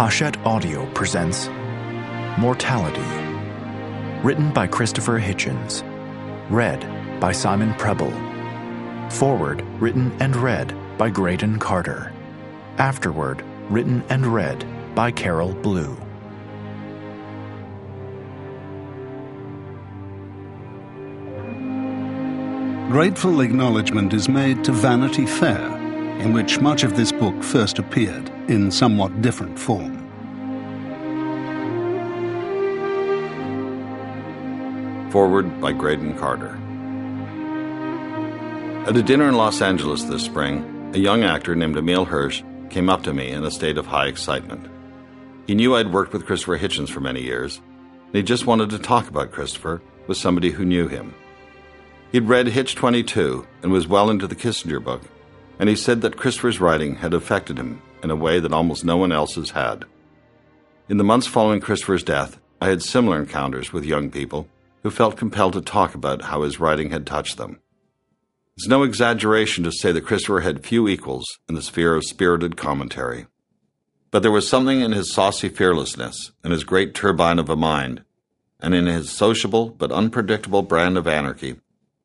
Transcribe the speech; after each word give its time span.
Hachette 0.00 0.38
Audio 0.46 0.86
presents 0.94 1.48
Mortality. 2.38 3.02
Written 4.26 4.50
by 4.50 4.66
Christopher 4.66 5.20
Hitchens. 5.20 5.82
Read 6.48 7.20
by 7.20 7.32
Simon 7.32 7.74
Prebble. 7.74 8.10
Foreword 9.10 9.60
written 9.78 10.10
and 10.18 10.34
read 10.36 10.74
by 10.96 11.10
Graydon 11.10 11.58
Carter. 11.58 12.14
Afterward 12.78 13.44
written 13.68 14.02
and 14.08 14.26
read 14.26 14.64
by 14.94 15.10
Carol 15.10 15.52
Blue. 15.52 15.94
Grateful 22.90 23.42
acknowledgement 23.42 24.14
is 24.14 24.30
made 24.30 24.64
to 24.64 24.72
Vanity 24.72 25.26
Fair, 25.26 25.76
in 26.20 26.32
which 26.32 26.58
much 26.58 26.84
of 26.84 26.96
this 26.96 27.12
book 27.12 27.42
first 27.42 27.78
appeared 27.78 28.32
in 28.50 28.68
somewhat 28.68 29.22
different 29.22 29.56
form. 29.56 29.96
Foreword 35.12 35.60
by 35.60 35.72
Graydon 35.72 36.18
Carter. 36.18 36.58
At 38.88 38.96
a 38.96 39.02
dinner 39.02 39.28
in 39.28 39.36
Los 39.36 39.62
Angeles 39.62 40.02
this 40.02 40.24
spring, 40.24 40.90
a 40.94 40.98
young 40.98 41.22
actor 41.22 41.54
named 41.54 41.76
Emile 41.76 42.04
Hirsch 42.04 42.42
came 42.70 42.88
up 42.88 43.04
to 43.04 43.14
me 43.14 43.30
in 43.30 43.44
a 43.44 43.52
state 43.52 43.78
of 43.78 43.86
high 43.86 44.08
excitement. 44.08 44.66
He 45.46 45.54
knew 45.54 45.76
I'd 45.76 45.92
worked 45.92 46.12
with 46.12 46.26
Christopher 46.26 46.58
Hitchens 46.58 46.90
for 46.90 47.00
many 47.00 47.22
years, 47.22 47.60
and 48.06 48.16
he 48.16 48.22
just 48.22 48.46
wanted 48.46 48.70
to 48.70 48.80
talk 48.80 49.08
about 49.08 49.30
Christopher 49.30 49.80
with 50.08 50.16
somebody 50.16 50.50
who 50.50 50.64
knew 50.64 50.88
him. 50.88 51.14
He'd 52.10 52.26
read 52.26 52.48
Hitch 52.48 52.74
22 52.74 53.46
and 53.62 53.70
was 53.70 53.86
well 53.86 54.10
into 54.10 54.26
the 54.26 54.34
Kissinger 54.34 54.82
book, 54.82 55.02
and 55.60 55.68
he 55.68 55.76
said 55.76 56.00
that 56.00 56.16
Christopher's 56.16 56.60
writing 56.60 56.96
had 56.96 57.14
affected 57.14 57.56
him 57.56 57.80
in 58.02 58.10
a 58.10 58.16
way 58.16 58.40
that 58.40 58.52
almost 58.52 58.84
no 58.84 58.96
one 58.96 59.12
else 59.12 59.34
has 59.34 59.50
had. 59.50 59.84
In 60.88 60.96
the 60.96 61.04
months 61.04 61.26
following 61.26 61.60
Christopher's 61.60 62.02
death, 62.02 62.38
I 62.60 62.68
had 62.68 62.82
similar 62.82 63.18
encounters 63.18 63.72
with 63.72 63.84
young 63.84 64.10
people 64.10 64.48
who 64.82 64.90
felt 64.90 65.16
compelled 65.16 65.52
to 65.54 65.60
talk 65.60 65.94
about 65.94 66.22
how 66.22 66.42
his 66.42 66.60
writing 66.60 66.90
had 66.90 67.06
touched 67.06 67.36
them. 67.36 67.60
It's 68.56 68.68
no 68.68 68.82
exaggeration 68.82 69.64
to 69.64 69.72
say 69.72 69.92
that 69.92 70.04
Christopher 70.04 70.40
had 70.40 70.66
few 70.66 70.88
equals 70.88 71.26
in 71.48 71.54
the 71.54 71.62
sphere 71.62 71.94
of 71.94 72.04
spirited 72.04 72.56
commentary. 72.56 73.26
But 74.10 74.22
there 74.22 74.32
was 74.32 74.48
something 74.48 74.80
in 74.80 74.92
his 74.92 75.12
saucy 75.12 75.48
fearlessness 75.48 76.32
in 76.44 76.50
his 76.50 76.64
great 76.64 76.94
turbine 76.94 77.38
of 77.38 77.48
a 77.48 77.56
mind, 77.56 78.02
and 78.60 78.74
in 78.74 78.86
his 78.86 79.10
sociable 79.10 79.70
but 79.70 79.92
unpredictable 79.92 80.62
brand 80.62 80.98
of 80.98 81.06
anarchy 81.06 81.56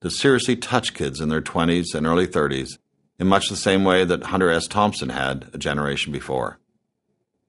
that 0.02 0.12
seriously 0.12 0.56
touched 0.56 0.94
kids 0.94 1.20
in 1.20 1.30
their 1.30 1.42
20s 1.42 1.96
and 1.96 2.06
early 2.06 2.28
30s 2.28 2.78
in 3.20 3.28
much 3.28 3.50
the 3.50 3.56
same 3.56 3.84
way 3.84 4.04
that 4.04 4.24
Hunter 4.24 4.50
S. 4.50 4.68
Thompson 4.68 5.10
had 5.10 5.50
a 5.54 5.58
generation 5.58 6.12
before. 6.12 6.60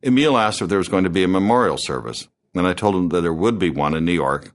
Emile 0.04 0.38
asked 0.38 0.62
if 0.62 0.68
there 0.68 0.78
was 0.78 0.88
going 0.88 1.04
to 1.04 1.10
be 1.10 1.24
a 1.24 1.28
memorial 1.28 1.78
service, 1.78 2.28
and 2.54 2.66
I 2.66 2.74
told 2.74 2.94
him 2.94 3.08
that 3.08 3.22
there 3.22 3.32
would 3.32 3.58
be 3.58 3.70
one 3.70 3.94
in 3.94 4.04
New 4.04 4.12
York 4.12 4.52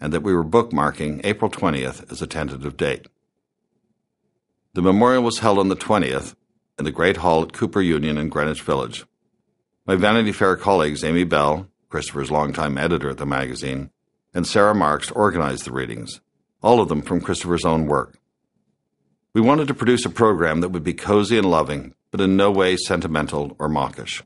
and 0.00 0.12
that 0.12 0.22
we 0.22 0.34
were 0.34 0.44
bookmarking 0.44 1.24
April 1.24 1.50
20th 1.50 2.10
as 2.12 2.20
a 2.20 2.26
tentative 2.26 2.76
date. 2.76 3.06
The 4.74 4.82
memorial 4.82 5.22
was 5.22 5.38
held 5.38 5.58
on 5.58 5.68
the 5.68 5.76
20th 5.76 6.34
in 6.78 6.84
the 6.84 6.90
Great 6.90 7.18
Hall 7.18 7.42
at 7.42 7.52
Cooper 7.52 7.80
Union 7.80 8.18
in 8.18 8.28
Greenwich 8.28 8.62
Village. 8.62 9.04
My 9.86 9.96
Vanity 9.96 10.32
Fair 10.32 10.56
colleagues 10.56 11.02
Aimée 11.02 11.28
Bell, 11.28 11.68
Christopher's 11.88 12.30
longtime 12.30 12.76
editor 12.76 13.10
at 13.10 13.18
the 13.18 13.26
magazine, 13.26 13.90
and 14.34 14.46
Sarah 14.46 14.74
Marks 14.74 15.10
organized 15.12 15.64
the 15.64 15.72
readings, 15.72 16.20
all 16.62 16.80
of 16.80 16.88
them 16.88 17.02
from 17.02 17.20
Christopher's 17.20 17.64
own 17.64 17.86
work. 17.86 18.18
We 19.34 19.40
wanted 19.40 19.66
to 19.66 19.74
produce 19.74 20.06
a 20.06 20.10
program 20.10 20.60
that 20.60 20.68
would 20.68 20.84
be 20.84 20.94
cozy 20.94 21.36
and 21.36 21.50
loving, 21.50 21.96
but 22.12 22.20
in 22.20 22.36
no 22.36 22.52
way 22.52 22.76
sentimental 22.76 23.56
or 23.58 23.68
mawkish. 23.68 24.22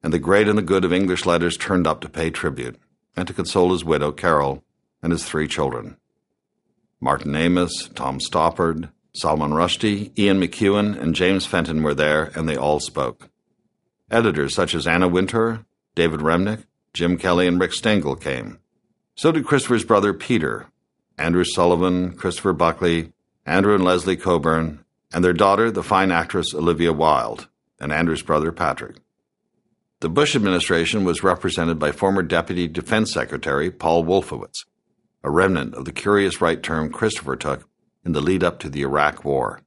And 0.00 0.12
the 0.12 0.20
great 0.20 0.46
and 0.46 0.56
the 0.56 0.62
good 0.62 0.84
of 0.84 0.92
English 0.92 1.26
letters 1.26 1.56
turned 1.56 1.88
up 1.88 2.00
to 2.02 2.08
pay 2.08 2.30
tribute 2.30 2.76
and 3.16 3.26
to 3.26 3.34
console 3.34 3.72
his 3.72 3.84
widow, 3.84 4.12
Carol, 4.12 4.62
and 5.02 5.10
his 5.10 5.24
three 5.24 5.48
children. 5.48 5.96
Martin 7.00 7.34
Amis, 7.34 7.88
Tom 7.96 8.20
Stoppard, 8.20 8.90
Salman 9.12 9.50
Rushdie, 9.50 10.16
Ian 10.16 10.40
McEwan, 10.40 11.00
and 11.00 11.16
James 11.16 11.46
Fenton 11.46 11.82
were 11.82 11.94
there, 11.94 12.30
and 12.36 12.48
they 12.48 12.56
all 12.56 12.78
spoke. 12.78 13.30
Editors 14.08 14.54
such 14.54 14.72
as 14.72 14.86
Anna 14.86 15.08
Wintour, 15.08 15.66
David 15.96 16.20
Remnick, 16.20 16.64
Jim 16.92 17.18
Kelly, 17.18 17.48
and 17.48 17.60
Rick 17.60 17.72
Stengel 17.72 18.14
came. 18.14 18.60
So 19.16 19.32
did 19.32 19.46
Christopher's 19.46 19.84
brother 19.84 20.14
Peter, 20.14 20.66
Andrew 21.18 21.44
Sullivan, 21.44 22.12
Christopher 22.12 22.52
Buckley, 22.52 23.12
Andrew 23.46 23.74
and 23.74 23.84
Leslie 23.84 24.16
Cockburn, 24.16 24.84
and 25.12 25.22
their 25.22 25.34
daughter, 25.34 25.70
the 25.70 25.82
fine 25.82 26.10
actress 26.10 26.54
Olivia 26.54 26.92
Wilde, 26.92 27.48
and 27.78 27.92
Andrew's 27.92 28.22
brother 28.22 28.52
Patrick. 28.52 28.96
The 30.00 30.08
Bush 30.08 30.34
administration 30.34 31.04
was 31.04 31.22
represented 31.22 31.78
by 31.78 31.92
former 31.92 32.22
Deputy 32.22 32.68
Defense 32.68 33.12
Secretary 33.12 33.70
Paul 33.70 34.04
Wolfowitz, 34.04 34.64
a 35.22 35.30
remnant 35.30 35.74
of 35.74 35.84
the 35.84 35.92
curious 35.92 36.40
right 36.40 36.62
term 36.62 36.90
Christopher 36.90 37.36
took 37.36 37.68
in 38.04 38.12
the 38.12 38.20
lead 38.20 38.42
up 38.42 38.58
to 38.60 38.68
the 38.68 38.82
Iraq 38.82 39.24
War. 39.24 39.60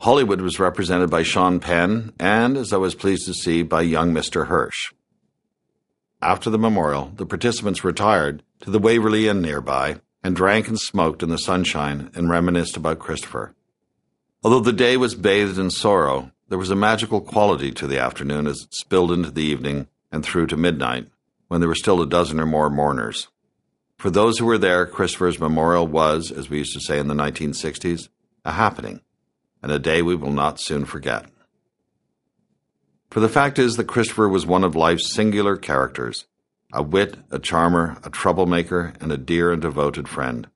Hollywood 0.00 0.40
was 0.40 0.58
represented 0.58 1.10
by 1.10 1.22
Sean 1.22 1.60
Penn 1.60 2.12
and, 2.18 2.56
as 2.56 2.72
I 2.72 2.76
was 2.78 2.94
pleased 2.94 3.26
to 3.26 3.34
see, 3.34 3.62
by 3.62 3.82
young 3.82 4.12
Mr. 4.12 4.46
Hirsch. 4.46 4.92
After 6.22 6.50
the 6.50 6.58
memorial, 6.58 7.12
the 7.16 7.26
participants 7.26 7.84
retired 7.84 8.42
to 8.60 8.70
the 8.70 8.78
Waverly 8.78 9.28
Inn 9.28 9.42
nearby 9.42 10.00
and 10.22 10.36
drank 10.36 10.68
and 10.68 10.78
smoked 10.78 11.22
in 11.22 11.28
the 11.28 11.38
sunshine 11.38 12.10
and 12.14 12.28
reminisced 12.28 12.76
about 12.76 12.98
Christopher. 12.98 13.54
Although 14.42 14.60
the 14.60 14.72
day 14.72 14.96
was 14.96 15.14
bathed 15.14 15.58
in 15.58 15.70
sorrow, 15.70 16.30
there 16.48 16.58
was 16.58 16.70
a 16.70 16.76
magical 16.76 17.20
quality 17.20 17.70
to 17.72 17.86
the 17.86 17.98
afternoon 17.98 18.46
as 18.46 18.62
it 18.62 18.74
spilled 18.74 19.12
into 19.12 19.30
the 19.30 19.42
evening 19.42 19.86
and 20.10 20.24
through 20.24 20.46
to 20.48 20.56
midnight, 20.56 21.08
when 21.48 21.60
there 21.60 21.68
were 21.68 21.74
still 21.74 22.02
a 22.02 22.06
dozen 22.06 22.40
or 22.40 22.46
more 22.46 22.70
mourners. 22.70 23.28
For 23.98 24.10
those 24.10 24.38
who 24.38 24.46
were 24.46 24.58
there, 24.58 24.86
Christopher's 24.86 25.38
memorial 25.38 25.86
was, 25.86 26.32
as 26.32 26.48
we 26.48 26.58
used 26.58 26.72
to 26.72 26.80
say 26.80 26.98
in 26.98 27.08
the 27.08 27.14
1960s, 27.14 28.08
a 28.44 28.52
happening, 28.52 29.02
and 29.62 29.70
a 29.70 29.78
day 29.78 30.00
we 30.00 30.16
will 30.16 30.32
not 30.32 30.58
soon 30.58 30.84
forget. 30.86 31.26
For 33.10 33.20
the 33.20 33.28
fact 33.28 33.58
is 33.58 33.76
that 33.76 33.88
Christopher 33.88 34.28
was 34.28 34.46
one 34.46 34.64
of 34.64 34.74
life's 34.74 35.12
singular 35.12 35.56
characters, 35.56 36.26
a 36.72 36.82
wit, 36.82 37.16
a 37.30 37.38
charmer, 37.38 37.98
a 38.04 38.10
troublemaker, 38.10 38.92
and 39.00 39.10
a 39.10 39.16
dear 39.16 39.52
and 39.52 39.62
devoted 39.62 40.08
friend. 40.08 40.48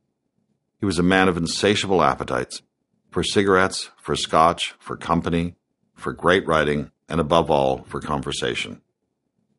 He 0.79 0.87
was 0.87 0.99
a 0.99 1.03
man 1.03 1.29
of 1.29 1.37
insatiable 1.37 2.03
appetites 2.03 2.63
for 3.11 3.23
cigarettes, 3.23 3.91
for 3.97 4.17
scotch, 4.17 4.75
for 4.79 4.97
company, 4.97 5.55
for 5.95 6.13
great 6.13 6.47
writing, 6.47 6.91
and 7.09 7.21
above 7.21 7.51
all, 7.51 7.85
for 7.85 8.01
conversation. 8.01 8.81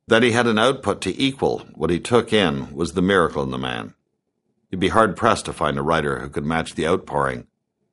That 0.08 0.24
he 0.24 0.32
had 0.32 0.46
an 0.46 0.60
output 0.60 1.02
to 1.02 1.22
equal 1.22 1.60
what 1.74 1.90
he 1.90 2.00
took 2.00 2.32
in 2.32 2.74
was 2.76 2.94
the 2.94 3.02
miracle 3.02 3.42
in 3.44 3.52
the 3.52 3.58
man. 3.58 3.94
You'd 4.70 4.80
be 4.80 4.90
hard 4.90 5.16
pressed 5.16 5.46
to 5.46 5.54
find 5.54 5.78
a 5.78 5.82
writer 5.82 6.20
who 6.20 6.30
could 6.30 6.46
match 6.46 6.76
the 6.76 6.88
outpouring 6.88 7.48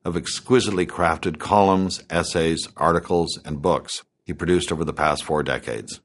of 0.05 0.17
exquisitely 0.17 0.85
crafted 0.85 1.39
columns, 1.39 2.03
essays, 2.09 2.67
articles, 2.75 3.39
and 3.45 3.61
books 3.61 4.03
he 4.25 4.33
produced 4.33 4.71
over 4.71 4.83
the 4.83 4.93
past 4.93 5.23
four 5.23 5.43
decades. 5.43 6.01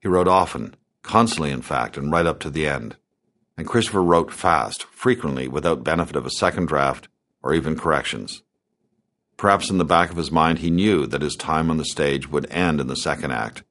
He 0.00 0.08
wrote 0.08 0.28
often, 0.28 0.74
constantly, 1.02 1.50
in 1.50 1.62
fact, 1.62 1.96
and 1.96 2.10
right 2.10 2.26
up 2.26 2.38
to 2.40 2.50
the 2.50 2.66
end. 2.66 2.96
And 3.56 3.66
Christopher 3.66 4.02
wrote 4.02 4.32
fast, 4.32 4.84
frequently 4.84 5.48
without 5.48 5.84
benefit 5.84 6.16
of 6.16 6.26
a 6.26 6.30
second 6.30 6.66
draft 6.66 7.08
or 7.42 7.54
even 7.54 7.78
corrections. 7.78 8.42
Perhaps 9.36 9.70
in 9.70 9.78
the 9.78 9.84
back 9.84 10.10
of 10.10 10.16
his 10.16 10.30
mind 10.30 10.60
he 10.60 10.70
knew 10.70 11.06
that 11.06 11.22
his 11.22 11.34
time 11.34 11.70
on 11.70 11.76
the 11.76 11.84
stage 11.84 12.28
would 12.28 12.50
end 12.50 12.80
in 12.80 12.86
the 12.86 12.96
second 12.96 13.32
act, 13.32 13.64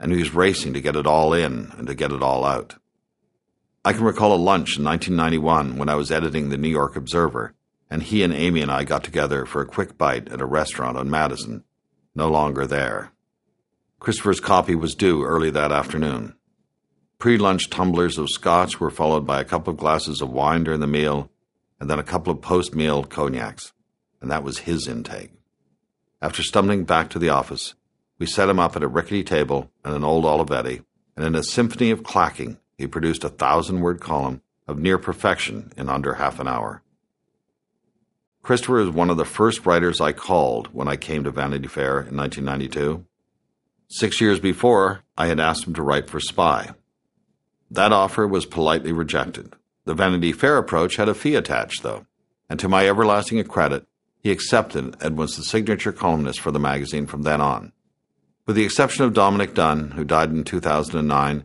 and 0.00 0.12
he 0.12 0.18
was 0.18 0.34
racing 0.34 0.74
to 0.74 0.80
get 0.80 0.96
it 0.96 1.06
all 1.06 1.32
in 1.32 1.72
and 1.76 1.86
to 1.86 1.94
get 1.94 2.12
it 2.12 2.22
all 2.22 2.44
out. 2.44 2.76
I 3.84 3.92
can 3.92 4.04
recall 4.04 4.32
a 4.32 4.36
lunch 4.36 4.76
in 4.76 4.84
1991 4.84 5.76
when 5.76 5.88
I 5.88 5.94
was 5.94 6.10
editing 6.10 6.48
the 6.48 6.56
New 6.56 6.68
York 6.68 6.96
Observer, 6.96 7.54
and 7.90 8.02
he 8.02 8.22
and 8.22 8.32
Amy 8.32 8.62
and 8.62 8.70
I 8.70 8.84
got 8.84 9.04
together 9.04 9.44
for 9.44 9.60
a 9.60 9.66
quick 9.66 9.98
bite 9.98 10.28
at 10.28 10.40
a 10.40 10.46
restaurant 10.46 10.96
on 10.96 11.10
Madison, 11.10 11.64
no 12.14 12.28
longer 12.28 12.66
there. 12.66 13.12
Christopher's 14.00 14.40
copy 14.40 14.74
was 14.74 14.94
due 14.94 15.24
early 15.24 15.50
that 15.50 15.70
afternoon. 15.70 16.34
Pre 17.22 17.38
lunch 17.38 17.70
tumblers 17.70 18.18
of 18.18 18.30
scotch 18.30 18.80
were 18.80 18.90
followed 18.90 19.24
by 19.24 19.40
a 19.40 19.44
couple 19.44 19.70
of 19.70 19.78
glasses 19.78 20.20
of 20.20 20.32
wine 20.32 20.64
during 20.64 20.80
the 20.80 20.88
meal, 20.88 21.30
and 21.78 21.88
then 21.88 22.00
a 22.00 22.02
couple 22.02 22.32
of 22.32 22.42
post 22.42 22.74
meal 22.74 23.04
cognacs, 23.04 23.72
and 24.20 24.28
that 24.28 24.42
was 24.42 24.66
his 24.66 24.88
intake. 24.88 25.30
After 26.20 26.42
stumbling 26.42 26.82
back 26.82 27.10
to 27.10 27.20
the 27.20 27.28
office, 27.28 27.74
we 28.18 28.26
set 28.26 28.48
him 28.48 28.58
up 28.58 28.74
at 28.74 28.82
a 28.82 28.88
rickety 28.88 29.22
table 29.22 29.70
and 29.84 29.94
an 29.94 30.02
old 30.02 30.24
Olivetti, 30.24 30.84
and 31.16 31.24
in 31.24 31.36
a 31.36 31.44
symphony 31.44 31.92
of 31.92 32.02
clacking, 32.02 32.58
he 32.76 32.88
produced 32.88 33.22
a 33.22 33.28
thousand 33.28 33.82
word 33.82 34.00
column 34.00 34.42
of 34.66 34.80
near 34.80 34.98
perfection 34.98 35.72
in 35.76 35.88
under 35.88 36.14
half 36.14 36.40
an 36.40 36.48
hour. 36.48 36.82
Christopher 38.42 38.80
is 38.80 38.90
one 38.90 39.10
of 39.10 39.16
the 39.16 39.24
first 39.24 39.64
writers 39.64 40.00
I 40.00 40.10
called 40.10 40.74
when 40.74 40.88
I 40.88 40.96
came 40.96 41.22
to 41.22 41.30
Vanity 41.30 41.68
Fair 41.68 42.00
in 42.00 42.16
1992. 42.16 43.06
Six 43.86 44.20
years 44.20 44.40
before, 44.40 45.04
I 45.16 45.28
had 45.28 45.38
asked 45.38 45.68
him 45.68 45.74
to 45.74 45.82
write 45.82 46.10
for 46.10 46.18
Spy, 46.18 46.74
that 47.72 47.90
offer 47.90 48.26
was 48.26 48.44
politely 48.44 48.92
rejected. 48.92 49.54
The 49.86 49.94
Vanity 49.94 50.32
Fair 50.32 50.58
approach 50.58 50.96
had 50.96 51.08
a 51.08 51.14
fee 51.14 51.34
attached, 51.34 51.82
though, 51.82 52.06
and 52.50 52.60
to 52.60 52.68
my 52.68 52.86
everlasting 52.86 53.42
credit, 53.44 53.86
he 54.18 54.30
accepted 54.30 54.94
and 55.00 55.16
was 55.16 55.36
the 55.36 55.42
signature 55.42 55.90
columnist 55.90 56.38
for 56.38 56.50
the 56.50 56.60
magazine 56.60 57.06
from 57.06 57.22
then 57.22 57.40
on. 57.40 57.72
With 58.46 58.56
the 58.56 58.64
exception 58.64 59.04
of 59.04 59.14
Dominick 59.14 59.54
Dunne, 59.54 59.92
who 59.92 60.04
died 60.04 60.30
in 60.30 60.44
2009, 60.44 61.44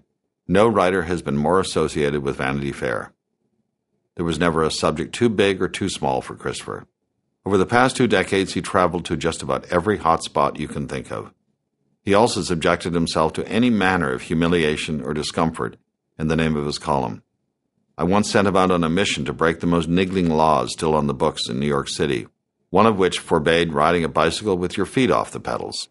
no 0.50 0.68
writer 0.68 1.04
has 1.04 1.22
been 1.22 1.38
more 1.38 1.62
associated 1.62 2.24
with 2.24 2.36
Vanity 2.36 2.74
Fair. 2.74 3.14
There 4.16 4.26
was 4.26 4.38
never 4.38 4.64
a 4.64 4.72
subject 4.72 5.16
too 5.16 5.30
big 5.30 5.62
or 5.62 5.70
too 5.70 5.88
small 5.88 6.22
for 6.22 6.36
Christopher. 6.36 6.88
Over 7.46 7.58
the 7.58 7.66
past 7.66 7.96
two 7.96 8.08
decades, 8.08 8.54
he 8.54 8.62
traveled 8.62 9.06
to 9.06 9.16
just 9.16 9.42
about 9.42 9.72
every 9.72 9.98
hot 9.98 10.24
spot 10.24 10.60
you 10.60 10.68
can 10.68 10.90
think 10.90 11.10
of. 11.10 11.32
He 12.04 12.14
also 12.14 12.42
subjected 12.42 12.94
himself 12.94 13.32
to 13.34 13.48
any 13.48 13.70
manner 13.70 14.12
of 14.12 14.24
humiliation 14.24 15.02
or 15.02 15.14
discomfort 15.14 15.78
in 16.18 16.28
the 16.28 16.36
name 16.36 16.56
of 16.56 16.66
his 16.66 16.80
column. 16.80 17.24
I 17.98 18.04
once 18.04 18.30
sent 18.30 18.48
him 18.48 18.56
out 18.56 18.72
on 18.72 18.84
a 18.84 18.90
mission 18.90 19.26
to 19.26 19.34
break 19.34 19.60
the 19.60 19.68
most 19.68 19.90
niggling 19.90 20.30
laws 20.30 20.72
still 20.72 20.94
on 20.94 21.08
the 21.08 21.14
books 21.14 21.50
in 21.50 21.60
New 21.60 21.68
York 21.68 21.90
City, 21.90 22.28
one 22.70 22.86
of 22.86 22.98
which 22.98 23.20
forbade 23.20 23.74
riding 23.74 24.04
a 24.04 24.10
bicycle 24.10 24.58
with 24.58 24.78
your 24.78 24.86
feet 24.86 25.10
off 25.10 25.32
the 25.32 25.40
pedals. 25.40 25.90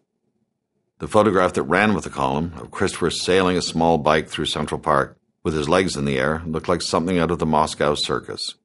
The 0.99 1.07
photograph 1.07 1.53
that 1.53 1.63
ran 1.63 1.93
with 1.93 2.05
the 2.05 2.09
column 2.09 2.53
of 2.57 2.71
Christopher 2.71 3.11
sailing 3.11 3.57
a 3.57 3.61
small 3.61 3.97
bike 3.97 4.29
through 4.29 4.45
Central 4.45 4.79
Park 4.79 5.17
with 5.43 5.53
his 5.53 5.69
legs 5.69 5.95
in 5.95 6.05
the 6.05 6.17
air 6.17 6.41
looked 6.45 6.67
like 6.67 6.81
something 6.81 7.19
out 7.19 7.29
of 7.29 7.39
the 7.39 7.45
Moscow 7.45 7.93
circus. 7.93 8.55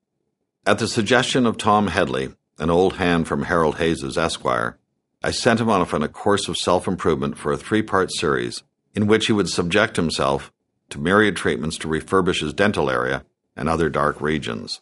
At 0.65 0.79
the 0.79 0.88
suggestion 0.88 1.44
of 1.44 1.58
Tom 1.58 1.88
Hedley, 1.88 2.31
an 2.58 2.70
old 2.70 2.94
hand 2.94 3.26
from 3.26 3.44
Harold 3.44 3.79
Hayes' 3.79 4.17
Esquire, 4.17 4.79
I 5.23 5.31
sent 5.31 5.61
him 5.61 5.69
off 5.69 5.93
on 5.93 6.03
a 6.03 6.08
course 6.08 6.49
of 6.49 6.56
self 6.56 6.88
improvement 6.88 7.37
for 7.38 7.53
a 7.53 7.56
three 7.56 7.82
part 7.82 8.12
series 8.12 8.62
in 8.94 9.06
which 9.06 9.26
he 9.26 9.32
would 9.32 9.49
subject 9.49 9.97
himself 9.97 10.53
to 10.93 11.00
myriad 11.00 11.37
treatments 11.37 11.77
to 11.79 11.89
refurbish 11.89 12.41
his 12.41 12.55
dental 12.55 12.89
area 12.89 13.25
and 13.56 13.69
other 13.69 13.89
dark 13.89 14.21
regions. 14.21 14.81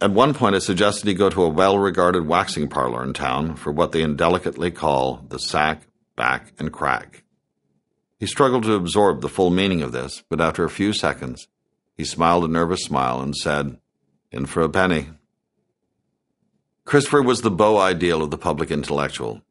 At 0.00 0.10
one 0.10 0.34
point, 0.34 0.54
I 0.54 0.58
suggested 0.58 1.06
he 1.06 1.14
go 1.14 1.30
to 1.30 1.44
a 1.44 1.48
well 1.48 1.78
regarded 1.78 2.26
waxing 2.26 2.68
parlor 2.68 3.02
in 3.02 3.14
town 3.14 3.56
for 3.56 3.72
what 3.72 3.92
they 3.92 4.02
indelicately 4.02 4.70
call 4.70 5.24
the 5.28 5.38
sack, 5.38 5.86
back, 6.16 6.52
and 6.58 6.72
crack. 6.72 7.24
He 8.18 8.26
struggled 8.26 8.64
to 8.64 8.74
absorb 8.74 9.20
the 9.20 9.28
full 9.28 9.50
meaning 9.50 9.82
of 9.82 9.92
this, 9.92 10.22
but 10.28 10.40
after 10.40 10.64
a 10.64 10.70
few 10.70 10.92
seconds, 10.92 11.48
he 11.96 12.04
smiled 12.04 12.44
a 12.44 12.48
nervous 12.48 12.84
smile 12.84 13.20
and 13.20 13.36
said, 13.36 13.78
In 14.30 14.46
for 14.46 14.62
a 14.62 14.68
penny. 14.68 15.10
Christopher 16.84 17.22
was 17.22 17.40
the 17.40 17.50
beau 17.50 17.78
ideal 17.78 18.22
of 18.22 18.30
the 18.30 18.38
public 18.38 18.70
intellectual. 18.70 19.42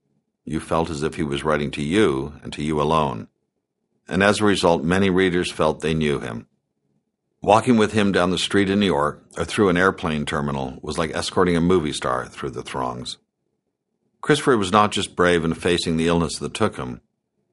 You 0.46 0.60
felt 0.60 0.90
as 0.90 1.04
if 1.04 1.16
he 1.16 1.24
was 1.24 1.44
writing 1.44 1.72
to 1.72 1.82
you 1.82 2.34
and 2.44 2.52
to 2.54 2.64
you 2.64 2.82
alone. 2.82 3.28
And 4.08 4.22
as 4.22 4.40
a 4.40 4.46
result, 4.46 4.84
many 4.84 5.10
readers 5.10 5.52
felt 5.52 5.82
they 5.82 5.94
knew 5.94 6.20
him. 6.20 6.48
Walking 7.42 7.78
with 7.78 7.92
him 7.92 8.12
down 8.12 8.32
the 8.32 8.38
street 8.38 8.70
in 8.70 8.80
New 8.80 8.86
York 8.86 9.24
or 9.38 9.46
through 9.46 9.70
an 9.70 9.78
airplane 9.78 10.26
terminal 10.26 10.80
was 10.82 10.98
like 10.98 11.16
escorting 11.16 11.58
a 11.58 11.62
movie 11.62 11.94
star 11.94 12.26
through 12.26 12.52
the 12.52 12.64
throngs. 12.64 13.18
Christopher 14.22 14.58
was 14.58 14.72
not 14.72 14.92
just 14.92 15.16
brave 15.16 15.44
in 15.44 15.54
facing 15.54 15.98
the 15.98 16.08
illness 16.08 16.38
that 16.38 16.54
took 16.54 16.78
him, 16.78 17.02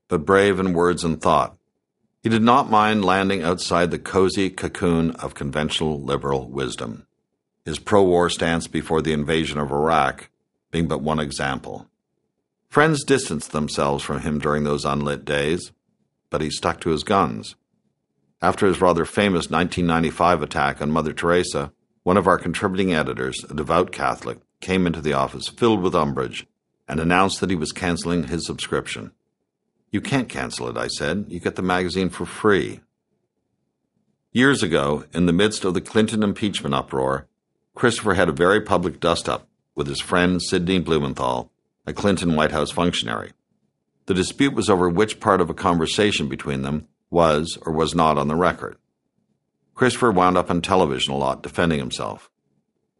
but 0.08 0.24
brave 0.24 0.60
in 0.60 0.72
words 0.72 1.02
and 1.02 1.20
thought. 1.20 1.56
He 2.22 2.28
did 2.28 2.42
not 2.42 2.70
mind 2.70 3.04
landing 3.04 3.42
outside 3.42 3.90
the 3.90 3.98
cozy 3.98 4.50
cocoon 4.50 5.12
of 5.12 5.34
conventional 5.34 6.00
liberal 6.00 6.48
wisdom 6.48 7.06
his 7.64 7.78
pro 7.78 8.02
war 8.02 8.28
stance 8.28 8.66
before 8.66 9.02
the 9.02 9.12
invasion 9.12 9.58
of 9.58 9.70
Iraq 9.70 10.28
being 10.70 10.88
but 10.88 11.02
one 11.02 11.20
example. 11.20 11.86
Friends 12.68 13.04
distanced 13.04 13.52
themselves 13.52 14.04
from 14.04 14.20
him 14.20 14.38
during 14.38 14.64
those 14.64 14.84
unlit 14.84 15.24
days, 15.24 15.72
but 16.30 16.40
he 16.40 16.50
stuck 16.50 16.80
to 16.80 16.90
his 16.90 17.02
guns. 17.02 17.56
After 18.40 18.66
his 18.66 18.80
rather 18.80 19.04
famous 19.04 19.50
1995 19.50 20.42
attack 20.42 20.80
on 20.80 20.90
Mother 20.90 21.12
Teresa, 21.12 21.72
one 22.04 22.16
of 22.16 22.26
our 22.26 22.38
contributing 22.38 22.94
editors, 22.94 23.44
a 23.50 23.54
devout 23.54 23.92
Catholic, 23.92 24.38
came 24.60 24.86
into 24.86 25.02
the 25.02 25.12
office 25.12 25.48
filled 25.48 25.82
with 25.82 25.94
umbrage 25.94 26.46
and 26.88 26.98
announced 26.98 27.40
that 27.40 27.50
he 27.50 27.56
was 27.56 27.72
canceling 27.72 28.24
his 28.24 28.46
subscription. 28.46 29.12
You 29.90 30.00
can't 30.00 30.28
cancel 30.28 30.68
it, 30.68 30.76
I 30.76 30.86
said. 30.86 31.26
You 31.28 31.40
get 31.40 31.56
the 31.56 31.62
magazine 31.62 32.08
for 32.08 32.24
free. 32.24 32.80
Years 34.32 34.62
ago, 34.62 35.04
in 35.12 35.26
the 35.26 35.32
midst 35.32 35.64
of 35.64 35.74
the 35.74 35.80
Clinton 35.80 36.22
impeachment 36.22 36.74
uproar, 36.74 37.26
Christopher 37.74 38.14
had 38.14 38.28
a 38.28 38.32
very 38.32 38.60
public 38.60 39.00
dust 39.00 39.28
up 39.28 39.48
with 39.74 39.88
his 39.88 40.00
friend 40.00 40.40
Sidney 40.40 40.78
Blumenthal, 40.78 41.50
a 41.86 41.92
Clinton 41.92 42.36
White 42.36 42.52
House 42.52 42.70
functionary. 42.70 43.32
The 44.10 44.14
dispute 44.14 44.54
was 44.54 44.68
over 44.68 44.88
which 44.88 45.20
part 45.20 45.40
of 45.40 45.50
a 45.50 45.54
conversation 45.54 46.28
between 46.28 46.62
them 46.62 46.88
was 47.10 47.56
or 47.64 47.72
was 47.72 47.94
not 47.94 48.18
on 48.18 48.26
the 48.26 48.34
record. 48.34 48.76
Christopher 49.76 50.10
wound 50.10 50.36
up 50.36 50.50
on 50.50 50.62
television 50.62 51.14
a 51.14 51.16
lot 51.16 51.44
defending 51.44 51.78
himself. 51.78 52.28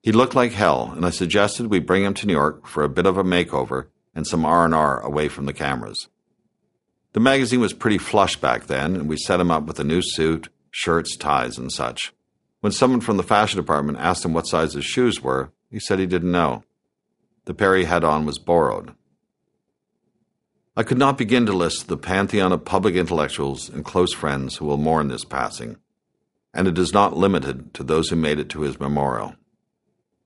He 0.05 0.13
looked 0.13 0.37
like 0.37 0.53
hell, 0.53 0.93
and 0.95 1.05
I 1.05 1.11
suggested 1.11 1.67
we 1.67 1.81
bring 1.81 2.05
him 2.05 2.15
to 2.15 2.29
New 2.29 2.35
York 2.35 2.65
for 2.65 2.85
a 2.85 2.89
bit 2.89 3.07
of 3.07 3.19
a 3.19 3.25
makeover 3.25 3.89
and 4.15 4.25
some 4.25 4.45
R&R 4.45 5.01
away 5.01 5.27
from 5.27 5.47
the 5.47 5.53
cameras. 5.53 6.07
The 7.13 7.19
magazine 7.19 7.59
was 7.59 7.73
pretty 7.73 7.99
flush 7.99 8.37
back 8.37 8.69
then, 8.69 8.95
and 8.95 9.09
we 9.09 9.17
set 9.17 9.41
him 9.41 9.51
up 9.51 9.65
with 9.65 9.81
a 9.81 9.85
new 9.85 10.03
suit, 10.03 10.49
shirts, 10.71 11.17
ties, 11.17 11.59
and 11.59 11.73
such. 11.73 12.15
When 12.61 12.71
someone 12.71 13.01
from 13.01 13.17
the 13.17 13.25
fashion 13.25 13.57
department 13.57 13.99
asked 13.99 14.25
him 14.25 14.33
what 14.33 14.47
size 14.47 14.75
his 14.75 14.85
shoes 14.85 15.21
were, 15.21 15.51
he 15.73 15.81
said 15.81 15.99
he 15.99 16.07
didn't 16.07 16.31
know. 16.31 16.63
The 17.47 17.55
pair 17.55 17.75
he 17.75 17.83
had 17.83 18.05
on 18.05 18.27
was 18.27 18.39
borrowed. 18.39 18.95
I 20.77 20.85
could 20.85 20.99
not 20.99 21.19
begin 21.19 21.47
to 21.47 21.53
list 21.53 21.89
the 21.89 21.97
pantheon 21.97 22.53
of 22.53 22.65
public 22.65 22.95
intellectuals 22.95 23.69
and 23.69 23.85
close 23.85 24.13
friends 24.13 24.57
who 24.57 24.67
will 24.67 24.77
mourn 24.77 25.09
this 25.09 25.25
passing, 25.25 25.79
and 26.55 26.69
it 26.69 26.79
is 26.79 26.93
not 26.93 27.17
limited 27.17 27.75
to 27.75 27.83
those 27.83 28.09
who 28.09 28.17
made 28.17 28.39
it 28.39 28.49
to 28.51 28.61
his 28.61 28.79
memorial. 28.79 29.35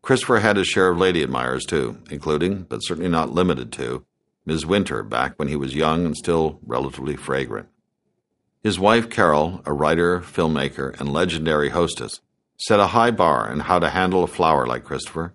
Christopher 0.02 0.40
had 0.40 0.58
his 0.58 0.66
share 0.66 0.90
of 0.90 0.98
lady 0.98 1.22
admirers 1.22 1.64
too, 1.64 1.98
including, 2.10 2.64
but 2.64 2.80
certainly 2.80 3.08
not 3.08 3.32
limited 3.32 3.72
to, 3.72 4.04
Ms. 4.44 4.66
Wintour 4.66 5.02
back 5.02 5.32
when 5.38 5.48
he 5.48 5.56
was 5.56 5.74
young 5.74 6.04
and 6.04 6.14
still 6.14 6.60
relatively 6.66 7.16
fragrant. 7.16 7.68
His 8.62 8.78
wife, 8.78 9.08
Carol, 9.08 9.62
a 9.64 9.72
writer, 9.72 10.20
filmmaker, 10.20 10.98
and 11.00 11.10
legendary 11.10 11.70
hostess, 11.70 12.20
set 12.58 12.80
a 12.80 12.88
high 12.88 13.10
bar 13.10 13.50
in 13.50 13.60
how 13.60 13.78
to 13.78 13.88
handle 13.88 14.22
a 14.22 14.26
flower 14.26 14.66
like 14.66 14.84
Christopher, 14.84 15.34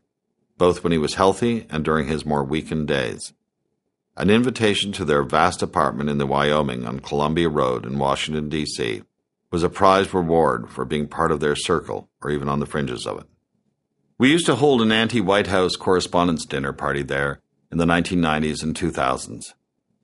both 0.59 0.83
when 0.83 0.91
he 0.91 0.99
was 0.99 1.15
healthy 1.15 1.65
and 1.71 1.83
during 1.83 2.07
his 2.07 2.25
more 2.25 2.43
weakened 2.43 2.87
days. 2.87 3.33
An 4.19 4.29
invitation 4.29 4.91
to 4.91 5.05
their 5.05 5.23
vast 5.23 5.61
apartment 5.61 6.09
in 6.09 6.17
the 6.17 6.27
Wyoming 6.27 6.85
on 6.85 6.99
Columbia 6.99 7.47
Road 7.47 7.85
in 7.85 7.97
Washington, 7.97 8.49
D.C., 8.49 9.01
was 9.49 9.63
a 9.63 9.69
prize 9.69 10.13
reward 10.13 10.69
for 10.69 10.83
being 10.83 11.07
part 11.07 11.31
of 11.31 11.39
their 11.39 11.55
circle 11.55 12.09
or 12.21 12.29
even 12.29 12.49
on 12.49 12.59
the 12.59 12.65
fringes 12.65 13.07
of 13.07 13.17
it. 13.19 13.27
We 14.17 14.29
used 14.29 14.45
to 14.47 14.55
hold 14.55 14.81
an 14.81 14.91
anti 14.91 15.21
White 15.21 15.47
House 15.47 15.77
correspondence 15.77 16.45
dinner 16.45 16.73
party 16.73 17.01
there 17.01 17.39
in 17.71 17.77
the 17.77 17.85
1990s 17.85 18.61
and 18.61 18.75
2000s. 18.75 19.53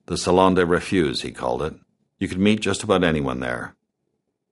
The 0.06 0.16
Salon 0.16 0.54
des 0.54 0.64
Refusés, 0.64 1.20
he 1.20 1.30
called 1.30 1.60
it, 1.60 1.74
you 2.18 2.26
could 2.26 2.38
meet 2.38 2.60
just 2.60 2.82
about 2.82 3.04
anyone 3.04 3.40
there. 3.40 3.76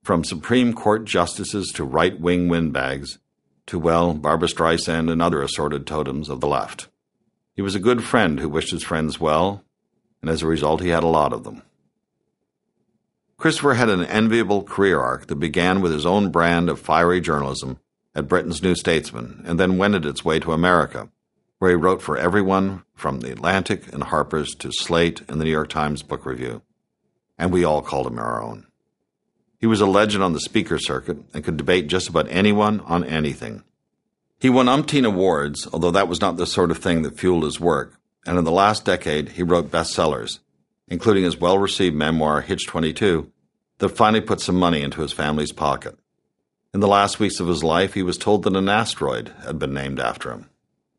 From 0.03 0.23
Supreme 0.23 0.73
Court 0.73 1.05
justices 1.05 1.71
to 1.73 1.83
right 1.83 2.19
wing 2.19 2.49
windbags, 2.49 3.17
to, 3.65 3.79
well, 3.79 4.13
Barbra 4.13 4.47
Streisand 4.47 5.11
and 5.11 5.23
other 5.23 5.41
assorted 5.41 5.87
totems 5.87 6.29
of 6.29 6.39
the 6.39 6.47
left. 6.47 6.87
He 7.55 7.61
was 7.61 7.75
a 7.75 7.79
good 7.79 8.03
friend 8.03 8.39
who 8.39 8.49
wished 8.49 8.71
his 8.71 8.83
friends 8.83 9.19
well, 9.19 9.63
and 10.21 10.29
as 10.29 10.41
a 10.41 10.47
result, 10.47 10.81
he 10.81 10.89
had 10.89 11.03
a 11.03 11.07
lot 11.07 11.33
of 11.33 11.43
them. 11.43 11.61
Christopher 13.37 13.73
had 13.73 13.89
an 13.89 14.05
enviable 14.05 14.63
career 14.63 14.99
arc 14.99 15.27
that 15.27 15.35
began 15.35 15.81
with 15.81 15.91
his 15.91 16.05
own 16.05 16.31
brand 16.31 16.69
of 16.69 16.79
fiery 16.79 17.21
journalism 17.21 17.79
at 18.13 18.27
Britain's 18.27 18.63
New 18.63 18.75
Statesman 18.75 19.43
and 19.45 19.59
then 19.59 19.77
wended 19.77 20.05
its 20.05 20.23
way 20.23 20.39
to 20.39 20.53
America, 20.53 21.09
where 21.59 21.71
he 21.71 21.75
wrote 21.75 22.01
for 22.01 22.17
everyone 22.17 22.83
from 22.93 23.19
The 23.19 23.31
Atlantic 23.31 23.91
and 23.93 24.03
Harper's 24.03 24.55
to 24.55 24.71
Slate 24.71 25.21
and 25.27 25.39
the 25.39 25.45
New 25.45 25.51
York 25.51 25.69
Times 25.69 26.01
Book 26.01 26.25
Review 26.25 26.61
and 27.37 27.51
we 27.51 27.63
all 27.63 27.81
called 27.81 28.07
him 28.07 28.19
our 28.19 28.41
own. 28.41 28.67
He 29.59 29.67
was 29.67 29.81
a 29.81 29.85
legend 29.85 30.23
on 30.23 30.33
the 30.33 30.39
speaker 30.39 30.77
circuit 30.77 31.17
and 31.33 31.43
could 31.43 31.57
debate 31.57 31.87
just 31.87 32.09
about 32.09 32.27
anyone 32.29 32.81
on 32.81 33.03
anything. 33.03 33.63
He 34.39 34.49
won 34.49 34.67
umpteen 34.67 35.05
awards, 35.05 35.67
although 35.71 35.91
that 35.91 36.07
was 36.07 36.21
not 36.21 36.37
the 36.37 36.45
sort 36.45 36.71
of 36.71 36.77
thing 36.77 37.03
that 37.03 37.17
fueled 37.17 37.43
his 37.43 37.59
work, 37.59 37.99
and 38.25 38.37
in 38.37 38.43
the 38.43 38.51
last 38.51 38.85
decade 38.85 39.29
he 39.29 39.43
wrote 39.43 39.71
bestsellers, 39.71 40.39
including 40.87 41.23
his 41.23 41.37
well 41.37 41.57
received 41.57 41.95
memoir 41.95 42.41
Hitch 42.41 42.67
22, 42.67 43.31
that 43.77 43.89
finally 43.89 44.21
put 44.21 44.41
some 44.41 44.55
money 44.55 44.81
into 44.81 45.01
his 45.01 45.13
family's 45.13 45.51
pocket. 45.51 45.97
In 46.73 46.81
the 46.81 46.87
last 46.87 47.19
weeks 47.19 47.39
of 47.39 47.47
his 47.47 47.63
life, 47.63 47.93
he 47.93 48.03
was 48.03 48.17
told 48.17 48.43
that 48.43 48.55
an 48.55 48.67
asteroid 48.67 49.31
had 49.45 49.57
been 49.57 49.73
named 49.73 49.99
after 49.99 50.31
him. 50.31 50.49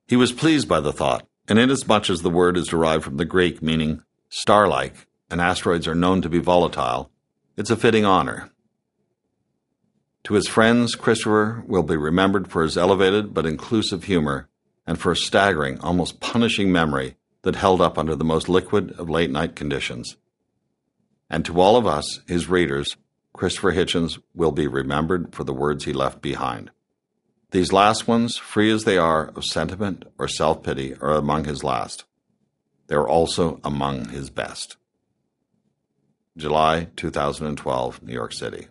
He 0.09 0.17
was 0.17 0.33
pleased 0.33 0.69
by 0.69 0.81
the 0.81 0.93
thought, 0.93 1.27
and 1.49 1.59
inasmuch 1.59 2.09
as 2.09 2.23
the 2.23 2.31
word 2.31 2.57
is 2.57 2.69
derived 2.69 3.05
from 3.05 3.19
the 3.19 3.25
Greek 3.25 3.63
meaning 3.63 4.03
star 4.29 4.69
like, 4.69 5.07
and 5.31 5.41
asteroids 5.41 5.87
are 5.87 5.95
known 5.95 6.23
to 6.23 6.29
be 6.29 6.39
volatile, 6.39 7.11
it's 7.57 7.71
a 7.71 7.77
fitting 7.77 8.05
honor. 8.05 8.51
To 10.27 10.35
his 10.35 10.49
friends, 10.49 10.97
Christopher 10.97 11.63
will 11.69 11.85
be 11.85 11.97
remembered 11.97 12.51
for 12.51 12.65
his 12.65 12.77
elevated 12.77 13.33
but 13.33 13.47
inclusive 13.47 14.03
humor 14.03 14.49
and 14.85 14.99
for 14.99 15.13
a 15.13 15.17
staggering, 15.17 15.79
almost 15.79 16.19
punishing 16.19 16.73
memory 16.73 17.15
that 17.43 17.55
held 17.55 17.81
up 17.81 17.97
under 17.97 18.17
the 18.17 18.25
most 18.25 18.49
liquid 18.49 18.91
of 18.99 19.09
late 19.09 19.31
night 19.31 19.55
conditions. 19.55 20.17
And 21.31 21.45
to 21.45 21.61
all 21.61 21.77
of 21.77 21.87
us, 21.87 22.23
his 22.27 22.49
readers, 22.49 22.97
Christopher 23.35 23.71
Hitchens 23.71 24.19
will 24.35 24.51
be 24.51 24.67
remembered 24.67 25.33
for 25.33 25.45
the 25.45 25.55
words 25.55 25.85
he 25.85 25.93
left 25.93 26.23
behind. 26.23 26.73
These 27.53 27.73
last 27.73 28.09
ones, 28.09 28.37
free 28.37 28.73
as 28.73 28.83
they 28.83 28.99
are 28.99 29.29
of 29.29 29.45
sentiment 29.45 30.07
or 30.19 30.27
self 30.27 30.61
pity, 30.65 30.97
are 31.01 31.13
among 31.13 31.45
his 31.45 31.63
last. 31.63 32.05
They 32.89 32.97
are 32.97 33.09
also 33.09 33.61
among 33.63 34.09
his 34.09 34.29
best. 34.31 34.77
July 36.37 36.89
2012, 36.97 38.03
New 38.03 38.13
York 38.13 38.33
City. 38.33 38.67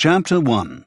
Chapter 0.00 0.38
1 0.38 0.84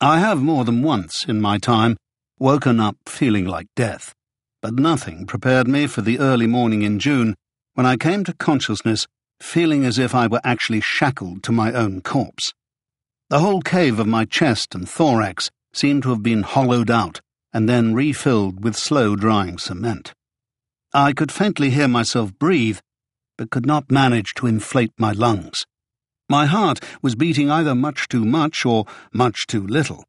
I 0.00 0.18
have 0.18 0.42
more 0.42 0.64
than 0.64 0.82
once 0.82 1.24
in 1.24 1.40
my 1.40 1.56
time 1.56 1.96
woken 2.40 2.80
up 2.80 2.96
feeling 3.06 3.44
like 3.44 3.68
death, 3.76 4.12
but 4.60 4.74
nothing 4.74 5.24
prepared 5.24 5.68
me 5.68 5.86
for 5.86 6.02
the 6.02 6.18
early 6.18 6.48
morning 6.48 6.82
in 6.82 6.98
June 6.98 7.36
when 7.74 7.86
I 7.86 7.96
came 7.96 8.24
to 8.24 8.32
consciousness 8.32 9.06
feeling 9.38 9.84
as 9.84 10.00
if 10.00 10.16
I 10.16 10.26
were 10.26 10.40
actually 10.42 10.80
shackled 10.80 11.44
to 11.44 11.52
my 11.52 11.72
own 11.72 12.00
corpse. 12.00 12.52
The 13.30 13.38
whole 13.38 13.62
cave 13.62 14.00
of 14.00 14.08
my 14.08 14.24
chest 14.24 14.74
and 14.74 14.88
thorax 14.88 15.52
seemed 15.72 16.02
to 16.02 16.08
have 16.08 16.24
been 16.24 16.42
hollowed 16.42 16.90
out 16.90 17.20
and 17.52 17.68
then 17.68 17.94
refilled 17.94 18.64
with 18.64 18.74
slow 18.74 19.14
drying 19.14 19.58
cement. 19.58 20.12
I 20.92 21.12
could 21.12 21.30
faintly 21.30 21.70
hear 21.70 21.86
myself 21.86 22.36
breathe, 22.36 22.80
but 23.38 23.50
could 23.50 23.64
not 23.64 23.92
manage 23.92 24.34
to 24.38 24.48
inflate 24.48 24.90
my 24.98 25.12
lungs. 25.12 25.64
My 26.28 26.46
heart 26.46 26.80
was 27.02 27.14
beating 27.14 27.50
either 27.50 27.74
much 27.74 28.08
too 28.08 28.24
much 28.24 28.64
or 28.64 28.86
much 29.12 29.46
too 29.46 29.66
little. 29.66 30.04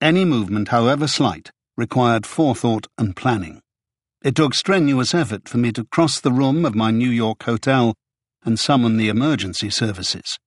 Any 0.00 0.24
movement, 0.24 0.68
however 0.68 1.06
slight, 1.06 1.50
required 1.76 2.26
forethought 2.26 2.86
and 2.98 3.16
planning. 3.16 3.60
It 4.22 4.34
took 4.34 4.54
strenuous 4.54 5.14
effort 5.14 5.48
for 5.48 5.58
me 5.58 5.72
to 5.72 5.84
cross 5.84 6.20
the 6.20 6.32
room 6.32 6.64
of 6.64 6.74
my 6.74 6.90
New 6.90 7.08
York 7.08 7.42
hotel 7.44 7.94
and 8.44 8.58
summon 8.58 8.96
the 8.96 9.08
emergency 9.08 9.70
services. 9.70 10.38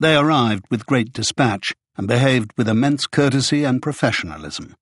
They 0.00 0.16
arrived 0.16 0.64
with 0.70 0.86
great 0.86 1.12
dispatch 1.12 1.74
and 1.96 2.08
behaved 2.08 2.52
with 2.56 2.68
immense 2.68 3.06
courtesy 3.06 3.64
and 3.64 3.82
professionalism. 3.82 4.74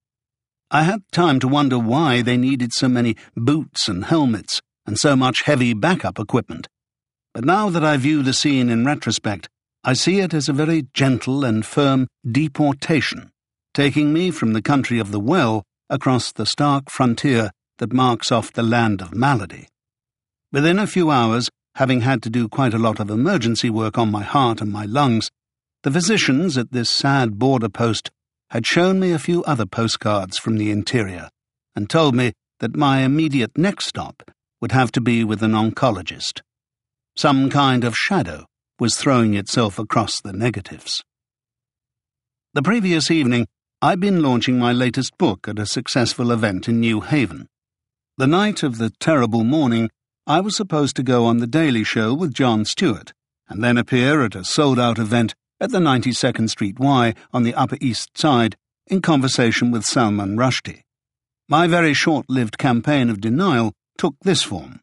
I 0.70 0.82
had 0.82 1.00
time 1.10 1.40
to 1.40 1.48
wonder 1.48 1.78
why 1.78 2.22
they 2.22 2.36
needed 2.36 2.72
so 2.72 2.88
many 2.88 3.16
boots 3.36 3.88
and 3.88 4.04
helmets 4.04 4.60
and 4.86 4.98
so 4.98 5.16
much 5.16 5.42
heavy 5.44 5.74
backup 5.74 6.18
equipment. 6.18 6.68
But 7.32 7.44
now 7.44 7.70
that 7.70 7.84
I 7.84 7.96
view 7.96 8.22
the 8.22 8.32
scene 8.32 8.68
in 8.68 8.84
retrospect, 8.84 9.48
I 9.88 9.92
see 9.92 10.18
it 10.18 10.34
as 10.34 10.48
a 10.48 10.52
very 10.52 10.88
gentle 10.94 11.44
and 11.44 11.64
firm 11.64 12.08
deportation, 12.28 13.30
taking 13.72 14.12
me 14.12 14.32
from 14.32 14.52
the 14.52 14.60
country 14.60 14.98
of 14.98 15.12
the 15.12 15.20
well 15.20 15.62
across 15.88 16.32
the 16.32 16.44
stark 16.44 16.90
frontier 16.90 17.52
that 17.78 17.92
marks 17.92 18.32
off 18.32 18.52
the 18.52 18.64
land 18.64 19.00
of 19.00 19.14
malady. 19.14 19.68
Within 20.50 20.80
a 20.80 20.88
few 20.88 21.12
hours, 21.12 21.48
having 21.76 22.00
had 22.00 22.20
to 22.24 22.30
do 22.30 22.48
quite 22.48 22.74
a 22.74 22.80
lot 22.80 22.98
of 22.98 23.10
emergency 23.10 23.70
work 23.70 23.96
on 23.96 24.10
my 24.10 24.24
heart 24.24 24.60
and 24.60 24.72
my 24.72 24.86
lungs, 24.86 25.30
the 25.84 25.92
physicians 25.92 26.58
at 26.58 26.72
this 26.72 26.90
sad 26.90 27.38
border 27.38 27.68
post 27.68 28.10
had 28.50 28.66
shown 28.66 28.98
me 28.98 29.12
a 29.12 29.20
few 29.20 29.44
other 29.44 29.66
postcards 29.66 30.36
from 30.36 30.56
the 30.56 30.72
interior 30.72 31.28
and 31.76 31.88
told 31.88 32.12
me 32.12 32.32
that 32.58 32.74
my 32.74 33.02
immediate 33.02 33.56
next 33.56 33.86
stop 33.86 34.28
would 34.60 34.72
have 34.72 34.90
to 34.90 35.00
be 35.00 35.22
with 35.22 35.44
an 35.44 35.52
oncologist. 35.52 36.40
Some 37.14 37.48
kind 37.50 37.84
of 37.84 37.94
shadow 37.94 38.46
was 38.78 38.96
throwing 38.96 39.34
itself 39.34 39.78
across 39.78 40.20
the 40.20 40.32
negatives. 40.32 41.02
The 42.54 42.62
previous 42.62 43.10
evening, 43.10 43.46
I'd 43.82 44.00
been 44.00 44.22
launching 44.22 44.58
my 44.58 44.72
latest 44.72 45.16
book 45.18 45.46
at 45.48 45.58
a 45.58 45.66
successful 45.66 46.30
event 46.30 46.68
in 46.68 46.80
New 46.80 47.00
Haven. 47.00 47.48
The 48.16 48.26
night 48.26 48.62
of 48.62 48.78
the 48.78 48.90
terrible 48.98 49.44
morning, 49.44 49.90
I 50.26 50.40
was 50.40 50.56
supposed 50.56 50.96
to 50.96 51.02
go 51.02 51.26
on 51.26 51.38
The 51.38 51.46
Daily 51.46 51.84
Show 51.84 52.14
with 52.14 52.34
Jon 52.34 52.64
Stewart, 52.64 53.12
and 53.48 53.62
then 53.62 53.76
appear 53.76 54.24
at 54.24 54.34
a 54.34 54.44
sold 54.44 54.78
out 54.78 54.98
event 54.98 55.34
at 55.60 55.70
the 55.70 55.78
92nd 55.78 56.48
Street 56.50 56.78
Y 56.78 57.14
on 57.32 57.42
the 57.42 57.54
Upper 57.54 57.76
East 57.80 58.16
Side 58.16 58.56
in 58.86 59.02
conversation 59.02 59.70
with 59.70 59.84
Salman 59.84 60.36
Rushdie. 60.36 60.82
My 61.48 61.66
very 61.66 61.94
short 61.94 62.26
lived 62.28 62.58
campaign 62.58 63.08
of 63.08 63.20
denial 63.20 63.72
took 63.98 64.16
this 64.22 64.42
form. 64.42 64.80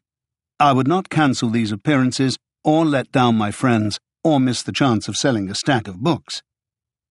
I 0.58 0.72
would 0.72 0.88
not 0.88 1.10
cancel 1.10 1.50
these 1.50 1.72
appearances 1.72 2.38
or 2.64 2.84
let 2.84 3.12
down 3.12 3.36
my 3.36 3.50
friends, 3.50 4.00
or 4.22 4.40
miss 4.40 4.62
the 4.62 4.72
chance 4.72 5.06
of 5.06 5.16
selling 5.16 5.50
a 5.50 5.54
stack 5.54 5.86
of 5.86 6.02
books. 6.02 6.42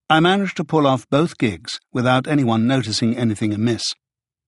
I 0.09 0.19
managed 0.19 0.57
to 0.57 0.63
pull 0.63 0.85
off 0.85 1.09
both 1.09 1.37
gigs 1.37 1.79
without 1.93 2.27
anyone 2.27 2.67
noticing 2.67 3.15
anything 3.15 3.53
amiss, 3.53 3.93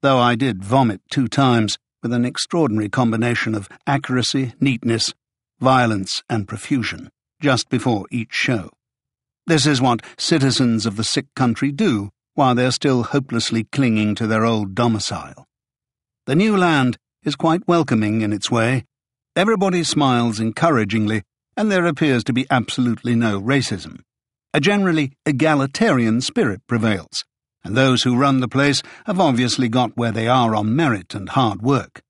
though 0.01 0.19
I 0.19 0.35
did 0.35 0.63
vomit 0.63 1.01
two 1.09 1.27
times 1.27 1.77
with 2.03 2.11
an 2.11 2.25
extraordinary 2.25 2.89
combination 2.89 3.55
of 3.55 3.69
accuracy, 3.87 4.53
neatness, 4.59 5.13
violence, 5.59 6.21
and 6.29 6.47
profusion 6.47 7.09
just 7.41 7.69
before 7.69 8.05
each 8.11 8.31
show. 8.31 8.69
This 9.47 9.65
is 9.65 9.81
what 9.81 10.01
citizens 10.17 10.85
of 10.85 10.95
the 10.95 11.03
sick 11.03 11.27
country 11.35 11.71
do 11.71 12.09
while 12.33 12.55
they're 12.55 12.71
still 12.71 13.03
hopelessly 13.03 13.65
clinging 13.71 14.15
to 14.15 14.27
their 14.27 14.45
old 14.45 14.75
domicile. 14.75 15.45
The 16.25 16.35
new 16.35 16.57
land 16.57 16.97
is 17.23 17.35
quite 17.35 17.67
welcoming 17.67 18.21
in 18.21 18.33
its 18.33 18.51
way, 18.51 18.85
Everybody 19.37 19.83
smiles 19.83 20.39
encouragingly, 20.39 21.23
and 21.57 21.69
there 21.69 21.85
appears 21.85 22.23
to 22.23 22.31
be 22.31 22.47
absolutely 22.49 23.15
no 23.15 23.41
racism. 23.41 23.99
A 24.53 24.61
generally 24.61 25.11
egalitarian 25.25 26.21
spirit 26.21 26.61
prevails, 26.67 27.25
and 27.61 27.75
those 27.75 28.03
who 28.03 28.15
run 28.15 28.39
the 28.39 28.47
place 28.47 28.81
have 29.07 29.19
obviously 29.19 29.67
got 29.67 29.97
where 29.97 30.13
they 30.13 30.29
are 30.29 30.55
on 30.55 30.73
merit 30.73 31.13
and 31.13 31.27
hard 31.27 31.61
work. 31.61 32.01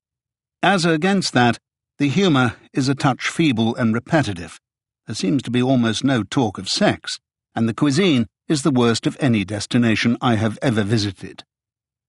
As 0.62 0.84
against 0.84 1.32
that, 1.32 1.58
the 1.98 2.08
humour 2.08 2.54
is 2.72 2.88
a 2.88 2.94
touch 2.94 3.26
feeble 3.26 3.74
and 3.74 3.92
repetitive. 3.92 4.60
There 5.08 5.16
seems 5.16 5.42
to 5.42 5.50
be 5.50 5.60
almost 5.60 6.04
no 6.04 6.22
talk 6.22 6.58
of 6.58 6.68
sex, 6.68 7.18
and 7.56 7.68
the 7.68 7.74
cuisine 7.74 8.28
is 8.46 8.62
the 8.62 8.70
worst 8.70 9.04
of 9.04 9.16
any 9.18 9.44
destination 9.44 10.16
I 10.20 10.36
have 10.36 10.60
ever 10.62 10.84
visited. 10.84 11.42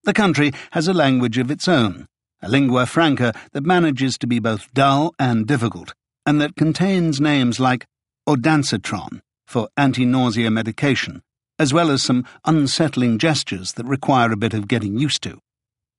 The 0.03 0.13
country 0.13 0.51
has 0.73 0.87
a 0.87 0.93
language 0.93 1.39
of 1.39 1.49
its 1.49 1.67
own, 1.67 2.05
a 2.41 2.49
lingua 2.49 2.85
franca 2.85 3.33
that 3.53 3.65
manages 3.65 4.17
to 4.17 4.27
be 4.27 4.39
both 4.39 4.71
dull 4.73 5.13
and 5.17 5.47
difficult, 5.47 5.93
and 6.25 6.39
that 6.41 6.55
contains 6.55 7.19
names 7.19 7.59
like 7.59 7.85
ondansetron 8.27 9.21
for 9.45 9.69
anti-nausea 9.77 10.51
medication, 10.51 11.21
as 11.57 11.73
well 11.73 11.89
as 11.89 12.03
some 12.03 12.25
unsettling 12.45 13.17
gestures 13.17 13.73
that 13.73 13.85
require 13.85 14.31
a 14.31 14.37
bit 14.37 14.53
of 14.53 14.67
getting 14.67 14.97
used 14.97 15.21
to. 15.23 15.39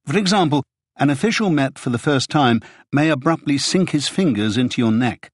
For 0.06 0.16
example, 0.16 0.62
an 0.96 1.10
official 1.10 1.50
met 1.50 1.78
for 1.78 1.90
the 1.90 1.98
first 1.98 2.28
time 2.28 2.60
may 2.92 3.08
abruptly 3.08 3.56
sink 3.56 3.90
his 3.90 4.08
fingers 4.08 4.56
into 4.56 4.80
your 4.80 4.92
neck. 4.92 5.30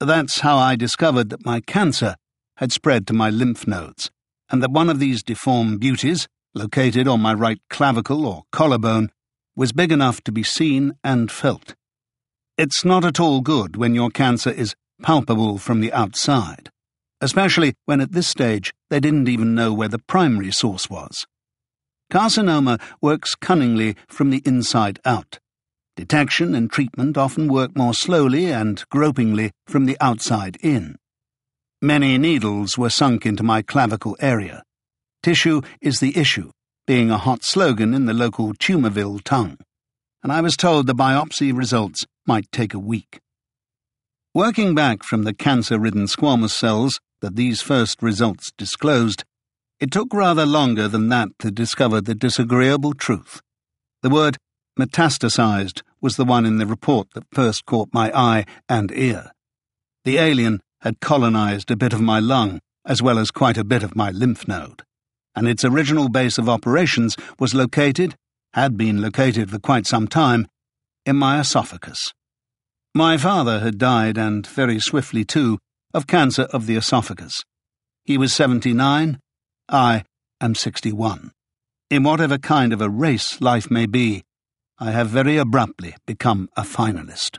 That's 0.00 0.40
how 0.40 0.58
I 0.58 0.76
discovered 0.76 1.30
that 1.30 1.46
my 1.46 1.60
cancer 1.60 2.16
had 2.56 2.72
spread 2.72 3.06
to 3.06 3.12
my 3.12 3.30
lymph 3.30 3.66
nodes, 3.66 4.10
and 4.50 4.62
that 4.62 4.70
one 4.70 4.90
of 4.90 4.98
these 4.98 5.22
deformed 5.22 5.80
beauties, 5.80 6.28
located 6.54 7.08
on 7.08 7.20
my 7.20 7.32
right 7.32 7.58
clavicle 7.70 8.26
or 8.26 8.42
collarbone, 8.52 9.10
was 9.56 9.72
big 9.72 9.92
enough 9.92 10.20
to 10.22 10.32
be 10.32 10.42
seen 10.42 10.94
and 11.02 11.30
felt. 11.30 11.74
It's 12.56 12.84
not 12.84 13.04
at 13.04 13.20
all 13.20 13.40
good 13.40 13.76
when 13.76 13.94
your 13.94 14.10
cancer 14.10 14.50
is 14.50 14.74
palpable 15.02 15.58
from 15.58 15.80
the 15.80 15.92
outside, 15.92 16.70
especially 17.20 17.74
when 17.84 18.00
at 18.00 18.12
this 18.12 18.28
stage 18.28 18.72
they 18.90 19.00
didn't 19.00 19.28
even 19.28 19.54
know 19.54 19.72
where 19.72 19.88
the 19.88 19.98
primary 19.98 20.52
source 20.52 20.88
was. 20.88 21.26
Carcinoma 22.12 22.80
works 23.00 23.34
cunningly 23.34 23.96
from 24.08 24.30
the 24.30 24.42
inside 24.44 25.00
out. 25.04 25.38
Detection 25.96 26.54
and 26.54 26.70
treatment 26.70 27.16
often 27.16 27.48
work 27.48 27.76
more 27.76 27.94
slowly 27.94 28.52
and 28.52 28.84
gropingly 28.90 29.52
from 29.66 29.86
the 29.86 29.96
outside 30.00 30.56
in. 30.60 30.96
Many 31.80 32.18
needles 32.18 32.78
were 32.78 32.90
sunk 32.90 33.26
into 33.26 33.42
my 33.42 33.62
clavicle 33.62 34.16
area. 34.20 34.62
Tissue 35.22 35.62
is 35.80 36.00
the 36.00 36.16
issue, 36.16 36.50
being 36.86 37.10
a 37.10 37.16
hot 37.18 37.42
slogan 37.42 37.94
in 37.94 38.04
the 38.04 38.12
local 38.12 38.52
Tumorville 38.52 39.22
tongue, 39.24 39.56
and 40.22 40.30
I 40.30 40.42
was 40.42 40.56
told 40.56 40.86
the 40.86 40.94
biopsy 40.94 41.56
results 41.56 42.04
might 42.26 42.50
take 42.52 42.74
a 42.74 42.78
week. 42.78 43.20
Working 44.34 44.74
back 44.74 45.02
from 45.02 45.22
the 45.22 45.32
cancer 45.32 45.78
ridden 45.78 46.06
squamous 46.06 46.50
cells 46.50 47.00
that 47.20 47.36
these 47.36 47.62
first 47.62 48.02
results 48.02 48.50
disclosed, 48.58 49.24
it 49.80 49.90
took 49.90 50.12
rather 50.12 50.44
longer 50.44 50.86
than 50.86 51.08
that 51.08 51.28
to 51.38 51.50
discover 51.50 52.00
the 52.00 52.14
disagreeable 52.14 52.92
truth. 52.92 53.40
The 54.02 54.10
word 54.10 54.36
metastasized 54.78 55.82
was 56.02 56.16
the 56.16 56.24
one 56.24 56.44
in 56.44 56.58
the 56.58 56.66
report 56.66 57.08
that 57.14 57.24
first 57.32 57.64
caught 57.64 57.88
my 57.94 58.12
eye 58.14 58.44
and 58.68 58.92
ear. 58.92 59.30
The 60.04 60.18
alien 60.18 60.60
had 60.80 61.00
colonized 61.00 61.70
a 61.70 61.76
bit 61.76 61.94
of 61.94 62.02
my 62.02 62.20
lung, 62.20 62.60
as 62.84 63.00
well 63.00 63.18
as 63.18 63.30
quite 63.30 63.56
a 63.56 63.64
bit 63.64 63.82
of 63.82 63.96
my 63.96 64.10
lymph 64.10 64.46
node 64.46 64.82
and 65.34 65.48
its 65.48 65.64
original 65.64 66.08
base 66.08 66.38
of 66.38 66.48
operations 66.48 67.16
was 67.38 67.54
located, 67.54 68.14
had 68.52 68.76
been 68.76 69.00
located 69.00 69.50
for 69.50 69.58
quite 69.58 69.86
some 69.86 70.06
time, 70.06 70.46
in 71.04 71.16
my 71.16 71.40
esophagus. 71.40 72.12
My 72.94 73.16
father 73.16 73.60
had 73.60 73.78
died, 73.78 74.16
and 74.16 74.46
very 74.46 74.78
swiftly 74.78 75.24
too, 75.24 75.58
of 75.92 76.06
cancer 76.06 76.42
of 76.52 76.66
the 76.66 76.76
esophagus. 76.76 77.42
He 78.04 78.16
was 78.16 78.32
79, 78.32 79.18
I 79.68 80.04
am 80.40 80.54
61. 80.54 81.32
In 81.90 82.02
whatever 82.02 82.38
kind 82.38 82.72
of 82.72 82.80
a 82.80 82.90
race 82.90 83.40
life 83.40 83.70
may 83.70 83.86
be, 83.86 84.22
I 84.78 84.90
have 84.90 85.08
very 85.08 85.36
abruptly 85.36 85.94
become 86.06 86.48
a 86.56 86.62
finalist. 86.62 87.38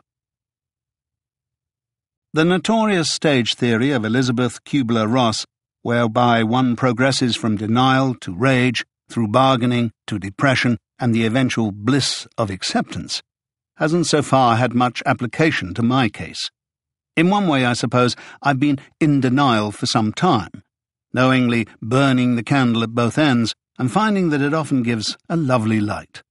The 2.33 2.45
notorious 2.45 3.11
stage 3.11 3.53
theory 3.53 3.91
of 3.91 4.03
Elisabeth 4.03 4.63
Kübler-Ross 4.65 5.45
whereby 5.85 6.41
one 6.41 6.75
progresses 6.75 7.35
from 7.35 7.55
denial 7.55 8.15
to 8.15 8.33
rage, 8.33 8.83
through 9.07 9.27
bargaining 9.27 9.91
to 10.07 10.17
depression 10.17 10.79
and 10.97 11.13
the 11.13 11.27
eventual 11.27 11.71
bliss 11.71 12.25
of 12.39 12.49
acceptance, 12.49 13.21
hasn't 13.75 14.07
so 14.07 14.23
far 14.23 14.55
had 14.55 14.73
much 14.73 15.03
application 15.05 15.75
to 15.75 15.83
my 15.83 16.09
case. 16.09 16.49
In 17.15 17.29
one 17.29 17.47
way, 17.47 17.67
I 17.67 17.73
suppose, 17.73 18.15
I've 18.41 18.59
been 18.59 18.79
in 18.99 19.21
denial 19.21 19.71
for 19.71 19.85
some 19.85 20.11
time, 20.11 20.63
knowingly 21.13 21.67
burning 21.83 22.35
the 22.35 22.41
candle 22.41 22.81
at 22.81 22.95
both 22.95 23.19
ends 23.19 23.53
and 23.77 23.91
finding 23.91 24.29
that 24.31 24.41
it 24.41 24.55
often 24.55 24.81
gives 24.81 25.15
a 25.29 25.35
lovely 25.35 25.79
light. 25.79 26.23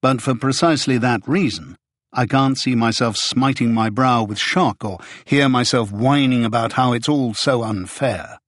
But 0.00 0.22
for 0.22 0.36
precisely 0.36 0.98
that 0.98 1.26
reason, 1.26 1.76
I 2.12 2.26
can't 2.26 2.56
see 2.56 2.76
myself 2.76 3.16
smiting 3.16 3.74
my 3.74 3.90
brow 3.90 4.22
with 4.22 4.38
shock 4.38 4.84
or 4.84 5.00
hear 5.24 5.48
myself 5.48 5.90
whining 5.90 6.44
about 6.44 6.74
how 6.74 6.92
it's 6.92 7.08
all 7.08 7.34
so 7.34 7.64
unfair. 7.64 8.39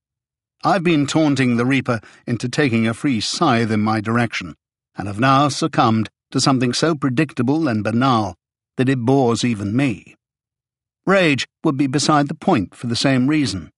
I've 0.64 0.84
been 0.84 1.06
taunting 1.06 1.56
the 1.56 1.66
Reaper 1.66 2.00
into 2.26 2.48
taking 2.48 2.86
a 2.86 2.94
free 2.94 3.20
scythe 3.20 3.70
in 3.70 3.80
my 3.80 4.00
direction, 4.00 4.54
and 4.96 5.08
have 5.08 5.18
now 5.18 5.48
succumbed 5.48 6.08
to 6.30 6.40
something 6.40 6.72
so 6.72 6.94
predictable 6.94 7.66
and 7.66 7.82
banal 7.82 8.36
that 8.76 8.88
it 8.88 9.00
bores 9.00 9.44
even 9.44 9.74
me. 9.74 10.14
Rage 11.04 11.46
would 11.64 11.76
be 11.76 11.88
beside 11.88 12.28
the 12.28 12.34
point 12.34 12.74
for 12.76 12.86
the 12.86 12.96
same 12.96 13.26
reason. 13.26 13.70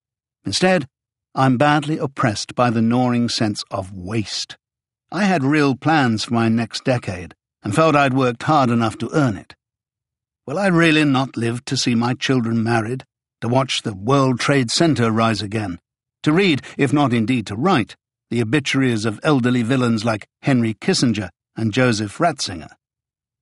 Instead, 0.45 0.87
I'm 1.35 1.57
badly 1.57 1.97
oppressed 1.97 2.55
by 2.55 2.69
the 2.69 2.83
gnawing 2.83 3.31
sense 3.31 3.65
of 3.71 3.93
waste. 3.93 4.57
I 5.11 5.25
had 5.25 5.43
real 5.43 5.75
plans 5.75 6.25
for 6.25 6.35
my 6.35 6.49
next 6.49 6.85
decade 6.85 7.35
and 7.63 7.75
felt 7.75 7.97
I'd 7.97 8.13
worked 8.13 8.43
hard 8.43 8.69
enough 8.69 8.99
to 8.99 9.11
earn 9.15 9.39
it. 9.39 9.55
Will 10.47 10.59
I 10.59 10.67
really 10.67 11.05
not 11.05 11.37
live 11.37 11.65
to 11.65 11.79
see 11.79 11.95
my 11.95 12.13
children 12.13 12.63
married, 12.63 13.05
to 13.41 13.49
watch 13.49 13.83
the 13.83 13.95
World 13.95 14.39
Trade 14.39 14.71
Center 14.71 15.11
rise 15.11 15.41
again, 15.41 15.79
to 16.25 16.33
read, 16.33 16.63
if 16.77 16.93
not 16.93 17.13
indeed 17.13 17.47
to 17.47 17.57
write, 17.57 17.97
the 18.31 18.43
obituaries 18.43 19.05
of 19.05 19.21
elderly 19.23 19.63
villains 19.63 20.05
like 20.05 20.27
Henry 20.43 20.75
Kissinger 20.75 21.31
and 21.57 21.73
Joseph 21.73 22.19
Ratzinger? 22.19 22.71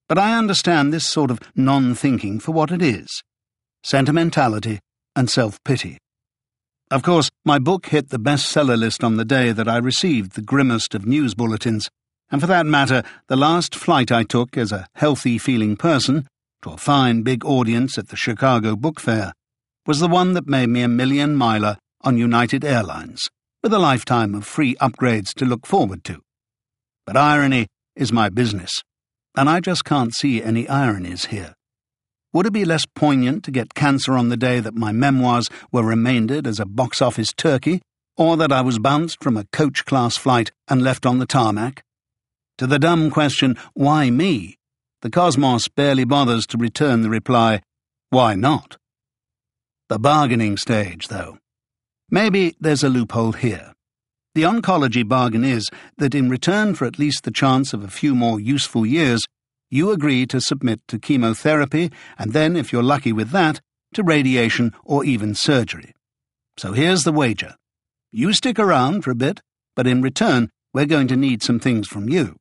But 0.09 0.19
I 0.19 0.37
understand 0.37 0.93
this 0.93 1.09
sort 1.09 1.31
of 1.31 1.41
non 1.57 1.95
thinking 1.95 2.39
for 2.39 2.53
what 2.53 2.71
it 2.71 2.83
is 2.83 3.09
sentimentality 3.85 4.79
and 5.17 5.29
self 5.29 5.59
pity. 5.65 5.99
Of 6.91 7.03
course, 7.03 7.31
my 7.45 7.59
book 7.59 7.87
hit 7.87 8.11
the 8.11 8.19
bestseller 8.19 8.79
list 8.79 9.03
on 9.03 9.17
the 9.17 9.25
day 9.25 9.53
that 9.53 9.69
I 9.69 9.79
received 9.79 10.33
the 10.33 10.43
grimmest 10.43 10.95
of 10.95 11.07
news 11.07 11.35
bulletins, 11.35 11.89
and 12.31 12.41
for 12.41 12.47
that 12.47 12.67
matter, 12.67 13.03
the 13.29 13.37
last 13.37 13.75
flight 13.75 14.12
I 14.12 14.25
took 14.25 14.57
as 14.57 14.73
a 14.73 14.87
healthy 14.95 15.39
feeling 15.39 15.77
person 15.77 16.27
to 16.62 16.71
a 16.71 16.77
fine 16.77 17.23
big 17.23 17.45
audience 17.45 17.97
at 17.99 18.09
the 18.09 18.17
Chicago 18.17 18.77
Book 18.77 19.01
Fair 19.01 19.33
was 19.87 20.01
the 20.01 20.09
one 20.09 20.35
that 20.35 20.47
made 20.47 20.69
me 20.69 20.83
a 20.83 20.89
million 20.89 21.35
miler 21.35 21.77
on 22.02 22.18
United 22.18 22.64
Airlines, 22.64 23.28
with 23.62 23.73
a 23.73 23.78
lifetime 23.78 24.35
of 24.35 24.47
free 24.47 24.75
upgrades 24.76 25.32
to 25.35 25.44
look 25.44 25.66
forward 25.66 26.04
to. 26.04 26.21
But 27.06 27.16
irony 27.16 27.66
is 27.97 28.12
my 28.12 28.28
business, 28.28 28.71
and 29.37 29.49
I 29.49 29.61
just 29.61 29.85
can't 29.85 30.14
see 30.14 30.42
any 30.42 30.68
ironies 30.68 31.26
here. 31.26 31.54
Would 32.32 32.47
it 32.47 32.52
be 32.52 32.64
less 32.64 32.85
poignant 32.94 33.44
to 33.44 33.50
get 33.50 33.75
cancer 33.75 34.14
on 34.14 34.28
the 34.28 34.37
day 34.37 34.61
that 34.61 34.75
my 34.75 34.92
memoirs 34.92 35.49
were 35.71 35.82
remaindered 35.82 36.47
as 36.47 36.59
a 36.59 36.66
box 36.66 37.02
office 37.02 37.32
turkey, 37.32 37.82
or 38.16 38.37
that 38.37 38.52
I 38.52 38.62
was 38.62 38.78
bounced 38.78 39.23
from 39.23 39.37
a 39.37 39.47
coach 39.52 39.85
class 39.85 40.16
flight 40.16 40.50
and 40.68 40.82
left 40.82 41.04
on 41.04 41.18
the 41.18 41.26
tarmac? 41.26 41.82
To 42.59 42.66
the 42.66 42.78
dumb 42.78 43.11
question, 43.11 43.56
why 43.75 44.11
me? 44.11 44.56
the 45.02 45.11
cosmos 45.11 45.66
barely 45.66 46.04
bothers 46.04 46.47
to 46.47 46.56
return 46.56 47.02
the 47.02 47.11
reply, 47.11 47.61
Why 48.11 48.35
not? 48.35 48.76
The 49.88 49.99
bargaining 49.99 50.56
stage, 50.56 51.09
though. 51.09 51.38
Maybe 52.12 52.54
there's 52.61 52.85
a 52.85 52.90
loophole 52.90 53.33
here. 53.33 53.73
The 54.35 54.42
oncology 54.42 55.07
bargain 55.09 55.45
is 55.45 55.71
that 55.97 56.14
in 56.14 56.28
return 56.28 56.75
for 56.75 56.85
at 56.85 56.99
least 56.99 57.25
the 57.25 57.31
chance 57.31 57.73
of 57.73 57.83
a 57.83 57.88
few 57.88 58.14
more 58.14 58.38
useful 58.38 58.84
years, 58.84 59.25
you 59.71 59.91
agree 59.91 60.26
to 60.26 60.39
submit 60.39 60.82
to 60.89 60.99
chemotherapy 60.99 61.91
and 62.19 62.34
then, 62.34 62.54
if 62.54 62.71
you're 62.71 62.82
lucky 62.82 63.15
with 63.15 63.30
that, 63.30 63.60
to 63.95 64.02
radiation 64.02 64.75
or 64.84 65.06
even 65.06 65.34
surgery. 65.34 65.95
So 66.58 66.75
here's 66.75 67.04
the 67.04 67.13
wager. 67.13 67.54
You 68.10 68.34
stick 68.34 68.58
around 68.58 69.04
for 69.04 69.10
a 69.10 69.15
bit, 69.15 69.41
but 69.75 69.87
in 69.87 70.02
return, 70.02 70.50
we're 70.75 70.84
going 70.84 71.08
to 71.08 71.17
need 71.17 71.43
some 71.43 71.58
things 71.58 71.89
from 71.89 72.10
you. 72.10 72.37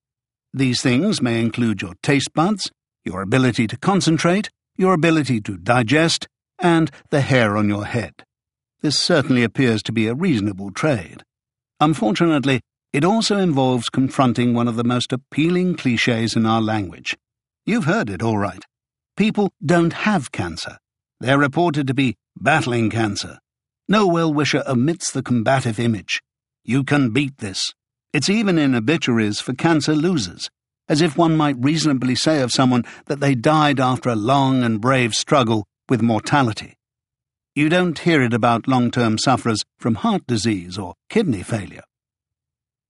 These 0.53 0.81
things 0.81 1.21
may 1.21 1.39
include 1.39 1.81
your 1.81 1.93
taste 2.03 2.33
buds, 2.33 2.69
your 3.05 3.21
ability 3.21 3.67
to 3.67 3.77
concentrate, 3.77 4.49
your 4.75 4.93
ability 4.93 5.39
to 5.41 5.55
digest, 5.55 6.27
and 6.59 6.91
the 7.09 7.21
hair 7.21 7.55
on 7.55 7.69
your 7.69 7.85
head. 7.85 8.25
This 8.81 8.97
certainly 8.99 9.43
appears 9.43 9.83
to 9.83 9.91
be 9.91 10.07
a 10.07 10.15
reasonable 10.15 10.71
trade. 10.71 11.23
Unfortunately, 11.79 12.61
it 12.91 13.05
also 13.05 13.37
involves 13.37 13.89
confronting 13.89 14.53
one 14.53 14.67
of 14.67 14.75
the 14.75 14.83
most 14.83 15.13
appealing 15.13 15.75
cliches 15.75 16.35
in 16.35 16.45
our 16.45 16.61
language. 16.61 17.15
You've 17.65 17.85
heard 17.85 18.09
it 18.09 18.23
all 18.23 18.37
right. 18.37 18.65
People 19.15 19.51
don't 19.63 19.93
have 19.93 20.31
cancer. 20.31 20.77
They're 21.19 21.37
reported 21.37 21.85
to 21.87 21.93
be 21.93 22.15
battling 22.35 22.89
cancer. 22.89 23.37
No 23.87 24.07
well 24.07 24.33
wisher 24.33 24.63
omits 24.67 25.11
the 25.11 25.21
combative 25.21 25.79
image. 25.79 26.21
You 26.63 26.83
can 26.83 27.11
beat 27.11 27.37
this. 27.37 27.73
It's 28.13 28.29
even 28.29 28.57
in 28.57 28.73
obituaries 28.73 29.39
for 29.39 29.53
cancer 29.53 29.93
losers, 29.93 30.49
as 30.89 31.01
if 31.01 31.17
one 31.17 31.37
might 31.37 31.55
reasonably 31.57 32.15
say 32.15 32.41
of 32.41 32.51
someone 32.51 32.83
that 33.05 33.19
they 33.19 33.35
died 33.35 33.79
after 33.79 34.09
a 34.09 34.15
long 34.15 34.63
and 34.63 34.81
brave 34.81 35.13
struggle 35.13 35.65
with 35.87 36.01
mortality. 36.01 36.75
You 37.53 37.67
don't 37.67 37.99
hear 37.99 38.21
it 38.21 38.33
about 38.33 38.69
long 38.69 38.91
term 38.91 39.17
sufferers 39.17 39.61
from 39.77 39.95
heart 39.95 40.25
disease 40.25 40.77
or 40.77 40.93
kidney 41.09 41.43
failure. 41.43 41.83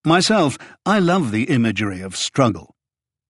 Myself, 0.06 0.56
I 0.86 1.00
love 1.00 1.32
the 1.32 1.46
imagery 1.46 2.02
of 2.02 2.16
struggle. 2.16 2.76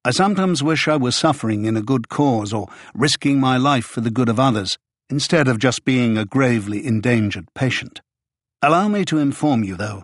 I 0.04 0.12
sometimes 0.12 0.62
wish 0.62 0.90
I 0.90 0.98
were 0.98 1.12
suffering 1.12 1.64
in 1.64 1.78
a 1.78 1.82
good 1.82 2.10
cause 2.10 2.52
or 2.52 2.68
risking 2.94 3.40
my 3.40 3.56
life 3.56 3.86
for 3.86 4.02
the 4.02 4.12
good 4.12 4.28
of 4.28 4.42
others, 4.42 4.78
instead 5.10 5.48
of 5.48 5.58
just 5.58 5.86
being 5.86 6.18
a 6.18 6.26
gravely 6.26 6.86
endangered 6.86 7.46
patient. 7.56 8.02
Allow 8.62 8.90
me 8.90 9.06
to 9.06 9.18
inform 9.18 9.64
you, 9.64 9.76
though, 9.76 10.04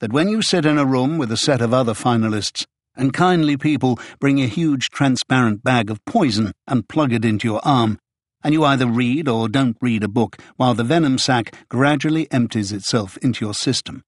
that 0.00 0.12
when 0.12 0.28
you 0.28 0.42
sit 0.42 0.66
in 0.66 0.76
a 0.76 0.84
room 0.84 1.16
with 1.16 1.32
a 1.32 1.38
set 1.38 1.62
of 1.62 1.72
other 1.72 1.94
finalists, 1.94 2.66
and 2.94 3.14
kindly 3.14 3.56
people 3.56 3.98
bring 4.20 4.42
a 4.42 4.46
huge 4.46 4.90
transparent 4.90 5.64
bag 5.64 5.90
of 5.90 6.04
poison 6.04 6.52
and 6.66 6.88
plug 6.88 7.14
it 7.14 7.24
into 7.24 7.48
your 7.48 7.60
arm, 7.64 7.98
and 8.42 8.54
you 8.54 8.64
either 8.64 8.86
read 8.86 9.28
or 9.28 9.48
don't 9.48 9.76
read 9.80 10.04
a 10.04 10.08
book 10.08 10.36
while 10.56 10.74
the 10.74 10.84
venom 10.84 11.18
sac 11.18 11.54
gradually 11.68 12.30
empties 12.30 12.72
itself 12.72 13.16
into 13.18 13.44
your 13.44 13.54
system. 13.54 14.02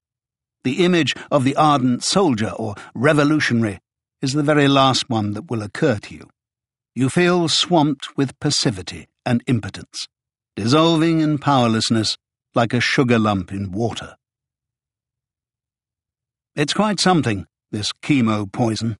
The 0.64 0.84
image 0.84 1.14
of 1.30 1.44
the 1.44 1.56
ardent 1.56 2.04
soldier 2.04 2.50
or 2.50 2.74
revolutionary 2.94 3.78
is 4.20 4.32
the 4.32 4.42
very 4.42 4.68
last 4.68 5.08
one 5.08 5.32
that 5.32 5.50
will 5.50 5.62
occur 5.62 5.98
to 5.98 6.14
you. 6.14 6.28
You 6.94 7.08
feel 7.08 7.48
swamped 7.48 8.16
with 8.16 8.38
passivity 8.40 9.06
and 9.24 9.42
impotence, 9.46 10.08
dissolving 10.56 11.20
in 11.20 11.38
powerlessness 11.38 12.16
like 12.54 12.72
a 12.72 12.80
sugar 12.80 13.18
lump 13.18 13.52
in 13.52 13.70
water. 13.70 14.16
It's 16.56 16.74
quite 16.74 16.98
something, 16.98 17.46
this 17.70 17.92
chemo 18.02 18.50
poison. 18.50 18.96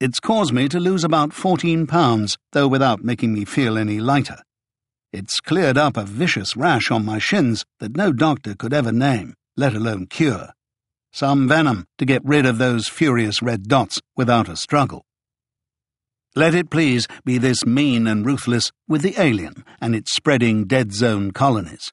It's 0.00 0.20
caused 0.20 0.54
me 0.54 0.68
to 0.68 0.80
lose 0.80 1.04
about 1.04 1.34
14 1.34 1.86
pounds, 1.86 2.38
though 2.52 2.68
without 2.68 3.04
making 3.04 3.34
me 3.34 3.44
feel 3.44 3.76
any 3.76 4.00
lighter. 4.00 4.38
It's 5.12 5.40
cleared 5.40 5.78
up 5.78 5.96
a 5.96 6.04
vicious 6.04 6.56
rash 6.56 6.90
on 6.90 7.04
my 7.04 7.18
shins 7.18 7.64
that 7.80 7.96
no 7.96 8.12
doctor 8.12 8.54
could 8.54 8.72
ever 8.72 8.92
name, 8.92 9.34
let 9.56 9.74
alone 9.74 10.06
cure. 10.06 10.50
Some 11.12 11.48
venom 11.48 11.86
to 11.98 12.04
get 12.04 12.24
rid 12.24 12.44
of 12.44 12.58
those 12.58 12.88
furious 12.88 13.40
red 13.40 13.68
dots 13.68 14.00
without 14.16 14.48
a 14.48 14.56
struggle. 14.56 15.04
Let 16.34 16.54
it 16.54 16.68
please 16.68 17.08
be 17.24 17.38
this 17.38 17.64
mean 17.64 18.06
and 18.06 18.26
ruthless 18.26 18.70
with 18.86 19.00
the 19.00 19.18
alien 19.18 19.64
and 19.80 19.94
its 19.94 20.14
spreading 20.14 20.66
dead 20.66 20.92
zone 20.92 21.30
colonies. 21.30 21.90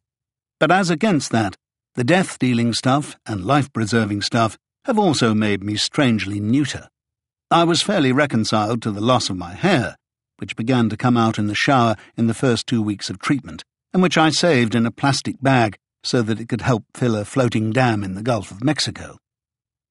But 0.60 0.72
as 0.72 0.90
against 0.90 1.32
that, 1.32 1.56
the 1.96 2.04
death 2.04 2.40
dealing 2.40 2.74
stuff 2.74 3.16
and 3.26 3.46
life 3.46 3.72
preserving 3.72 4.24
stuff 4.24 4.58
have 4.86 5.00
also 5.00 5.34
made 5.34 5.64
me 5.64 5.78
strangely 5.78 6.42
neuter. 6.42 6.90
I 7.50 7.64
was 7.64 7.82
fairly 7.82 8.12
reconciled 8.12 8.82
to 8.82 8.92
the 8.92 9.00
loss 9.00 9.30
of 9.30 9.38
my 9.38 9.54
hair, 9.54 9.96
which 10.44 10.58
began 10.58 10.90
to 10.90 10.98
come 10.98 11.16
out 11.16 11.40
in 11.40 11.48
the 11.48 11.56
shower 11.56 11.96
in 12.18 12.28
the 12.28 12.34
first 12.34 12.68
two 12.68 12.82
weeks 12.82 13.10
of 13.10 13.18
treatment, 13.18 13.64
and 13.94 14.04
which 14.04 14.18
I 14.18 14.30
saved 14.30 14.76
in 14.76 14.86
a 14.86 14.92
plastic 14.92 15.42
bag 15.42 15.78
so 16.04 16.22
that 16.22 16.38
it 16.38 16.50
could 16.50 16.60
help 16.60 16.84
fill 16.94 17.16
a 17.16 17.24
floating 17.24 17.72
dam 17.72 18.04
in 18.04 18.14
the 18.14 18.22
Gulf 18.22 18.52
of 18.52 18.62
Mexico. 18.62 19.18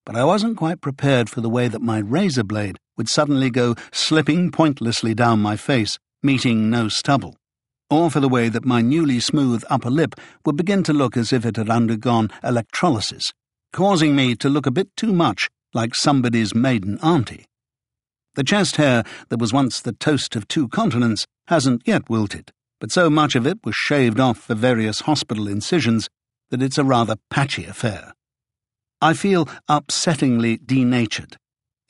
But 0.05 0.15
I 0.15 0.25
wasn't 0.25 0.59
quite 0.59 0.83
prepared 0.83 1.31
for 1.31 1.41
the 1.41 1.49
way 1.49 1.69
that 1.69 1.81
my 1.81 2.01
razor 2.01 2.45
blade 2.45 2.77
would 2.99 3.09
suddenly 3.09 3.49
go 3.49 3.77
slipping 3.93 4.51
pointlessly 4.51 5.15
down 5.15 5.41
my 5.41 5.57
face, 5.57 5.99
meeting 6.23 6.69
no 6.69 6.91
stubble, 6.91 7.35
or 7.89 8.11
for 8.11 8.21
the 8.21 8.29
way 8.29 8.51
that 8.51 8.67
my 8.67 8.83
newly 8.83 9.21
smooth 9.21 9.65
upper 9.71 9.89
lip 9.91 10.15
would 10.45 10.57
begin 10.57 10.83
to 10.83 10.93
look 10.93 11.17
as 11.17 11.33
if 11.33 11.47
it 11.47 11.57
had 11.57 11.71
undergone 11.71 12.29
electrolysis 12.45 13.33
causing 13.73 14.15
me 14.15 14.35
to 14.35 14.51
look 14.51 14.67
a 14.67 14.71
bit 14.71 14.95
too 14.97 15.13
much 15.13 15.49
like 15.73 15.95
somebody's 15.95 16.55
maiden 16.55 16.99
auntie. 17.03 17.47
The 18.35 18.45
chest 18.45 18.77
hair 18.77 19.05
that 19.29 19.39
was 19.39 19.53
once 19.53 19.81
the 19.81 19.93
toast 19.93 20.37
of 20.37 20.49
two 20.49 20.69
continents 20.69 21.27
hasn't 21.49 21.83
yet 21.87 22.09
wilted, 22.09 22.51
but 22.81 22.91
so 22.91 23.11
much 23.11 23.35
of 23.35 23.47
it 23.47 23.59
was 23.65 23.75
shaved 23.75 24.19
off 24.19 24.39
for 24.39 24.55
various 24.55 25.01
hospital 25.01 25.47
incisions 25.47 26.09
that 26.51 26.63
it's 26.63 26.79
a 26.79 26.85
rather 26.85 27.17
patchy 27.31 27.65
affair. 27.65 28.15
I 29.01 29.15
feel 29.15 29.49
upsettingly 29.69 30.65
denatured. 30.65 31.37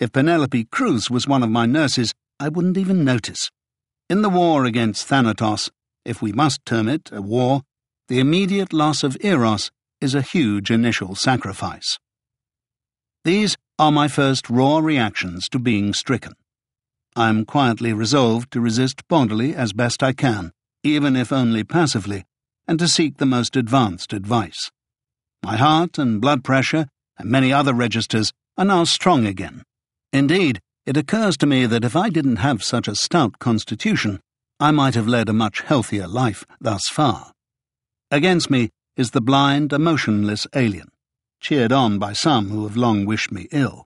If 0.00 0.12
Penelope 0.12 0.64
Cruz 0.72 1.11
was 1.11 1.28
one 1.28 1.42
of 1.42 1.50
my 1.50 1.66
nurses, 1.66 2.12
I 2.40 2.48
wouldn't 2.48 2.78
even 2.78 3.05
notice. 3.05 3.50
In 4.11 4.22
the 4.22 4.28
war 4.28 4.64
against 4.64 5.07
Thanatos, 5.07 5.70
if 6.05 6.20
we 6.20 6.33
must 6.33 6.66
term 6.66 6.88
it 6.88 7.11
a 7.12 7.22
war, 7.22 7.62
the 8.09 8.18
immediate 8.18 8.72
loss 8.72 9.05
of 9.05 9.16
Eros 9.20 9.70
is 10.00 10.14
a 10.14 10.22
huge 10.22 10.70
initial 10.70 11.14
sacrifice. 11.14 11.98
These 13.24 13.57
are 13.83 13.90
my 13.90 14.07
first 14.07 14.49
raw 14.49 14.79
reactions 14.79 15.49
to 15.49 15.59
being 15.59 15.92
stricken. 15.92 16.35
I 17.16 17.29
am 17.29 17.45
quietly 17.45 17.92
resolved 17.92 18.53
to 18.53 18.61
resist 18.61 19.09
bodily 19.09 19.57
as 19.57 19.73
best 19.73 20.05
I 20.05 20.12
can, 20.12 20.53
even 20.85 21.16
if 21.16 21.33
only 21.33 21.64
passively, 21.64 22.25
and 22.68 22.79
to 22.79 22.87
seek 22.87 23.16
the 23.16 23.27
most 23.27 23.57
advanced 23.57 24.12
advice. 24.12 24.71
My 25.42 25.57
heart 25.57 25.99
and 25.99 26.21
blood 26.21 26.45
pressure 26.45 26.87
and 27.18 27.29
many 27.29 27.53
other 27.53 27.75
registers 27.75 28.33
are 28.57 28.64
now 28.64 28.85
strong 28.85 29.27
again. 29.27 29.64
Indeed, 30.12 30.61
it 30.87 30.97
occurs 30.97 31.37
to 31.38 31.47
me 31.47 31.66
that 31.66 31.85
if 31.85 31.97
I 31.97 32.09
didn't 32.09 32.37
have 32.37 32.62
such 32.62 32.87
a 32.87 32.95
stout 32.95 33.40
constitution, 33.40 34.21
I 34.61 34.71
might 34.71 34.95
have 34.95 35.09
led 35.09 35.29
a 35.29 35.33
much 35.33 35.62
healthier 35.62 36.07
life 36.07 36.45
thus 36.61 36.87
far. 36.87 37.33
Against 38.12 38.49
me 38.49 38.71
is 38.97 39.11
the 39.11 39.21
blind, 39.21 39.73
emotionless 39.73 40.47
alien, 40.55 40.91
cheered 41.42 41.72
on 41.72 41.98
by 41.98 42.12
some 42.12 42.48
who 42.48 42.62
have 42.62 42.76
long 42.76 43.05
wished 43.05 43.33
me 43.33 43.48
ill. 43.50 43.85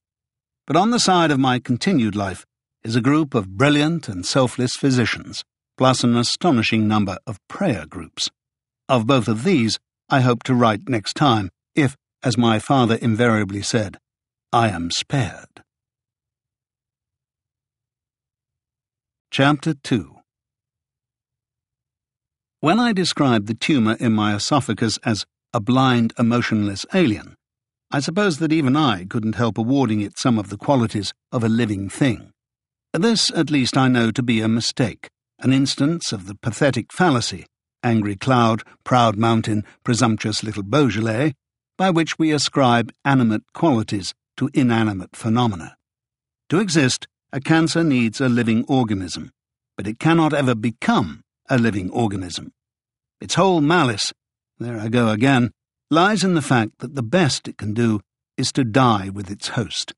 But 0.66 0.77
on 0.77 0.90
the 0.90 1.01
side 1.01 1.31
of 1.31 1.40
my 1.40 1.59
continued 1.59 2.14
life 2.14 2.45
is 2.85 2.95
a 2.95 3.01
group 3.01 3.35
of 3.35 3.57
brilliant 3.57 4.09
and 4.09 4.25
selfless 4.25 4.77
physicians, 4.77 5.42
plus 5.77 6.05
an 6.05 6.16
astonishing 6.16 6.87
number 6.87 7.19
of 7.27 7.40
prayer 7.49 7.87
groups. 7.87 8.31
Of 8.88 9.07
both 9.07 9.27
of 9.27 9.42
these, 9.42 9.79
I 10.09 10.21
hope 10.21 10.42
to 10.45 10.55
write 10.55 10.88
next 10.88 11.14
time, 11.14 11.51
if, 11.75 11.97
as 12.23 12.38
my 12.38 12.59
father 12.59 12.97
invariably 12.97 13.62
said, 13.62 13.97
I 14.53 14.69
am 14.69 14.90
spared. 14.90 15.62
Chapter 19.31 19.75
2 19.75 20.14
When 22.61 22.79
I 22.79 22.92
described 22.92 23.49
the 23.49 23.55
tumour 23.55 23.97
in 23.99 24.12
my 24.12 24.35
esophagus 24.35 24.99
as 25.05 25.25
a 25.53 25.61
blind, 25.61 26.12
emotionless 26.19 26.87
alien, 26.95 27.35
I 27.90 28.01
suppose 28.01 28.38
that 28.38 28.53
even 28.53 28.77
I 28.77 29.05
couldn't 29.05 29.37
help 29.37 29.59
awarding 29.59 30.01
it 30.01 30.18
some 30.18 30.38
of 30.38 30.51
the 30.51 30.57
qualities 30.57 31.12
of 31.31 31.44
a 31.44 31.49
living 31.49 31.88
thing. 31.88 32.33
This, 32.92 33.31
at 33.33 33.51
least, 33.51 33.77
I 33.77 33.88
know 33.88 34.11
to 34.11 34.22
be 34.22 34.40
a 34.40 34.49
mistake, 34.49 35.09
an 35.38 35.53
instance 35.53 36.12
of 36.12 36.27
the 36.27 36.35
pathetic 36.35 36.92
fallacy 36.92 37.46
angry 37.87 38.16
cloud, 38.16 38.64
proud 38.83 39.16
mountain, 39.16 39.64
presumptuous 39.85 40.42
little 40.42 40.64
Beaujolais, 40.64 41.35
by 41.79 41.88
which 41.88 42.18
we 42.18 42.33
ascribe 42.33 42.92
animate 43.05 43.44
qualities 43.55 44.12
to 44.37 44.51
inanimate 44.53 45.14
phenomena. 45.14 45.77
To 46.49 46.59
exist, 46.59 47.07
a 47.33 47.40
cancer 47.40 47.85
needs 47.85 48.20
a 48.20 48.29
living 48.29 48.64
organism, 48.66 49.31
but 49.77 49.87
it 49.87 50.01
cannot 50.01 50.33
ever 50.33 50.55
become 50.55 51.22
a 51.49 51.59
living 51.59 51.90
organism. 51.90 52.53
Its 53.20 53.35
whole 53.35 53.61
malice, 53.61 54.12
there 54.59 54.81
I 54.81 54.88
go 54.88 55.11
again, 55.11 55.53
lies 55.90 56.25
in 56.25 56.35
the 56.35 56.42
fact 56.42 56.79
that 56.79 56.94
the 56.94 57.03
best 57.03 57.46
it 57.49 57.59
can 57.59 57.72
do 57.72 58.01
is 58.37 58.53
to 58.53 58.64
die 58.64 59.09
with 59.09 59.31
its 59.31 59.49
host. 59.49 59.94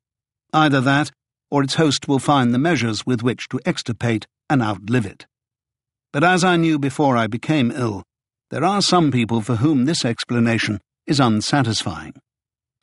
Either 0.52 0.80
that, 0.80 1.10
or 1.50 1.62
its 1.62 1.74
host 1.74 2.08
will 2.08 2.18
find 2.18 2.52
the 2.52 2.58
measures 2.58 3.06
with 3.06 3.22
which 3.22 3.48
to 3.48 3.60
extirpate 3.64 4.26
and 4.50 4.62
outlive 4.62 5.06
it. 5.06 5.26
But 6.12 6.24
as 6.24 6.44
I 6.44 6.56
knew 6.56 6.78
before 6.78 7.16
I 7.16 7.26
became 7.26 7.70
ill, 7.70 8.02
there 8.50 8.64
are 8.64 8.82
some 8.82 9.10
people 9.10 9.40
for 9.40 9.56
whom 9.56 9.84
this 9.84 10.04
explanation 10.04 10.80
is 11.06 11.20
unsatisfying. 11.20 12.14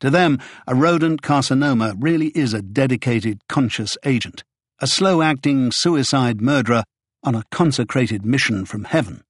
To 0.00 0.10
them, 0.10 0.38
a 0.66 0.74
rodent 0.74 1.22
carcinoma 1.22 1.96
really 1.98 2.28
is 2.28 2.52
a 2.54 2.62
dedicated 2.62 3.40
conscious 3.48 3.96
agent, 4.04 4.44
a 4.80 4.86
slow 4.86 5.22
acting 5.22 5.70
suicide 5.72 6.40
murderer 6.40 6.84
on 7.22 7.34
a 7.34 7.44
consecrated 7.50 8.24
mission 8.24 8.64
from 8.64 8.84
heaven. 8.84 9.22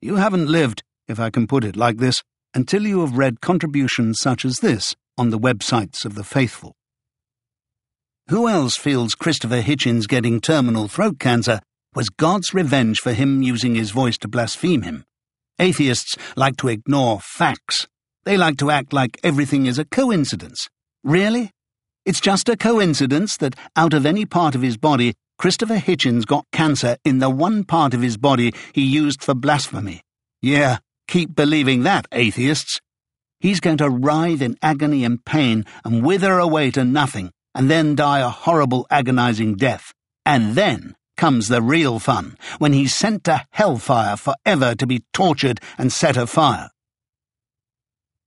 You 0.00 0.16
haven't 0.16 0.48
lived, 0.48 0.82
if 1.06 1.20
I 1.20 1.30
can 1.30 1.46
put 1.46 1.62
it 1.62 1.76
like 1.76 1.98
this, 1.98 2.22
until 2.54 2.86
you 2.86 3.00
have 3.00 3.16
read 3.16 3.40
contributions 3.40 4.18
such 4.20 4.44
as 4.44 4.60
this 4.60 4.94
on 5.18 5.30
the 5.30 5.38
websites 5.38 6.04
of 6.04 6.14
the 6.14 6.24
faithful. 6.24 6.74
Who 8.28 8.48
else 8.48 8.76
feels 8.76 9.14
Christopher 9.14 9.62
Hitchens 9.62 10.06
getting 10.06 10.40
terminal 10.40 10.88
throat 10.88 11.18
cancer 11.18 11.60
was 11.94 12.08
God's 12.08 12.54
revenge 12.54 12.98
for 12.98 13.12
him 13.12 13.42
using 13.42 13.74
his 13.74 13.90
voice 13.90 14.16
to 14.18 14.28
blaspheme 14.28 14.82
him. 14.82 15.04
Atheists 15.58 16.16
like 16.36 16.56
to 16.58 16.68
ignore 16.68 17.20
facts. 17.20 17.86
They 18.24 18.36
like 18.36 18.56
to 18.58 18.70
act 18.70 18.92
like 18.92 19.18
everything 19.22 19.66
is 19.66 19.78
a 19.78 19.84
coincidence. 19.84 20.68
Really? 21.04 21.50
It's 22.06 22.20
just 22.20 22.48
a 22.48 22.56
coincidence 22.56 23.36
that 23.38 23.54
out 23.76 23.92
of 23.92 24.06
any 24.06 24.24
part 24.24 24.54
of 24.54 24.62
his 24.62 24.76
body, 24.76 25.14
Christopher 25.38 25.76
Hitchens 25.76 26.24
got 26.24 26.46
cancer 26.52 26.96
in 27.04 27.18
the 27.18 27.30
one 27.30 27.64
part 27.64 27.94
of 27.94 28.02
his 28.02 28.16
body 28.16 28.52
he 28.72 28.82
used 28.82 29.22
for 29.22 29.34
blasphemy. 29.34 30.00
Yeah, 30.40 30.78
keep 31.12 31.34
believing 31.34 31.82
that, 31.82 32.06
atheists. 32.10 32.80
He's 33.38 33.60
going 33.60 33.76
to 33.76 33.90
writhe 33.90 34.40
in 34.40 34.56
agony 34.62 35.04
and 35.04 35.22
pain 35.22 35.66
and 35.84 36.02
wither 36.02 36.38
away 36.38 36.70
to 36.70 36.86
nothing, 36.86 37.30
and 37.54 37.68
then 37.68 37.94
die 37.94 38.20
a 38.20 38.30
horrible, 38.30 38.86
agonizing 38.90 39.56
death. 39.56 39.92
And 40.24 40.54
then 40.54 40.94
comes 41.18 41.48
the 41.48 41.60
real 41.60 41.98
fun, 41.98 42.38
when 42.58 42.72
he's 42.72 42.94
sent 42.94 43.24
to 43.24 43.44
hellfire 43.50 44.16
forever 44.16 44.74
to 44.74 44.86
be 44.86 45.04
tortured 45.12 45.60
and 45.76 45.92
set 45.92 46.16
afire. 46.16 46.70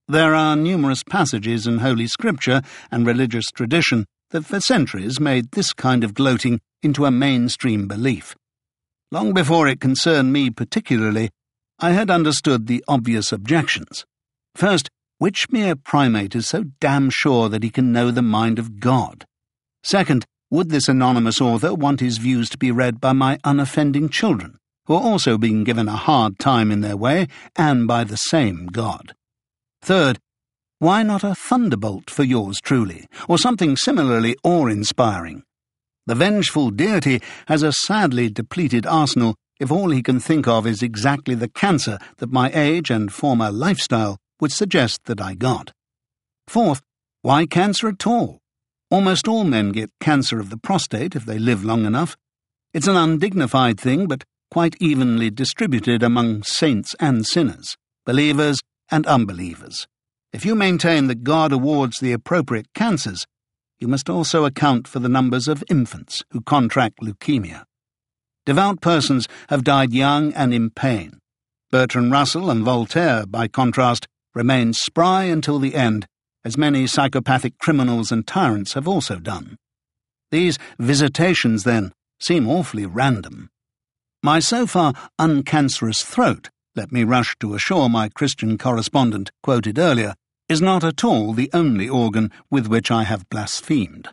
There 0.06 0.36
are 0.36 0.54
numerous 0.54 1.02
passages 1.02 1.66
in 1.66 1.78
Holy 1.78 2.06
Scripture 2.06 2.62
and 2.92 3.04
religious 3.04 3.46
tradition 3.46 4.06
that 4.30 4.44
for 4.44 4.60
centuries 4.60 5.18
made 5.18 5.50
this 5.50 5.72
kind 5.72 6.04
of 6.04 6.14
gloating 6.14 6.60
into 6.84 7.04
a 7.04 7.10
mainstream 7.10 7.88
belief. 7.88 8.36
Long 9.10 9.34
before 9.34 9.66
it 9.66 9.80
concerned 9.80 10.32
me 10.32 10.50
particularly, 10.50 11.30
I 11.78 11.92
had 11.92 12.10
understood 12.10 12.66
the 12.66 12.82
obvious 12.88 13.32
objections. 13.32 14.04
First, 14.54 14.88
which 15.18 15.50
mere 15.50 15.76
primate 15.76 16.34
is 16.34 16.46
so 16.46 16.64
damn 16.80 17.10
sure 17.10 17.48
that 17.48 17.62
he 17.62 17.70
can 17.70 17.92
know 17.92 18.10
the 18.10 18.22
mind 18.22 18.58
of 18.58 18.80
God? 18.80 19.26
Second, 19.82 20.24
would 20.50 20.70
this 20.70 20.88
anonymous 20.88 21.40
author 21.40 21.74
want 21.74 22.00
his 22.00 22.18
views 22.18 22.48
to 22.50 22.58
be 22.58 22.70
read 22.70 23.00
by 23.00 23.12
my 23.12 23.38
unoffending 23.44 24.08
children, 24.08 24.58
who 24.86 24.94
are 24.94 25.02
also 25.02 25.36
being 25.36 25.64
given 25.64 25.88
a 25.88 25.96
hard 25.96 26.38
time 26.38 26.70
in 26.70 26.80
their 26.80 26.96
way, 26.96 27.28
and 27.56 27.86
by 27.86 28.04
the 28.04 28.16
same 28.16 28.66
God? 28.66 29.14
Third, 29.82 30.18
why 30.78 31.02
not 31.02 31.24
a 31.24 31.34
thunderbolt 31.34 32.10
for 32.10 32.22
yours 32.22 32.58
truly, 32.62 33.06
or 33.28 33.38
something 33.38 33.76
similarly 33.76 34.36
awe-inspiring? 34.44 35.42
The 36.06 36.14
vengeful 36.14 36.70
deity 36.70 37.20
has 37.48 37.62
a 37.62 37.72
sadly 37.72 38.30
depleted 38.30 38.86
arsenal 38.86 39.36
if 39.58 39.70
all 39.70 39.90
he 39.90 40.02
can 40.02 40.20
think 40.20 40.46
of 40.46 40.66
is 40.66 40.82
exactly 40.82 41.34
the 41.34 41.48
cancer 41.48 41.98
that 42.18 42.32
my 42.32 42.50
age 42.52 42.90
and 42.90 43.12
former 43.12 43.50
lifestyle 43.50 44.18
would 44.40 44.52
suggest 44.52 45.04
that 45.04 45.20
I 45.20 45.34
got. 45.34 45.72
Fourth, 46.46 46.82
why 47.22 47.46
cancer 47.46 47.88
at 47.88 48.06
all? 48.06 48.38
Almost 48.90 49.26
all 49.26 49.44
men 49.44 49.72
get 49.72 49.90
cancer 50.00 50.38
of 50.38 50.50
the 50.50 50.56
prostate 50.56 51.16
if 51.16 51.24
they 51.24 51.38
live 51.38 51.64
long 51.64 51.84
enough. 51.84 52.16
It's 52.72 52.86
an 52.86 52.96
undignified 52.96 53.80
thing, 53.80 54.06
but 54.06 54.24
quite 54.50 54.76
evenly 54.80 55.30
distributed 55.30 56.02
among 56.02 56.42
saints 56.44 56.94
and 57.00 57.26
sinners, 57.26 57.76
believers 58.04 58.60
and 58.90 59.06
unbelievers. 59.06 59.86
If 60.32 60.44
you 60.44 60.54
maintain 60.54 61.06
that 61.06 61.24
God 61.24 61.52
awards 61.52 61.98
the 61.98 62.12
appropriate 62.12 62.72
cancers, 62.74 63.26
you 63.78 63.88
must 63.88 64.08
also 64.08 64.44
account 64.44 64.86
for 64.86 64.98
the 64.98 65.08
numbers 65.08 65.48
of 65.48 65.64
infants 65.68 66.22
who 66.30 66.40
contract 66.40 67.00
leukemia. 67.00 67.64
Devout 68.46 68.80
persons 68.80 69.26
have 69.48 69.64
died 69.64 69.92
young 69.92 70.32
and 70.32 70.54
in 70.54 70.70
pain. 70.70 71.18
Bertrand 71.70 72.12
Russell 72.12 72.48
and 72.48 72.64
Voltaire, 72.64 73.26
by 73.26 73.48
contrast, 73.48 74.06
remained 74.34 74.76
spry 74.76 75.24
until 75.24 75.58
the 75.58 75.74
end 75.74 76.06
as 76.44 76.56
many 76.56 76.86
psychopathic 76.86 77.58
criminals 77.58 78.12
and 78.12 78.24
tyrants 78.24 78.74
have 78.74 78.86
also 78.86 79.16
done. 79.16 79.56
These 80.30 80.58
visitations, 80.78 81.64
then, 81.64 81.92
seem 82.20 82.48
awfully 82.48 82.86
random. 82.86 83.50
My 84.22 84.38
so 84.38 84.64
far 84.64 84.94
uncancerous 85.18 86.04
throat, 86.04 86.50
let 86.76 86.92
me 86.92 87.02
rush 87.02 87.34
to 87.40 87.54
assure 87.54 87.88
my 87.88 88.08
Christian 88.08 88.58
correspondent 88.58 89.32
quoted 89.42 89.76
earlier, 89.76 90.14
is 90.48 90.62
not 90.62 90.84
at 90.84 91.02
all 91.02 91.32
the 91.32 91.50
only 91.52 91.88
organ 91.88 92.30
with 92.48 92.68
which 92.68 92.92
I 92.92 93.02
have 93.02 93.28
blasphemed. 93.28 94.08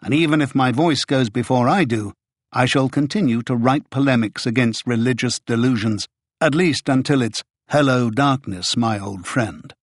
And 0.00 0.14
even 0.14 0.40
if 0.40 0.54
my 0.54 0.72
voice 0.72 1.04
goes 1.04 1.28
before 1.28 1.68
I 1.68 1.84
do, 1.84 2.14
I 2.56 2.66
shall 2.66 2.88
continue 2.88 3.42
to 3.42 3.56
write 3.56 3.90
polemics 3.90 4.46
against 4.46 4.86
religious 4.86 5.40
delusions, 5.40 6.06
at 6.40 6.54
least 6.54 6.88
until 6.88 7.20
it's 7.20 7.42
Hello, 7.70 8.10
darkness, 8.10 8.76
my 8.76 8.96
old 8.96 9.26
friend. 9.26 9.74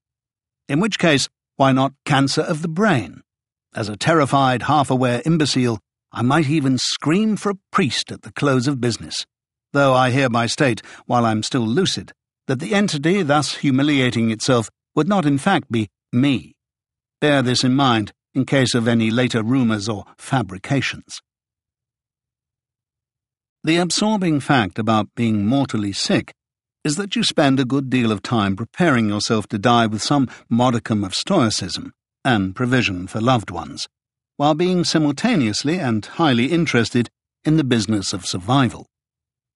In 0.69 0.79
which 0.79 0.97
case, 0.97 1.27
why 1.57 1.73
not 1.73 1.91
cancer 2.05 2.41
of 2.41 2.61
the 2.61 2.69
brain? 2.69 3.23
As 3.75 3.89
a 3.89 3.97
terrified, 3.97 4.63
half-aware 4.63 5.21
imbecile, 5.25 5.79
I 6.13 6.21
might 6.21 6.47
even 6.47 6.77
scream 6.77 7.35
for 7.35 7.49
a 7.49 7.59
priest 7.73 8.09
at 8.09 8.21
the 8.21 8.31
close 8.31 8.69
of 8.69 8.79
business, 8.79 9.25
though 9.73 9.93
I 9.93 10.11
hereby 10.11 10.45
state, 10.45 10.81
while 11.07 11.25
I'm 11.25 11.43
still 11.43 11.67
lucid, 11.67 12.13
that 12.47 12.61
the 12.61 12.73
entity 12.73 13.21
thus 13.21 13.57
humiliating 13.57 14.31
itself 14.31 14.69
would 14.95 15.09
not 15.09 15.25
in 15.25 15.37
fact 15.37 15.69
be 15.69 15.89
me. 16.13 16.53
Bear 17.19 17.41
this 17.41 17.65
in 17.65 17.75
mind 17.75 18.13
in 18.33 18.45
case 18.45 18.73
of 18.73 18.87
any 18.87 19.11
later 19.11 19.43
rumours 19.43 19.89
or 19.89 20.05
fabrications. 20.17 21.19
The 23.63 23.77
absorbing 23.77 24.39
fact 24.39 24.79
about 24.79 25.13
being 25.13 25.45
mortally 25.45 25.93
sick 25.93 26.33
is 26.83 26.95
that 26.95 27.15
you 27.15 27.23
spend 27.23 27.59
a 27.59 27.65
good 27.65 27.91
deal 27.91 28.11
of 28.11 28.23
time 28.23 28.55
preparing 28.55 29.07
yourself 29.07 29.45
to 29.49 29.59
die 29.59 29.85
with 29.85 30.01
some 30.01 30.27
modicum 30.49 31.03
of 31.03 31.13
stoicism 31.13 31.93
and 32.25 32.55
provision 32.55 33.05
for 33.05 33.21
loved 33.21 33.51
ones, 33.51 33.87
while 34.37 34.55
being 34.55 34.83
simultaneously 34.83 35.77
and 35.77 36.03
highly 36.03 36.45
interested 36.45 37.07
in 37.43 37.57
the 37.57 37.63
business 37.63 38.13
of 38.13 38.25
survival. 38.25 38.87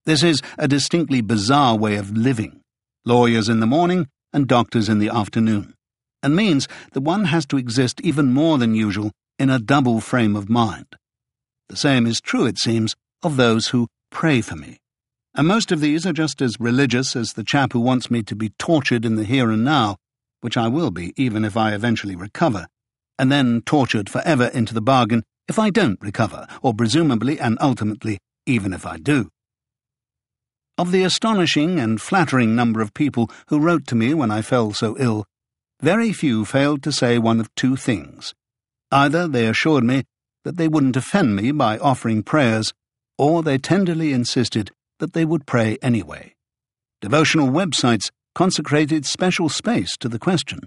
This 0.06 0.22
is 0.22 0.40
a 0.60 0.68
distinctly 0.68 1.22
bizarre 1.22 1.76
way 1.76 1.96
of 1.96 2.16
living, 2.16 2.62
lawyers 3.06 3.50
in 3.50 3.60
the 3.60 3.66
morning 3.66 4.08
and 4.32 4.48
doctors 4.48 4.88
in 4.88 5.00
the 5.00 5.10
afternoon, 5.10 5.74
and 6.22 6.36
means 6.36 6.68
that 6.92 7.02
one 7.02 7.26
has 7.26 7.48
to 7.48 7.58
exist 7.58 8.02
even 8.02 8.32
more 8.32 8.60
than 8.60 8.76
usual 8.76 9.12
in 9.40 9.50
a 9.50 9.58
double 9.58 10.00
frame 10.00 10.36
of 10.36 10.48
mind. 10.48 10.96
The 11.70 11.76
same 11.76 12.06
is 12.06 12.22
true, 12.22 12.46
it 12.46 12.60
seems, 12.60 12.94
of 13.24 13.38
those 13.38 13.70
who 13.70 13.88
pray 14.10 14.42
for 14.42 14.56
me. 14.56 14.80
And 15.36 15.48
most 15.48 15.72
of 15.72 15.82
these 15.82 16.06
are 16.06 16.14
just 16.14 16.42
as 16.42 16.60
religious 16.60 17.16
as 17.16 17.34
the 17.34 17.44
chap 17.44 17.74
who 17.74 17.80
wants 17.80 18.10
me 18.10 18.24
to 18.24 18.36
be 18.36 18.54
tortured 18.58 19.04
in 19.06 19.16
the 19.16 19.26
here 19.26 19.52
and 19.52 19.66
now, 19.66 19.98
which 20.42 20.56
I 20.56 20.68
will 20.68 20.92
be 20.92 21.14
even 21.18 21.44
if 21.44 21.58
I 21.58 21.74
eventually 21.74 22.16
recover, 22.16 22.68
and 23.20 23.32
then 23.32 23.62
tortured 23.66 24.10
forever 24.10 24.46
into 24.54 24.74
the 24.74 24.82
bargain 24.82 25.24
if 25.48 25.60
I 25.60 25.70
don't 25.70 26.02
recover, 26.02 26.48
or 26.62 26.74
presumably 26.74 27.40
and 27.40 27.58
ultimately 27.60 28.20
even 28.46 28.74
if 28.74 28.86
I 28.86 28.98
do. 28.98 29.30
Of 30.78 30.92
the 30.92 31.04
astonishing 31.04 31.80
and 31.80 32.02
flattering 32.02 32.56
number 32.56 32.82
of 32.82 32.94
people 32.94 33.30
who 33.48 33.60
wrote 33.60 33.88
to 33.88 33.96
me 33.96 34.14
when 34.14 34.32
I 34.32 34.42
fell 34.42 34.74
so 34.74 34.96
ill, 34.98 35.26
very 35.82 36.12
few 36.14 36.46
failed 36.46 36.84
to 36.84 36.92
say 36.92 37.18
one 37.18 37.40
of 37.40 37.54
two 37.56 37.76
things. 37.76 38.34
Either 38.92 39.28
they 39.28 39.48
assured 39.48 39.84
me 39.84 40.04
that 40.44 40.58
they 40.58 40.68
wouldn't 40.68 40.98
offend 40.98 41.36
me 41.36 41.52
by 41.52 41.78
offering 41.78 42.24
prayers, 42.24 42.74
or 43.18 43.44
they 43.44 43.58
tenderly 43.58 44.14
insisted 44.14 44.72
that 45.00 45.14
they 45.14 45.26
would 45.26 45.46
pray 45.46 45.78
anyway. 45.82 46.34
Devotional 47.02 47.50
websites 47.50 48.10
consecrated 48.34 49.06
special 49.06 49.50
space 49.50 49.96
to 49.98 50.10
the 50.10 50.20
question. 50.20 50.60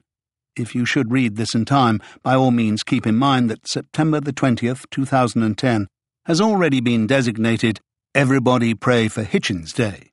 If 0.57 0.75
you 0.75 0.85
should 0.85 1.13
read 1.13 1.37
this 1.37 1.55
in 1.55 1.65
time, 1.65 2.01
by 2.23 2.35
all 2.35 2.51
means 2.51 2.83
keep 2.83 3.07
in 3.07 3.17
mind 3.17 3.49
that 3.51 3.69
September 3.69 4.21
the 4.21 4.33
20th, 4.33 4.85
2010, 4.91 5.87
has 6.27 6.41
already 6.41 6.81
been 6.81 7.07
designated 7.07 7.81
Everybody 8.15 8.75
Pray 8.75 9.09
for 9.09 9.23
Hitchens 9.23 9.73
Day. 9.73 10.11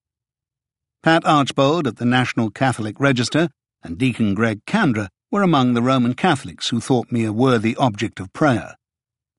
Pat 1.01 1.25
Archbold 1.25 1.87
at 1.87 1.97
the 1.97 2.05
National 2.05 2.49
Catholic 2.49 2.99
Register 2.99 3.49
and 3.83 3.97
Deacon 3.97 4.33
Greg 4.33 4.59
Kandra 4.65 5.07
were 5.31 5.43
among 5.43 5.73
the 5.73 5.81
Roman 5.81 6.13
Catholics 6.13 6.69
who 6.69 6.79
thought 6.79 7.11
me 7.11 7.25
a 7.25 7.33
worthy 7.33 7.75
object 7.77 8.19
of 8.19 8.33
prayer. 8.33 8.75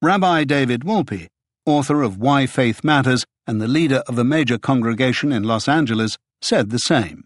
Rabbi 0.02 0.44
David 0.44 0.82
Wolpe, 0.82 1.28
author 1.66 2.02
of 2.02 2.16
Why 2.16 2.46
Faith 2.46 2.82
Matters 2.84 3.24
and 3.46 3.60
the 3.60 3.68
leader 3.68 4.02
of 4.06 4.18
a 4.18 4.24
major 4.24 4.58
congregation 4.58 5.32
in 5.32 5.42
Los 5.42 5.68
Angeles, 5.68 6.16
said 6.40 6.70
the 6.70 6.78
same. 6.78 7.24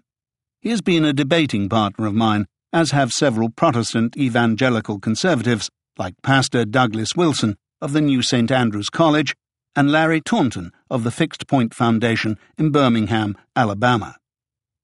He 0.61 0.71
has 0.71 0.81
been 0.81 1.05
a 1.05 1.13
debating 1.13 1.69
partner 1.69 2.07
of 2.07 2.15
mine, 2.15 2.47
as 2.73 2.91
have 2.91 3.11
several 3.11 3.51
Protestant 3.51 4.17
evangelical 4.17 4.99
conservatives 4.99 5.71
like 5.99 6.15
Pastor 6.23 6.65
Douglas 6.65 7.11
Wilson 7.17 7.57
of 7.81 7.93
the 7.93 8.01
New 8.01 8.23
St. 8.23 8.51
Andrews 8.51 8.91
College 8.91 9.35
and 9.77 9.91
Larry 9.91 10.21
Taunton 10.21 10.73
of 10.91 11.05
the 11.05 11.11
Fixed 11.11 11.47
Point 11.47 11.75
Foundation 11.75 12.39
in 12.59 12.71
Birmingham, 12.71 13.37
Alabama. 13.55 14.17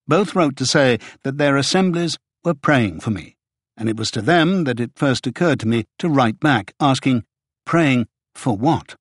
Both 0.06 0.34
wrote 0.34 0.56
to 0.56 0.66
say 0.66 0.98
that 1.24 1.38
their 1.38 1.56
assemblies 1.56 2.16
were 2.44 2.54
praying 2.54 3.00
for 3.00 3.10
me, 3.10 3.36
and 3.76 3.88
it 3.88 3.96
was 3.96 4.10
to 4.12 4.22
them 4.22 4.64
that 4.64 4.80
it 4.80 4.92
first 4.94 5.26
occurred 5.26 5.60
to 5.60 5.68
me 5.68 5.84
to 5.98 6.08
write 6.08 6.38
back 6.40 6.72
asking, 6.80 7.24
Praying 7.64 8.06
for 8.34 8.56
what? 8.56 8.94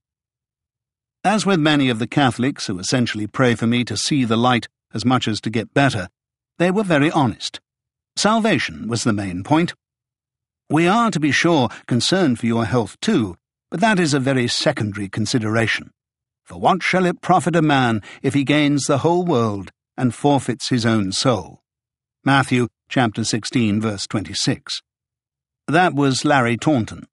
As 1.26 1.44
with 1.44 1.60
many 1.60 1.90
of 1.90 1.98
the 1.98 2.06
Catholics 2.06 2.68
who 2.68 2.78
essentially 2.78 3.26
pray 3.26 3.56
for 3.56 3.66
me 3.66 3.84
to 3.86 3.98
see 3.98 4.26
the 4.26 4.38
light 4.38 4.68
as 4.94 5.04
much 5.04 5.28
as 5.28 5.42
to 5.42 5.50
get 5.50 5.74
better, 5.74 6.08
they 6.60 6.70
were 6.70 6.84
very 6.84 7.10
honest. 7.10 7.60
Salvation 8.16 8.88
was 8.88 9.04
the 9.04 9.12
main 9.12 9.44
point. 9.44 9.74
We 10.70 10.88
are, 10.88 11.10
to 11.10 11.20
be 11.20 11.32
sure, 11.32 11.70
concerned 11.88 12.38
for 12.38 12.46
your 12.46 12.66
health 12.66 12.96
too, 13.02 13.38
but 13.72 13.80
that 13.80 14.00
is 14.00 14.14
a 14.14 14.20
very 14.20 14.48
secondary 14.48 15.10
consideration. 15.10 15.90
For 16.44 16.60
what 16.60 16.84
shall 16.84 17.08
it 17.08 17.22
profit 17.22 17.56
a 17.56 17.62
man 17.64 18.04
if 18.22 18.36
he 18.36 18.44
gains 18.44 18.84
the 18.84 19.00
whole 19.00 19.26
world 19.26 19.72
and 19.98 20.14
forfeits 20.14 20.70
his 20.70 20.86
own 20.86 21.12
soul? 21.12 21.64
Matthew 22.24 22.68
chapter 22.88 23.24
16 23.24 23.82
verse 23.82 24.06
26. 24.06 24.80
That 25.68 25.96
was 25.96 26.24
Larry 26.24 26.56
Taunton. 26.56 27.08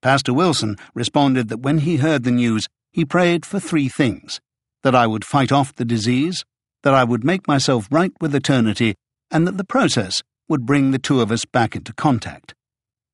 Pastor 0.00 0.32
Wilson 0.32 0.76
responded 0.94 1.50
that 1.50 1.60
when 1.60 1.80
he 1.80 1.98
heard 1.98 2.24
the 2.24 2.30
news, 2.30 2.68
he 2.94 3.04
prayed 3.04 3.44
for 3.44 3.58
three 3.58 3.88
things 3.88 4.40
that 4.84 4.94
I 4.94 5.08
would 5.08 5.24
fight 5.24 5.50
off 5.50 5.74
the 5.74 5.84
disease, 5.84 6.44
that 6.84 6.94
I 6.94 7.02
would 7.02 7.24
make 7.24 7.48
myself 7.48 7.88
right 7.90 8.12
with 8.20 8.34
eternity, 8.36 8.94
and 9.32 9.48
that 9.48 9.56
the 9.56 9.64
process 9.64 10.22
would 10.48 10.64
bring 10.64 10.92
the 10.92 11.00
two 11.00 11.20
of 11.20 11.32
us 11.32 11.44
back 11.44 11.74
into 11.74 11.92
contact. 11.92 12.54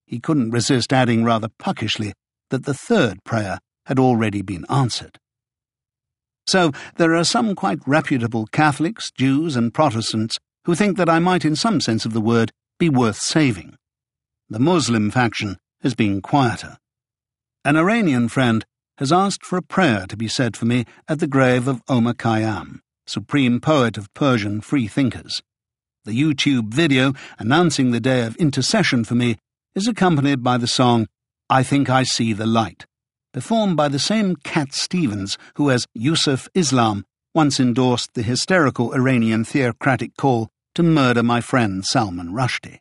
He 0.04 0.20
couldn't 0.20 0.50
resist 0.50 0.92
adding 0.92 1.24
rather 1.24 1.48
puckishly 1.58 2.12
that 2.50 2.66
the 2.66 2.74
third 2.74 3.24
prayer 3.24 3.58
had 3.86 3.98
already 3.98 4.42
been 4.42 4.66
answered. 4.68 5.18
So 6.46 6.72
there 6.96 7.14
are 7.14 7.24
some 7.24 7.54
quite 7.54 7.78
reputable 7.86 8.48
Catholics, 8.52 9.10
Jews, 9.10 9.56
and 9.56 9.72
Protestants 9.72 10.36
who 10.66 10.74
think 10.74 10.98
that 10.98 11.08
I 11.08 11.20
might, 11.20 11.46
in 11.46 11.56
some 11.56 11.80
sense 11.80 12.04
of 12.04 12.12
the 12.12 12.20
word, 12.20 12.52
be 12.78 12.90
worth 12.90 13.16
saving. 13.16 13.76
The 14.50 14.58
Muslim 14.58 15.10
faction 15.10 15.56
has 15.80 15.94
been 15.94 16.20
quieter. 16.20 16.76
An 17.64 17.76
Iranian 17.76 18.28
friend 18.28 18.66
has 19.00 19.10
asked 19.10 19.46
for 19.46 19.56
a 19.56 19.62
prayer 19.62 20.04
to 20.06 20.16
be 20.16 20.28
said 20.28 20.54
for 20.54 20.66
me 20.66 20.84
at 21.08 21.18
the 21.20 21.26
grave 21.26 21.66
of 21.66 21.82
Omar 21.88 22.12
Khayyam, 22.12 22.80
supreme 23.06 23.58
poet 23.58 23.96
of 23.96 24.12
Persian 24.12 24.60
free 24.60 24.86
thinkers. 24.86 25.42
The 26.04 26.12
YouTube 26.12 26.68
video 26.68 27.14
announcing 27.38 27.90
the 27.90 27.98
day 27.98 28.26
of 28.26 28.36
intercession 28.36 29.04
for 29.04 29.14
me 29.14 29.38
is 29.74 29.88
accompanied 29.88 30.42
by 30.42 30.58
the 30.58 30.66
song 30.66 31.06
I 31.48 31.62
Think 31.62 31.88
I 31.88 32.02
See 32.02 32.34
the 32.34 32.44
Light, 32.44 32.84
performed 33.32 33.74
by 33.74 33.88
the 33.88 33.98
same 33.98 34.36
Cat 34.36 34.74
Stevens 34.74 35.38
who, 35.54 35.70
as 35.70 35.86
Yusuf 35.94 36.46
Islam, 36.54 37.06
once 37.34 37.58
endorsed 37.58 38.12
the 38.12 38.22
hysterical 38.22 38.92
Iranian 38.92 39.44
theocratic 39.44 40.14
call 40.18 40.50
to 40.74 40.82
murder 40.82 41.22
my 41.22 41.40
friend 41.40 41.86
Salman 41.86 42.32
Rushdie. 42.32 42.80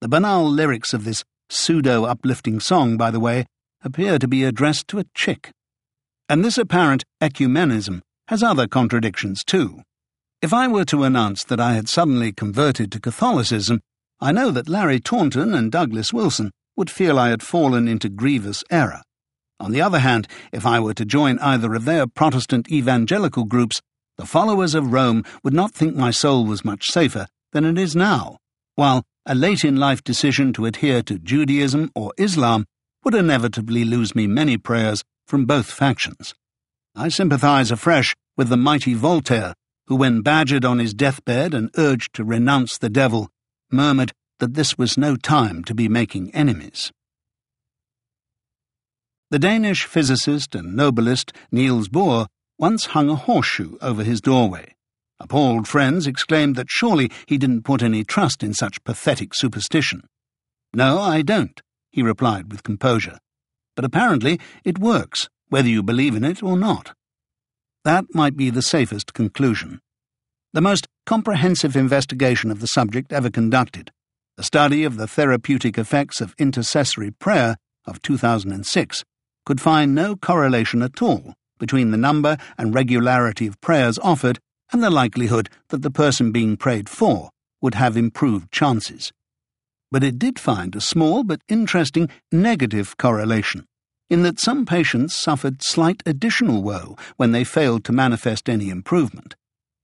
The 0.00 0.08
banal 0.08 0.48
lyrics 0.48 0.94
of 0.94 1.04
this 1.04 1.24
pseudo 1.50 2.04
uplifting 2.04 2.58
song, 2.58 2.96
by 2.96 3.10
the 3.10 3.20
way, 3.20 3.44
appear 3.84 4.18
to 4.18 4.28
be 4.28 4.44
addressed 4.44 4.88
to 4.88 4.98
a 4.98 5.04
chick. 5.14 5.50
And 6.28 6.44
this 6.44 6.58
apparent 6.58 7.04
ecumenism 7.20 8.00
has 8.28 8.42
other 8.42 8.66
contradictions 8.66 9.44
too. 9.44 9.82
If 10.40 10.52
I 10.52 10.66
were 10.66 10.84
to 10.86 11.04
announce 11.04 11.44
that 11.44 11.60
I 11.60 11.74
had 11.74 11.88
suddenly 11.88 12.32
converted 12.32 12.90
to 12.92 13.00
Catholicism, 13.00 13.80
I 14.20 14.32
know 14.32 14.50
that 14.50 14.68
Larry 14.68 15.00
Taunton 15.00 15.54
and 15.54 15.70
Douglas 15.70 16.12
Wilson 16.12 16.50
would 16.76 16.90
feel 16.90 17.18
I 17.18 17.28
had 17.30 17.42
fallen 17.42 17.86
into 17.88 18.08
grievous 18.08 18.64
error. 18.70 19.02
On 19.60 19.70
the 19.70 19.80
other 19.80 20.00
hand, 20.00 20.26
if 20.52 20.66
I 20.66 20.80
were 20.80 20.94
to 20.94 21.04
join 21.04 21.38
either 21.38 21.74
of 21.74 21.84
their 21.84 22.06
Protestant 22.06 22.70
evangelical 22.70 23.44
groups, 23.44 23.80
the 24.16 24.26
followers 24.26 24.74
of 24.74 24.92
Rome 24.92 25.24
would 25.44 25.54
not 25.54 25.72
think 25.72 25.94
my 25.94 26.10
soul 26.10 26.44
was 26.44 26.64
much 26.64 26.86
safer 26.86 27.26
than 27.52 27.64
it 27.64 27.78
is 27.78 27.94
now, 27.94 28.38
while 28.74 29.04
a 29.26 29.34
late 29.34 29.64
in 29.64 29.76
life 29.76 30.02
decision 30.02 30.52
to 30.54 30.66
adhere 30.66 31.02
to 31.02 31.18
Judaism 31.18 31.90
or 31.94 32.12
Islam 32.18 32.64
would 33.04 33.14
inevitably 33.14 33.84
lose 33.84 34.14
me 34.14 34.26
many 34.26 34.56
prayers 34.56 35.02
from 35.26 35.44
both 35.44 35.70
factions. 35.70 36.34
I 36.94 37.08
sympathize 37.08 37.70
afresh 37.70 38.14
with 38.36 38.48
the 38.48 38.56
mighty 38.56 38.94
Voltaire, 38.94 39.54
who, 39.86 39.96
when 39.96 40.22
badgered 40.22 40.64
on 40.64 40.78
his 40.78 40.94
deathbed 40.94 41.54
and 41.54 41.70
urged 41.76 42.14
to 42.14 42.24
renounce 42.24 42.78
the 42.78 42.90
devil, 42.90 43.28
murmured 43.70 44.12
that 44.38 44.54
this 44.54 44.76
was 44.76 44.98
no 44.98 45.16
time 45.16 45.64
to 45.64 45.74
be 45.74 45.88
making 45.88 46.34
enemies. 46.34 46.92
The 49.30 49.38
Danish 49.38 49.84
physicist 49.84 50.54
and 50.54 50.76
Nobelist 50.76 51.32
Niels 51.50 51.88
Bohr 51.88 52.26
once 52.58 52.86
hung 52.86 53.08
a 53.08 53.16
horseshoe 53.16 53.78
over 53.80 54.04
his 54.04 54.20
doorway. 54.20 54.74
Appalled 55.18 55.66
friends 55.66 56.06
exclaimed 56.06 56.56
that 56.56 56.66
surely 56.68 57.10
he 57.26 57.38
didn't 57.38 57.62
put 57.62 57.82
any 57.82 58.04
trust 58.04 58.42
in 58.42 58.52
such 58.52 58.84
pathetic 58.84 59.34
superstition. 59.34 60.02
No, 60.74 60.98
I 60.98 61.22
don't, 61.22 61.62
he 61.92 62.02
replied 62.02 62.50
with 62.50 62.62
composure. 62.62 63.18
But 63.76 63.84
apparently 63.84 64.40
it 64.64 64.78
works, 64.78 65.28
whether 65.48 65.68
you 65.68 65.82
believe 65.82 66.16
in 66.16 66.24
it 66.24 66.42
or 66.42 66.56
not. 66.56 66.94
That 67.84 68.06
might 68.14 68.36
be 68.36 68.50
the 68.50 68.62
safest 68.62 69.12
conclusion. 69.12 69.80
The 70.52 70.60
most 70.60 70.86
comprehensive 71.06 71.76
investigation 71.76 72.50
of 72.50 72.60
the 72.60 72.66
subject 72.66 73.12
ever 73.12 73.30
conducted, 73.30 73.90
a 74.38 74.42
study 74.42 74.84
of 74.84 74.96
the 74.96 75.06
therapeutic 75.06 75.78
effects 75.78 76.20
of 76.20 76.34
intercessory 76.38 77.10
prayer 77.10 77.56
of 77.86 78.00
2006, 78.02 79.04
could 79.44 79.60
find 79.60 79.94
no 79.94 80.16
correlation 80.16 80.82
at 80.82 81.02
all 81.02 81.34
between 81.58 81.90
the 81.90 81.96
number 81.96 82.36
and 82.58 82.74
regularity 82.74 83.46
of 83.46 83.60
prayers 83.60 83.98
offered 83.98 84.38
and 84.72 84.82
the 84.82 84.90
likelihood 84.90 85.48
that 85.68 85.82
the 85.82 85.90
person 85.90 86.32
being 86.32 86.56
prayed 86.56 86.88
for 86.88 87.30
would 87.60 87.74
have 87.74 87.96
improved 87.96 88.50
chances 88.52 89.12
but 89.92 90.02
it 90.02 90.18
did 90.18 90.40
find 90.40 90.74
a 90.74 90.80
small 90.80 91.22
but 91.22 91.42
interesting 91.48 92.08
negative 92.32 92.96
correlation. 92.96 93.66
in 94.10 94.22
that 94.24 94.38
some 94.38 94.66
patients 94.66 95.16
suffered 95.16 95.62
slight 95.62 96.02
additional 96.04 96.62
woe 96.62 96.96
when 97.16 97.32
they 97.32 97.44
failed 97.44 97.82
to 97.82 97.92
manifest 97.92 98.46
any 98.46 98.68
improvement. 98.68 99.34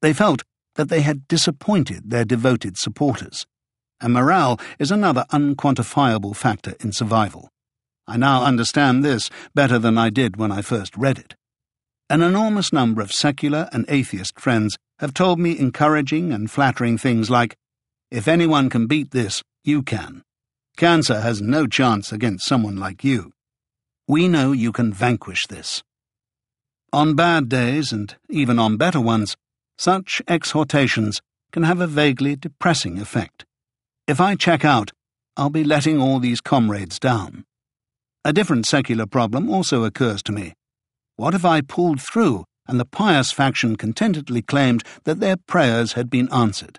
They 0.02 0.12
felt 0.12 0.42
that 0.74 0.90
they 0.90 1.00
had 1.00 1.26
disappointed 1.28 2.10
their 2.10 2.26
devoted 2.26 2.76
supporters. 2.76 3.46
And 4.02 4.12
morale 4.12 4.60
is 4.78 4.90
another 4.90 5.24
unquantifiable 5.32 6.36
factor 6.36 6.74
in 6.80 6.92
survival. 6.92 7.48
I 8.06 8.18
now 8.18 8.44
understand 8.44 9.02
this 9.02 9.30
better 9.54 9.78
than 9.78 9.96
I 9.96 10.10
did 10.10 10.36
when 10.36 10.52
I 10.52 10.60
first 10.62 10.96
read 10.96 11.18
it. 11.18 11.34
An 12.10 12.22
enormous 12.22 12.72
number 12.72 13.00
of 13.00 13.12
secular 13.12 13.68
and 13.72 13.84
atheist 13.88 14.38
friends 14.38 14.76
have 14.98 15.14
told 15.14 15.38
me 15.38 15.58
encouraging 15.58 16.32
and 16.32 16.50
flattering 16.50 16.98
things 16.98 17.28
like, 17.30 17.56
If 18.10 18.28
anyone 18.28 18.70
can 18.70 18.86
beat 18.86 19.10
this, 19.10 19.42
you 19.64 19.82
can. 19.82 20.22
Cancer 20.76 21.20
has 21.20 21.42
no 21.42 21.66
chance 21.66 22.12
against 22.12 22.46
someone 22.46 22.76
like 22.76 23.02
you. 23.02 23.32
We 24.06 24.28
know 24.28 24.52
you 24.52 24.72
can 24.72 24.92
vanquish 24.92 25.46
this. 25.46 25.82
On 26.92 27.14
bad 27.14 27.48
days, 27.48 27.92
and 27.92 28.16
even 28.30 28.58
on 28.58 28.76
better 28.76 29.00
ones, 29.00 29.36
such 29.76 30.22
exhortations 30.26 31.20
can 31.52 31.62
have 31.62 31.80
a 31.80 31.86
vaguely 31.86 32.36
depressing 32.36 32.98
effect. 32.98 33.44
If 34.06 34.20
I 34.20 34.36
check 34.36 34.64
out, 34.64 34.92
I'll 35.36 35.50
be 35.50 35.64
letting 35.64 36.00
all 36.00 36.18
these 36.18 36.40
comrades 36.40 36.98
down. 36.98 37.44
A 38.24 38.32
different 38.32 38.66
secular 38.66 39.06
problem 39.06 39.50
also 39.50 39.84
occurs 39.84 40.22
to 40.24 40.32
me. 40.32 40.54
What 41.16 41.34
if 41.34 41.44
I 41.44 41.60
pulled 41.60 42.00
through 42.00 42.44
and 42.66 42.78
the 42.78 42.84
pious 42.84 43.32
faction 43.32 43.76
contentedly 43.76 44.42
claimed 44.42 44.84
that 45.04 45.20
their 45.20 45.36
prayers 45.36 45.92
had 45.92 46.08
been 46.08 46.32
answered? 46.32 46.78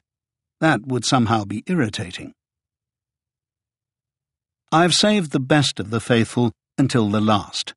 That 0.60 0.88
would 0.88 1.06
somehow 1.06 1.46
be 1.46 1.63
irritating. 1.68 2.34
I've 4.72 4.94
saved 4.94 5.32
the 5.32 5.40
best 5.40 5.80
of 5.80 5.90
the 5.90 6.00
faithful 6.00 6.52
until 6.78 7.10
the 7.10 7.20
last. 7.20 7.74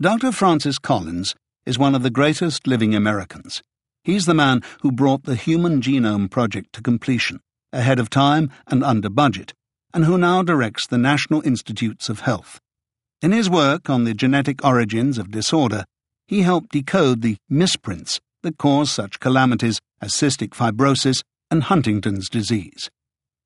Dr. 0.00 0.32
Francis 0.32 0.78
Collins 0.78 1.34
is 1.66 1.78
one 1.78 1.94
of 1.94 2.02
the 2.02 2.08
greatest 2.08 2.66
living 2.66 2.94
Americans. 2.94 3.60
He's 4.02 4.24
the 4.24 4.32
man 4.32 4.62
who 4.80 4.92
brought 4.92 5.24
the 5.24 5.36
Human 5.36 5.82
Genome 5.82 6.30
Project 6.30 6.72
to 6.72 6.80
completion, 6.80 7.40
ahead 7.70 7.98
of 7.98 8.08
time 8.08 8.50
and 8.66 8.82
under 8.82 9.10
budget, 9.10 9.52
and 9.92 10.06
who 10.06 10.16
now 10.16 10.42
directs 10.42 10.86
the 10.86 10.96
National 10.96 11.42
Institutes 11.42 12.08
of 12.08 12.20
Health. 12.20 12.60
In 13.20 13.32
his 13.32 13.50
work 13.50 13.90
on 13.90 14.04
the 14.04 14.14
genetic 14.14 14.64
origins 14.64 15.18
of 15.18 15.30
disorder, 15.30 15.84
he 16.26 16.40
helped 16.40 16.72
decode 16.72 17.20
the 17.20 17.36
misprints 17.50 18.18
that 18.42 18.56
cause 18.56 18.90
such 18.90 19.20
calamities 19.20 19.78
as 20.00 20.14
cystic 20.14 20.52
fibrosis 20.52 21.20
and 21.50 21.64
Huntington's 21.64 22.30
disease. 22.30 22.88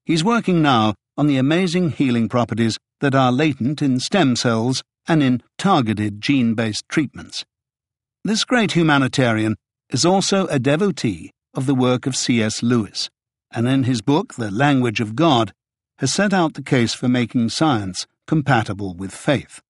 He's 0.05 0.23
working 0.23 0.63
now 0.63 0.95
on 1.17 1.27
the 1.27 1.37
amazing 1.37 1.91
healing 1.91 2.29
properties 2.29 2.79
that 3.01 3.15
are 3.15 3.33
latent 3.33 3.83
in 3.83 4.01
stem 4.01 4.37
cells 4.37 4.83
and 5.07 5.23
in 5.23 5.43
targeted 5.59 6.21
gene 6.21 6.55
based 6.55 6.89
treatments. 6.89 7.45
This 8.25 8.45
great 8.45 8.73
humanitarian 8.73 9.57
is 9.91 10.05
also 10.05 10.47
a 10.47 10.59
devotee 10.59 11.31
of 11.55 11.67
the 11.67 11.75
work 11.75 12.07
of 12.07 12.17
C.S. 12.17 12.63
Lewis, 12.63 13.11
and 13.53 13.69
in 13.69 13.85
his 13.85 14.01
book, 14.01 14.35
The 14.35 14.51
Language 14.51 15.01
of 15.01 15.15
God, 15.15 15.53
has 15.99 16.13
set 16.13 16.33
out 16.33 16.55
the 16.55 16.63
case 16.63 16.95
for 16.95 17.09
making 17.09 17.51
science 17.51 18.07
compatible 18.27 18.95
with 18.95 19.15
faith. 19.15 19.61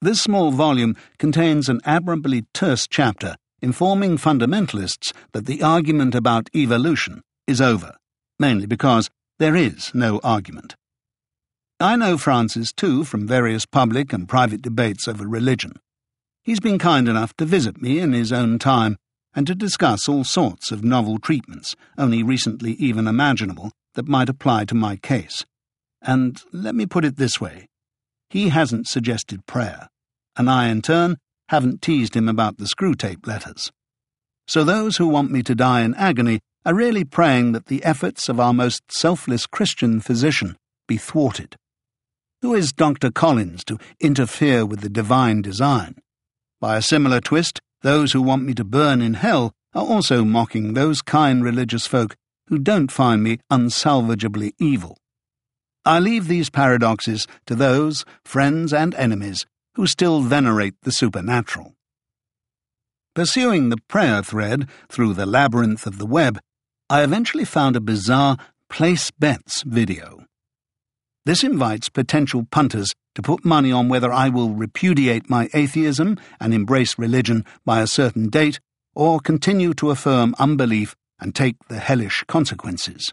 This 0.00 0.22
small 0.22 0.50
volume 0.50 0.96
contains 1.18 1.68
an 1.68 1.80
admirably 1.84 2.44
terse 2.54 2.86
chapter 2.88 3.36
informing 3.60 4.16
fundamentalists 4.16 5.12
that 5.32 5.46
the 5.46 5.62
argument 5.62 6.14
about 6.14 6.48
evolution 6.54 7.20
is 7.46 7.60
over, 7.60 7.96
mainly 8.38 8.66
because 8.66 9.10
there 9.40 9.56
is 9.56 9.90
no 9.94 10.20
argument. 10.22 10.76
I 11.80 11.96
know 11.96 12.18
Francis, 12.18 12.74
too, 12.74 13.04
from 13.04 13.26
various 13.26 13.64
public 13.64 14.12
and 14.12 14.28
private 14.28 14.60
debates 14.60 15.08
over 15.08 15.26
religion. 15.26 15.72
He's 16.44 16.60
been 16.60 16.78
kind 16.78 17.08
enough 17.08 17.34
to 17.38 17.46
visit 17.46 17.80
me 17.80 18.00
in 18.00 18.12
his 18.12 18.32
own 18.32 18.58
time 18.58 18.98
and 19.34 19.46
to 19.46 19.54
discuss 19.54 20.06
all 20.08 20.24
sorts 20.24 20.70
of 20.70 20.84
novel 20.84 21.18
treatments, 21.18 21.74
only 21.96 22.22
recently 22.22 22.72
even 22.72 23.08
imaginable, 23.08 23.72
that 23.94 24.06
might 24.06 24.28
apply 24.28 24.66
to 24.66 24.74
my 24.74 24.96
case. 24.96 25.46
And 26.02 26.38
let 26.52 26.74
me 26.74 26.84
put 26.84 27.06
it 27.06 27.16
this 27.16 27.40
way 27.40 27.66
he 28.28 28.50
hasn't 28.50 28.88
suggested 28.88 29.46
prayer, 29.46 29.88
and 30.36 30.50
I, 30.50 30.68
in 30.68 30.82
turn, 30.82 31.16
haven't 31.48 31.80
teased 31.80 32.14
him 32.14 32.28
about 32.28 32.58
the 32.58 32.66
Screwtape 32.66 33.26
letters. 33.26 33.72
So 34.46 34.64
those 34.64 34.98
who 34.98 35.08
want 35.08 35.30
me 35.30 35.42
to 35.44 35.54
die 35.54 35.80
in 35.80 35.94
agony 35.94 36.40
are 36.64 36.74
really 36.74 37.04
praying 37.04 37.52
that 37.52 37.66
the 37.66 37.82
efforts 37.84 38.28
of 38.28 38.38
our 38.38 38.52
most 38.52 38.82
selfless 38.92 39.46
Christian 39.46 40.00
physician 40.00 40.56
be 40.86 40.96
thwarted. 40.96 41.56
Who 42.42 42.54
is 42.54 42.72
Dr. 42.72 43.10
Collins 43.10 43.64
to 43.64 43.78
interfere 44.00 44.64
with 44.64 44.80
the 44.80 44.88
divine 44.88 45.42
design? 45.42 45.96
By 46.60 46.76
a 46.76 46.82
similar 46.82 47.20
twist, 47.20 47.60
those 47.82 48.12
who 48.12 48.22
want 48.22 48.44
me 48.44 48.54
to 48.54 48.64
burn 48.64 49.00
in 49.00 49.14
hell 49.14 49.52
are 49.74 49.84
also 49.84 50.24
mocking 50.24 50.74
those 50.74 51.02
kind 51.02 51.42
religious 51.42 51.86
folk 51.86 52.16
who 52.48 52.58
don't 52.58 52.90
find 52.90 53.22
me 53.22 53.38
unsalvageably 53.50 54.52
evil. 54.58 54.98
I 55.84 55.98
leave 55.98 56.28
these 56.28 56.50
paradoxes 56.50 57.26
to 57.46 57.54
those, 57.54 58.04
friends 58.24 58.72
and 58.72 58.94
enemies, 58.96 59.46
who 59.76 59.86
still 59.86 60.20
venerate 60.20 60.74
the 60.82 60.92
supernatural. 60.92 61.74
Pursuing 63.14 63.70
the 63.70 63.78
prayer 63.88 64.22
thread 64.22 64.68
through 64.88 65.14
the 65.14 65.26
labyrinth 65.26 65.86
of 65.86 65.98
the 65.98 66.06
web, 66.06 66.38
I 66.90 67.04
eventually 67.04 67.44
found 67.44 67.76
a 67.76 67.80
bizarre 67.80 68.36
place 68.68 69.12
bets 69.12 69.62
video. 69.62 70.24
This 71.24 71.44
invites 71.44 71.88
potential 71.88 72.48
punters 72.50 72.92
to 73.14 73.22
put 73.22 73.44
money 73.44 73.70
on 73.70 73.88
whether 73.88 74.12
I 74.12 74.28
will 74.28 74.50
repudiate 74.50 75.30
my 75.30 75.48
atheism 75.54 76.18
and 76.40 76.52
embrace 76.52 76.98
religion 76.98 77.44
by 77.64 77.80
a 77.80 77.86
certain 77.86 78.28
date, 78.28 78.58
or 78.92 79.20
continue 79.20 79.72
to 79.74 79.90
affirm 79.90 80.34
unbelief 80.40 80.96
and 81.20 81.32
take 81.32 81.54
the 81.68 81.78
hellish 81.78 82.24
consequences. 82.26 83.12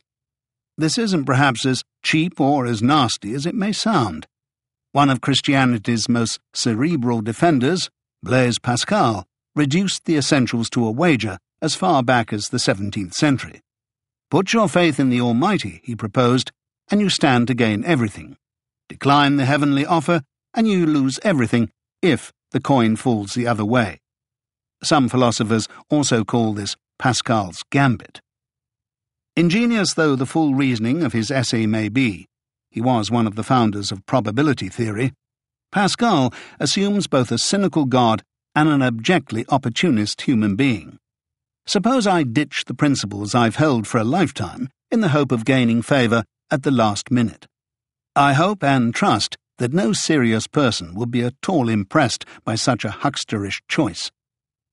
This 0.75 0.97
isn't 0.97 1.25
perhaps 1.25 1.63
as 1.63 1.83
cheap 2.01 2.41
or 2.41 2.65
as 2.65 2.81
nasty 2.81 3.35
as 3.35 3.45
it 3.45 3.53
may 3.53 3.73
sound. 3.73 4.25
One 4.91 5.11
of 5.11 5.21
Christianity's 5.21 6.09
most 6.09 6.39
cerebral 6.51 7.21
defenders, 7.21 7.91
Blaise 8.23 8.57
Pascal, 8.57 9.27
reduced 9.55 10.05
the 10.05 10.17
essentials 10.17 10.67
to 10.71 10.83
a 10.83 10.91
wager 10.91 11.37
as 11.61 11.75
far 11.75 12.01
back 12.01 12.33
as 12.33 12.45
the 12.45 12.57
17th 12.57 13.13
century. 13.13 13.61
Put 14.29 14.53
your 14.53 14.67
faith 14.67 14.99
in 14.99 15.09
the 15.09 15.21
Almighty, 15.21 15.81
he 15.83 15.95
proposed, 15.95 16.51
and 16.89 16.99
you 17.01 17.09
stand 17.09 17.47
to 17.47 17.53
gain 17.53 17.85
everything. 17.85 18.37
Decline 18.89 19.37
the 19.37 19.45
heavenly 19.45 19.85
offer, 19.85 20.21
and 20.53 20.67
you 20.67 20.85
lose 20.85 21.19
everything 21.23 21.69
if 22.01 22.31
the 22.51 22.59
coin 22.59 22.95
falls 22.95 23.33
the 23.33 23.47
other 23.47 23.65
way. 23.65 23.99
Some 24.83 25.09
philosophers 25.09 25.67
also 25.89 26.23
call 26.23 26.53
this 26.53 26.75
Pascal's 26.99 27.63
gambit. 27.71 28.21
Ingenious 29.35 29.93
though 29.93 30.15
the 30.15 30.25
full 30.25 30.55
reasoning 30.55 31.03
of 31.03 31.13
his 31.13 31.31
essay 31.31 31.65
may 31.65 31.89
be, 31.89 32.27
he 32.69 32.81
was 32.81 33.11
one 33.11 33.27
of 33.27 33.35
the 33.35 33.43
founders 33.43 33.91
of 33.91 34.05
probability 34.05 34.69
theory, 34.69 35.13
Pascal 35.71 36.33
assumes 36.59 37.07
both 37.07 37.31
a 37.31 37.37
cynical 37.37 37.85
God 37.85 38.23
and 38.55 38.69
an 38.69 38.81
abjectly 38.81 39.45
opportunist 39.49 40.21
human 40.21 40.55
being. 40.55 40.97
Suppose 41.67 42.07
I 42.07 42.23
ditch 42.23 42.63
the 42.65 42.73
principles 42.73 43.35
I've 43.35 43.57
held 43.57 43.87
for 43.87 43.97
a 43.97 44.05
lifetime 44.05 44.69
in 44.89 45.01
the 45.01 45.09
hope 45.09 45.33
of 45.33 45.43
gaining 45.43 45.81
favour 45.81 46.23
at 46.49 46.63
the 46.63 46.71
last 46.71 47.11
minute. 47.11 47.45
I 48.15 48.33
hope 48.33 48.63
and 48.63 48.95
trust 48.95 49.35
that 49.57 49.73
no 49.73 49.91
serious 49.91 50.47
person 50.47 50.95
would 50.95 51.11
be 51.11 51.23
at 51.23 51.33
all 51.45 51.67
impressed 51.67 52.23
by 52.45 52.55
such 52.55 52.85
a 52.85 52.89
hucksterish 53.01 53.59
choice. 53.67 54.09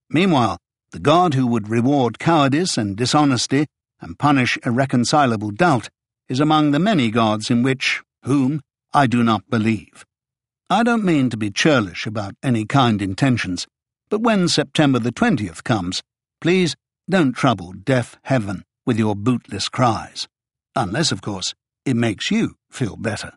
Meanwhile, 0.09 0.57
the 0.91 1.01
God 1.01 1.33
who 1.33 1.45
would 1.47 1.67
reward 1.67 2.17
cowardice 2.17 2.77
and 2.77 2.95
dishonesty 2.95 3.65
and 3.99 4.17
punish 4.17 4.57
irreconcilable 4.65 5.51
doubt 5.51 5.89
is 6.29 6.39
among 6.39 6.71
the 6.71 6.79
many 6.79 7.11
gods 7.11 7.51
in 7.51 7.61
which, 7.61 8.03
whom, 8.23 8.61
I 8.93 9.05
do 9.07 9.21
not 9.21 9.49
believe. 9.49 10.05
I 10.69 10.83
don't 10.83 11.03
mean 11.03 11.29
to 11.31 11.35
be 11.35 11.51
churlish 11.51 12.07
about 12.07 12.35
any 12.41 12.63
kind 12.63 13.01
intentions, 13.01 13.67
but 14.09 14.21
when 14.21 14.47
September 14.47 14.99
the 14.99 15.11
20th 15.11 15.61
comes, 15.65 16.01
please 16.39 16.73
don't 17.09 17.33
trouble 17.33 17.71
deaf 17.71 18.17
heaven 18.23 18.63
with 18.85 18.97
your 18.97 19.15
bootless 19.15 19.69
cries. 19.69 20.27
Unless, 20.75 21.11
of 21.11 21.21
course, 21.21 21.53
it 21.85 21.95
makes 21.95 22.31
you 22.31 22.55
feel 22.69 22.95
better. 22.97 23.33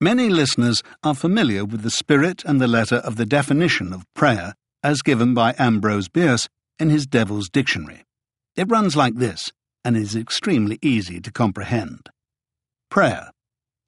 Many 0.00 0.28
listeners 0.28 0.82
are 1.02 1.14
familiar 1.14 1.64
with 1.64 1.82
the 1.82 1.90
spirit 1.90 2.44
and 2.44 2.60
the 2.60 2.68
letter 2.68 2.96
of 2.96 3.16
the 3.16 3.26
definition 3.26 3.92
of 3.92 4.04
prayer 4.14 4.54
as 4.82 5.02
given 5.02 5.34
by 5.34 5.56
Ambrose 5.58 6.08
Bierce 6.08 6.48
in 6.78 6.88
his 6.90 7.04
Devil's 7.04 7.48
Dictionary. 7.48 8.04
It 8.54 8.70
runs 8.70 8.94
like 8.94 9.16
this 9.16 9.50
and 9.84 9.96
is 9.96 10.14
extremely 10.14 10.78
easy 10.82 11.20
to 11.20 11.32
comprehend. 11.32 12.10
Prayer, 12.90 13.32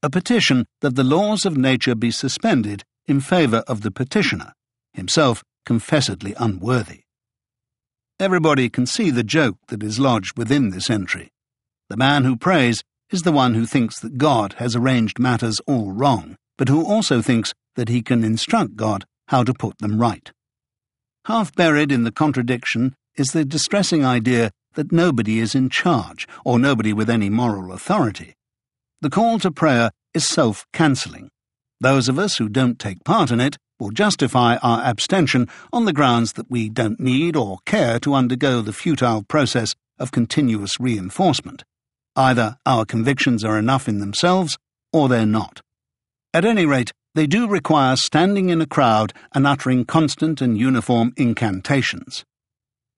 a 0.03 0.11
petition 0.11 0.67
that 0.81 0.97
the 0.97 1.05
laws 1.05 1.47
of 1.47 1.57
nature 1.57 1.95
be 1.95 2.11
suspended 2.11 2.83
in 3.07 3.21
favour 3.21 3.63
of 3.69 3.83
the 3.83 3.91
petitioner, 3.93 4.53
himself 4.93 5.45
confessedly 5.65 6.35
unworthy. 6.39 7.03
Everybody 8.21 8.69
can 8.69 8.87
see 8.87 9.11
the 9.11 9.25
joke 9.25 9.57
that 9.69 9.83
is 9.83 9.99
lodged 9.99 10.39
within 10.39 10.71
this 10.71 10.89
entry. 10.89 11.31
The 11.89 11.97
man 11.97 12.25
who 12.25 12.37
prays 12.37 12.85
is 13.11 13.23
the 13.23 13.33
one 13.33 13.55
who 13.55 13.67
thinks 13.67 13.99
that 13.99 14.19
God 14.19 14.53
has 14.59 14.77
arranged 14.77 15.19
matters 15.19 15.61
all 15.67 15.91
wrong 15.91 16.37
but 16.61 16.69
who 16.69 16.85
also 16.85 17.23
thinks 17.23 17.55
that 17.77 17.89
he 17.89 18.03
can 18.03 18.23
instruct 18.23 18.77
God 18.77 19.07
how 19.29 19.43
to 19.43 19.55
put 19.55 19.79
them 19.79 19.99
right. 19.99 20.31
Half 21.25 21.55
buried 21.55 21.91
in 21.91 22.05
the 22.05 22.13
contradiction 22.13 22.95
is 23.17 23.29
the 23.29 23.47
distressing 23.47 24.05
idea 24.05 24.51
that 24.75 24.93
nobody 24.93 25.39
is 25.39 25.55
in 25.55 25.71
charge, 25.71 26.29
or 26.45 26.59
nobody 26.59 26.93
with 26.93 27.09
any 27.09 27.31
moral 27.31 27.73
authority. 27.73 28.35
The 29.01 29.09
call 29.09 29.39
to 29.39 29.51
prayer 29.51 29.91
is 30.13 30.27
self 30.27 30.67
cancelling. 30.75 31.31
Those 31.81 32.11
of 32.11 32.19
us 32.19 32.37
who 32.37 32.51
don't 32.51 32.79
take 32.79 33.05
part 33.05 33.31
in 33.31 33.41
it 33.41 33.57
will 33.81 33.91
justify 33.91 34.57
our 34.57 34.83
abstention 34.85 35.49
on 35.73 35.87
the 35.87 35.93
grounds 35.93 36.35
that 36.35 36.51
we 36.51 36.69
don't 36.69 37.01
need 37.01 37.35
or 37.35 37.59
care 37.65 37.99
to 38.01 38.15
undergo 38.15 38.61
the 38.61 38.73
futile 38.73 39.23
process 39.23 39.75
of 39.99 40.13
continuous 40.13 40.79
reinforcement. 40.79 41.65
Either 42.15 42.59
our 42.67 42.85
convictions 42.85 43.45
are 43.45 43.59
enough 43.59 43.89
in 43.89 43.99
themselves, 43.99 44.59
or 44.93 45.09
they're 45.09 45.27
not. 45.27 45.63
At 46.35 46.45
any 46.45 46.67
rate, 46.67 46.93
they 47.15 47.27
do 47.27 47.49
require 47.49 47.97
standing 47.97 48.51
in 48.51 48.61
a 48.61 48.67
crowd 48.67 49.13
and 49.33 49.47
uttering 49.47 49.85
constant 49.85 50.41
and 50.41 50.59
uniform 50.59 51.13
incantations. 51.17 52.25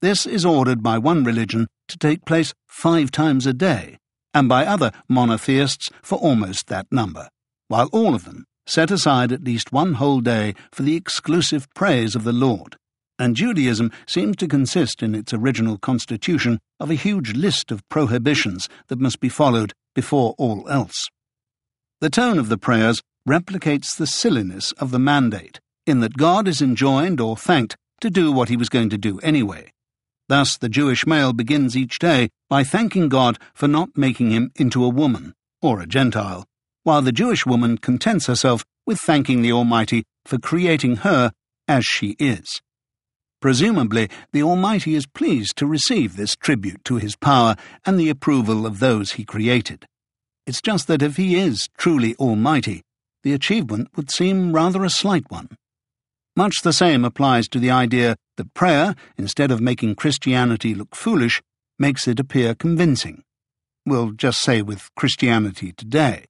This 0.02 0.26
is 0.26 0.44
ordered 0.44 0.82
by 0.82 0.98
one 0.98 1.24
religion 1.24 1.68
to 1.88 1.96
take 1.96 2.24
place 2.24 2.52
five 2.66 3.10
times 3.10 3.46
a 3.46 3.52
day, 3.52 3.98
and 4.34 4.48
by 4.48 4.66
other 4.66 4.90
monotheists 5.08 5.88
for 6.02 6.18
almost 6.18 6.66
that 6.66 6.86
number, 6.90 7.28
while 7.68 7.88
all 7.92 8.14
of 8.14 8.24
them 8.24 8.44
set 8.66 8.90
aside 8.90 9.32
at 9.32 9.44
least 9.44 9.72
one 9.72 9.94
whole 9.94 10.20
day 10.20 10.54
for 10.70 10.82
the 10.82 10.96
exclusive 10.96 11.66
praise 11.74 12.14
of 12.14 12.24
the 12.24 12.32
Lord. 12.32 12.76
And 13.18 13.36
Judaism 13.36 13.92
seems 14.06 14.36
to 14.36 14.48
consist 14.48 15.02
in 15.02 15.14
its 15.14 15.32
original 15.32 15.78
constitution 15.78 16.58
of 16.80 16.90
a 16.90 16.94
huge 16.94 17.34
list 17.34 17.70
of 17.70 17.88
prohibitions 17.88 18.68
that 18.88 19.00
must 19.00 19.20
be 19.20 19.28
followed 19.28 19.72
before 19.94 20.34
all 20.38 20.68
else. 20.68 21.08
The 22.00 22.10
tone 22.10 22.38
of 22.38 22.48
the 22.48 22.58
prayers 22.58 23.00
replicates 23.28 23.96
the 23.96 24.06
silliness 24.06 24.72
of 24.72 24.90
the 24.90 24.98
mandate, 24.98 25.60
in 25.86 26.00
that 26.00 26.16
God 26.16 26.48
is 26.48 26.60
enjoined 26.60 27.20
or 27.20 27.36
thanked 27.36 27.76
to 28.00 28.10
do 28.10 28.32
what 28.32 28.48
he 28.48 28.56
was 28.56 28.68
going 28.68 28.88
to 28.90 28.98
do 28.98 29.20
anyway. 29.20 29.70
Thus, 30.28 30.56
the 30.56 30.68
Jewish 30.68 31.06
male 31.06 31.32
begins 31.32 31.76
each 31.76 31.98
day 31.98 32.30
by 32.48 32.64
thanking 32.64 33.08
God 33.08 33.38
for 33.54 33.68
not 33.68 33.96
making 33.96 34.30
him 34.30 34.50
into 34.56 34.84
a 34.84 34.88
woman, 34.88 35.34
or 35.60 35.80
a 35.80 35.86
Gentile, 35.86 36.44
while 36.84 37.02
the 37.02 37.12
Jewish 37.12 37.46
woman 37.46 37.78
contents 37.78 38.26
herself 38.26 38.64
with 38.86 39.00
thanking 39.00 39.42
the 39.42 39.52
Almighty 39.52 40.04
for 40.24 40.38
creating 40.38 40.96
her 40.96 41.32
as 41.68 41.84
she 41.84 42.16
is. 42.18 42.60
Presumably, 43.40 44.08
the 44.32 44.42
Almighty 44.42 44.94
is 44.94 45.06
pleased 45.06 45.56
to 45.56 45.66
receive 45.66 46.16
this 46.16 46.36
tribute 46.36 46.84
to 46.84 46.96
his 46.96 47.16
power 47.16 47.56
and 47.84 47.98
the 47.98 48.08
approval 48.08 48.66
of 48.66 48.78
those 48.78 49.12
he 49.12 49.24
created. 49.24 49.84
It's 50.46 50.62
just 50.62 50.86
that 50.86 51.02
if 51.02 51.16
he 51.16 51.36
is 51.36 51.68
truly 51.76 52.14
Almighty, 52.16 52.82
the 53.22 53.32
achievement 53.32 53.88
would 53.96 54.10
seem 54.10 54.52
rather 54.52 54.84
a 54.84 54.90
slight 54.90 55.28
one. 55.28 55.48
Much 56.36 56.54
the 56.62 56.72
same 56.72 57.04
applies 57.04 57.48
to 57.48 57.58
the 57.58 57.70
idea 57.70 58.16
that 58.36 58.54
prayer, 58.54 58.94
instead 59.18 59.50
of 59.50 59.60
making 59.60 59.94
Christianity 59.94 60.74
look 60.74 60.94
foolish, 60.94 61.42
makes 61.78 62.08
it 62.08 62.18
appear 62.18 62.54
convincing. 62.54 63.22
We'll 63.84 64.12
just 64.12 64.40
say 64.40 64.62
with 64.62 64.88
Christianity 64.96 65.72
today. 65.72 66.26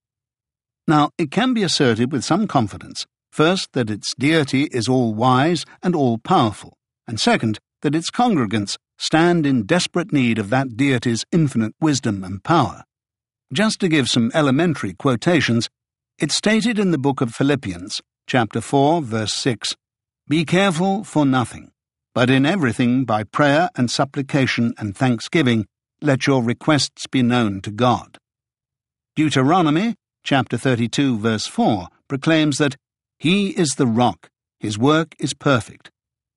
Now, 0.86 1.10
it 1.18 1.30
can 1.30 1.54
be 1.54 1.62
asserted 1.62 2.12
with 2.12 2.24
some 2.24 2.46
confidence, 2.46 3.06
first, 3.30 3.68
that 3.72 3.90
its 3.90 4.14
deity 4.18 4.64
is 4.72 4.88
all 4.88 5.14
wise 5.14 5.64
and 5.82 5.94
all 5.94 6.18
powerful, 6.18 6.76
and 7.06 7.20
second, 7.20 7.58
that 7.82 7.94
its 7.94 8.10
congregants 8.10 8.76
stand 8.98 9.46
in 9.46 9.64
desperate 9.64 10.12
need 10.12 10.38
of 10.38 10.50
that 10.50 10.76
deity's 10.76 11.24
infinite 11.32 11.74
wisdom 11.80 12.24
and 12.24 12.42
power. 12.42 12.84
Just 13.52 13.80
to 13.80 13.88
give 13.88 14.08
some 14.08 14.30
elementary 14.34 14.94
quotations, 14.94 15.68
it's 16.18 16.36
stated 16.36 16.78
in 16.78 16.90
the 16.90 16.98
book 16.98 17.20
of 17.20 17.34
Philippians, 17.34 18.00
chapter 18.26 18.60
4, 18.60 19.02
verse 19.02 19.34
6 19.34 19.74
Be 20.28 20.44
careful 20.44 21.04
for 21.04 21.26
nothing 21.26 21.72
but 22.14 22.28
in 22.28 22.44
everything, 22.44 23.04
by 23.04 23.24
prayer 23.24 23.70
and 23.74 23.90
supplication 23.90 24.74
and 24.76 24.94
thanksgiving, 24.94 25.66
let 26.02 26.26
your 26.26 26.42
requests 26.42 27.06
be 27.06 27.22
known 27.22 27.62
to 27.62 27.70
God. 27.70 28.18
Deuteronomy, 29.16 29.94
chapter 30.24 30.56
32, 30.56 31.18
verse 31.18 31.46
4, 31.46 31.88
proclaims 32.08 32.58
that 32.58 32.76
He 33.18 33.50
is 33.50 33.70
the 33.70 33.86
rock, 33.86 34.28
His 34.60 34.78
work 34.78 35.14
is 35.18 35.34
perfect. 35.34 35.90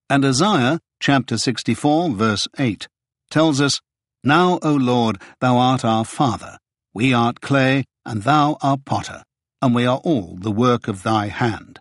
And 0.10 0.24
Isaiah, 0.26 0.80
chapter 1.00 1.38
64, 1.38 2.12
verse 2.12 2.48
8, 2.58 2.88
tells 3.30 3.62
us, 3.62 3.80
Now, 4.24 4.60
O 4.62 4.74
Lord, 4.74 5.22
thou 5.40 5.58
art 5.58 5.84
our 5.84 6.06
Father, 6.06 6.58
we 6.94 7.14
art 7.14 7.42
clay, 7.42 7.86
and 8.06 8.24
thou 8.24 8.58
art 8.62 8.86
potter, 8.86 9.24
and 9.62 9.74
we 9.74 9.86
are 9.86 10.00
all 10.04 10.38
the 10.40 10.52
work 10.52 10.88
of 10.88 11.04
thy 11.04 11.28
hand. 11.28 11.80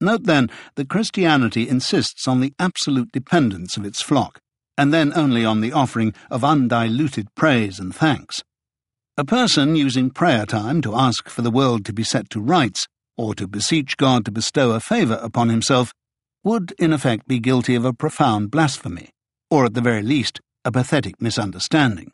Note 0.00 0.24
then 0.24 0.48
that 0.76 0.88
Christianity 0.88 1.68
insists 1.68 2.28
on 2.28 2.40
the 2.40 2.52
absolute 2.58 3.10
dependence 3.10 3.76
of 3.76 3.84
its 3.84 4.00
flock, 4.00 4.38
and 4.76 4.92
then 4.92 5.12
only 5.16 5.44
on 5.44 5.60
the 5.60 5.72
offering 5.72 6.14
of 6.30 6.44
undiluted 6.44 7.34
praise 7.34 7.80
and 7.80 7.94
thanks. 7.94 8.42
A 9.20 9.24
person 9.24 9.74
using 9.74 10.10
prayer 10.10 10.46
time 10.46 10.80
to 10.82 10.94
ask 10.94 11.28
for 11.28 11.42
the 11.42 11.50
world 11.50 11.84
to 11.86 11.92
be 11.92 12.04
set 12.04 12.30
to 12.30 12.40
rights, 12.40 12.86
or 13.16 13.34
to 13.34 13.48
beseech 13.48 13.96
God 13.96 14.24
to 14.26 14.30
bestow 14.30 14.70
a 14.70 14.78
favour 14.78 15.18
upon 15.20 15.48
himself, 15.48 15.92
would 16.44 16.72
in 16.78 16.92
effect 16.92 17.26
be 17.26 17.40
guilty 17.40 17.74
of 17.74 17.84
a 17.84 17.92
profound 17.92 18.52
blasphemy, 18.52 19.10
or 19.50 19.64
at 19.64 19.74
the 19.74 19.80
very 19.80 20.02
least, 20.02 20.38
a 20.64 20.70
pathetic 20.70 21.20
misunderstanding. 21.20 22.12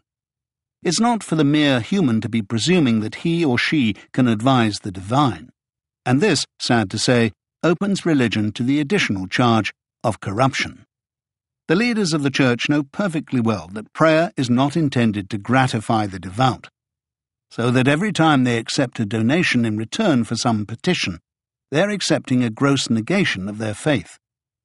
It's 0.82 0.98
not 0.98 1.22
for 1.22 1.34
the 1.34 1.44
mere 1.44 1.80
human 1.80 2.22
to 2.22 2.28
be 2.30 2.40
presuming 2.40 3.00
that 3.00 3.16
he 3.16 3.44
or 3.44 3.58
she 3.58 3.96
can 4.14 4.26
advise 4.26 4.78
the 4.78 4.90
divine. 4.90 5.50
And 6.06 6.22
this, 6.22 6.46
sad 6.58 6.90
to 6.92 6.98
say, 6.98 7.32
opens 7.62 8.06
religion 8.06 8.50
to 8.52 8.62
the 8.62 8.80
additional 8.80 9.26
charge 9.26 9.74
of 10.02 10.20
corruption. 10.20 10.86
The 11.68 11.76
leaders 11.76 12.14
of 12.14 12.22
the 12.22 12.30
Church 12.30 12.70
know 12.70 12.82
perfectly 12.82 13.40
well 13.40 13.68
that 13.74 13.92
prayer 13.92 14.32
is 14.38 14.48
not 14.48 14.74
intended 14.74 15.28
to 15.28 15.36
gratify 15.36 16.06
the 16.06 16.18
devout, 16.18 16.70
so 17.54 17.70
that 17.70 17.86
every 17.86 18.12
time 18.12 18.42
they 18.42 18.58
accept 18.58 18.98
a 18.98 19.06
donation 19.06 19.64
in 19.64 19.76
return 19.76 20.24
for 20.24 20.34
some 20.34 20.66
petition, 20.66 21.20
they're 21.70 21.90
accepting 21.90 22.42
a 22.42 22.50
gross 22.50 22.90
negation 22.90 23.48
of 23.48 23.58
their 23.58 23.74
faith, 23.74 24.18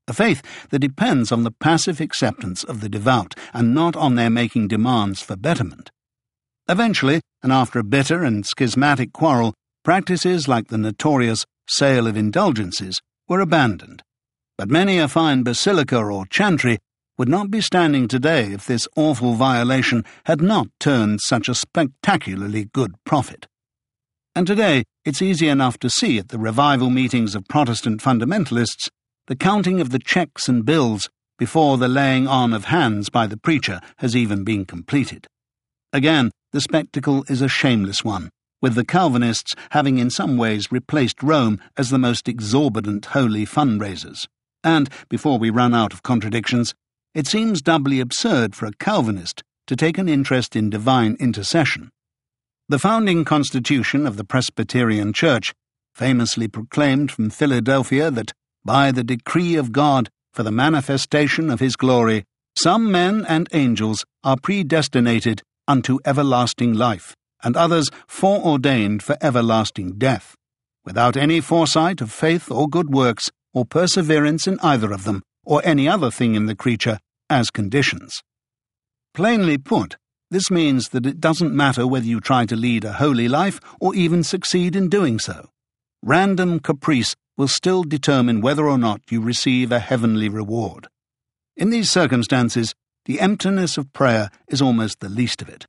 a 0.08 0.14
faith 0.14 0.42
that 0.72 0.80
depends 0.80 1.32
on 1.32 1.44
the 1.44 1.52
passive 1.52 2.02
acceptance 2.02 2.64
of 2.64 2.82
the 2.82 2.90
devout 2.90 3.36
and 3.54 3.76
not 3.76 3.96
on 3.96 4.16
their 4.16 4.32
making 4.32 4.68
demands 4.68 5.22
for 5.22 5.36
betterment. 5.36 5.92
Eventually, 6.68 7.22
and 7.44 7.54
after 7.54 7.78
a 7.78 7.84
bitter 7.84 8.24
and 8.24 8.44
schismatic 8.44 9.14
quarrel, 9.14 9.54
practices 9.84 10.48
like 10.48 10.70
the 10.70 10.78
notorious 10.80 11.46
sale 11.68 12.08
of 12.08 12.18
indulgences 12.18 13.00
were 13.28 13.40
abandoned, 13.40 14.02
but 14.58 14.68
many 14.68 14.98
a 14.98 15.08
fine 15.08 15.44
basilica 15.44 16.00
or 16.00 16.26
chantry 16.26 16.80
would 17.20 17.30
not 17.30 17.51
be 17.51 17.59
standing 17.59 18.07
today 18.07 18.45
if 18.53 18.65
this 18.65 18.88
awful 18.95 19.34
violation 19.34 20.05
had 20.26 20.41
not 20.41 20.70
turned 20.80 21.20
such 21.22 21.49
a 21.49 21.53
spectacularly 21.53 22.70
good 22.74 22.95
profit. 23.03 23.45
And 24.34 24.47
today 24.47 24.86
it's 25.03 25.22
easy 25.22 25.49
enough 25.49 25.78
to 25.80 25.89
see 25.89 26.17
at 26.17 26.30
the 26.30 26.39
revival 26.39 26.89
meetings 26.89 27.36
of 27.36 27.45
Protestant 27.49 28.01
fundamentalists 28.01 28.89
the 29.28 29.36
counting 29.36 29.80
of 29.80 29.91
the 29.91 29.99
checks 29.99 30.47
and 30.47 30.65
bills 30.65 31.09
before 31.38 31.78
the 31.78 31.88
laying 31.89 32.26
on 32.28 32.53
of 32.53 32.65
hands 32.65 33.09
by 33.09 33.28
the 33.28 33.38
preacher 33.38 33.80
has 33.97 34.15
even 34.15 34.43
been 34.43 34.65
completed. 34.65 35.28
Again, 35.93 36.32
the 36.51 36.61
spectacle 36.61 37.24
is 37.28 37.41
a 37.41 37.47
shameless 37.47 38.03
one 38.03 38.30
with 38.61 38.76
the 38.76 38.86
Calvinists 38.86 39.53
having 39.72 39.97
in 39.97 40.09
some 40.09 40.38
ways 40.38 40.72
replaced 40.72 41.22
Rome 41.22 41.59
as 41.78 41.89
the 41.89 41.99
most 41.99 42.28
exorbitant 42.28 43.07
holy 43.07 43.45
fundraisers. 43.45 44.26
And, 44.63 44.89
before 45.09 45.38
we 45.38 45.49
run 45.49 45.74
out 45.74 45.93
of 45.93 46.03
contradictions, 46.03 46.74
it 47.14 47.28
seems 47.28 47.62
doubly 47.62 47.99
absurd 47.99 48.55
for 48.55 48.66
a 48.66 48.74
Calvinist 48.80 49.43
to 49.68 49.76
take 49.76 49.97
an 49.97 50.10
interest 50.10 50.55
in 50.55 50.70
divine 50.70 51.16
intercession. 51.20 51.89
The 52.68 52.80
founding 52.80 53.26
constitution 53.26 54.05
of 54.05 54.18
the 54.18 54.24
Presbyterian 54.24 55.14
Church 55.14 55.53
famously 55.93 56.47
proclaimed 56.47 57.12
from 57.12 57.30
Philadelphia 57.30 58.12
that, 58.12 58.32
by 58.64 58.91
the 58.91 59.03
decree 59.03 59.55
of 59.55 59.72
God 59.72 60.10
for 60.34 60.43
the 60.43 60.51
manifestation 60.51 61.49
of 61.49 61.60
his 61.60 61.76
glory, 61.76 62.26
some 62.57 62.91
men 62.91 63.26
and 63.28 63.49
angels 63.53 64.05
are 64.24 64.38
predestinated 64.38 65.41
unto 65.68 65.99
everlasting 66.05 66.74
life 66.74 67.16
and 67.43 67.55
others 67.55 67.89
foreordained 68.07 69.01
for 69.01 69.18
everlasting 69.22 69.97
death, 69.97 70.36
without 70.84 71.16
any 71.16 71.39
foresight 71.39 72.01
of 72.01 72.12
faith 72.12 72.51
or 72.51 72.68
good 72.68 72.89
works, 72.89 73.30
or 73.53 73.66
perseverance 73.66 74.47
in 74.47 74.60
either 74.62 74.91
of 74.91 75.05
them, 75.05 75.22
or 75.50 75.62
any 75.66 75.89
other 75.89 76.12
thing 76.12 76.36
in 76.36 76.45
the 76.45 76.56
creature, 76.56 77.00
as 77.28 77.50
conditions. 77.50 78.22
Plainly 79.16 79.58
put, 79.58 79.97
this 80.30 80.52
means 80.52 80.89
that 80.89 81.08
it 81.08 81.20
doesn't 81.20 81.56
matter 81.56 81.88
whether 81.88 82.06
you 82.06 82.20
try 82.20 82.45
to 82.45 82.56
lead 82.56 82.86
a 82.86 82.93
holy 82.93 83.28
life 83.28 83.60
or 83.82 83.95
even 83.95 84.22
succeed 84.22 84.76
in 84.76 84.89
doing 84.89 85.18
so. 85.18 85.50
Random 86.04 86.60
caprice 86.60 87.16
will 87.36 87.47
still 87.47 87.84
determine 87.84 88.41
whether 88.41 88.70
or 88.70 88.78
not 88.78 89.02
you 89.10 89.22
receive 89.22 89.72
a 89.72 89.80
heavenly 89.80 90.30
reward. 90.30 90.88
In 91.58 91.72
these 91.72 91.89
circumstances, 91.89 92.76
the 93.06 93.20
emptiness 93.20 93.76
of 93.76 93.91
prayer 93.91 94.30
is 94.50 94.62
almost 94.62 95.00
the 95.00 95.10
least 95.10 95.41
of 95.41 95.50
it. 95.50 95.66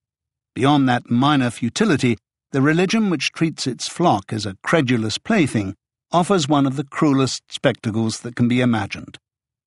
Beyond 0.55 0.91
that 0.91 1.11
minor 1.11 1.49
futility, 1.49 2.19
the 2.53 2.61
religion 2.61 3.09
which 3.09 3.33
treats 3.33 3.67
its 3.67 3.89
flock 3.89 4.31
as 4.31 4.45
a 4.45 4.57
credulous 4.63 5.17
plaything 5.17 5.75
offers 6.13 6.49
one 6.49 6.67
of 6.67 6.77
the 6.77 6.85
cruelest 6.85 7.45
spectacles 7.49 8.21
that 8.21 8.37
can 8.37 8.47
be 8.47 8.61
imagined. 8.61 9.17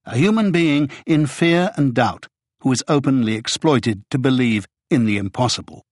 A 0.06 0.18
human 0.18 0.52
being 0.52 0.90
in 1.06 1.28
fear 1.28 1.72
and 1.76 1.94
doubt 1.94 2.28
who 2.62 2.72
is 2.72 2.84
openly 2.88 3.36
exploited 3.36 4.04
to 4.10 4.18
believe 4.18 4.66
in 4.90 5.06
the 5.06 5.18
impossible. 5.18 5.84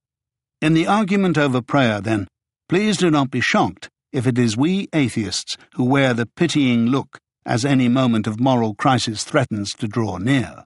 In 0.62 0.74
the 0.74 0.88
argument 0.88 1.38
over 1.38 1.62
prayer, 1.62 2.02
then, 2.02 2.28
please 2.70 2.98
do 2.98 3.10
not 3.10 3.32
be 3.32 3.42
shocked 3.42 3.90
if 4.12 4.28
it 4.28 4.38
is 4.38 4.58
we 4.58 4.88
atheists 4.94 5.58
who 5.76 5.84
wear 5.84 6.14
the 6.14 6.26
pitying 6.26 6.88
look 6.88 7.18
as 7.46 7.66
any 7.66 7.88
moment 7.88 8.28
of 8.28 8.40
moral 8.40 8.76
crisis 8.76 9.24
threatens 9.24 9.72
to 9.72 9.88
draw 9.88 10.18
near. 10.18 10.64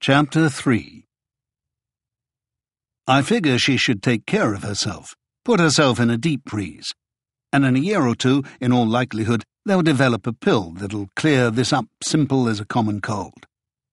Chapter 0.00 0.48
3 0.48 1.04
I 3.06 3.22
figure 3.22 3.58
she 3.58 3.76
should 3.76 4.02
take 4.02 4.26
care 4.26 4.52
of 4.52 4.62
herself, 4.62 5.14
put 5.44 5.60
herself 5.60 5.98
in 5.98 6.10
a 6.10 6.18
deep 6.18 6.42
freeze, 6.46 6.92
and 7.52 7.64
in 7.64 7.74
a 7.74 7.80
year 7.80 8.06
or 8.06 8.14
two, 8.14 8.44
in 8.60 8.72
all 8.72 8.86
likelihood, 8.86 9.44
they'll 9.68 9.82
develop 9.82 10.26
a 10.26 10.32
pill 10.32 10.70
that'll 10.76 11.10
clear 11.14 11.50
this 11.50 11.74
up 11.74 11.84
simple 12.02 12.48
as 12.48 12.58
a 12.58 12.64
common 12.64 13.02
cold. 13.02 13.46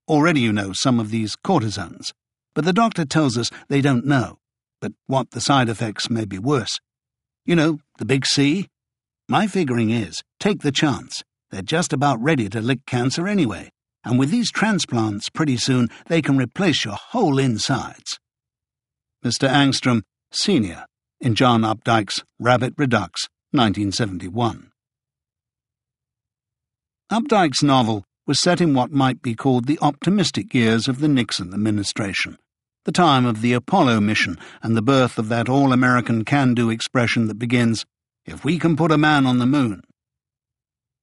Already 0.08 0.40
you 0.40 0.54
know 0.54 0.72
some 0.72 1.02
of 1.02 1.12
these 1.12 1.36
cortisones, 1.36 2.14
but 2.54 2.64
the 2.64 2.72
doctor 2.72 3.04
tells 3.04 3.38
us 3.38 3.52
they 3.68 3.82
don't 3.82 4.06
know, 4.06 4.38
but 4.80 4.94
what 5.08 5.32
the 5.32 5.42
side 5.42 5.68
effects 5.68 6.10
may 6.10 6.24
be 6.24 6.40
worse. 6.40 6.80
You 7.46 7.58
know, 7.58 7.80
the 7.98 8.06
big 8.06 8.26
C? 8.26 8.70
My 9.28 9.48
figuring 9.48 9.90
is, 9.90 10.24
take 10.40 10.62
the 10.62 10.72
chance. 10.72 11.24
They're 11.52 11.62
just 11.62 11.92
about 11.92 12.24
ready 12.24 12.48
to 12.50 12.62
lick 12.62 12.86
cancer 12.86 13.28
anyway, 13.28 13.70
and 14.06 14.18
with 14.18 14.32
these 14.32 14.52
transplants, 14.52 15.30
pretty 15.30 15.58
soon 15.58 15.90
they 16.08 16.22
can 16.22 16.38
replace 16.38 16.86
your 16.86 16.96
whole 16.96 17.38
insides. 17.38 18.18
Mr. 19.26 19.50
Angstrom, 19.50 20.04
Sr., 20.32 20.86
in 21.20 21.36
John 21.36 21.62
Updike's 21.62 22.24
Rabbit 22.40 22.76
Redux, 22.78 23.28
1971. 23.52 24.72
Updike's 27.12 27.62
novel 27.62 28.03
was 28.26 28.41
set 28.41 28.60
in 28.60 28.74
what 28.74 28.91
might 28.91 29.22
be 29.22 29.36
called 29.36 29.68
the 29.68 29.78
optimistic 29.80 30.56
years 30.56 30.88
of 30.88 30.99
the 30.99 31.08
Nixon 31.08 31.53
administration, 31.53 32.39
the 32.86 32.91
time 32.91 33.28
of 33.28 33.41
the 33.41 33.53
Apollo 33.53 33.99
mission 34.01 34.39
and 34.64 34.76
the 34.76 34.82
birth 34.82 35.20
of 35.20 35.30
that 35.30 35.47
all 35.47 35.72
American 35.72 36.26
can 36.26 36.56
do 36.56 36.72
expression 36.72 37.28
that 37.28 37.38
begins, 37.38 37.86
If 38.26 38.43
we 38.43 38.58
can 38.58 38.76
put 38.76 38.91
a 38.91 38.97
man 38.97 39.28
on 39.28 39.38
the 39.38 39.45
moon. 39.45 39.84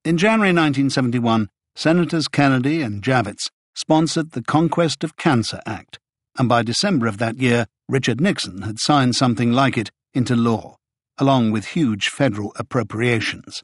In 0.04 0.18
January 0.18 0.48
1971, 0.48 1.48
Senators 1.76 2.26
Kennedy 2.26 2.82
and 2.82 3.00
Javits 3.00 3.48
sponsored 3.76 4.32
the 4.32 4.42
Conquest 4.42 5.04
of 5.04 5.16
Cancer 5.16 5.60
Act, 5.66 6.00
and 6.36 6.48
by 6.48 6.64
December 6.64 7.06
of 7.06 7.18
that 7.18 7.38
year, 7.38 7.66
Richard 7.88 8.20
Nixon 8.20 8.62
had 8.62 8.80
signed 8.80 9.14
something 9.14 9.52
like 9.52 9.78
it 9.78 9.92
into 10.14 10.34
law, 10.34 10.78
along 11.16 11.52
with 11.52 11.66
huge 11.66 12.08
federal 12.08 12.52
appropriations. 12.56 13.62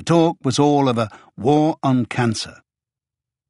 The 0.00 0.04
talk 0.04 0.38
was 0.42 0.58
all 0.58 0.88
of 0.88 0.96
a 0.96 1.10
war 1.36 1.76
on 1.82 2.06
cancer. 2.06 2.62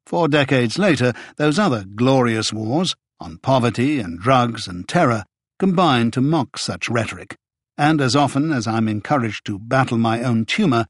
Four 0.05 0.27
decades 0.27 0.77
later, 0.77 1.13
those 1.37 1.57
other 1.57 1.85
glorious 1.85 2.51
wars, 2.51 2.93
on 3.21 3.37
poverty 3.37 4.01
and 4.01 4.19
drugs 4.19 4.67
and 4.67 4.85
terror, 4.85 5.23
combined 5.59 6.11
to 6.11 6.19
mock 6.19 6.57
such 6.57 6.89
rhetoric, 6.89 7.37
and 7.77 8.01
as 8.01 8.17
often 8.17 8.51
as 8.51 8.67
I'm 8.67 8.89
encouraged 8.89 9.45
to 9.45 9.59
battle 9.59 9.97
my 9.97 10.23
own 10.23 10.43
tumour, 10.43 10.87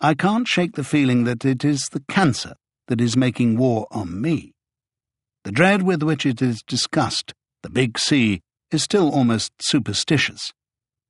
I 0.00 0.14
can't 0.14 0.46
shake 0.46 0.76
the 0.76 0.84
feeling 0.84 1.24
that 1.24 1.44
it 1.44 1.64
is 1.64 1.88
the 1.90 2.04
cancer 2.08 2.54
that 2.86 3.00
is 3.00 3.16
making 3.16 3.56
war 3.56 3.88
on 3.90 4.20
me. 4.20 4.52
The 5.42 5.50
dread 5.50 5.82
with 5.82 6.04
which 6.04 6.24
it 6.24 6.40
is 6.40 6.62
discussed, 6.62 7.34
the 7.64 7.70
big 7.70 7.98
C, 7.98 8.42
is 8.70 8.84
still 8.84 9.10
almost 9.10 9.50
superstitious. 9.60 10.52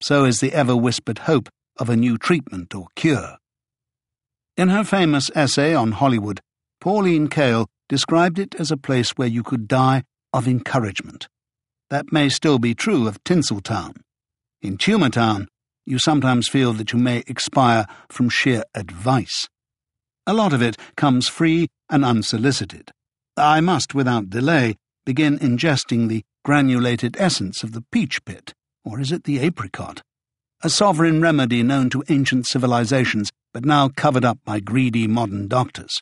So 0.01 0.25
is 0.25 0.41
the 0.41 0.55
ever 0.55 0.75
whispered 0.75 1.19
hope 1.19 1.51
of 1.77 1.91
a 1.91 1.97
new 1.97 2.17
treatment 2.17 2.75
or 2.75 2.87
cure. 2.97 3.37
In 4.57 4.69
her 4.69 4.85
famous 4.85 5.31
essay 5.35 5.75
on 5.75 5.93
Hollywood, 5.93 6.41
Pauline 6.81 7.29
Kael 7.29 7.67
described 7.89 8.39
it 8.39 8.55
as 8.57 8.71
a 8.71 8.77
place 8.77 9.11
where 9.11 9.29
you 9.29 9.43
could 9.43 9.69
die 9.69 10.05
of 10.33 10.47
encouragement. 10.47 11.29
That 11.91 12.13
may 12.13 12.29
still 12.29 12.59
be 12.59 12.75
true 12.75 13.09
of 13.09 13.23
Tinseltown. 13.25 13.97
In 14.63 14.77
Tumortown, 14.77 15.47
you 15.87 15.99
sometimes 15.99 16.49
feel 16.49 16.73
that 16.75 16.93
you 16.93 16.99
may 16.99 17.25
expire 17.27 17.87
from 18.09 18.29
sheer 18.29 18.63
advice. 18.75 19.49
A 20.27 20.35
lot 20.35 20.53
of 20.53 20.63
it 20.63 20.77
comes 20.97 21.29
free 21.29 21.69
and 21.89 22.05
unsolicited. 22.05 22.93
I 23.37 23.61
must, 23.61 23.95
without 23.95 24.31
delay, 24.31 24.77
begin 25.05 25.39
ingesting 25.39 26.09
the 26.09 26.23
granulated 26.45 27.17
essence 27.19 27.63
of 27.63 27.73
the 27.73 27.85
peach 27.91 28.25
pit, 28.25 28.55
or 28.85 29.01
is 29.01 29.11
it 29.11 29.25
the 29.25 29.39
apricot? 29.39 30.03
A 30.63 30.71
sovereign 30.71 31.21
remedy 31.21 31.63
known 31.63 31.91
to 31.91 32.05
ancient 32.09 32.47
civilizations 32.47 33.31
but 33.53 33.65
now 33.65 33.89
covered 33.89 34.25
up 34.25 34.39
by 34.45 34.61
greedy 34.61 35.07
modern 35.07 35.49
doctors. 35.49 36.01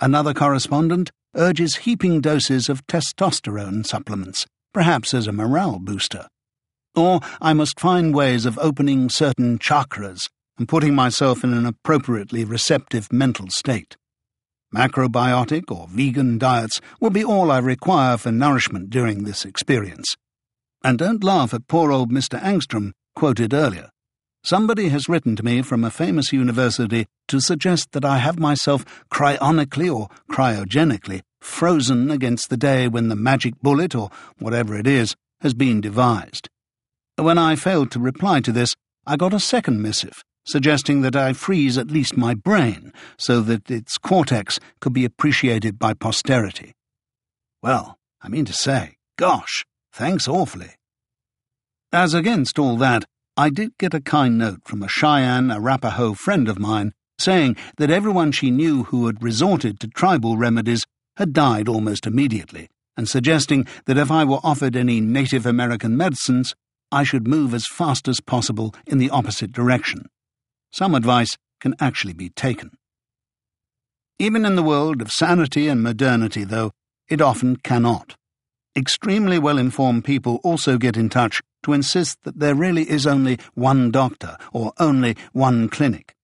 Another 0.00 0.34
correspondent 0.34 1.10
urges 1.34 1.76
heaping 1.76 2.20
doses 2.20 2.68
of 2.68 2.86
testosterone 2.86 3.86
supplements, 3.86 4.46
perhaps 4.72 5.14
as 5.14 5.26
a 5.26 5.32
morale 5.32 5.78
booster. 5.78 6.26
Or 6.94 7.20
I 7.40 7.52
must 7.52 7.78
find 7.78 8.14
ways 8.14 8.46
of 8.46 8.58
opening 8.58 9.08
certain 9.08 9.58
chakras 9.58 10.28
and 10.58 10.68
putting 10.68 10.94
myself 10.94 11.44
in 11.44 11.52
an 11.52 11.66
appropriately 11.66 12.44
receptive 12.44 13.12
mental 13.12 13.46
state. 13.50 13.96
Macrobiotic 14.74 15.70
or 15.70 15.86
vegan 15.88 16.38
diets 16.38 16.80
will 17.00 17.10
be 17.10 17.24
all 17.24 17.50
I 17.50 17.58
require 17.58 18.16
for 18.16 18.32
nourishment 18.32 18.90
during 18.90 19.24
this 19.24 19.44
experience. 19.44 20.16
And 20.82 20.98
don't 20.98 21.24
laugh 21.24 21.54
at 21.54 21.68
poor 21.68 21.92
old 21.92 22.10
Mr. 22.10 22.40
Angstrom, 22.40 22.92
quoted 23.14 23.54
earlier. 23.54 23.90
Somebody 24.46 24.90
has 24.90 25.08
written 25.08 25.34
to 25.34 25.44
me 25.44 25.60
from 25.60 25.82
a 25.82 25.90
famous 25.90 26.32
university 26.32 27.08
to 27.26 27.40
suggest 27.40 27.90
that 27.90 28.04
I 28.04 28.18
have 28.18 28.38
myself 28.38 28.84
cryonically 29.12 29.92
or 29.92 30.08
cryogenically 30.30 31.22
frozen 31.40 32.12
against 32.12 32.48
the 32.48 32.56
day 32.56 32.86
when 32.86 33.08
the 33.08 33.16
magic 33.16 33.54
bullet, 33.60 33.92
or 33.92 34.08
whatever 34.38 34.78
it 34.78 34.86
is, 34.86 35.16
has 35.40 35.52
been 35.52 35.80
devised. 35.80 36.48
When 37.16 37.38
I 37.38 37.56
failed 37.56 37.90
to 37.90 37.98
reply 37.98 38.38
to 38.42 38.52
this, 38.52 38.76
I 39.04 39.16
got 39.16 39.34
a 39.34 39.40
second 39.40 39.82
missive 39.82 40.22
suggesting 40.46 41.00
that 41.00 41.16
I 41.16 41.32
freeze 41.32 41.76
at 41.76 41.90
least 41.90 42.16
my 42.16 42.32
brain 42.34 42.92
so 43.18 43.40
that 43.40 43.68
its 43.68 43.98
cortex 43.98 44.60
could 44.80 44.92
be 44.92 45.04
appreciated 45.04 45.76
by 45.76 45.92
posterity. 45.92 46.72
Well, 47.64 47.98
I 48.22 48.28
mean 48.28 48.44
to 48.44 48.52
say, 48.52 48.94
gosh, 49.18 49.64
thanks 49.92 50.28
awfully. 50.28 50.76
As 51.92 52.14
against 52.14 52.60
all 52.60 52.76
that, 52.76 53.06
I 53.38 53.50
did 53.50 53.76
get 53.76 53.92
a 53.92 54.00
kind 54.00 54.38
note 54.38 54.62
from 54.64 54.82
a 54.82 54.88
Cheyenne 54.88 55.50
Arapaho 55.50 56.14
friend 56.14 56.48
of 56.48 56.58
mine 56.58 56.92
saying 57.18 57.56
that 57.76 57.90
everyone 57.90 58.32
she 58.32 58.50
knew 58.50 58.84
who 58.84 59.06
had 59.06 59.22
resorted 59.22 59.78
to 59.80 59.88
tribal 59.88 60.38
remedies 60.38 60.86
had 61.18 61.34
died 61.34 61.68
almost 61.68 62.06
immediately, 62.06 62.68
and 62.96 63.06
suggesting 63.06 63.66
that 63.84 63.98
if 63.98 64.10
I 64.10 64.24
were 64.24 64.40
offered 64.42 64.74
any 64.74 65.00
Native 65.00 65.44
American 65.44 65.98
medicines, 65.98 66.54
I 66.90 67.04
should 67.04 67.28
move 67.28 67.52
as 67.52 67.66
fast 67.66 68.08
as 68.08 68.20
possible 68.20 68.74
in 68.86 68.96
the 68.96 69.10
opposite 69.10 69.52
direction. 69.52 70.06
Some 70.72 70.94
advice 70.94 71.36
can 71.60 71.74
actually 71.78 72.14
be 72.14 72.30
taken. 72.30 72.70
Even 74.18 74.46
in 74.46 74.56
the 74.56 74.62
world 74.62 75.02
of 75.02 75.10
sanity 75.10 75.68
and 75.68 75.82
modernity, 75.82 76.44
though, 76.44 76.70
it 77.08 77.20
often 77.20 77.56
cannot. 77.56 78.16
Extremely 78.76 79.38
well 79.38 79.56
informed 79.56 80.04
people 80.04 80.38
also 80.44 80.76
get 80.76 80.98
in 80.98 81.08
touch 81.08 81.40
to 81.62 81.72
insist 81.72 82.18
that 82.24 82.38
there 82.38 82.54
really 82.54 82.88
is 82.90 83.06
only 83.06 83.38
one 83.54 83.90
doctor 83.90 84.36
or 84.52 84.74
only 84.78 85.16
one 85.32 85.70
clinic. 85.70 86.14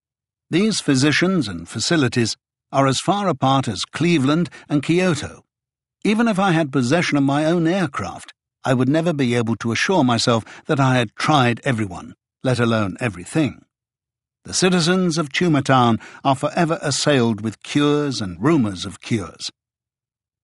These 0.51 0.79
physicians 0.79 1.47
and 1.47 1.67
facilities 1.67 2.37
are 2.71 2.85
as 2.85 2.99
far 2.99 3.27
apart 3.27 3.67
as 3.67 3.81
Cleveland 3.85 4.51
and 4.69 4.83
Kyoto. 4.83 5.43
Even 6.03 6.27
if 6.27 6.37
I 6.37 6.51
had 6.51 6.71
possession 6.71 7.17
of 7.17 7.23
my 7.23 7.45
own 7.45 7.65
aircraft, 7.65 8.33
I 8.63 8.75
would 8.75 8.89
never 8.89 9.13
be 9.13 9.33
able 9.33 9.55
to 9.57 9.71
assure 9.71 10.03
myself 10.03 10.45
that 10.67 10.79
I 10.79 10.95
had 10.95 11.15
tried 11.15 11.59
everyone, 11.63 12.13
let 12.43 12.59
alone 12.59 12.97
everything. 12.99 13.65
The 14.45 14.53
citizens 14.53 15.17
of 15.17 15.29
Tumortown 15.29 15.99
are 16.23 16.35
forever 16.35 16.77
assailed 16.83 17.41
with 17.41 17.63
cures 17.63 18.21
and 18.21 18.39
rumours 18.39 18.85
of 18.85 19.01
cures. 19.01 19.49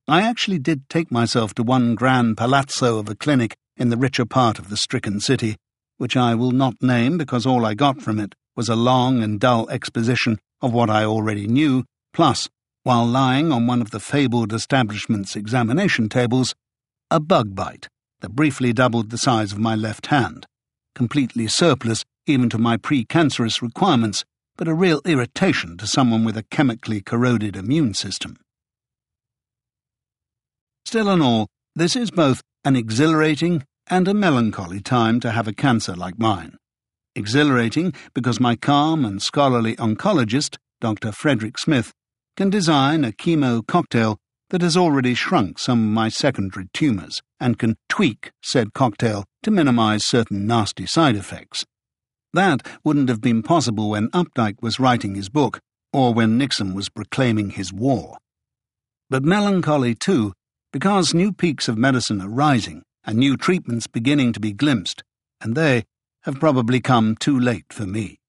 I 0.09 0.23
actually 0.23 0.57
did 0.57 0.89
take 0.89 1.11
myself 1.11 1.53
to 1.53 1.61
one 1.61 1.93
grand 1.93 2.35
palazzo 2.35 2.97
of 2.97 3.07
a 3.09 3.15
clinic 3.15 3.55
in 3.77 3.89
the 3.89 3.97
richer 3.97 4.25
part 4.25 4.57
of 4.57 4.69
the 4.69 4.77
stricken 4.77 5.19
city, 5.19 5.55
which 5.97 6.17
I 6.17 6.33
will 6.33 6.49
not 6.49 6.81
name 6.81 7.15
because 7.15 7.45
all 7.45 7.63
I 7.63 7.75
got 7.75 8.01
from 8.01 8.19
it 8.19 8.33
was 8.55 8.69
a 8.69 8.75
long 8.75 9.21
and 9.21 9.39
dull 9.39 9.69
exposition 9.69 10.39
of 10.61 10.73
what 10.73 10.89
I 10.89 11.05
already 11.05 11.45
knew, 11.45 11.85
plus, 12.11 12.49
while 12.81 13.05
lying 13.05 13.51
on 13.51 13.67
one 13.67 13.83
of 13.83 13.91
the 13.91 13.99
fabled 13.99 14.51
establishment's 14.51 15.35
examination 15.35 16.09
tables, 16.09 16.55
a 17.11 17.19
bug 17.19 17.53
bite 17.53 17.87
that 18.21 18.31
briefly 18.35 18.73
doubled 18.73 19.11
the 19.11 19.17
size 19.19 19.51
of 19.51 19.59
my 19.59 19.75
left 19.75 20.07
hand, 20.07 20.47
completely 20.95 21.47
surplus 21.47 22.03
even 22.25 22.49
to 22.49 22.57
my 22.57 22.77
precancerous 22.77 23.61
requirements, 23.61 24.25
but 24.57 24.67
a 24.67 24.73
real 24.73 25.01
irritation 25.05 25.77
to 25.77 25.85
someone 25.85 26.23
with 26.23 26.35
a 26.35 26.45
chemically 26.49 26.99
corroded 26.99 27.55
immune 27.55 27.93
system. 27.93 28.37
Still 30.85 31.09
and 31.09 31.21
all, 31.21 31.47
this 31.75 31.95
is 31.95 32.11
both 32.11 32.41
an 32.63 32.75
exhilarating 32.75 33.63
and 33.87 34.07
a 34.07 34.13
melancholy 34.13 34.79
time 34.79 35.19
to 35.19 35.31
have 35.31 35.47
a 35.47 35.53
cancer 35.53 35.95
like 35.95 36.19
mine. 36.19 36.57
Exhilarating 37.15 37.93
because 38.13 38.39
my 38.39 38.55
calm 38.55 39.03
and 39.03 39.21
scholarly 39.21 39.75
oncologist, 39.77 40.57
Dr. 40.79 41.11
Frederick 41.11 41.57
Smith, 41.57 41.91
can 42.37 42.49
design 42.49 43.03
a 43.03 43.11
chemo 43.11 43.65
cocktail 43.65 44.17
that 44.49 44.61
has 44.61 44.77
already 44.77 45.13
shrunk 45.13 45.59
some 45.59 45.79
of 45.83 45.93
my 45.93 46.09
secondary 46.09 46.67
tumours 46.73 47.21
and 47.39 47.59
can 47.59 47.75
tweak 47.87 48.31
said 48.43 48.73
cocktail 48.73 49.25
to 49.43 49.51
minimize 49.51 50.05
certain 50.05 50.47
nasty 50.47 50.85
side 50.85 51.15
effects. 51.15 51.65
That 52.33 52.65
wouldn't 52.83 53.09
have 53.09 53.21
been 53.21 53.41
possible 53.41 53.89
when 53.89 54.09
Updike 54.09 54.61
was 54.61 54.79
writing 54.79 55.15
his 55.15 55.29
book 55.29 55.59
or 55.91 56.13
when 56.13 56.37
Nixon 56.37 56.73
was 56.73 56.89
proclaiming 56.89 57.51
his 57.51 57.73
war. 57.73 58.17
But 59.09 59.23
melancholy, 59.23 59.95
too, 59.95 60.33
because 60.71 61.13
new 61.13 61.31
peaks 61.31 61.67
of 61.67 61.77
medicine 61.77 62.21
are 62.21 62.29
rising 62.29 62.83
and 63.03 63.17
new 63.17 63.35
treatments 63.35 63.87
beginning 63.87 64.33
to 64.33 64.39
be 64.39 64.51
glimpsed, 64.51 65.03
and 65.41 65.55
they 65.55 65.85
have 66.23 66.39
probably 66.39 66.79
come 66.79 67.15
too 67.15 67.39
late 67.39 67.71
for 67.71 67.85
me. 67.85 68.19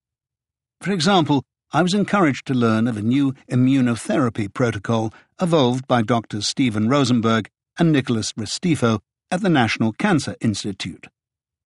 For 0.81 0.91
example, 0.91 1.43
I 1.71 1.81
was 1.81 1.93
encouraged 1.93 2.47
to 2.47 2.53
learn 2.53 2.87
of 2.87 2.97
a 2.97 3.01
new 3.01 3.33
immunotherapy 3.49 4.53
protocol 4.53 5.13
evolved 5.41 5.87
by 5.87 6.01
Drs. 6.01 6.49
Steven 6.49 6.89
Rosenberg 6.89 7.49
and 7.77 7.91
Nicholas 7.91 8.33
Restifo 8.33 8.99
at 9.29 9.41
the 9.41 9.49
National 9.49 9.93
Cancer 9.93 10.35
Institute. 10.41 11.07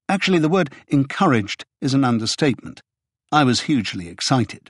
Actually, 0.08 0.40
the 0.40 0.50
word 0.50 0.72
encouraged 0.88 1.66
is 1.82 1.94
an 1.94 2.04
understatement. 2.04 2.82
I 3.32 3.44
was 3.44 3.62
hugely 3.62 4.08
excited. 4.08 4.70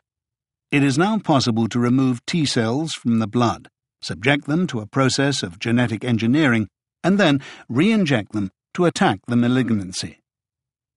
It 0.71 0.83
is 0.83 0.97
now 0.97 1.19
possible 1.19 1.67
to 1.67 1.79
remove 1.79 2.25
T 2.25 2.45
cells 2.45 2.93
from 2.93 3.19
the 3.19 3.27
blood, 3.27 3.67
subject 4.05 4.45
them 4.45 4.67
to 4.67 4.79
a 4.79 4.87
process 4.87 5.43
of 5.43 5.59
genetic 5.59 6.03
engineering, 6.03 6.67
and 7.03 7.17
then 7.17 7.41
re 7.67 7.91
inject 7.91 8.31
them 8.31 8.51
to 8.73 8.85
attack 8.85 9.19
the 9.27 9.35
malignancy. 9.35 10.19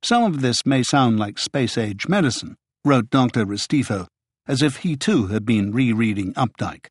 Some 0.03 0.25
of 0.25 0.43
this 0.43 0.65
may 0.65 0.83
sound 0.83 1.19
like 1.19 1.39
space 1.39 1.77
age 1.77 2.09
medicine, 2.09 2.57
wrote 2.85 3.11
Dr. 3.11 3.45
Restifo 3.45 4.07
as 4.49 4.63
if 4.63 4.79
he 4.79 4.97
too 4.97 5.27
had 5.27 5.45
been 5.45 5.73
rereading 5.73 6.33
Updike. 6.33 6.87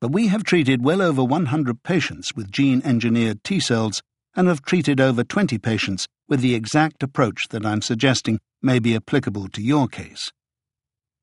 But 0.00 0.10
we 0.10 0.28
have 0.28 0.42
treated 0.42 0.82
well 0.82 1.02
over 1.02 1.22
100 1.22 1.82
patients 1.82 2.34
with 2.34 2.50
gene 2.50 2.80
engineered 2.84 3.44
T 3.44 3.60
cells 3.60 4.00
and 4.34 4.48
have 4.48 4.62
treated 4.62 5.00
over 5.00 5.22
20 5.22 5.58
patients 5.58 6.06
with 6.28 6.40
the 6.40 6.54
exact 6.54 7.02
approach 7.02 7.48
that 7.50 7.66
I'm 7.66 7.82
suggesting 7.82 8.40
may 8.62 8.78
be 8.78 8.96
applicable 8.96 9.48
to 9.48 9.62
your 9.62 9.86
case. 9.86 10.30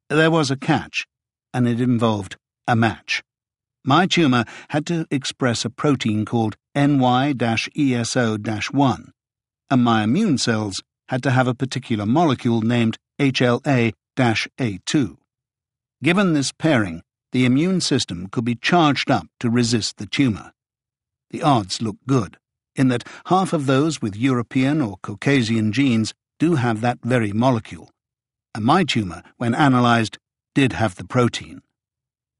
There 0.10 0.32
was 0.32 0.52
a 0.52 0.58
catch, 0.58 1.06
and 1.54 1.68
it 1.68 1.82
involved 1.82 2.38
a 2.68 2.76
match. 2.76 3.24
My 3.88 4.08
tumour 4.08 4.46
had 4.70 4.88
to 4.88 5.06
express 5.12 5.64
a 5.64 5.70
protein 5.70 6.26
called 6.26 6.58
NY 6.74 7.36
ESO 7.78 8.38
1, 8.38 9.12
and 9.70 9.84
my 9.84 10.04
immune 10.04 10.40
cells 10.40 10.82
had 11.10 11.22
to 11.22 11.30
have 11.30 11.48
a 11.48 11.54
particular 11.54 12.08
molecule 12.08 12.62
named 12.62 12.98
HLA 13.20 13.94
A2. 14.18 15.18
Given 16.02 16.34
this 16.34 16.52
pairing, 16.52 17.04
the 17.32 17.46
immune 17.46 17.80
system 17.80 18.28
could 18.32 18.44
be 18.44 18.56
charged 18.56 19.12
up 19.12 19.28
to 19.40 19.52
resist 19.52 19.98
the 19.98 20.08
tumour. 20.08 20.52
The 21.30 21.44
odds 21.44 21.80
look 21.80 21.98
good, 22.08 22.38
in 22.76 22.88
that 22.88 23.08
half 23.28 23.54
of 23.54 23.68
those 23.68 24.02
with 24.02 24.16
European 24.16 24.82
or 24.82 24.98
Caucasian 25.04 25.72
genes 25.72 26.12
do 26.40 26.56
have 26.56 26.82
that 26.82 26.98
very 27.04 27.34
molecule, 27.34 27.92
and 28.56 28.66
my 28.66 28.84
tumour, 28.84 29.22
when 29.38 29.54
analysed, 29.54 30.18
did 30.56 30.74
have 30.74 30.96
the 30.96 31.06
protein. 31.06 31.62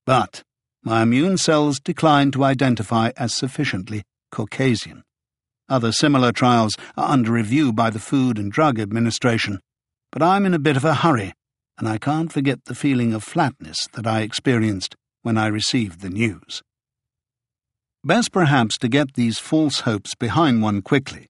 But 0.08 0.44
my 0.86 1.02
immune 1.02 1.38
cells 1.38 1.80
declined 1.80 2.32
to 2.34 2.44
identify 2.44 3.12
as 3.18 3.34
sufficiently 3.34 4.04
Caucasian. 4.32 5.04
Other 5.68 5.92
similar 5.92 6.32
trials 6.32 6.78
are 6.96 7.12
under 7.12 7.32
review 7.32 7.74
by 7.74 7.90
the 7.90 8.00
Food 8.00 8.38
and 8.38 8.52
Drug 8.52 8.80
Administration, 8.80 9.60
but 10.12 10.22
I'm 10.22 10.46
in 10.46 10.54
a 10.54 10.60
bit 10.60 10.78
of 10.78 10.86
a 10.86 10.94
hurry 10.94 11.34
and 11.78 11.90
I 11.90 11.98
can't 11.98 12.32
forget 12.32 12.66
the 12.66 12.76
feeling 12.76 13.14
of 13.14 13.24
flatness 13.24 13.88
that 13.94 14.08
I 14.08 14.22
experienced 14.22 14.96
when 15.24 15.38
I 15.38 15.48
received 15.48 16.02
the 16.02 16.10
news. 16.10 16.62
Best 18.04 18.32
perhaps 18.32 18.78
to 18.78 18.88
get 18.88 19.16
these 19.16 19.40
false 19.40 19.82
hopes 19.82 20.14
behind 20.16 20.62
one 20.62 20.82
quickly. 20.84 21.28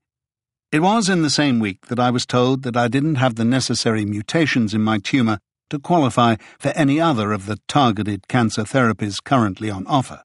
It 0.71 0.81
was 0.81 1.07
in 1.07 1.21
the 1.21 1.29
same 1.29 1.59
week 1.59 1.87
that 1.87 1.99
I 1.99 2.09
was 2.11 2.25
told 2.25 2.63
that 2.63 2.75
I 2.75 2.89
didn't 2.89 3.15
have 3.15 3.35
the 3.35 3.45
necessary 3.45 4.03
mutations 4.03 4.73
in 4.73 4.81
my 4.81 4.99
tumour 4.99 5.39
to 5.70 5.80
qualify 5.80 6.36
for 6.59 6.70
any 6.70 6.99
other 6.99 7.32
of 7.32 7.45
the 7.45 7.59
targeted 7.68 8.28
cancer 8.28 8.63
therapies 8.63 9.16
currently 9.24 9.70
on 9.70 9.88
offer. 9.88 10.22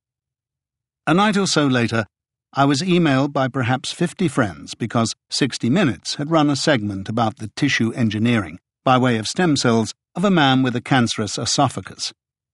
A 1.07 1.15
night 1.15 1.37
or 1.37 1.47
so 1.47 1.67
later, 1.67 2.05
I 2.53 2.65
was 2.65 2.83
emailed 2.83 3.33
by 3.33 3.49
perhaps 3.49 3.93
50 3.93 4.27
friends 4.29 4.75
because 4.75 5.15
60 5.31 5.71
Minutes 5.71 6.17
had 6.17 6.31
run 6.31 6.51
a 6.51 6.57
segment 6.57 7.09
about 7.09 7.37
the 7.37 7.51
tissue 7.55 7.93
engineering, 7.93 8.59
by 8.85 8.99
way 8.99 9.19
of 9.19 9.29
stem 9.29 9.57
cells, 9.57 9.95
of 10.17 10.25
a 10.25 10.31
man 10.31 10.63
with 10.63 10.75
a 10.75 10.81
cancerous 10.81 11.39
esophagus. 11.39 12.13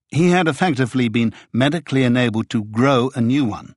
He 0.09 0.29
had 0.29 0.47
effectively 0.47 1.09
been 1.09 1.33
medically 1.51 2.03
enabled 2.03 2.49
to 2.51 2.63
grow 2.63 3.09
a 3.15 3.21
new 3.21 3.43
one. 3.43 3.73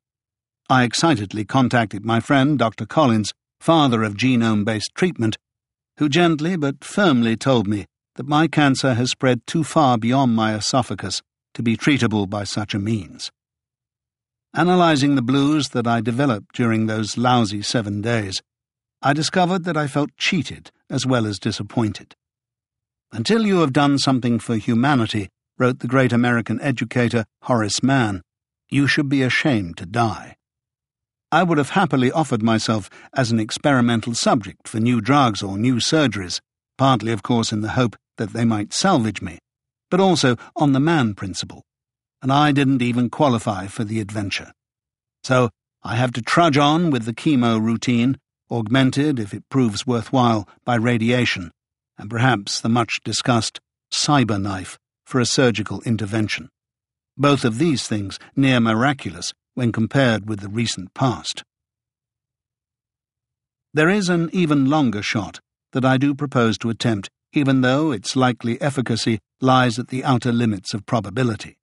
I 0.69 0.85
excitedly 0.85 1.45
contacted 1.45 2.05
my 2.05 2.21
friend, 2.21 2.59
Dr. 2.59 2.87
Collins, 2.87 3.33
father 3.59 4.03
of 4.03 4.15
genome 4.15 4.65
based 4.65 4.95
treatment, 4.95 5.37
who 5.97 6.09
gently 6.09 6.57
but 6.57 6.85
firmly 6.85 7.37
told 7.37 7.67
me 7.67 7.87
that 8.17 8.29
my 8.29 8.49
cancer 8.49 8.95
has 8.95 9.11
spread 9.11 9.47
too 9.47 9.65
far 9.65 9.99
beyond 9.99 10.35
my 10.35 10.55
esophagus 10.55 11.23
to 11.55 11.63
be 11.63 11.77
treatable 11.77 12.29
by 12.29 12.45
such 12.45 12.75
a 12.75 12.79
means. 12.79 13.31
Analyzing 14.55 15.15
the 15.15 15.23
blues 15.23 15.69
that 15.71 15.87
I 15.87 16.01
developed 16.01 16.55
during 16.55 16.87
those 16.87 17.17
lousy 17.17 17.63
seven 17.63 18.01
days, 18.01 18.43
I 19.01 19.13
discovered 19.13 19.65
that 19.65 19.77
I 19.77 19.87
felt 19.87 20.17
cheated 20.17 20.71
as 20.91 21.07
well 21.07 21.27
as 21.27 21.39
disappointed. 21.39 22.17
Until 23.13 23.47
you 23.47 23.61
have 23.61 23.73
done 23.73 23.99
something 23.99 24.39
for 24.39 24.57
humanity, 24.57 25.29
wrote 25.59 25.79
the 25.79 25.89
great 25.89 26.13
American 26.13 26.61
educator 26.61 27.25
Horace 27.43 27.83
Mann, 27.83 28.23
you 28.69 28.87
should 28.87 29.09
be 29.09 29.23
ashamed 29.23 29.77
to 29.79 29.87
die. 29.87 30.37
I 31.33 31.43
would 31.45 31.59
have 31.59 31.71
happily 31.71 32.11
offered 32.11 32.43
myself 32.43 32.91
as 33.15 33.31
an 33.31 33.39
experimental 33.39 34.15
subject 34.15 34.67
for 34.67 34.81
new 34.81 35.01
drugs 35.01 35.43
or 35.43 35.57
new 35.57 35.77
surgeries, 35.77 36.41
partly, 36.81 37.13
of 37.13 37.23
course, 37.23 37.53
in 37.53 37.61
the 37.61 37.73
hope 37.73 37.95
that 38.17 38.33
they 38.33 38.47
might 38.47 38.73
salvage 38.73 39.21
me, 39.21 39.39
but 39.91 40.01
also 40.01 40.39
on 40.57 40.73
the 40.73 40.81
Mann 40.81 41.13
principle, 41.13 41.63
and 42.23 42.33
I 42.33 42.53
didn't 42.53 42.81
even 42.81 43.11
qualify 43.11 43.67
for 43.67 43.85
the 43.85 44.01
adventure. 44.01 44.51
So 45.23 45.51
I 45.83 45.97
have 45.97 46.11
to 46.13 46.23
trudge 46.23 46.57
on 46.57 46.91
with 46.91 47.05
the 47.05 47.13
chemo 47.13 47.61
routine, 47.61 48.17
augmented, 48.51 49.21
if 49.21 49.35
it 49.35 49.47
proves 49.51 49.87
worthwhile, 49.87 50.49
by 50.65 50.77
radiation 50.77 51.51
and 51.99 52.09
perhaps 52.09 52.63
the 52.63 52.71
much 52.71 53.01
discussed 53.05 53.61
CyberKnife 53.93 54.79
for 55.05 55.21
a 55.21 55.27
surgical 55.27 55.83
intervention. 55.83 56.49
Both 57.15 57.45
of 57.45 57.59
these 57.59 57.87
things 57.87 58.19
near 58.35 58.59
miraculous 58.59 59.35
when 59.53 59.71
compared 59.71 60.27
with 60.27 60.41
the 60.41 60.49
recent 60.49 60.95
past. 60.95 61.45
There 63.75 63.91
is 63.91 64.09
an 64.09 64.31
even 64.33 64.65
longer 64.65 65.03
shot 65.03 65.41
that 65.73 65.85
I 65.85 65.97
do 65.97 66.15
propose 66.15 66.59
to 66.59 66.71
attempt, 66.71 67.11
even 67.33 67.61
though 67.61 67.93
its 67.93 68.17
likely 68.17 68.61
efficacy 68.61 69.19
lies 69.41 69.79
at 69.79 69.89
the 69.89 70.05
outer 70.05 70.33
limits 70.33 70.75
of 70.75 70.87
probability. 70.87 71.57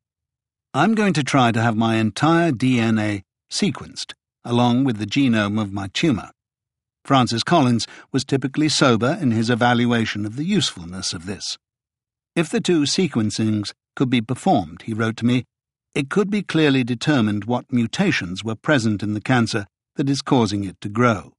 I'm 0.73 0.95
going 0.95 1.13
to 1.13 1.23
try 1.23 1.51
to 1.51 1.61
have 1.61 1.75
my 1.75 1.95
entire 1.95 2.51
DNA 2.51 3.23
sequenced, 3.51 4.13
along 4.43 4.83
with 4.83 4.97
the 4.97 5.05
genome 5.05 5.61
of 5.61 5.71
my 5.71 5.89
tumour. 5.93 6.31
Francis 7.03 7.43
Collins 7.43 7.87
was 8.11 8.25
typically 8.25 8.69
sober 8.69 9.17
in 9.21 9.31
his 9.31 9.49
evaluation 9.49 10.25
of 10.25 10.35
the 10.35 10.43
usefulness 10.43 11.13
of 11.13 11.25
this. 11.25 11.57
If 12.35 12.49
the 12.49 12.61
two 12.61 12.81
sequencings 12.81 13.73
could 13.95 14.09
be 14.09 14.21
performed, 14.21 14.83
he 14.83 14.93
wrote 14.93 15.17
to 15.17 15.25
me, 15.25 15.45
it 15.95 16.09
could 16.09 16.29
be 16.29 16.43
clearly 16.43 16.83
determined 16.83 17.45
what 17.45 17.71
mutations 17.71 18.43
were 18.43 18.55
present 18.55 19.01
in 19.01 19.13
the 19.13 19.21
cancer 19.21 19.65
that 19.95 20.09
is 20.09 20.21
causing 20.21 20.63
it 20.63 20.79
to 20.81 20.89
grow. 20.89 21.33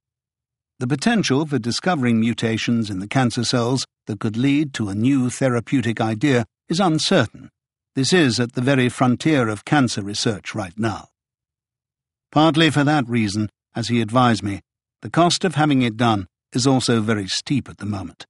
The 0.79 0.87
potential 0.87 1.45
for 1.45 1.59
discovering 1.59 2.21
mutations 2.21 2.89
in 2.89 2.99
the 2.99 3.07
cancer 3.07 3.43
cells 3.43 3.85
that 4.07 4.21
could 4.21 4.37
lead 4.37 4.73
to 4.75 4.87
a 4.87 4.95
new 4.95 5.29
therapeutic 5.29 5.99
idea 5.99 6.45
is 6.69 6.79
uncertain. 6.79 7.49
This 7.95 8.13
is 8.13 8.39
at 8.39 8.53
the 8.53 8.61
very 8.61 8.87
frontier 8.87 9.49
of 9.49 9.65
cancer 9.65 10.01
research 10.01 10.55
right 10.55 10.71
now. 10.77 11.09
Partly 12.31 12.69
for 12.69 12.85
that 12.85 13.09
reason, 13.09 13.49
as 13.75 13.89
he 13.89 13.99
advised 13.99 14.41
me, 14.41 14.61
the 15.01 15.09
cost 15.09 15.43
of 15.43 15.55
having 15.55 15.81
it 15.81 15.97
done 15.97 16.27
is 16.53 16.65
also 16.65 17.01
very 17.01 17.27
steep 17.27 17.67
at 17.67 17.79
the 17.79 17.85
moment. 17.85 18.25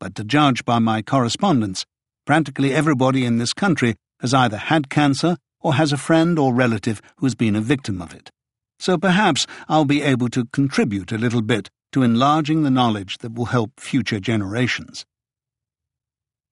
But 0.00 0.14
to 0.14 0.24
judge 0.24 0.64
by 0.64 0.78
my 0.78 1.02
correspondence, 1.02 1.84
practically 2.24 2.72
everybody 2.72 3.26
in 3.26 3.36
this 3.36 3.52
country 3.52 3.96
has 4.20 4.32
either 4.32 4.56
had 4.56 4.88
cancer 4.88 5.36
or 5.60 5.74
has 5.74 5.92
a 5.92 5.98
friend 5.98 6.38
or 6.38 6.54
relative 6.54 7.02
who's 7.16 7.34
been 7.34 7.54
a 7.54 7.60
victim 7.60 8.00
of 8.00 8.14
it. 8.14 8.30
So 8.78 8.96
perhaps 8.96 9.46
I'll 9.68 9.84
be 9.84 10.00
able 10.00 10.30
to 10.30 10.46
contribute 10.46 11.12
a 11.12 11.18
little 11.18 11.42
bit 11.42 11.68
to 11.92 12.02
enlarging 12.02 12.62
the 12.62 12.70
knowledge 12.70 13.18
that 13.18 13.34
will 13.34 13.46
help 13.46 13.78
future 13.78 14.20
generations. 14.20 15.04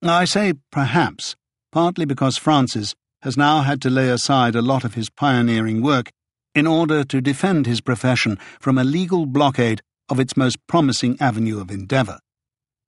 I 0.03 0.24
say 0.24 0.55
perhaps, 0.70 1.36
partly 1.72 2.05
because 2.05 2.38
Francis 2.38 2.95
has 3.22 3.36
now 3.36 3.61
had 3.61 3.82
to 3.82 3.91
lay 3.91 4.09
aside 4.09 4.55
a 4.55 4.62
lot 4.62 4.84
of 4.84 4.95
his 4.95 5.11
pioneering 5.11 5.82
work 5.82 6.11
in 6.55 6.66
order 6.66 7.05
to 7.05 7.20
defend 7.20 7.66
his 7.66 7.80
profession 7.80 8.38
from 8.59 8.78
a 8.78 8.84
legal 8.84 9.26
blockade 9.26 9.82
of 10.09 10.18
its 10.18 10.36
most 10.36 10.59
promising 10.66 11.16
avenue 11.20 11.61
of 11.61 11.70
endeavour. 11.70 12.18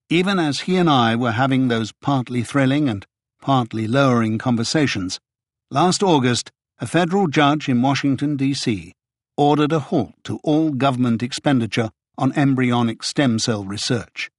Even 0.08 0.38
as 0.38 0.60
he 0.60 0.76
and 0.76 0.90
I 0.90 1.14
were 1.16 1.32
having 1.32 1.68
those 1.68 1.92
partly 2.00 2.42
thrilling 2.42 2.88
and 2.88 3.06
partly 3.40 3.86
lowering 3.86 4.38
conversations, 4.38 5.20
last 5.70 6.02
August 6.02 6.50
a 6.80 6.86
federal 6.86 7.28
judge 7.28 7.68
in 7.68 7.80
Washington, 7.80 8.36
D.C., 8.36 8.92
ordered 9.36 9.72
a 9.72 9.78
halt 9.78 10.14
to 10.24 10.40
all 10.42 10.70
government 10.70 11.22
expenditure 11.22 11.90
on 12.18 12.32
embryonic 12.36 13.02
stem 13.02 13.38
cell 13.38 13.64
research. 13.64 14.30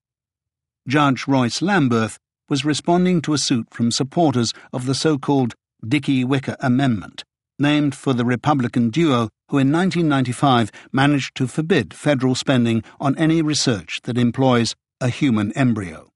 Judge 0.88 1.28
Royce 1.28 1.61
Lamberth 1.61 2.17
was 2.49 2.65
responding 2.65 3.21
to 3.21 3.34
a 3.34 3.38
suit 3.38 3.67
from 3.71 3.91
supporters 3.91 4.51
of 4.71 4.86
the 4.86 4.95
so 4.95 5.17
called 5.17 5.55
Dickey 5.88 6.24
Wicker 6.24 6.57
Amendment, 6.59 7.24
named 7.57 7.95
for 7.95 8.13
the 8.13 8.26
Republican 8.26 8.89
duo 8.89 9.30
who 9.49 9.59
in 9.59 9.71
1995 9.71 10.71
managed 10.91 11.36
to 11.36 11.47
forbid 11.47 11.93
federal 11.93 12.36
spending 12.36 12.84
on 12.99 13.17
any 13.17 13.41
research 13.41 13.99
that 14.03 14.17
employs 14.17 14.76
a 14.99 15.09
human 15.09 15.51
embryo. 15.53 16.09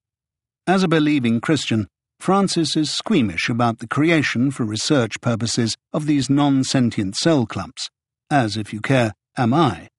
As 0.66 0.84
a 0.84 0.88
believing 0.88 1.40
Christian, 1.40 1.88
Francis 2.20 2.76
is 2.76 2.90
squeamish 2.90 3.48
about 3.48 3.80
the 3.80 3.88
creation 3.88 4.50
for 4.52 4.64
research 4.64 5.22
purposes 5.22 5.78
of 5.94 6.08
these 6.08 6.30
non 6.30 6.64
sentient 6.64 7.16
cell 7.16 7.46
clumps, 7.46 7.90
as, 8.32 8.58
if 8.58 8.74
you 8.74 8.82
care, 8.82 9.14
am 9.38 9.54
I. 9.54 9.90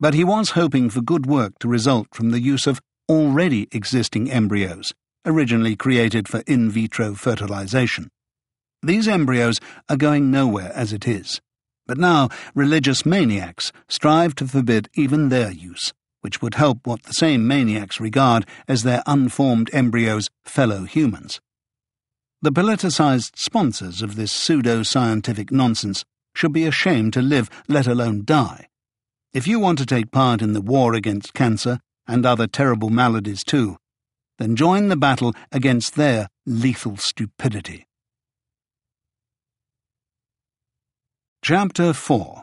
But 0.00 0.14
he 0.14 0.24
was 0.24 0.50
hoping 0.50 0.88
for 0.88 1.02
good 1.02 1.26
work 1.26 1.58
to 1.58 1.68
result 1.68 2.08
from 2.12 2.30
the 2.30 2.40
use 2.40 2.66
of 2.66 2.80
already 3.06 3.68
existing 3.70 4.30
embryos, 4.30 4.94
originally 5.26 5.76
created 5.76 6.26
for 6.26 6.42
in 6.46 6.70
vitro 6.70 7.14
fertilization. 7.14 8.08
These 8.82 9.06
embryos 9.06 9.58
are 9.90 9.98
going 9.98 10.30
nowhere 10.30 10.72
as 10.74 10.94
it 10.94 11.06
is, 11.06 11.42
but 11.86 11.98
now 11.98 12.30
religious 12.54 13.04
maniacs 13.04 13.72
strive 13.88 14.34
to 14.36 14.48
forbid 14.48 14.88
even 14.94 15.28
their 15.28 15.50
use, 15.50 15.92
which 16.22 16.40
would 16.40 16.54
help 16.54 16.86
what 16.86 17.02
the 17.02 17.12
same 17.12 17.46
maniacs 17.46 18.00
regard 18.00 18.46
as 18.66 18.84
their 18.84 19.02
unformed 19.06 19.68
embryos' 19.74 20.30
fellow 20.44 20.84
humans. 20.84 21.42
The 22.40 22.52
politicized 22.52 23.32
sponsors 23.36 24.00
of 24.00 24.16
this 24.16 24.32
pseudo 24.32 24.82
scientific 24.82 25.52
nonsense 25.52 26.06
should 26.34 26.54
be 26.54 26.64
ashamed 26.64 27.12
to 27.12 27.20
live, 27.20 27.50
let 27.68 27.86
alone 27.86 28.22
die. 28.24 28.69
If 29.32 29.46
you 29.46 29.60
want 29.60 29.78
to 29.78 29.86
take 29.86 30.10
part 30.10 30.42
in 30.42 30.54
the 30.54 30.60
war 30.60 30.94
against 30.94 31.34
cancer 31.34 31.78
and 32.08 32.26
other 32.26 32.48
terrible 32.48 32.90
maladies 32.90 33.44
too, 33.44 33.76
then 34.40 34.56
join 34.56 34.88
the 34.88 34.96
battle 34.96 35.34
against 35.52 35.94
their 35.94 36.28
lethal 36.46 36.96
stupidity. 36.96 37.86
Chapter 41.42 41.92
4 41.92 42.42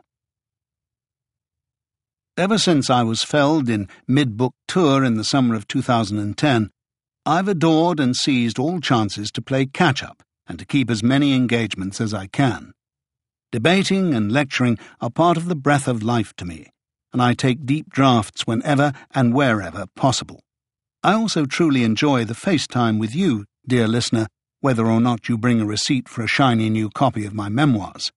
Ever 2.38 2.58
since 2.58 2.90
I 2.90 3.04
was 3.04 3.22
felled 3.22 3.68
in 3.68 3.90
mid 4.08 4.38
book 4.38 4.54
tour 4.66 5.04
in 5.04 5.18
the 5.18 5.26
summer 5.26 5.56
of 5.56 5.68
2010, 5.68 6.70
I've 7.26 7.50
adored 7.50 8.00
and 8.00 8.16
seized 8.16 8.58
all 8.58 8.80
chances 8.80 9.30
to 9.32 9.42
play 9.42 9.66
catch 9.66 10.02
up 10.02 10.24
and 10.48 10.58
to 10.58 10.66
keep 10.66 10.90
as 10.90 11.04
many 11.04 11.34
engagements 11.34 12.00
as 12.00 12.14
I 12.14 12.28
can. 12.28 12.72
Debating 13.52 14.14
and 14.14 14.32
lecturing 14.32 14.80
are 15.02 15.10
part 15.10 15.36
of 15.36 15.50
the 15.50 15.56
breath 15.56 15.90
of 15.90 16.02
life 16.02 16.34
to 16.38 16.46
me, 16.46 16.68
and 17.14 17.22
I 17.22 17.34
take 17.34 17.66
deep 17.66 17.89
draughts 17.89 18.45
whenever 18.45 18.93
and 19.14 19.34
wherever 19.34 19.86
possible. 19.95 20.41
I 21.03 21.14
also 21.14 21.45
truly 21.45 21.84
enjoy 21.84 22.26
the 22.26 22.34
FaceTime 22.34 22.99
with 22.99 23.16
you, 23.16 23.45
dear 23.68 23.88
listener, 23.88 24.28
whether 24.62 24.86
or 24.88 24.99
not 24.99 25.30
you 25.30 25.38
bring 25.38 25.62
a 25.62 25.66
receipt 25.66 26.10
for 26.10 26.24
a 26.24 26.28
shiny 26.28 26.70
new 26.70 26.89
copy 26.89 27.26
of 27.26 27.34
my 27.34 27.49
memoirs. 27.49 28.12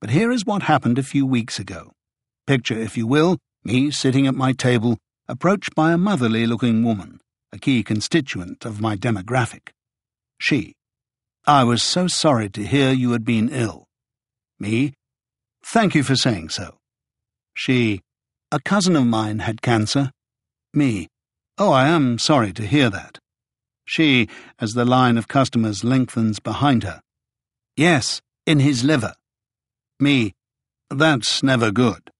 But 0.00 0.10
here 0.10 0.30
is 0.30 0.46
what 0.46 0.62
happened 0.62 0.98
a 0.98 1.02
few 1.02 1.26
weeks 1.26 1.58
ago. 1.58 1.92
Picture, 2.46 2.78
if 2.78 2.96
you 2.96 3.06
will, 3.06 3.38
me 3.64 3.90
sitting 3.90 4.26
at 4.26 4.34
my 4.34 4.52
table, 4.52 4.98
approached 5.28 5.74
by 5.74 5.92
a 5.92 5.98
motherly 5.98 6.46
looking 6.46 6.84
woman 6.84 7.20
a 7.54 7.58
key 7.58 7.84
constituent 7.84 8.64
of 8.64 8.80
my 8.80 8.96
demographic. 8.96 9.68
She. 10.38 10.74
I 11.46 11.62
was 11.62 11.84
so 11.84 12.08
sorry 12.08 12.48
to 12.50 12.66
hear 12.66 12.90
you 12.90 13.12
had 13.12 13.24
been 13.24 13.48
ill. 13.48 13.86
Me. 14.58 14.94
Thank 15.64 15.94
you 15.94 16.02
for 16.02 16.16
saying 16.16 16.48
so. 16.48 16.78
She. 17.54 18.00
A 18.52 18.60
cousin 18.60 18.96
of 18.96 19.06
mine 19.06 19.40
had 19.40 19.62
cancer. 19.62 20.12
Me. 20.72 21.08
Oh, 21.58 21.72
I 21.72 21.88
am 21.88 22.18
sorry 22.18 22.52
to 22.52 22.66
hear 22.66 22.90
that. 22.90 23.18
She, 23.84 24.28
as 24.58 24.72
the 24.72 24.84
line 24.84 25.18
of 25.18 25.28
customers 25.28 25.84
lengthens 25.84 26.40
behind 26.40 26.84
her. 26.84 27.00
Yes, 27.76 28.22
in 28.46 28.60
his 28.60 28.84
liver. 28.84 29.14
Me. 30.00 30.32
That's 30.90 31.42
never 31.42 31.70
good. 31.70 32.10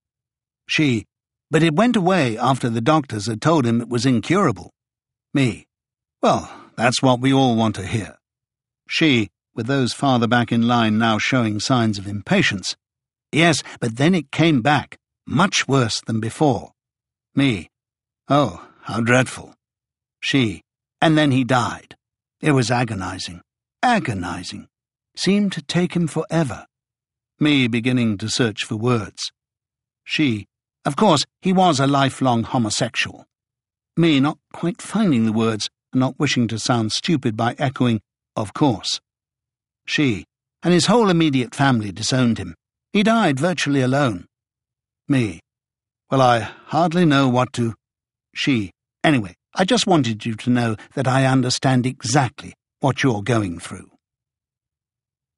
She. 0.67 1.05
But 1.51 1.63
it 1.63 1.75
went 1.75 1.95
away 1.95 2.37
after 2.37 2.69
the 2.69 2.81
doctors 2.81 3.27
had 3.27 3.41
told 3.41 3.65
him 3.65 3.81
it 3.81 3.89
was 3.89 4.05
incurable. 4.05 4.71
Me. 5.33 5.65
Well, 6.21 6.49
that's 6.75 7.01
what 7.01 7.21
we 7.21 7.33
all 7.33 7.55
want 7.55 7.75
to 7.75 7.85
hear. 7.85 8.17
She, 8.89 9.29
with 9.55 9.67
those 9.67 9.93
farther 9.93 10.27
back 10.27 10.51
in 10.51 10.67
line 10.67 10.97
now 10.97 11.17
showing 11.17 11.59
signs 11.59 11.97
of 11.97 12.07
impatience. 12.07 12.75
Yes, 13.31 13.63
but 13.79 13.97
then 13.97 14.15
it 14.15 14.31
came 14.31 14.61
back, 14.61 14.97
much 15.27 15.67
worse 15.67 16.01
than 16.01 16.19
before. 16.19 16.71
Me. 17.35 17.69
Oh, 18.27 18.67
how 18.81 19.01
dreadful. 19.01 19.53
She. 20.21 20.61
And 21.01 21.17
then 21.17 21.31
he 21.31 21.43
died. 21.43 21.95
It 22.41 22.51
was 22.51 22.71
agonizing. 22.71 23.41
Agonizing. 23.83 24.67
Seemed 25.15 25.51
to 25.53 25.61
take 25.61 25.95
him 25.95 26.07
forever. 26.07 26.65
Me 27.39 27.67
beginning 27.67 28.17
to 28.19 28.29
search 28.29 28.63
for 28.63 28.75
words. 28.75 29.31
She. 30.03 30.45
Of 30.85 30.95
course, 30.95 31.25
he 31.41 31.51
was 31.53 31.79
a 31.79 31.87
lifelong 31.87 32.43
homosexual 32.43 33.25
me 33.97 34.19
not 34.19 34.37
quite 34.51 34.81
finding 34.81 35.25
the 35.25 35.31
words 35.31 35.69
and 35.93 36.01
not 36.01 36.19
wishing 36.19 36.47
to 36.49 36.59
sound 36.59 36.91
stupid 36.91 37.37
by 37.37 37.55
echoing, 37.57 38.01
Of 38.35 38.53
course. 38.53 38.99
She, 39.85 40.25
and 40.61 40.73
his 40.73 40.87
whole 40.87 41.09
immediate 41.09 41.55
family 41.55 41.93
disowned 41.93 42.37
him. 42.37 42.55
He 42.91 43.03
died 43.03 43.39
virtually 43.39 43.81
alone. 43.81 44.25
Me. 45.07 45.39
Well, 46.09 46.21
I 46.21 46.39
hardly 46.39 47.05
know 47.05 47.29
what 47.29 47.53
to. 47.53 47.75
She. 48.33 48.71
Anyway, 49.03 49.35
I 49.53 49.63
just 49.63 49.85
wanted 49.85 50.25
you 50.25 50.33
to 50.35 50.49
know 50.49 50.75
that 50.95 51.07
I 51.07 51.25
understand 51.25 51.85
exactly 51.85 52.53
what 52.79 53.03
you're 53.03 53.21
going 53.21 53.59
through. 53.59 53.91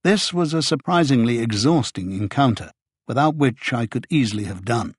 This 0.04 0.34
was 0.34 0.54
a 0.54 0.62
surprisingly 0.62 1.40
exhausting 1.40 2.14
encounter, 2.14 2.72
without 3.08 3.36
which 3.36 3.74
I 3.74 3.88
could 3.88 4.08
easily 4.10 4.46
have 4.46 4.64
done. 4.64 4.96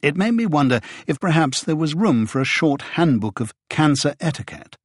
It 0.00 0.16
made 0.16 0.34
me 0.34 0.46
wonder 0.46 0.80
if 1.08 1.18
perhaps 1.18 1.64
there 1.64 1.74
was 1.74 1.96
room 1.96 2.26
for 2.26 2.40
a 2.40 2.44
short 2.44 2.82
handbook 2.82 3.40
of 3.40 3.52
cancer 3.68 4.14
etiquette. 4.20 4.76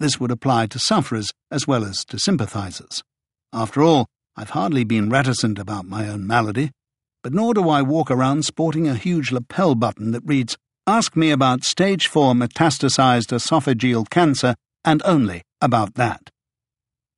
This 0.00 0.18
would 0.18 0.30
apply 0.30 0.66
to 0.68 0.78
sufferers 0.78 1.30
as 1.50 1.66
well 1.66 1.84
as 1.84 2.02
to 2.06 2.18
sympathizers. 2.18 3.02
After 3.52 3.82
all, 3.82 4.06
I've 4.36 4.50
hardly 4.50 4.84
been 4.84 5.10
reticent 5.10 5.58
about 5.58 5.84
my 5.84 6.08
own 6.08 6.26
malady, 6.26 6.70
but 7.24 7.32
nor 7.32 7.54
do 7.54 7.70
I 7.70 7.80
walk 7.80 8.10
around 8.10 8.44
sporting 8.44 8.86
a 8.86 8.94
huge 8.94 9.32
lapel 9.32 9.74
button 9.74 10.10
that 10.10 10.22
reads, 10.26 10.58
Ask 10.86 11.16
me 11.16 11.30
about 11.30 11.64
stage 11.64 12.06
4 12.06 12.34
metastasized 12.34 13.32
esophageal 13.32 14.10
cancer 14.10 14.54
and 14.84 15.00
only 15.06 15.42
about 15.62 15.94
that. 15.94 16.28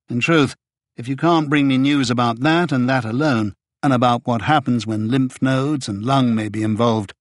In 0.09 0.21
truth, 0.21 0.55
if 0.97 1.09
you 1.09 1.17
can't 1.17 1.51
bring 1.51 1.67
me 1.67 1.77
news 1.77 2.09
about 2.09 2.39
that 2.41 2.71
and 2.71 2.89
that 2.89 3.05
alone, 3.05 3.55
and 3.83 3.93
about 3.93 4.23
what 4.25 4.43
happens 4.43 4.87
when 4.87 5.11
lymph 5.11 5.43
nodes 5.43 5.89
and 5.89 6.05
lung 6.05 6.37
may 6.37 6.49
be 6.49 6.63
involved, 6.63 7.13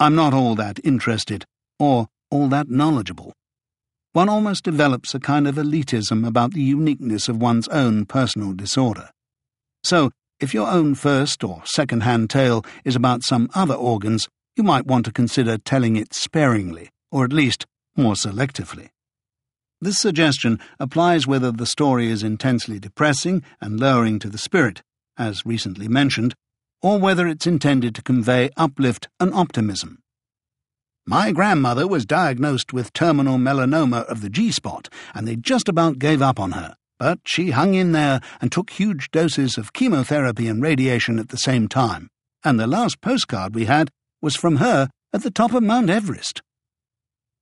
I'm 0.00 0.14
not 0.14 0.32
all 0.32 0.54
that 0.54 0.80
interested, 0.82 1.44
or 1.78 2.08
all 2.30 2.48
that 2.48 2.70
knowledgeable. 2.70 3.34
One 4.14 4.30
almost 4.30 4.64
develops 4.64 5.14
a 5.14 5.20
kind 5.20 5.46
of 5.46 5.56
elitism 5.56 6.26
about 6.26 6.54
the 6.54 6.62
uniqueness 6.62 7.28
of 7.28 7.36
one's 7.36 7.68
own 7.68 8.06
personal 8.06 8.54
disorder. 8.54 9.10
So, 9.84 10.10
if 10.40 10.54
your 10.54 10.68
own 10.68 10.94
first 10.94 11.44
or 11.44 11.62
second 11.64 12.02
hand 12.02 12.30
tale 12.30 12.64
is 12.84 12.96
about 12.96 13.22
some 13.22 13.50
other 13.54 13.74
organs, 13.74 14.28
you 14.56 14.62
might 14.62 14.86
want 14.86 15.04
to 15.04 15.12
consider 15.12 15.58
telling 15.58 15.96
it 15.96 16.14
sparingly, 16.14 16.88
or 17.12 17.24
at 17.24 17.32
least 17.32 17.66
more 17.96 18.14
selectively. 18.14 18.88
This 19.80 19.98
suggestion 19.98 20.58
applies 20.78 21.26
whether 21.26 21.52
the 21.52 21.66
story 21.66 22.10
is 22.10 22.22
intensely 22.22 22.78
depressing 22.78 23.42
and 23.60 23.80
lowering 23.80 24.18
to 24.18 24.28
the 24.28 24.38
spirit, 24.38 24.82
as 25.16 25.46
recently 25.46 25.88
mentioned, 25.88 26.34
or 26.82 26.98
whether 26.98 27.26
it's 27.26 27.46
intended 27.46 27.94
to 27.94 28.02
convey 28.02 28.50
uplift 28.56 29.08
and 29.18 29.32
optimism. 29.34 29.98
My 31.06 31.32
grandmother 31.32 31.88
was 31.88 32.06
diagnosed 32.06 32.72
with 32.72 32.92
terminal 32.92 33.38
melanoma 33.38 34.04
of 34.04 34.20
the 34.20 34.30
G 34.30 34.52
spot, 34.52 34.88
and 35.14 35.26
they 35.26 35.36
just 35.36 35.68
about 35.68 35.98
gave 35.98 36.22
up 36.22 36.38
on 36.38 36.52
her. 36.52 36.76
But 37.00 37.20
she 37.24 37.52
hung 37.52 37.72
in 37.72 37.92
there 37.92 38.20
and 38.42 38.52
took 38.52 38.68
huge 38.68 39.10
doses 39.10 39.56
of 39.56 39.72
chemotherapy 39.72 40.48
and 40.48 40.62
radiation 40.62 41.18
at 41.18 41.30
the 41.30 41.38
same 41.38 41.66
time. 41.66 42.10
And 42.44 42.60
the 42.60 42.66
last 42.66 43.00
postcard 43.00 43.54
we 43.54 43.64
had 43.64 43.90
was 44.20 44.36
from 44.36 44.56
her 44.56 44.90
at 45.10 45.22
the 45.22 45.30
top 45.30 45.54
of 45.54 45.62
Mount 45.62 45.88
Everest. 45.88 46.42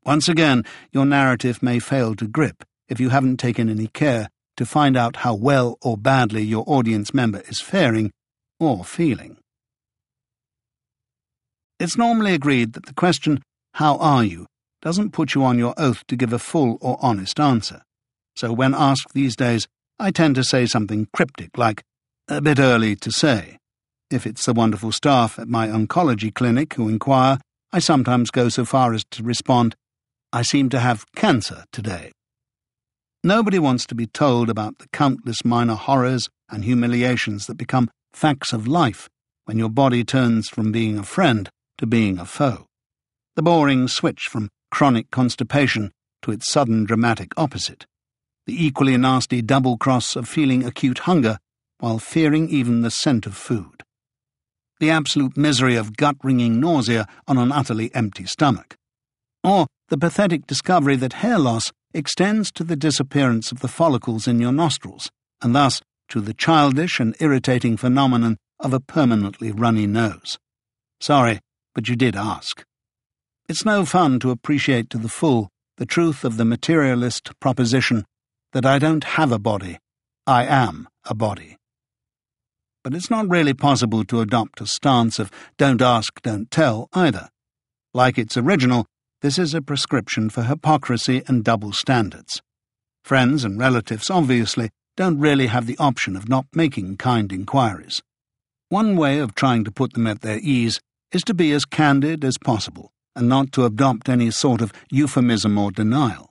Once 0.05 0.29
again, 0.29 0.63
your 0.93 1.05
narrative 1.05 1.61
may 1.61 1.81
fail 1.81 2.15
to 2.15 2.29
grip 2.29 2.63
if 2.89 3.01
you 3.01 3.09
haven't 3.09 3.39
taken 3.39 3.69
any 3.69 3.89
care 3.89 4.29
to 4.57 4.65
find 4.65 4.97
out 4.97 5.17
how 5.17 5.35
well 5.35 5.77
or 5.83 5.97
badly 5.97 6.45
your 6.45 6.63
audience 6.69 7.13
member 7.13 7.41
is 7.49 7.61
faring 7.61 8.13
or 8.61 8.85
feeling. 8.85 9.39
It's 11.81 11.99
normally 11.99 12.33
agreed 12.33 12.75
that 12.75 12.87
the 12.87 12.95
question, 12.95 13.43
how 13.75 13.97
are 13.99 14.23
you, 14.23 14.47
doesn't 14.83 15.11
put 15.11 15.35
you 15.35 15.43
on 15.43 15.59
your 15.59 15.75
oath 15.77 16.07
to 16.07 16.17
give 16.17 16.33
a 16.33 16.39
full 16.39 16.79
or 16.81 16.97
honest 17.01 17.41
answer. 17.41 17.83
So 18.39 18.53
when 18.53 18.73
asked 18.73 19.15
these 19.15 19.35
days, 19.35 19.67
I 19.99 20.13
tend 20.13 20.37
to 20.37 20.45
say 20.45 20.65
something 20.65 21.09
cryptic 21.13 21.59
like, 21.59 21.83
a 22.29 22.41
bit 22.41 22.61
early 22.61 22.95
to 22.95 23.11
say. 23.11 23.59
If 24.13 24.29
it's 24.29 24.47
the 24.47 24.53
wonderful 24.53 24.93
staff 24.93 25.41
at 25.41 25.49
my 25.49 25.67
oncology 25.67 26.33
clinic 26.33 26.75
who 26.75 26.89
inquire, 26.89 27.39
I 27.73 27.81
sometimes 27.81 28.31
go 28.31 28.49
so 28.49 28.65
far 28.65 28.93
as 28.95 29.03
to 29.11 29.25
respond, 29.25 29.75
I 30.33 30.43
seem 30.43 30.69
to 30.69 30.79
have 30.79 31.05
cancer 31.17 31.65
today. 31.73 32.13
Nobody 33.25 33.59
wants 33.59 33.85
to 33.87 33.97
be 33.97 34.07
told 34.07 34.49
about 34.49 34.79
the 34.79 34.87
countless 34.93 35.45
minor 35.45 35.75
horrors 35.75 36.29
and 36.49 36.63
humiliations 36.63 37.47
that 37.47 37.59
become 37.59 37.91
facts 38.13 38.53
of 38.53 38.69
life 38.69 39.09
when 39.47 39.59
your 39.59 39.69
body 39.69 40.05
turns 40.05 40.49
from 40.49 40.71
being 40.71 40.97
a 40.97 41.03
friend 41.03 41.51
to 41.79 41.89
being 41.89 42.21
a 42.21 42.25
foe. 42.25 42.67
The 43.35 43.43
boring 43.43 43.89
switch 43.89 44.29
from 44.31 44.49
chronic 44.71 45.11
constipation 45.11 45.91
to 46.23 46.31
its 46.31 46.49
sudden 46.49 46.85
dramatic 46.85 47.33
opposite. 47.37 47.85
The 48.49 48.65
equally 48.65 48.97
nasty 48.97 49.43
double 49.43 49.77
cross 49.77 50.17
of 50.17 50.27
feeling 50.27 50.65
acute 50.65 51.01
hunger 51.01 51.37
while 51.81 51.99
fearing 51.99 52.49
even 52.49 52.81
the 52.81 52.91
scent 52.91 53.27
of 53.27 53.37
food. 53.37 53.83
The 54.81 54.89
absolute 54.89 55.37
misery 55.37 55.77
of 55.77 55.99
gut 55.99 56.17
wringing 56.23 56.59
nausea 56.59 57.07
on 57.27 57.37
an 57.37 57.53
utterly 57.53 57.95
empty 57.95 58.25
stomach. 58.25 58.75
Or 59.45 59.67
the 59.91 59.99
pathetic 59.99 60.47
discovery 60.47 60.97
that 60.97 61.21
hair 61.21 61.39
loss 61.39 61.73
extends 61.93 62.51
to 62.53 62.65
the 62.65 62.75
disappearance 62.75 63.53
of 63.53 63.61
the 63.61 63.69
follicles 63.69 64.27
in 64.27 64.41
your 64.41 64.53
nostrils, 64.53 65.11
and 65.43 65.55
thus 65.55 65.83
to 66.09 66.23
the 66.23 66.33
childish 66.33 67.01
and 67.01 67.15
irritating 67.21 67.77
phenomenon 67.77 68.39
of 68.61 68.73
a 68.73 68.81
permanently 68.81 69.53
runny 69.53 69.87
nose. 69.87 70.39
Sorry, 71.03 71.39
but 71.75 71.87
you 71.87 71.97
did 71.97 72.17
ask. 72.17 72.65
It's 73.47 73.67
no 73.67 73.85
fun 73.85 74.19
to 74.21 74.31
appreciate 74.31 74.89
to 74.89 74.97
the 74.97 75.11
full 75.11 75.51
the 75.77 75.85
truth 75.85 76.25
of 76.25 76.39
the 76.39 76.47
materialist 76.47 77.39
proposition 77.41 78.07
that 78.53 78.67
I 78.67 78.79
don't 78.79 79.05
have 79.05 79.33
a 79.33 79.39
body, 79.39 79.79
I 80.27 80.45
am 80.45 80.89
a 81.05 81.15
body. 81.15 81.57
But 82.85 82.95
it's 82.95 83.11
not 83.11 83.29
really 83.29 83.55
possible 83.55 84.05
to 84.05 84.21
adopt 84.21 84.61
a 84.61 84.67
stance 84.67 85.19
of 85.19 85.31
don't 85.59 85.83
ask, 85.83 86.23
don't 86.23 86.51
tell 86.51 86.89
either. 86.93 87.29
Like 87.93 88.19
its 88.19 88.37
original, 88.37 88.87
this 89.21 89.39
is 89.39 89.53
a 89.53 89.61
prescription 89.61 90.31
for 90.31 90.45
hypocrisy 90.45 91.23
and 91.27 91.45
double 91.45 91.73
standards. 91.73 92.41
Friends 93.05 93.45
and 93.45 93.59
relatives 93.59 94.11
obviously 94.11 94.71
don't 94.97 95.19
really 95.19 95.47
have 95.47 95.67
the 95.67 95.79
option 95.79 96.17
of 96.17 96.29
not 96.29 96.47
making 96.55 96.97
kind 96.97 97.33
inquiries. 97.33 98.03
One 98.69 98.97
way 98.97 99.19
of 99.19 99.35
trying 99.35 99.65
to 99.65 99.73
put 99.73 99.95
them 99.95 100.07
at 100.07 100.21
their 100.21 100.39
ease 100.39 100.81
is 101.13 101.23
to 101.23 101.35
be 101.35 101.53
as 101.53 101.65
candid 101.65 102.25
as 102.25 102.37
possible 102.39 102.93
and 103.17 103.29
not 103.29 103.51
to 103.53 103.65
adopt 103.65 104.09
any 104.09 104.31
sort 104.31 104.61
of 104.61 104.73
euphemism 104.91 105.59
or 105.59 105.71
denial. 105.71 106.28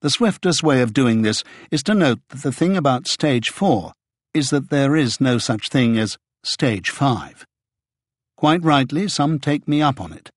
The 0.00 0.10
swiftest 0.10 0.62
way 0.62 0.80
of 0.80 0.92
doing 0.92 1.22
this 1.22 1.42
is 1.70 1.82
to 1.84 1.94
note 1.94 2.20
that 2.28 2.42
the 2.42 2.52
thing 2.52 2.76
about 2.76 3.08
stage 3.08 3.48
four 3.48 3.92
is 4.32 4.50
that 4.50 4.70
there 4.70 4.94
is 4.94 5.20
no 5.20 5.38
such 5.38 5.68
thing 5.68 5.98
as 5.98 6.16
stage 6.44 6.90
five. 6.90 7.44
Quite 8.36 8.62
rightly, 8.62 9.08
some 9.08 9.40
take 9.40 9.66
me 9.66 9.82
up 9.82 10.00
on 10.00 10.12
it. 10.12 10.30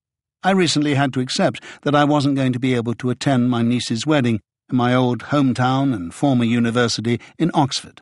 I 0.43 0.51
recently 0.51 0.95
had 0.95 1.13
to 1.13 1.19
accept 1.19 1.61
that 1.83 1.93
I 1.93 2.03
wasn't 2.03 2.35
going 2.35 2.53
to 2.53 2.59
be 2.59 2.73
able 2.73 2.95
to 2.95 3.11
attend 3.11 3.51
my 3.51 3.61
niece's 3.61 4.07
wedding 4.07 4.39
in 4.69 4.77
my 4.77 4.95
old 4.95 5.19
hometown 5.25 5.93
and 5.93 6.11
former 6.11 6.45
university 6.45 7.19
in 7.37 7.51
Oxford. 7.53 8.01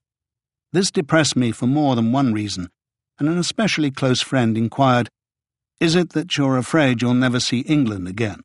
This 0.71 0.91
depressed 0.91 1.35
me 1.35 1.51
for 1.51 1.67
more 1.67 1.97
than 1.97 2.13
one 2.13 2.31
reason, 2.31 2.69
and 3.17 3.27
an 3.27 3.37
especially 3.37 3.91
close 3.91 4.21
friend 4.21 4.57
inquired 4.57 5.09
is 5.79 5.95
it 5.95 6.09
that 6.09 6.37
you're 6.37 6.57
afraid 6.57 7.01
you'll 7.01 7.13
never 7.13 7.39
see 7.39 7.59
England 7.61 8.07
again? 8.07 8.41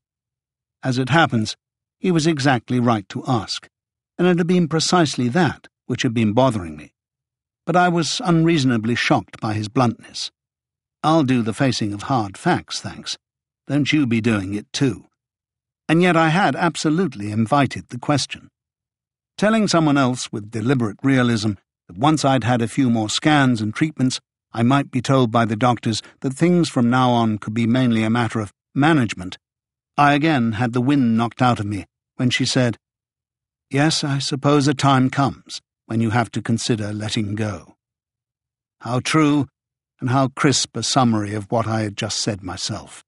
As 0.85 0.99
it 0.99 1.09
happens, 1.09 1.57
he 2.05 2.13
was 2.13 2.27
exactly 2.27 2.79
right 2.79 3.09
to 3.09 3.25
ask, 3.27 3.67
and 4.19 4.29
it 4.29 4.37
had 4.37 4.47
been 4.47 4.69
precisely 4.69 5.27
that 5.27 5.69
which 5.87 6.03
had 6.03 6.13
been 6.13 6.35
bothering 6.35 6.77
me. 6.77 6.93
But 7.65 7.77
I 7.77 7.89
was 7.89 8.21
unreasonably 8.23 8.95
shocked 8.95 9.41
by 9.41 9.55
his 9.55 9.71
bluntness. 9.71 10.31
I'll 11.03 11.23
do 11.23 11.41
the 11.41 11.55
facing 11.55 11.95
of 11.95 12.03
hard 12.03 12.37
facts, 12.37 12.79
thanks. 12.79 13.17
Don't 13.67 13.91
you 13.91 14.07
be 14.07 14.21
doing 14.21 14.53
it 14.53 14.71
too. 14.71 15.07
And 15.89 16.03
yet 16.03 16.15
I 16.15 16.29
had 16.29 16.55
absolutely 16.55 17.33
invited 17.33 17.89
the 17.89 17.99
question. 17.99 18.51
Telling 19.39 19.67
someone 19.67 19.97
else 19.97 20.31
with 20.31 20.51
deliberate 20.51 20.99
realism 21.03 21.53
that 21.89 21.97
once 21.97 22.23
I'd 22.23 22.45
had 22.45 22.61
a 22.61 22.69
few 22.69 22.91
more 22.91 23.09
scans 23.09 23.63
and 23.63 23.75
treatments, 23.75 24.21
I 24.53 24.63
might 24.63 24.91
be 24.91 25.01
told 25.01 25.33
by 25.33 25.47
the 25.47 25.57
doctors 25.57 26.03
that 26.21 26.35
things 26.35 26.69
from 26.69 26.91
now 26.91 27.13
on 27.13 27.39
could 27.39 27.55
be 27.55 27.67
mainly 27.67 28.03
a 28.03 28.11
matter 28.11 28.41
of 28.41 28.53
management. 28.75 29.39
I 29.97 30.13
again 30.13 30.53
had 30.53 30.75
the 30.75 30.83
wind 30.83 31.17
knocked 31.17 31.41
out 31.41 31.61
of 31.61 31.65
me 31.65 31.87
when 32.17 32.31
she 32.31 32.45
said, 32.45 32.77
Yes, 33.71 34.05
I 34.05 34.19
suppose 34.19 34.69
a 34.69 34.75
time 34.75 35.11
comes 35.11 35.61
when 35.87 36.01
you 36.01 36.11
have 36.11 36.31
to 36.33 36.43
consider 36.43 36.93
letting 36.93 37.35
go. 37.35 37.75
How 38.81 39.01
true 39.01 39.49
and 40.01 40.11
how 40.11 40.29
crisp 40.29 40.77
a 40.77 40.83
summary 40.83 41.35
of 41.35 41.51
what 41.51 41.67
I 41.67 41.83
had 41.83 41.97
just 41.97 42.21
said 42.21 42.43
myself. 42.43 43.03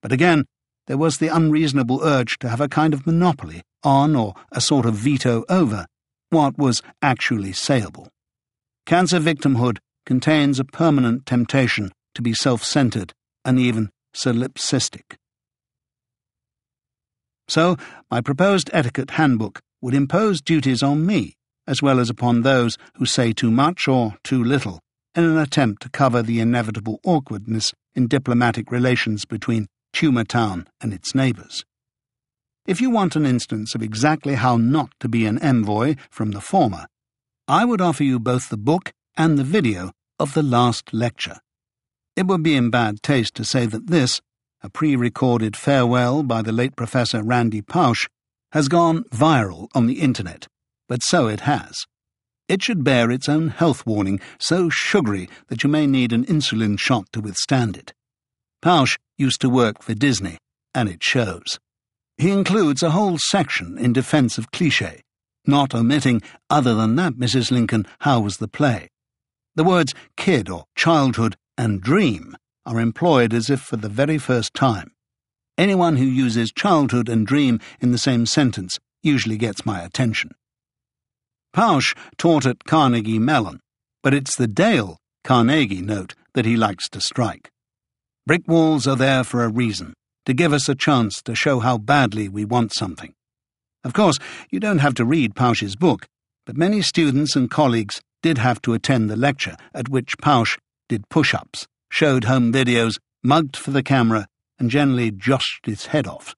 But 0.00 0.12
again, 0.12 0.46
there 0.86 0.98
was 0.98 1.18
the 1.18 1.28
unreasonable 1.28 2.02
urge 2.02 2.38
to 2.38 2.48
have 2.48 2.60
a 2.60 2.68
kind 2.68 2.94
of 2.94 3.06
monopoly 3.06 3.62
on, 3.84 4.16
or 4.16 4.34
a 4.50 4.60
sort 4.60 4.86
of 4.86 4.94
veto 4.94 5.44
over, 5.48 5.86
what 6.30 6.58
was 6.58 6.82
actually 7.00 7.52
sayable. 7.52 8.08
Cancer 8.86 9.20
victimhood 9.20 9.78
contains 10.06 10.58
a 10.58 10.64
permanent 10.64 11.26
temptation 11.26 11.92
to 12.14 12.22
be 12.22 12.34
self 12.34 12.64
centered 12.64 13.12
and 13.44 13.58
even 13.58 13.90
solipsistic. 14.14 15.16
So, 17.52 17.76
my 18.10 18.22
proposed 18.22 18.70
etiquette 18.72 19.10
handbook 19.10 19.60
would 19.82 19.92
impose 19.92 20.40
duties 20.40 20.82
on 20.82 21.04
me, 21.04 21.34
as 21.66 21.82
well 21.82 22.00
as 22.00 22.08
upon 22.08 22.40
those 22.40 22.78
who 22.94 23.04
say 23.04 23.34
too 23.34 23.50
much 23.50 23.86
or 23.86 24.16
too 24.24 24.42
little, 24.42 24.80
in 25.14 25.24
an 25.24 25.36
attempt 25.36 25.82
to 25.82 25.90
cover 25.90 26.22
the 26.22 26.40
inevitable 26.40 26.98
awkwardness 27.04 27.74
in 27.94 28.06
diplomatic 28.06 28.72
relations 28.72 29.26
between 29.26 29.66
Tumour 29.92 30.24
Town 30.24 30.66
and 30.80 30.94
its 30.94 31.14
neighbours. 31.14 31.62
If 32.66 32.80
you 32.80 32.88
want 32.88 33.16
an 33.16 33.26
instance 33.26 33.74
of 33.74 33.82
exactly 33.82 34.36
how 34.36 34.56
not 34.56 34.88
to 35.00 35.08
be 35.10 35.26
an 35.26 35.38
envoy 35.40 35.96
from 36.10 36.30
the 36.30 36.40
former, 36.40 36.86
I 37.46 37.66
would 37.66 37.82
offer 37.82 38.02
you 38.02 38.18
both 38.18 38.48
the 38.48 38.56
book 38.56 38.94
and 39.14 39.38
the 39.38 39.44
video 39.44 39.92
of 40.18 40.32
the 40.32 40.42
last 40.42 40.94
lecture. 40.94 41.36
It 42.16 42.26
would 42.26 42.42
be 42.42 42.56
in 42.56 42.70
bad 42.70 43.02
taste 43.02 43.34
to 43.34 43.44
say 43.44 43.66
that 43.66 43.88
this, 43.88 44.22
a 44.62 44.70
pre 44.70 44.94
recorded 44.94 45.56
farewell 45.56 46.22
by 46.22 46.42
the 46.42 46.52
late 46.52 46.76
Professor 46.76 47.22
Randy 47.22 47.62
Pausch, 47.62 48.06
has 48.52 48.68
gone 48.68 49.04
viral 49.04 49.68
on 49.74 49.86
the 49.86 50.00
internet, 50.00 50.46
but 50.88 51.02
so 51.02 51.26
it 51.26 51.40
has. 51.40 51.84
It 52.48 52.62
should 52.62 52.84
bear 52.84 53.10
its 53.10 53.28
own 53.28 53.48
health 53.48 53.86
warning, 53.86 54.20
so 54.38 54.68
sugary 54.68 55.28
that 55.48 55.62
you 55.62 55.70
may 55.70 55.86
need 55.86 56.12
an 56.12 56.24
insulin 56.26 56.78
shot 56.78 57.06
to 57.12 57.20
withstand 57.20 57.76
it. 57.76 57.92
Pausch 58.60 58.98
used 59.16 59.40
to 59.40 59.48
work 59.48 59.82
for 59.82 59.94
Disney, 59.94 60.38
and 60.74 60.88
it 60.88 61.02
shows. 61.02 61.58
He 62.18 62.30
includes 62.30 62.82
a 62.82 62.90
whole 62.90 63.18
section 63.18 63.78
in 63.78 63.92
defense 63.92 64.38
of 64.38 64.52
cliche, 64.52 65.00
not 65.46 65.74
omitting, 65.74 66.22
other 66.50 66.74
than 66.74 66.94
that, 66.96 67.14
Mrs. 67.14 67.50
Lincoln, 67.50 67.86
how 68.00 68.20
was 68.20 68.36
the 68.36 68.48
play? 68.48 68.88
The 69.54 69.64
words 69.64 69.94
kid 70.16 70.48
or 70.48 70.64
childhood 70.76 71.36
and 71.58 71.80
dream 71.80 72.36
are 72.64 72.80
employed 72.80 73.34
as 73.34 73.50
if 73.50 73.60
for 73.60 73.76
the 73.76 73.88
very 73.88 74.18
first 74.18 74.54
time. 74.54 74.92
Anyone 75.58 75.96
who 75.96 76.04
uses 76.04 76.52
childhood 76.52 77.08
and 77.08 77.26
dream 77.26 77.60
in 77.80 77.92
the 77.92 77.98
same 77.98 78.26
sentence 78.26 78.78
usually 79.02 79.36
gets 79.36 79.66
my 79.66 79.82
attention. 79.82 80.30
Pausch 81.52 81.94
taught 82.16 82.46
at 82.46 82.64
Carnegie 82.64 83.18
Mellon, 83.18 83.60
but 84.02 84.14
it's 84.14 84.36
the 84.36 84.46
Dale 84.46 84.96
Carnegie 85.24 85.82
note 85.82 86.14
that 86.34 86.46
he 86.46 86.56
likes 86.56 86.88
to 86.88 87.00
strike. 87.00 87.50
Brick 88.26 88.42
walls 88.48 88.86
are 88.86 88.96
there 88.96 89.24
for 89.24 89.44
a 89.44 89.48
reason, 89.48 89.94
to 90.26 90.32
give 90.32 90.52
us 90.52 90.68
a 90.68 90.74
chance 90.74 91.20
to 91.22 91.34
show 91.34 91.60
how 91.60 91.76
badly 91.76 92.28
we 92.28 92.44
want 92.44 92.72
something. 92.72 93.12
Of 93.84 93.92
course, 93.92 94.16
you 94.50 94.60
don't 94.60 94.78
have 94.78 94.94
to 94.94 95.04
read 95.04 95.34
Pausch's 95.34 95.76
book, 95.76 96.06
but 96.46 96.56
many 96.56 96.82
students 96.82 97.36
and 97.36 97.50
colleagues 97.50 98.00
did 98.22 98.38
have 98.38 98.62
to 98.62 98.74
attend 98.74 99.10
the 99.10 99.16
lecture 99.16 99.56
at 99.74 99.88
which 99.88 100.16
Pausch 100.18 100.56
did 100.88 101.08
push 101.08 101.34
ups, 101.34 101.66
showed 101.92 102.24
home 102.24 102.50
videos, 102.50 102.94
mugged 103.22 103.54
for 103.54 103.70
the 103.70 103.82
camera, 103.82 104.26
and 104.58 104.70
generally 104.70 105.10
joshed 105.10 105.68
its 105.68 105.86
head 105.86 106.06
off. 106.06 106.34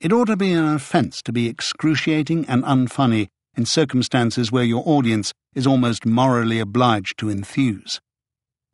It 0.00 0.12
ought 0.12 0.26
to 0.26 0.36
be 0.36 0.50
an 0.52 0.64
offence 0.64 1.22
to 1.22 1.32
be 1.32 1.46
excruciating 1.46 2.44
and 2.46 2.64
unfunny 2.64 3.28
in 3.56 3.66
circumstances 3.66 4.50
where 4.50 4.64
your 4.64 4.82
audience 4.84 5.32
is 5.54 5.64
almost 5.64 6.04
morally 6.04 6.58
obliged 6.58 7.18
to 7.18 7.30
enthuse. 7.30 8.00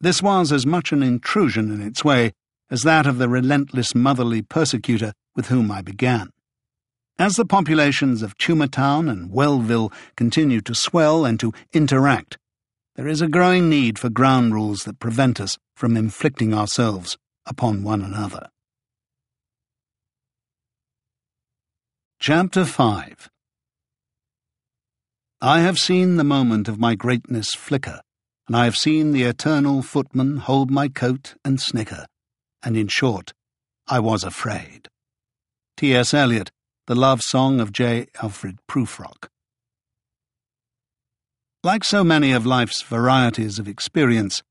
This 0.01 0.23
was 0.23 0.53
as 0.53 0.65
much 0.65 0.91
an 0.91 1.03
intrusion 1.03 1.71
in 1.71 1.83
its 1.83 2.03
way 2.03 2.33
as 2.71 2.83
that 2.83 3.07
of 3.07 3.19
the 3.19 3.29
relentless 3.29 3.95
motherly 3.95 4.41
persecutor 4.41 5.13
with 5.35 5.49
whom 5.49 5.71
I 5.71 5.83
began. 5.83 6.31
As 7.19 7.37
the 7.37 7.45
populations 7.45 8.23
of 8.23 8.39
Tumour 8.39 8.69
Town 8.69 9.09
and 9.09 9.31
Wellville 9.31 9.93
continue 10.17 10.63
to 10.63 10.75
swell 10.75 11.27
and 11.27 11.39
to 11.41 11.53
interact, 11.75 12.39
there 12.95 13.07
is 13.07 13.21
a 13.21 13.29
growing 13.29 13.69
need 13.69 13.99
for 13.99 14.09
ground 14.09 14.55
rules 14.55 14.85
that 14.85 14.99
prevent 14.99 15.41
us 15.41 15.59
from 15.77 15.97
inflicting 15.97 16.55
ourselves 16.55 17.17
upon 17.45 17.85
one 17.85 18.03
another. 18.03 18.49
Chapter 22.19 22.65
5 22.65 23.29
I 25.43 25.61
have 25.61 25.77
seen 25.77 26.17
the 26.17 26.25
moment 26.25 26.67
of 26.67 26.81
my 26.81 26.95
greatness 26.95 27.55
flicker, 27.55 28.01
and 28.49 28.57
I 28.57 28.65
have 28.65 28.75
seen 28.75 29.13
the 29.13 29.25
eternal 29.25 29.83
footman 29.83 30.39
hold 30.39 30.71
my 30.71 30.89
coat 30.89 31.35
and 31.45 31.61
snicker, 31.61 32.07
and 32.63 32.75
in 32.75 32.89
short, 32.89 33.35
I 33.87 34.01
was 34.01 34.25
afraid. 34.25 34.89
T.S. 35.77 36.15
Eliot, 36.15 36.51
The 36.87 36.95
Love 36.95 37.21
Song 37.21 37.61
of 37.61 37.71
J. 37.71 38.07
Alfred 38.23 38.57
Prufrock. 38.67 39.29
Like 41.63 41.85
so 41.85 42.03
many 42.03 42.33
of 42.33 42.47
life's 42.47 42.81
varieties 42.83 43.59
of 43.59 43.69
experience, 43.69 44.43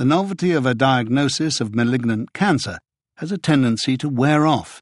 the 0.00 0.06
novelty 0.06 0.52
of 0.52 0.64
a 0.64 0.74
diagnosis 0.74 1.60
of 1.60 1.74
malignant 1.74 2.32
cancer 2.32 2.78
has 3.18 3.30
a 3.30 3.36
tendency 3.36 3.98
to 3.98 4.08
wear 4.08 4.46
off. 4.46 4.80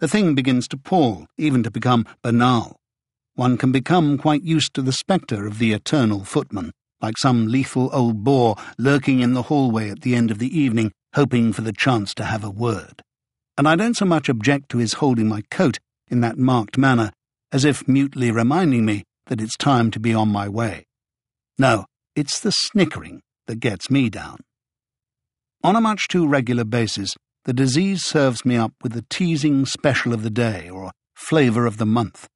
The 0.00 0.08
thing 0.08 0.34
begins 0.34 0.66
to 0.66 0.76
pall, 0.76 1.28
even 1.38 1.62
to 1.62 1.70
become 1.70 2.04
banal. 2.20 2.74
One 3.36 3.58
can 3.58 3.70
become 3.70 4.18
quite 4.18 4.42
used 4.42 4.74
to 4.74 4.82
the 4.82 4.90
spectre 4.90 5.46
of 5.46 5.60
the 5.60 5.72
eternal 5.72 6.24
footman, 6.24 6.72
like 7.00 7.16
some 7.16 7.46
lethal 7.46 7.90
old 7.92 8.24
bore 8.24 8.56
lurking 8.76 9.20
in 9.20 9.34
the 9.34 9.42
hallway 9.42 9.88
at 9.88 10.00
the 10.00 10.16
end 10.16 10.32
of 10.32 10.40
the 10.40 10.58
evening, 10.58 10.90
hoping 11.14 11.52
for 11.52 11.62
the 11.62 11.72
chance 11.72 12.12
to 12.14 12.24
have 12.24 12.42
a 12.42 12.50
word. 12.50 13.02
And 13.56 13.68
I 13.68 13.76
don't 13.76 13.96
so 13.96 14.04
much 14.04 14.28
object 14.28 14.68
to 14.70 14.78
his 14.78 14.94
holding 14.94 15.28
my 15.28 15.42
coat 15.48 15.78
in 16.08 16.22
that 16.22 16.38
marked 16.38 16.76
manner, 16.76 17.12
as 17.52 17.64
if 17.64 17.86
mutely 17.86 18.32
reminding 18.32 18.84
me 18.84 19.04
that 19.26 19.40
it's 19.40 19.56
time 19.56 19.92
to 19.92 20.00
be 20.00 20.12
on 20.12 20.28
my 20.28 20.48
way. 20.48 20.86
No, 21.56 21.84
it's 22.16 22.40
the 22.40 22.50
snickering 22.50 23.20
that 23.46 23.60
gets 23.60 23.92
me 23.92 24.10
down. 24.10 24.40
On 25.62 25.74
a 25.74 25.80
much 25.80 26.08
too 26.08 26.26
regular 26.26 26.64
basis, 26.64 27.14
the 27.44 27.52
disease 27.52 28.04
serves 28.04 28.44
me 28.44 28.56
up 28.56 28.72
with 28.82 28.92
the 28.92 29.04
teasing 29.08 29.66
special 29.66 30.12
of 30.12 30.22
the 30.22 30.30
day 30.30 30.68
or 30.68 30.92
flavour 31.14 31.66
of 31.66 31.78
the 31.78 31.86
month. 31.86 32.28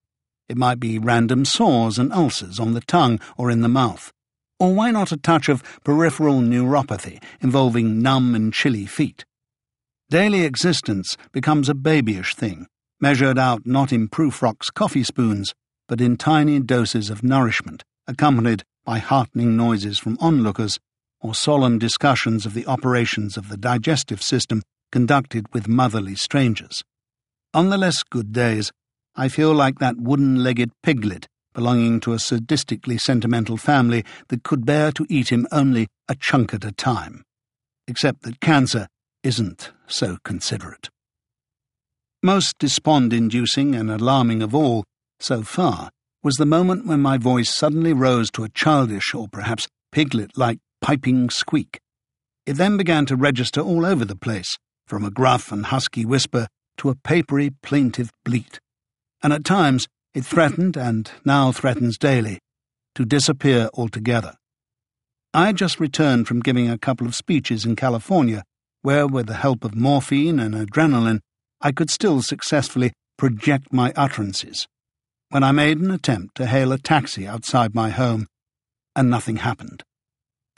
It 0.49 0.57
might 0.57 0.81
be 0.81 0.99
random 0.99 1.45
sores 1.45 1.99
and 1.99 2.13
ulcers 2.13 2.59
on 2.59 2.75
the 2.75 2.81
tongue 2.81 3.21
or 3.37 3.51
in 3.51 3.61
the 3.61 3.69
mouth. 3.69 4.13
Or 4.59 4.75
why 4.75 4.91
not 4.91 5.13
a 5.13 5.17
touch 5.17 5.49
of 5.49 5.63
peripheral 5.85 6.41
neuropathy 6.41 7.23
involving 7.41 8.03
numb 8.03 8.35
and 8.35 8.53
chilly 8.53 8.87
feet? 8.87 9.25
Daily 10.11 10.43
existence 10.43 11.17
becomes 11.33 11.69
a 11.69 11.75
babyish 11.75 12.35
thing, 12.35 12.67
measured 13.01 13.39
out 13.39 13.63
not 13.65 13.93
in 13.93 14.09
Prufrock's 14.09 14.71
coffee 14.71 15.05
spoons, 15.05 15.55
but 15.89 16.01
in 16.01 16.17
tiny 16.17 16.61
doses 16.61 17.11
of 17.11 17.23
nourishment, 17.23 17.85
accompanied 18.07 18.65
by 18.85 18.99
heartening 18.99 19.57
noises 19.57 19.99
from 19.99 20.19
onlookers 20.21 20.79
or 21.21 21.35
solemn 21.35 21.79
discussions 21.79 22.47
of 22.47 22.55
the 22.55 22.67
operations 22.67 23.37
of 23.37 23.49
the 23.49 23.57
digestive 23.57 24.23
system 24.23 24.63
conducted 24.91 25.53
with 25.53 25.69
motherly 25.69 26.15
strangers. 26.15 26.83
On 27.53 27.69
the 27.69 27.79
less 27.79 28.03
good 28.03 28.33
days, 28.33 28.73
I 29.17 29.29
feel 29.29 29.53
like 29.53 29.79
that 29.79 29.97
wooden 29.99 30.43
legged 30.43 30.71
piglet 30.83 31.27
belonging 31.53 32.01
to 32.01 32.13
a 32.13 32.17
sadistically 32.17 32.99
sentimental 32.99 33.57
family 33.57 34.05
that 34.29 34.45
could 34.45 34.65
bear 34.65 34.93
to 34.93 35.07
eat 35.09 35.31
him 35.31 35.47
only 35.51 35.89
a 36.09 36.15
chunk 36.15 36.55
at 36.55 36.65
a 36.65 36.73
time. 36.73 37.23
Except 37.89 38.23
that 38.23 38.41
cancer 38.41 38.87
isn't 39.23 39.73
so 39.87 40.19
considerate. 40.25 40.89
Most 42.23 42.55
despond 42.59 43.13
inducing 43.13 43.75
and 43.75 43.91
alarming 43.91 44.43
of 44.43 44.55
all, 44.55 44.85
so 45.19 45.43
far, 45.43 45.91
was 46.23 46.37
the 46.37 46.47
moment 46.47 46.87
when 46.87 47.01
my 47.01 47.19
voice 47.19 47.55
suddenly 47.55 47.93
rose 47.93 48.31
to 48.31 48.45
a 48.45 48.49
childish 48.51 49.15
or 49.15 49.27
perhaps 49.27 49.67
piglet 49.91 50.37
like 50.37 50.59
piping 50.81 51.31
squeak. 51.31 51.81
It 52.47 52.55
then 52.55 52.77
began 52.77 53.07
to 53.07 53.17
register 53.17 53.61
all 53.61 53.85
over 53.85 54.05
the 54.05 54.17
place, 54.17 54.57
from 54.87 55.05
a 55.05 55.11
gruff 55.11 55.53
and 55.53 55.67
husky 55.67 56.05
whisper 56.05 56.49
to 56.79 56.89
a 56.89 56.95
papery, 56.95 57.51
plaintive 57.63 58.11
bleat. 58.25 58.59
And 59.23 59.33
at 59.33 59.45
times 59.45 59.87
it 60.15 60.25
threatened, 60.25 60.77
and 60.77 61.11
now 61.25 61.53
threatens 61.53 61.99
daily, 61.99 62.39
to 62.95 63.05
disappear 63.05 63.69
altogether. 63.75 64.35
I 65.33 65.47
had 65.47 65.57
just 65.57 65.79
returned 65.79 66.27
from 66.27 66.41
giving 66.41 66.69
a 66.69 66.79
couple 66.79 67.07
of 67.07 67.15
speeches 67.15 67.65
in 67.65 67.77
California, 67.77 68.43
where, 68.83 69.07
with 69.07 69.27
the 69.27 69.35
help 69.35 69.65
of 69.65 69.75
morphine 69.75 70.41
and 70.41 70.55
adrenaline, 70.55 71.21
I 71.61 71.71
could 71.73 71.91
still 71.91 72.23
successfully 72.23 72.93
project 73.17 73.73
my 73.73 73.93
utterances 73.95 74.67
when 75.31 75.45
I 75.45 75.53
made 75.53 75.79
an 75.79 75.93
attempt 75.93 76.35
to 76.37 76.47
hail 76.47 76.73
a 76.73 76.79
taxi 76.79 77.27
outside 77.27 77.73
my 77.73 77.91
home, 77.91 78.27
and 78.97 79.09
nothing 79.09 79.37
happened. 79.37 79.85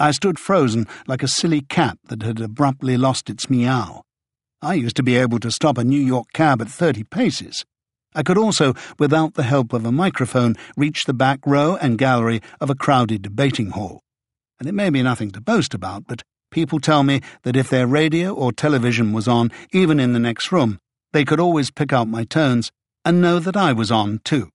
I 0.03 0.11
stood 0.11 0.37
frozen 0.37 0.89
like 1.07 1.23
a 1.23 1.29
silly 1.29 1.61
cat 1.61 1.97
that 2.09 2.25
had 2.25 2.41
abruptly 2.41 2.97
lost 2.97 3.31
its 3.31 3.49
meow. 3.49 4.03
I 4.61 4.75
used 4.75 4.97
to 4.97 5.03
be 5.05 5.17
able 5.17 5.39
to 5.39 5.53
stop 5.53 5.79
a 5.79 5.85
New 5.85 6.01
York 6.01 6.27
cab 6.33 6.61
at 6.61 6.69
thirty 6.69 7.05
paces. 7.05 7.65
I 8.13 8.25
could 8.25 8.37
also, 8.37 8.75
without 8.99 9.35
the 9.35 9.45
help 9.45 9.73
of 9.73 9.87
a 9.87 9.93
microphone, 9.93 10.57
reach 10.77 11.05
the 11.05 11.15
back 11.15 11.39
row 11.47 11.77
and 11.77 11.99
gallery 11.99 12.43
of 12.61 12.69
a 12.69 12.75
crowded 12.75 13.23
debating 13.23 13.71
hall. 13.71 14.01
And 14.59 14.69
it 14.69 14.73
may 14.73 14.91
be 14.91 15.05
nothing 15.05 15.31
to 15.31 15.41
boast 15.41 15.73
about, 15.73 16.09
but 16.09 16.23
people 16.51 16.81
tell 16.81 17.05
me 17.05 17.21
that 17.45 17.55
if 17.55 17.71
their 17.71 17.87
radio 17.87 18.35
or 18.35 18.51
television 18.51 19.13
was 19.13 19.29
on, 19.29 19.53
even 19.73 20.01
in 20.01 20.15
the 20.15 20.19
next 20.19 20.51
room, 20.51 20.81
they 21.13 21.25
could 21.25 21.39
always 21.39 21.71
pick 21.71 21.93
out 21.93 22.09
my 22.09 22.25
tones 22.25 22.73
and 23.05 23.23
know 23.23 23.39
that 23.39 23.57
I 23.57 23.73
was 23.73 23.93
on 23.93 24.19
too. 24.25 24.51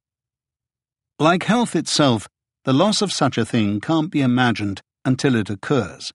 Like 1.20 1.44
health 1.44 1.74
itself, 1.74 2.28
the 2.66 2.74
loss 2.74 3.02
of 3.02 3.14
such 3.14 3.38
a 3.38 3.46
thing 3.46 3.80
can't 3.80 4.12
be 4.12 4.20
imagined 4.20 4.82
until 5.08 5.36
it 5.36 5.50
occurs. 5.50 6.12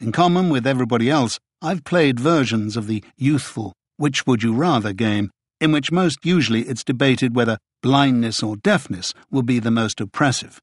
In 0.00 0.12
common 0.12 0.50
with 0.50 0.66
everybody 0.66 1.08
else, 1.08 1.40
I've 1.62 1.82
played 1.82 2.20
versions 2.20 2.76
of 2.76 2.86
the 2.86 3.02
youthful 3.16 3.72
which 3.96 4.26
would 4.26 4.42
you 4.42 4.52
rather 4.52 4.92
game, 4.92 5.30
in 5.60 5.72
which 5.72 5.90
most 5.90 6.18
usually 6.24 6.62
it's 6.62 6.84
debated 6.84 7.34
whether 7.34 7.56
blindness 7.82 8.42
or 8.42 8.56
deafness 8.56 9.14
will 9.30 9.42
be 9.42 9.60
the 9.60 9.70
most 9.70 9.98
oppressive. 9.98 10.60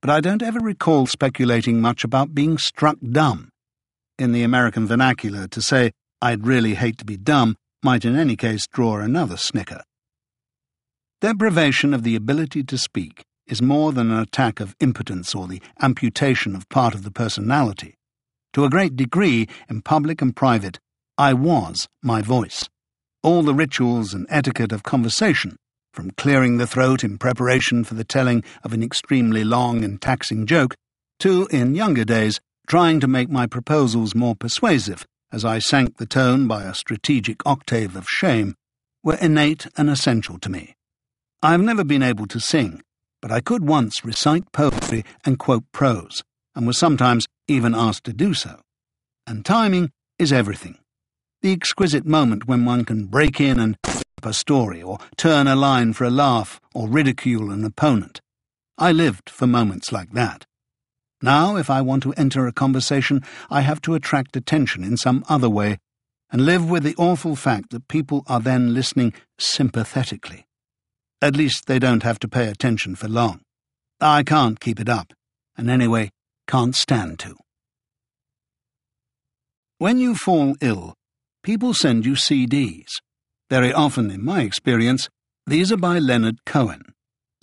But 0.00 0.10
I 0.10 0.20
don't 0.20 0.42
ever 0.42 0.60
recall 0.60 1.06
speculating 1.06 1.80
much 1.80 2.04
about 2.04 2.34
being 2.34 2.56
struck 2.56 2.98
dumb. 3.02 3.48
In 4.16 4.30
the 4.30 4.44
American 4.44 4.86
vernacular, 4.86 5.48
to 5.48 5.60
say, 5.60 5.90
I'd 6.22 6.46
really 6.46 6.74
hate 6.74 6.98
to 6.98 7.04
be 7.04 7.16
dumb, 7.16 7.56
might 7.82 8.04
in 8.04 8.16
any 8.16 8.36
case 8.36 8.66
draw 8.72 8.98
another 8.98 9.36
snicker. 9.36 9.82
Deprivation 11.20 11.92
of 11.92 12.04
the 12.04 12.14
ability 12.14 12.62
to 12.62 12.78
speak 12.78 13.24
is 13.48 13.62
more 13.62 13.92
than 13.92 14.10
an 14.10 14.18
attack 14.18 14.60
of 14.60 14.76
impotence 14.80 15.34
or 15.34 15.48
the 15.48 15.60
amputation 15.80 16.54
of 16.54 16.68
part 16.68 16.94
of 16.94 17.02
the 17.02 17.10
personality. 17.10 17.94
To 18.54 18.64
a 18.64 18.70
great 18.70 18.96
degree, 18.96 19.48
in 19.68 19.82
public 19.82 20.22
and 20.22 20.34
private, 20.34 20.78
I 21.16 21.32
was 21.34 21.88
my 22.02 22.22
voice. 22.22 22.68
All 23.22 23.42
the 23.42 23.54
rituals 23.54 24.14
and 24.14 24.26
etiquette 24.28 24.72
of 24.72 24.82
conversation, 24.82 25.56
from 25.92 26.12
clearing 26.12 26.58
the 26.58 26.66
throat 26.66 27.02
in 27.02 27.18
preparation 27.18 27.84
for 27.84 27.94
the 27.94 28.04
telling 28.04 28.44
of 28.62 28.72
an 28.72 28.82
extremely 28.82 29.44
long 29.44 29.84
and 29.84 30.00
taxing 30.00 30.46
joke, 30.46 30.74
to, 31.18 31.46
in 31.50 31.74
younger 31.74 32.04
days, 32.04 32.40
trying 32.68 33.00
to 33.00 33.08
make 33.08 33.28
my 33.28 33.46
proposals 33.46 34.14
more 34.14 34.36
persuasive 34.36 35.04
as 35.32 35.44
I 35.44 35.58
sank 35.58 35.96
the 35.96 36.06
tone 36.06 36.46
by 36.46 36.64
a 36.64 36.74
strategic 36.74 37.44
octave 37.46 37.96
of 37.96 38.06
shame, 38.08 38.54
were 39.02 39.18
innate 39.20 39.66
and 39.76 39.90
essential 39.90 40.38
to 40.38 40.48
me. 40.48 40.74
I 41.42 41.52
have 41.52 41.60
never 41.60 41.84
been 41.84 42.02
able 42.02 42.26
to 42.26 42.40
sing, 42.40 42.82
but 43.20 43.32
I 43.32 43.40
could 43.40 43.66
once 43.66 44.04
recite 44.04 44.52
poetry 44.52 45.04
and 45.24 45.38
quote 45.38 45.64
prose, 45.72 46.22
and 46.54 46.66
was 46.66 46.78
sometimes 46.78 47.26
even 47.46 47.74
asked 47.74 48.04
to 48.04 48.12
do 48.12 48.34
so. 48.34 48.60
And 49.26 49.44
timing 49.44 49.90
is 50.18 50.32
everything. 50.32 50.78
The 51.42 51.52
exquisite 51.52 52.06
moment 52.06 52.48
when 52.48 52.64
one 52.64 52.84
can 52.84 53.06
break 53.06 53.40
in 53.40 53.60
and 53.60 53.76
up 53.84 54.26
a 54.26 54.32
story, 54.32 54.82
or 54.82 54.98
turn 55.16 55.46
a 55.46 55.54
line 55.54 55.92
for 55.92 56.04
a 56.04 56.10
laugh, 56.10 56.60
or 56.74 56.88
ridicule 56.88 57.52
an 57.52 57.64
opponent. 57.64 58.20
I 58.76 58.90
lived 58.90 59.30
for 59.30 59.46
moments 59.46 59.92
like 59.92 60.12
that. 60.12 60.44
Now, 61.22 61.56
if 61.56 61.70
I 61.70 61.82
want 61.82 62.02
to 62.04 62.14
enter 62.14 62.46
a 62.46 62.52
conversation, 62.52 63.22
I 63.48 63.60
have 63.60 63.80
to 63.82 63.94
attract 63.94 64.36
attention 64.36 64.82
in 64.82 64.96
some 64.96 65.24
other 65.28 65.48
way, 65.48 65.78
and 66.32 66.44
live 66.44 66.68
with 66.68 66.82
the 66.82 66.96
awful 66.96 67.36
fact 67.36 67.70
that 67.70 67.86
people 67.86 68.24
are 68.26 68.40
then 68.40 68.74
listening 68.74 69.14
sympathetically. 69.38 70.47
At 71.20 71.36
least 71.36 71.66
they 71.66 71.78
don't 71.78 72.04
have 72.04 72.18
to 72.20 72.28
pay 72.28 72.48
attention 72.48 72.94
for 72.94 73.08
long. 73.08 73.40
I 74.00 74.22
can't 74.22 74.60
keep 74.60 74.78
it 74.78 74.88
up, 74.88 75.12
and 75.56 75.68
anyway, 75.68 76.10
can't 76.46 76.74
stand 76.74 77.18
to. 77.20 77.34
When 79.78 79.98
you 79.98 80.14
fall 80.14 80.54
ill, 80.60 80.94
people 81.42 81.74
send 81.74 82.06
you 82.06 82.12
CDs. 82.12 82.88
Very 83.50 83.72
often, 83.72 84.10
in 84.10 84.24
my 84.24 84.42
experience, 84.42 85.08
these 85.46 85.72
are 85.72 85.76
by 85.76 85.98
Leonard 85.98 86.44
Cohen. 86.44 86.82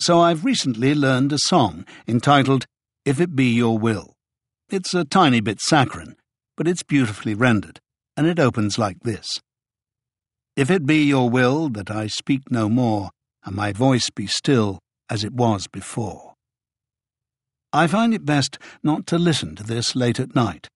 So 0.00 0.20
I've 0.20 0.44
recently 0.44 0.94
learned 0.94 1.32
a 1.32 1.38
song 1.38 1.84
entitled 2.06 2.66
If 3.04 3.20
It 3.20 3.34
Be 3.34 3.46
Your 3.46 3.78
Will. 3.78 4.12
It's 4.70 4.94
a 4.94 5.04
tiny 5.04 5.40
bit 5.40 5.60
saccharine, 5.60 6.16
but 6.56 6.68
it's 6.68 6.82
beautifully 6.82 7.34
rendered, 7.34 7.80
and 8.16 8.26
it 8.26 8.38
opens 8.38 8.78
like 8.78 9.00
this 9.00 9.26
If 10.56 10.70
it 10.70 10.86
be 10.86 11.04
your 11.04 11.30
will 11.30 11.68
that 11.70 11.90
I 11.90 12.06
speak 12.06 12.50
no 12.50 12.68
more, 12.68 13.10
and 13.46 13.54
my 13.54 13.72
voice 13.72 14.10
be 14.10 14.26
still 14.26 14.80
as 15.08 15.24
it 15.24 15.32
was 15.32 15.68
before. 15.68 16.34
I 17.72 17.86
find 17.86 18.12
it 18.12 18.24
best 18.24 18.58
not 18.82 19.06
to 19.06 19.18
listen 19.18 19.54
to 19.56 19.62
this 19.62 19.94
late 19.94 20.18
at 20.18 20.34
night. 20.34 20.68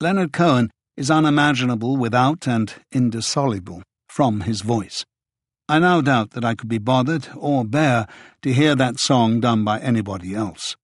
Leonard 0.00 0.32
Cohen 0.32 0.70
is 0.96 1.10
unimaginable 1.10 1.96
without 1.96 2.46
and 2.46 2.72
indissoluble 2.92 3.82
from 4.08 4.42
his 4.42 4.60
voice. 4.60 5.04
I 5.68 5.78
now 5.78 6.02
doubt 6.02 6.32
that 6.32 6.44
I 6.44 6.54
could 6.54 6.68
be 6.68 6.78
bothered 6.78 7.28
or 7.34 7.64
bear 7.64 8.06
to 8.42 8.52
hear 8.52 8.74
that 8.76 9.00
song 9.00 9.40
done 9.40 9.64
by 9.64 9.80
anybody 9.80 10.34
else. 10.34 10.76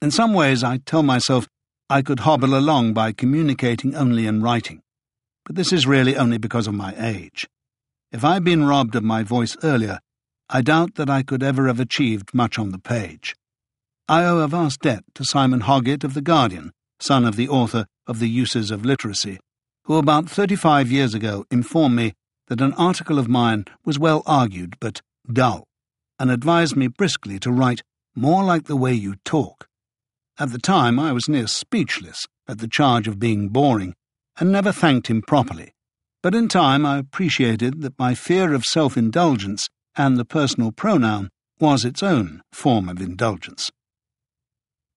In 0.00 0.10
some 0.10 0.34
ways, 0.34 0.64
I 0.64 0.78
tell 0.78 1.04
myself 1.04 1.46
I 1.88 2.02
could 2.02 2.20
hobble 2.20 2.56
along 2.56 2.94
by 2.94 3.12
communicating 3.12 3.94
only 3.94 4.26
in 4.26 4.42
writing, 4.42 4.82
but 5.44 5.54
this 5.54 5.72
is 5.72 5.86
really 5.86 6.16
only 6.16 6.38
because 6.38 6.66
of 6.66 6.74
my 6.74 6.94
age. 6.98 7.46
If 8.10 8.24
I 8.24 8.34
had 8.34 8.44
been 8.44 8.64
robbed 8.64 8.96
of 8.96 9.04
my 9.04 9.22
voice 9.22 9.56
earlier, 9.62 10.00
I 10.48 10.62
doubt 10.62 10.96
that 10.96 11.08
I 11.08 11.22
could 11.22 11.42
ever 11.42 11.66
have 11.66 11.80
achieved 11.80 12.34
much 12.34 12.58
on 12.58 12.70
the 12.70 12.78
page. 12.78 13.34
I 14.08 14.24
owe 14.24 14.38
a 14.38 14.48
vast 14.48 14.80
debt 14.80 15.04
to 15.14 15.24
Simon 15.24 15.60
Hoggart 15.60 16.04
of 16.04 16.14
The 16.14 16.20
Guardian, 16.20 16.72
son 17.00 17.24
of 17.24 17.36
the 17.36 17.48
author 17.48 17.86
of 18.06 18.18
The 18.18 18.28
Uses 18.28 18.70
of 18.70 18.84
Literacy, 18.84 19.38
who 19.84 19.96
about 19.96 20.28
thirty 20.28 20.56
five 20.56 20.90
years 20.90 21.14
ago 21.14 21.44
informed 21.50 21.96
me 21.96 22.14
that 22.48 22.60
an 22.60 22.74
article 22.74 23.18
of 23.18 23.28
mine 23.28 23.64
was 23.84 23.98
well 23.98 24.22
argued 24.26 24.76
but 24.80 25.00
dull, 25.32 25.64
and 26.18 26.30
advised 26.30 26.76
me 26.76 26.88
briskly 26.88 27.38
to 27.38 27.50
write 27.50 27.82
more 28.14 28.44
like 28.44 28.64
the 28.64 28.76
way 28.76 28.92
you 28.92 29.16
talk. 29.24 29.66
At 30.38 30.52
the 30.52 30.58
time, 30.58 30.98
I 30.98 31.12
was 31.12 31.28
near 31.28 31.46
speechless 31.46 32.26
at 32.48 32.58
the 32.58 32.68
charge 32.68 33.08
of 33.08 33.18
being 33.18 33.48
boring, 33.48 33.94
and 34.38 34.50
never 34.50 34.72
thanked 34.72 35.06
him 35.06 35.22
properly. 35.22 35.72
But 36.22 36.34
in 36.34 36.48
time, 36.48 36.84
I 36.84 36.98
appreciated 36.98 37.82
that 37.82 37.98
my 37.98 38.14
fear 38.14 38.52
of 38.54 38.64
self 38.64 38.96
indulgence 38.96 39.68
and 39.96 40.16
the 40.16 40.24
personal 40.24 40.72
pronoun 40.72 41.28
was 41.60 41.84
its 41.84 42.02
own 42.02 42.42
form 42.52 42.88
of 42.88 43.00
indulgence. 43.00 43.70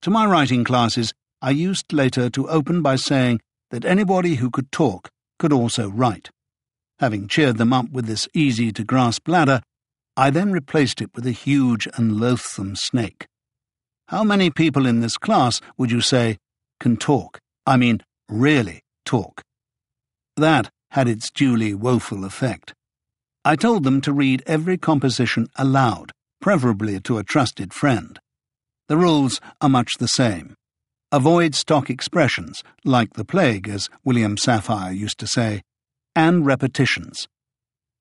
To 0.01 0.09
my 0.09 0.25
writing 0.25 0.63
classes, 0.63 1.13
I 1.41 1.51
used 1.51 1.93
later 1.93 2.29
to 2.29 2.49
open 2.49 2.81
by 2.81 2.95
saying 2.95 3.41
that 3.71 3.85
anybody 3.85 4.35
who 4.35 4.49
could 4.49 4.71
talk 4.71 5.09
could 5.39 5.51
also 5.51 5.89
write. 5.89 6.29
Having 6.99 7.27
cheered 7.27 7.57
them 7.57 7.73
up 7.73 7.89
with 7.91 8.05
this 8.05 8.27
easy 8.33 8.71
to 8.71 8.83
grasp 8.83 9.27
ladder, 9.27 9.61
I 10.15 10.29
then 10.29 10.51
replaced 10.51 11.01
it 11.01 11.09
with 11.13 11.27
a 11.27 11.31
huge 11.31 11.87
and 11.95 12.19
loathsome 12.19 12.75
snake. 12.75 13.27
How 14.07 14.23
many 14.23 14.49
people 14.49 14.85
in 14.85 15.01
this 15.01 15.17
class, 15.17 15.59
would 15.77 15.91
you 15.91 16.01
say, 16.01 16.37
can 16.79 16.95
talk? 16.95 17.39
I 17.65 17.75
mean, 17.75 18.01
really 18.29 18.81
talk. 19.05 19.41
That 20.37 20.69
had 20.91 21.07
its 21.07 21.29
duly 21.31 21.73
woeful 21.73 22.23
effect. 22.23 22.73
I 23.47 23.55
told 23.55 23.83
them 23.83 24.01
to 24.01 24.11
read 24.11 24.41
every 24.47 24.75
composition 24.75 25.45
aloud, 25.55 26.11
preferably 26.41 26.99
to 27.01 27.19
a 27.19 27.23
trusted 27.23 27.75
friend. 27.75 28.19
The 28.87 28.97
rules 28.97 29.39
are 29.61 29.69
much 29.69 29.91
the 29.99 30.07
same. 30.07 30.55
Avoid 31.11 31.53
stock 31.53 31.91
expressions, 31.91 32.63
like 32.83 33.13
the 33.13 33.23
plague, 33.23 33.69
as 33.69 33.87
William 34.03 34.35
Safire 34.35 34.97
used 34.97 35.19
to 35.19 35.27
say, 35.27 35.61
and 36.15 36.43
repetitions. 36.43 37.27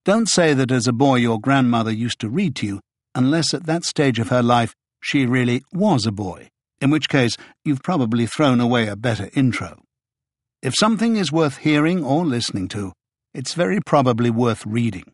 Don't 0.07 0.30
say 0.30 0.55
that 0.55 0.72
as 0.72 0.88
a 0.88 0.95
boy 0.95 1.16
your 1.16 1.38
grandmother 1.38 1.92
used 1.92 2.20
to 2.20 2.30
read 2.30 2.57
to 2.57 2.66
you, 2.66 2.80
unless 3.14 3.53
at 3.53 3.66
that 3.66 3.84
stage 3.84 4.18
of 4.18 4.30
her 4.30 4.42
life 4.42 4.74
she 5.03 5.26
really 5.26 5.62
was 5.74 6.07
a 6.07 6.12
boy, 6.12 6.49
in 6.80 6.88
which 6.88 7.11
case 7.11 7.36
you've 7.66 7.82
probably 7.82 8.24
thrown 8.24 8.61
away 8.61 8.88
a 8.88 8.97
better 8.97 9.28
intro. 9.34 9.82
If 10.62 10.72
something 10.78 11.16
is 11.16 11.30
worth 11.30 11.59
hearing 11.59 12.03
or 12.03 12.24
listening 12.24 12.68
to, 12.68 12.95
it's 13.34 13.53
very 13.53 13.80
probably 13.84 14.30
worth 14.30 14.64
reading. 14.64 15.05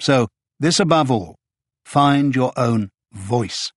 So, 0.00 0.28
this 0.60 0.80
above 0.80 1.10
all, 1.10 1.36
find 1.84 2.34
your 2.34 2.52
own 2.56 2.90
voice. 3.12 3.70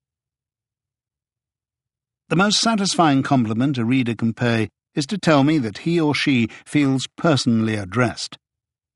The 2.30 2.36
most 2.36 2.60
satisfying 2.60 3.24
compliment 3.24 3.78
a 3.78 3.86
reader 3.86 4.14
can 4.14 4.34
pay 4.34 4.70
is 4.96 5.06
to 5.08 5.18
tell 5.18 5.44
me 5.44 5.58
that 5.60 5.80
he 5.80 6.00
or 6.00 6.14
she 6.14 6.48
feels 6.66 7.08
personally 7.18 7.76
addressed. 7.76 8.38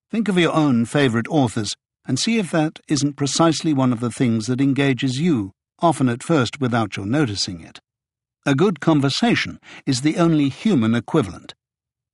Think 0.10 0.28
of 0.28 0.38
your 0.38 0.54
own 0.54 0.86
favourite 0.86 1.28
authors 1.30 1.76
and 2.06 2.20
see 2.20 2.40
if 2.40 2.52
that 2.52 2.80
isn't 2.88 3.16
precisely 3.16 3.74
one 3.74 3.94
of 3.94 4.00
the 4.00 4.10
things 4.10 4.48
that 4.48 4.60
engages 4.60 5.20
you, 5.20 5.52
often 5.80 6.10
at 6.10 6.24
first 6.24 6.60
without 6.60 6.98
your 6.98 7.06
noticing 7.06 7.62
it. 7.62 7.80
A 8.46 8.56
good 8.56 8.80
conversation 8.80 9.60
is 9.86 10.02
the 10.02 10.18
only 10.18 10.50
human 10.50 10.96
equivalent. 10.96 11.54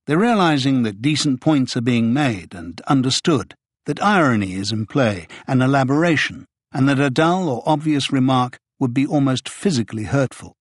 The 0.06 0.18
realizing 0.18 0.82
that 0.82 1.02
decent 1.02 1.40
points 1.40 1.76
are 1.76 1.82
being 1.82 2.12
made 2.12 2.54
and 2.54 2.80
understood, 2.82 3.54
that 3.88 4.00
irony 4.00 4.52
is 4.52 4.70
in 4.70 4.86
play 4.86 5.26
and 5.48 5.60
elaboration, 5.60 6.46
and 6.70 6.88
that 6.88 7.00
a 7.00 7.10
dull 7.10 7.48
or 7.48 7.64
obvious 7.66 8.12
remark 8.12 8.56
would 8.78 8.94
be 8.94 9.04
almost 9.04 9.48
physically 9.48 10.04
hurtful. 10.04 10.54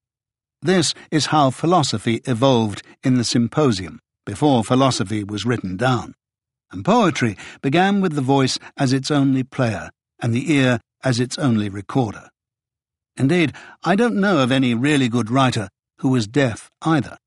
This 0.64 0.96
is 1.12 1.28
how 1.28 1.52
philosophy 1.52 2.22
evolved 2.26 2.82
in 3.04 3.20
the 3.20 3.24
symposium, 3.24 4.00
before 4.26 4.64
philosophy 4.64 5.24
was 5.24 5.46
written 5.46 5.78
down 5.78 6.16
and 6.72 6.84
poetry 6.84 7.38
began 7.62 8.02
with 8.02 8.14
the 8.14 8.22
voice 8.22 8.60
as 8.78 8.94
its 8.94 9.12
only 9.12 9.44
player 9.44 9.90
and 10.20 10.34
the 10.34 10.52
ear 10.52 10.80
as 11.04 11.20
its 11.20 11.38
only 11.38 11.70
recorder. 11.70 12.30
Indeed, 13.16 13.54
I 13.84 13.96
don't 13.96 14.20
know 14.20 14.40
of 14.40 14.52
any 14.52 14.74
really 14.74 15.10
good 15.10 15.30
writer 15.32 15.70
who 16.00 16.10
was 16.10 16.28
deaf 16.28 16.70
either. 16.82 17.18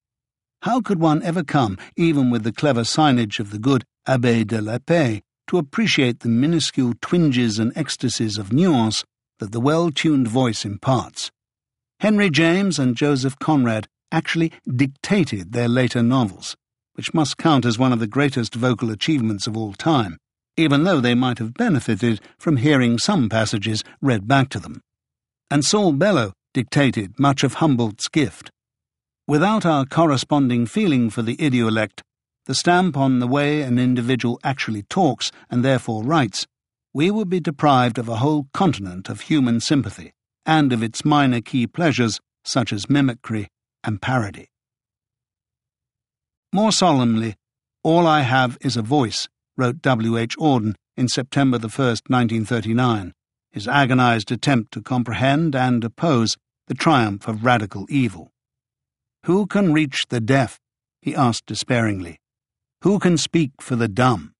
How 0.63 0.81
could 0.81 1.01
one 1.01 1.23
ever 1.23 1.43
come, 1.43 1.79
even 1.97 2.31
with 2.31 2.45
the 2.45 2.53
clever 2.53 2.83
signage 2.83 3.41
of 3.41 3.51
the 3.51 3.59
good 3.59 3.85
Abbé 4.07 4.47
de 4.47 4.61
l'Épée, 4.61 5.23
to 5.51 5.59
appreciate 5.59 6.21
the 6.21 6.29
minuscule 6.29 6.95
twinges 7.01 7.59
and 7.59 7.73
ecstasies 7.77 8.39
of 8.39 8.53
nuance 8.53 9.05
that 9.39 9.53
the 9.53 9.61
well 9.61 9.91
tuned 9.91 10.27
voice 10.27 10.65
imparts? 10.65 11.31
Henry 12.01 12.31
James 12.31 12.79
and 12.79 12.97
Joseph 12.97 13.39
Conrad 13.39 13.87
actually 14.11 14.53
dictated 14.67 15.53
their 15.53 15.69
later 15.69 16.03
novels 16.03 16.57
which 17.01 17.15
must 17.15 17.39
count 17.39 17.65
as 17.65 17.79
one 17.79 17.95
of 17.95 17.99
the 17.99 18.07
greatest 18.07 18.55
vocal 18.55 18.91
achievements 18.91 19.47
of 19.47 19.57
all 19.57 19.73
time, 19.73 20.19
even 20.59 20.85
though 20.85 21.01
they 21.01 21.15
might 21.15 21.39
have 21.39 21.55
benefited 21.55 22.21
from 22.39 22.59
hearing 22.59 22.99
some 22.99 23.27
passages 23.29 23.83
read 24.03 24.29
back 24.29 24.51
to 24.51 24.59
them. 24.59 24.83
And 25.51 25.65
Saul 25.65 25.93
Bellow 25.93 26.35
dictated 26.53 27.19
much 27.19 27.43
of 27.43 27.55
Humboldt's 27.55 28.09
gift. 28.09 28.51
Without 29.27 29.65
our 29.65 29.87
corresponding 29.87 30.67
feeling 30.67 31.09
for 31.09 31.23
the 31.23 31.37
idiolect, 31.39 32.03
the 32.51 32.55
stamp 32.57 32.97
on 32.97 33.21
the 33.21 33.29
way 33.29 33.63
an 33.63 33.79
individual 33.79 34.41
actually 34.43 34.83
talks 34.83 35.31
and 35.49 35.65
therefore 35.65 36.03
writes, 36.03 36.49
we 36.93 37.09
would 37.09 37.31
be 37.31 37.39
deprived 37.39 37.97
of 37.97 38.09
a 38.09 38.17
whole 38.17 38.49
continent 38.53 39.09
of 39.09 39.21
human 39.21 39.61
sympathy 39.61 40.13
and 40.45 40.73
of 40.73 40.83
its 40.83 41.05
minor 41.05 41.41
key 41.41 41.65
pleasures 41.65 42.19
such 42.45 42.73
as 42.73 42.91
mimicry 42.91 43.47
and 43.85 44.03
parody. 44.03 44.49
More 46.53 46.73
solemnly, 46.73 47.37
All 47.85 48.05
I 48.09 48.23
Have 48.23 48.59
is 48.63 48.77
a 48.77 48.83
Voice, 48.83 49.29
wrote 49.57 49.81
W. 49.81 50.17
H. 50.17 50.37
Auden 50.37 50.75
in 50.97 51.07
September 51.07 51.57
the 51.57 51.69
1st, 51.69 52.11
1939, 52.11 53.13
his 53.53 53.69
agonized 53.69 54.33
attempt 54.33 54.73
to 54.73 54.83
comprehend 54.83 55.55
and 55.55 55.85
oppose 55.85 56.37
the 56.67 56.75
triumph 56.75 57.29
of 57.29 57.45
radical 57.45 57.87
evil. 57.89 58.33
Who 59.27 59.47
can 59.47 59.73
reach 59.73 60.07
the 60.09 60.21
deaf? 60.21 60.59
he 61.01 61.15
asked 61.15 61.47
despairingly. 61.47 62.20
Who 62.83 62.99
can 62.99 63.19
speak 63.19 63.51
for 63.61 63.77
the 63.77 63.89
dumb? 63.89 64.33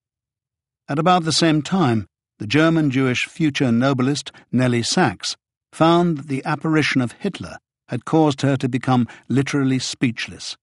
At 0.89 0.99
about 0.99 1.25
the 1.25 1.33
same 1.33 1.63
time, 1.63 2.07
the 2.39 2.47
German 2.47 2.91
Jewish 2.91 3.27
future 3.27 3.71
Nobelist 3.71 4.33
Nelly 4.51 4.83
Sachs 4.83 5.37
found 5.73 6.19
that 6.19 6.29
the 6.29 6.45
apparition 6.45 7.01
of 7.01 7.13
Hitler 7.13 7.59
had 7.89 8.05
caused 8.05 8.43
her 8.43 8.57
to 8.57 8.69
become 8.69 9.07
literally 9.29 9.79
speechless 9.79 10.57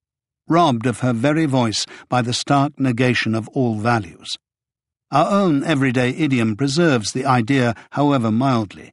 robbed 0.48 0.86
of 0.86 1.00
her 1.02 1.14
very 1.14 1.46
voice 1.46 1.86
by 2.10 2.22
the 2.22 2.34
stark 2.34 2.80
negation 2.80 3.36
of 3.36 3.48
all 3.50 3.76
values. 3.76 4.38
Our 5.12 5.30
own 5.30 5.64
everyday 5.64 6.10
idiom 6.10 6.56
preserves 6.56 7.12
the 7.12 7.26
idea, 7.26 7.76
however 7.92 8.32
mildly. 8.32 8.92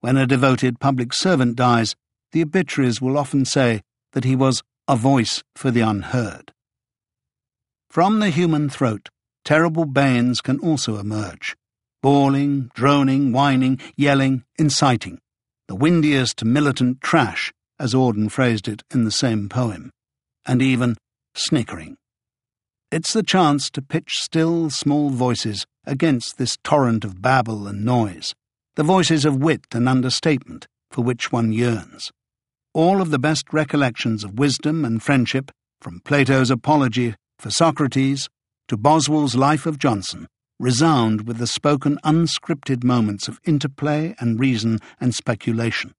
When 0.00 0.16
a 0.16 0.26
devoted 0.26 0.80
public 0.80 1.12
servant 1.12 1.56
dies, 1.56 1.94
the 2.32 2.42
obituaries 2.42 3.00
will 3.00 3.18
often 3.18 3.44
say 3.44 3.82
that 4.12 4.24
he 4.24 4.36
was 4.36 4.62
a 4.88 4.96
voice 4.96 5.42
for 5.56 5.70
the 5.70 5.80
unheard. 5.80 6.52
From 7.90 8.20
the 8.20 8.30
human 8.30 8.68
throat, 8.68 9.08
terrible 9.44 9.84
banes 9.84 10.40
can 10.40 10.60
also 10.60 10.98
emerge 10.98 11.56
bawling, 12.02 12.70
droning, 12.72 13.32
whining, 13.32 13.78
yelling, 13.96 14.44
inciting, 14.56 15.18
the 15.66 15.74
windiest 15.74 16.44
militant 16.44 17.00
trash, 17.00 17.52
as 17.80 17.92
Auden 17.92 18.30
phrased 18.30 18.68
it 18.68 18.84
in 18.94 19.04
the 19.04 19.10
same 19.10 19.48
poem 19.48 19.90
and 20.46 20.62
even 20.62 20.96
snickering. 21.34 21.96
It's 22.92 23.12
the 23.12 23.24
chance 23.24 23.68
to 23.70 23.82
pitch 23.82 24.12
still, 24.20 24.70
small 24.70 25.10
voices 25.10 25.66
against 25.84 26.38
this 26.38 26.56
torrent 26.62 27.04
of 27.04 27.20
babble 27.20 27.66
and 27.66 27.84
noise, 27.84 28.34
the 28.76 28.84
voices 28.84 29.24
of 29.24 29.42
wit 29.42 29.66
and 29.72 29.88
understatement 29.88 30.68
for 30.92 31.02
which 31.02 31.32
one 31.32 31.52
yearns. 31.52 32.12
All 32.72 33.02
of 33.02 33.10
the 33.10 33.18
best 33.18 33.52
recollections 33.52 34.22
of 34.22 34.38
wisdom 34.38 34.84
and 34.84 35.02
friendship, 35.02 35.50
from 35.80 36.00
Plato's 36.00 36.52
Apology 36.52 37.14
for 37.40 37.50
Socrates 37.50 38.28
to 38.68 38.76
Boswell's 38.76 39.34
Life 39.34 39.64
of 39.64 39.78
Johnson, 39.78 40.28
resound 40.58 41.26
with 41.26 41.38
the 41.38 41.46
spoken 41.46 41.98
unscripted 42.04 42.84
moments 42.84 43.28
of 43.28 43.40
interplay 43.44 44.14
and 44.20 44.38
reason 44.38 44.78
and 45.00 45.14
speculation. 45.14 45.94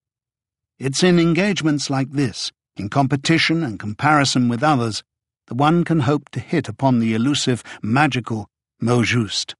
It's 0.77 1.03
in 1.03 1.17
engagements 1.17 1.89
like 1.89 2.11
this 2.11 2.51
in 2.77 2.89
competition 2.89 3.63
and 3.63 3.79
comparison 3.79 4.49
with 4.49 4.63
others, 4.63 5.03
that 5.47 5.55
one 5.55 5.83
can 5.83 6.01
hope 6.01 6.29
to 6.29 6.39
hit 6.39 6.69
upon 6.69 6.99
the 6.99 7.13
elusive, 7.13 7.63
magical 7.81 8.47
mot 8.79 9.05
juste. 9.05 9.55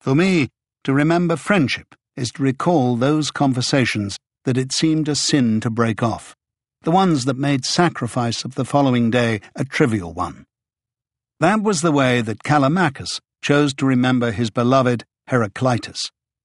For 0.00 0.14
me, 0.14 0.48
To 0.84 0.92
remember 0.92 1.36
friendship 1.36 1.94
is 2.16 2.32
to 2.32 2.42
recall 2.42 2.96
those 2.96 3.30
conversations 3.30 4.18
that 4.44 4.58
it 4.58 4.72
seemed 4.72 5.08
a 5.08 5.14
sin 5.14 5.60
to 5.60 5.70
break 5.70 6.02
off, 6.02 6.34
the 6.82 6.90
ones 6.90 7.24
that 7.26 7.36
made 7.36 7.64
sacrifice 7.64 8.44
of 8.44 8.56
the 8.56 8.64
following 8.64 9.10
day 9.10 9.40
a 9.54 9.64
trivial 9.64 10.12
one. 10.12 10.44
That 11.42 11.64
was 11.64 11.80
the 11.80 11.90
way 11.90 12.20
that 12.20 12.44
Callimachus 12.44 13.18
chose 13.42 13.74
to 13.74 13.84
remember 13.84 14.30
his 14.30 14.48
beloved 14.50 15.02
Heraclitus, 15.26 15.98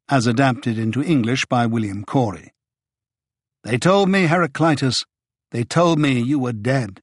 as 0.10 0.26
adapted 0.26 0.80
into 0.80 1.04
English 1.04 1.46
by 1.46 1.68
William 1.68 2.04
Cory. 2.04 2.52
They 3.64 3.78
told 3.78 4.10
me, 4.10 4.26
Heraclitus, 4.26 5.04
they 5.52 5.64
told 5.64 6.00
me 6.00 6.20
you 6.20 6.40
were 6.40 6.52
dead. 6.52 7.00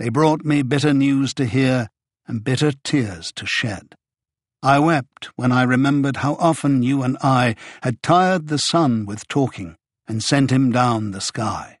They 0.00 0.08
brought 0.08 0.44
me 0.44 0.62
bitter 0.62 0.92
news 0.92 1.32
to 1.34 1.44
hear 1.44 1.90
and 2.26 2.42
bitter 2.42 2.72
tears 2.82 3.30
to 3.36 3.46
shed. 3.46 3.94
I 4.60 4.80
wept 4.80 5.26
when 5.36 5.52
I 5.52 5.62
remembered 5.62 6.16
how 6.16 6.34
often 6.40 6.82
you 6.82 7.04
and 7.04 7.16
I 7.22 7.54
had 7.84 8.02
tired 8.02 8.48
the 8.48 8.58
sun 8.58 9.06
with 9.06 9.28
talking 9.28 9.76
and 10.08 10.24
sent 10.24 10.50
him 10.50 10.72
down 10.72 11.12
the 11.12 11.20
sky. 11.20 11.78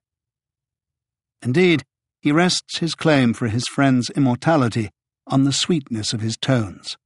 Indeed, 1.42 1.82
he 2.20 2.30
rests 2.30 2.78
his 2.78 2.94
claim 2.94 3.34
for 3.34 3.48
his 3.48 3.66
friend's 3.66 4.08
immortality 4.10 4.90
on 5.28 5.44
the 5.44 5.52
sweetness 5.52 6.12
of 6.12 6.20
his 6.20 6.36
tones. 6.36 6.96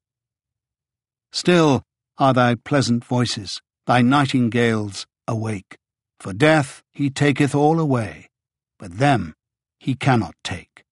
Still 1.33 1.83
are 2.19 2.33
thy 2.33 2.55
pleasant 2.55 3.05
voices, 3.05 3.61
thy 3.87 4.03
nightingales, 4.03 5.07
awake, 5.27 5.77
for 6.21 6.33
death 6.33 6.83
he 6.93 7.11
taketh 7.11 7.55
all 7.55 7.81
away, 7.81 8.29
but 8.79 8.99
them 8.99 9.35
he 9.79 9.95
cannot 9.95 10.35
take. 10.45 10.85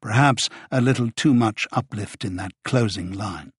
Perhaps 0.00 0.48
a 0.70 0.80
little 0.80 1.10
too 1.16 1.34
much 1.34 1.66
uplift 1.72 2.24
in 2.24 2.36
that 2.36 2.52
closing 2.64 3.12
line. 3.12 3.52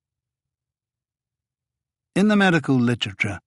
In 2.16 2.30
the 2.30 2.36
medical 2.36 2.76
literature, 2.76 3.40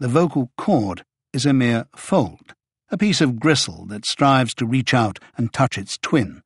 the 0.00 0.08
vocal 0.08 0.50
cord 0.56 1.04
is 1.32 1.46
a 1.46 1.52
mere 1.52 1.86
fold, 1.94 2.54
a 2.90 2.98
piece 2.98 3.20
of 3.20 3.38
gristle 3.38 3.86
that 3.86 4.06
strives 4.06 4.54
to 4.54 4.66
reach 4.66 4.92
out 4.92 5.18
and 5.36 5.52
touch 5.52 5.78
its 5.78 5.98
twin, 5.98 6.42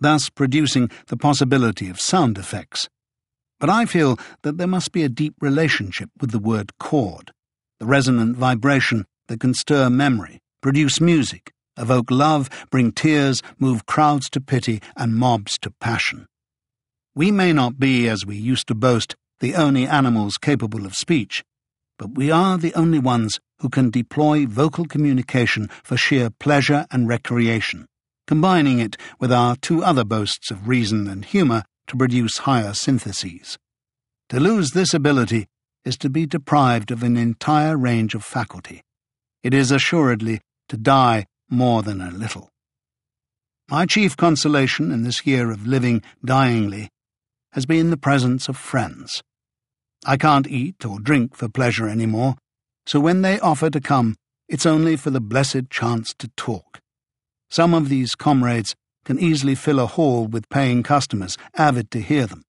thus 0.00 0.30
producing 0.30 0.90
the 1.08 1.16
possibility 1.16 1.88
of 1.88 2.00
sound 2.00 2.38
effects. 2.38 2.88
But 3.60 3.70
I 3.70 3.86
feel 3.86 4.18
that 4.42 4.58
there 4.58 4.66
must 4.66 4.92
be 4.92 5.02
a 5.02 5.08
deep 5.08 5.34
relationship 5.40 6.10
with 6.20 6.30
the 6.30 6.38
word 6.38 6.78
chord, 6.78 7.32
the 7.80 7.86
resonant 7.86 8.36
vibration 8.36 9.04
that 9.26 9.40
can 9.40 9.54
stir 9.54 9.90
memory, 9.90 10.38
produce 10.62 11.00
music, 11.00 11.52
evoke 11.76 12.10
love, 12.10 12.48
bring 12.70 12.92
tears, 12.92 13.42
move 13.58 13.86
crowds 13.86 14.28
to 14.30 14.40
pity 14.40 14.80
and 14.96 15.14
mobs 15.14 15.58
to 15.58 15.70
passion. 15.80 16.26
We 17.14 17.30
may 17.30 17.52
not 17.52 17.78
be, 17.78 18.08
as 18.08 18.24
we 18.24 18.36
used 18.36 18.68
to 18.68 18.74
boast, 18.74 19.16
the 19.40 19.54
only 19.54 19.86
animals 19.86 20.36
capable 20.38 20.86
of 20.86 20.94
speech, 20.94 21.44
but 21.98 22.14
we 22.14 22.30
are 22.30 22.58
the 22.58 22.74
only 22.74 22.98
ones 22.98 23.40
who 23.60 23.68
can 23.68 23.90
deploy 23.90 24.46
vocal 24.46 24.84
communication 24.84 25.68
for 25.82 25.96
sheer 25.96 26.30
pleasure 26.30 26.86
and 26.90 27.08
recreation, 27.08 27.86
combining 28.28 28.78
it 28.78 28.94
with 29.18 29.32
our 29.32 29.56
two 29.56 29.82
other 29.82 30.04
boasts 30.04 30.50
of 30.50 30.68
reason 30.68 31.08
and 31.08 31.24
humour 31.24 31.64
to 31.86 31.96
produce 31.96 32.38
higher 32.38 32.74
syntheses. 32.74 33.56
To 34.28 34.38
lose 34.38 34.70
this 34.70 34.92
ability 34.92 35.46
is 35.86 35.96
to 35.96 36.10
be 36.10 36.26
deprived 36.26 36.90
of 36.90 37.02
an 37.02 37.16
entire 37.16 37.76
range 37.76 38.14
of 38.14 38.22
faculty. 38.22 38.82
It 39.42 39.54
is 39.54 39.70
assuredly 39.70 40.42
to 40.68 40.76
die 40.76 41.24
more 41.48 41.82
than 41.82 42.02
a 42.02 42.10
little. 42.10 42.50
My 43.70 43.86
chief 43.86 44.14
consolation 44.14 44.92
in 44.92 45.04
this 45.04 45.26
year 45.26 45.50
of 45.50 45.66
living 45.66 46.02
dyingly 46.24 46.88
has 47.52 47.64
been 47.64 47.88
the 47.88 47.96
presence 47.96 48.46
of 48.46 48.58
friends. 48.58 49.22
I 50.04 50.18
can't 50.18 50.46
eat 50.46 50.84
or 50.84 51.00
drink 51.00 51.34
for 51.34 51.48
pleasure 51.48 51.88
any 51.88 52.06
more, 52.06 52.34
so 52.86 53.00
when 53.00 53.22
they 53.22 53.40
offer 53.40 53.70
to 53.70 53.80
come, 53.80 54.16
it's 54.50 54.66
only 54.66 54.96
for 54.96 55.08
the 55.08 55.20
blessed 55.20 55.70
chance 55.70 56.12
to 56.18 56.28
talk. 56.36 56.80
Some 57.50 57.74
of 57.74 57.88
these 57.88 58.14
comrades 58.14 58.74
can 59.04 59.18
easily 59.18 59.54
fill 59.54 59.80
a 59.80 59.86
hall 59.86 60.26
with 60.26 60.48
paying 60.48 60.82
customers, 60.82 61.36
avid 61.56 61.90
to 61.92 62.00
hear 62.00 62.26
them. 62.26 62.42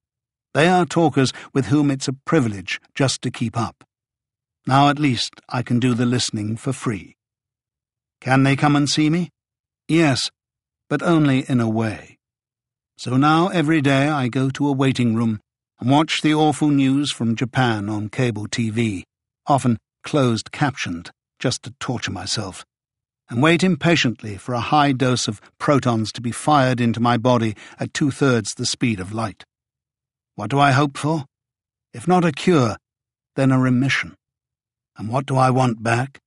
They 0.53 0.67
are 0.67 0.85
talkers 0.85 1.31
with 1.53 1.67
whom 1.67 1.91
it's 1.91 2.07
a 2.07 2.13
privilege 2.13 2.81
just 2.95 3.21
to 3.21 3.31
keep 3.31 3.57
up. 3.57 3.83
Now 4.65 4.89
at 4.89 4.99
least 4.99 5.35
I 5.47 5.63
can 5.63 5.79
do 5.79 5.93
the 5.93 6.05
listening 6.05 6.57
for 6.57 6.73
free. 6.73 7.15
Can 8.19 8.43
they 8.43 8.55
come 8.55 8.75
and 8.75 8.89
see 8.89 9.09
me? 9.09 9.29
Yes, 9.87 10.29
but 10.89 11.01
only 11.01 11.49
in 11.49 11.59
a 11.59 11.69
way. 11.69 12.17
So 12.97 13.15
now 13.15 13.47
every 13.47 13.81
day 13.81 14.09
I 14.09 14.27
go 14.27 14.49
to 14.49 14.67
a 14.67 14.73
waiting 14.73 15.15
room 15.15 15.39
and 15.79 15.89
watch 15.89 16.21
the 16.21 16.33
awful 16.33 16.69
news 16.69 17.11
from 17.11 17.35
Japan 17.35 17.87
on 17.87 18.09
cable 18.09 18.47
TV, 18.47 19.03
often 19.47 19.77
closed 20.03 20.51
captioned, 20.51 21.11
just 21.39 21.63
to 21.63 21.73
torture 21.79 22.11
myself, 22.11 22.65
and 23.29 23.43
wait 23.43 23.63
impatiently 23.63 24.37
for 24.37 24.53
a 24.53 24.59
high 24.59 24.91
dose 24.91 25.27
of 25.27 25.41
protons 25.59 26.11
to 26.11 26.21
be 26.21 26.31
fired 26.31 26.81
into 26.81 26.99
my 26.99 27.17
body 27.17 27.55
at 27.79 27.93
two 27.93 28.09
thirds 28.09 28.53
the 28.55 28.65
speed 28.65 28.99
of 28.99 29.13
light. 29.13 29.43
What 30.35 30.49
do 30.49 30.59
I 30.59 30.71
hope 30.71 30.97
for? 30.97 31.25
If 31.93 32.07
not 32.07 32.25
a 32.25 32.31
cure, 32.31 32.77
then 33.35 33.51
a 33.51 33.59
remission. 33.59 34.15
And 34.97 35.09
what 35.09 35.25
do 35.25 35.37
I 35.37 35.49
want 35.49 35.83
back? 35.83 36.19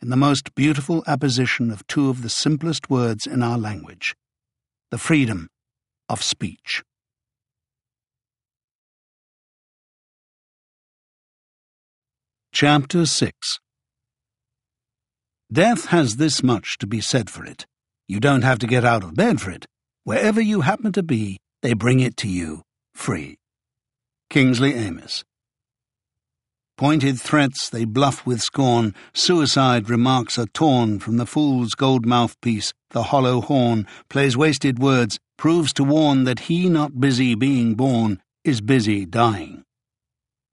In 0.00 0.10
the 0.10 0.16
most 0.16 0.54
beautiful 0.54 1.02
apposition 1.06 1.70
of 1.70 1.86
two 1.86 2.08
of 2.10 2.22
the 2.22 2.28
simplest 2.28 2.88
words 2.88 3.26
in 3.26 3.42
our 3.42 3.58
language 3.58 4.14
the 4.90 4.98
freedom 4.98 5.48
of 6.08 6.22
speech. 6.22 6.82
Chapter 12.52 13.04
6 13.04 13.58
Death 15.50 15.86
has 15.86 16.16
this 16.16 16.42
much 16.42 16.76
to 16.76 16.86
be 16.86 17.00
said 17.00 17.30
for 17.30 17.42
it. 17.42 17.64
You 18.06 18.20
don't 18.20 18.42
have 18.42 18.58
to 18.58 18.66
get 18.66 18.84
out 18.84 19.02
of 19.02 19.14
bed 19.14 19.40
for 19.40 19.50
it. 19.50 19.64
Wherever 20.04 20.42
you 20.42 20.60
happen 20.60 20.92
to 20.92 21.02
be, 21.02 21.38
they 21.62 21.72
bring 21.72 22.00
it 22.00 22.18
to 22.18 22.28
you, 22.28 22.62
free. 22.94 23.38
Kingsley 24.28 24.74
Amis. 24.74 25.24
Pointed 26.76 27.18
threats 27.18 27.70
they 27.70 27.86
bluff 27.86 28.26
with 28.26 28.42
scorn, 28.42 28.94
suicide 29.14 29.88
remarks 29.88 30.38
are 30.38 30.46
torn 30.52 30.98
from 30.98 31.16
the 31.16 31.26
fool's 31.26 31.74
gold 31.74 32.04
mouthpiece, 32.04 32.74
the 32.90 33.04
hollow 33.04 33.40
horn, 33.40 33.86
plays 34.10 34.36
wasted 34.36 34.78
words, 34.78 35.18
proves 35.38 35.72
to 35.72 35.82
warn 35.82 36.24
that 36.24 36.40
he 36.40 36.68
not 36.68 37.00
busy 37.00 37.34
being 37.34 37.74
born 37.74 38.20
is 38.44 38.60
busy 38.60 39.06
dying. 39.06 39.64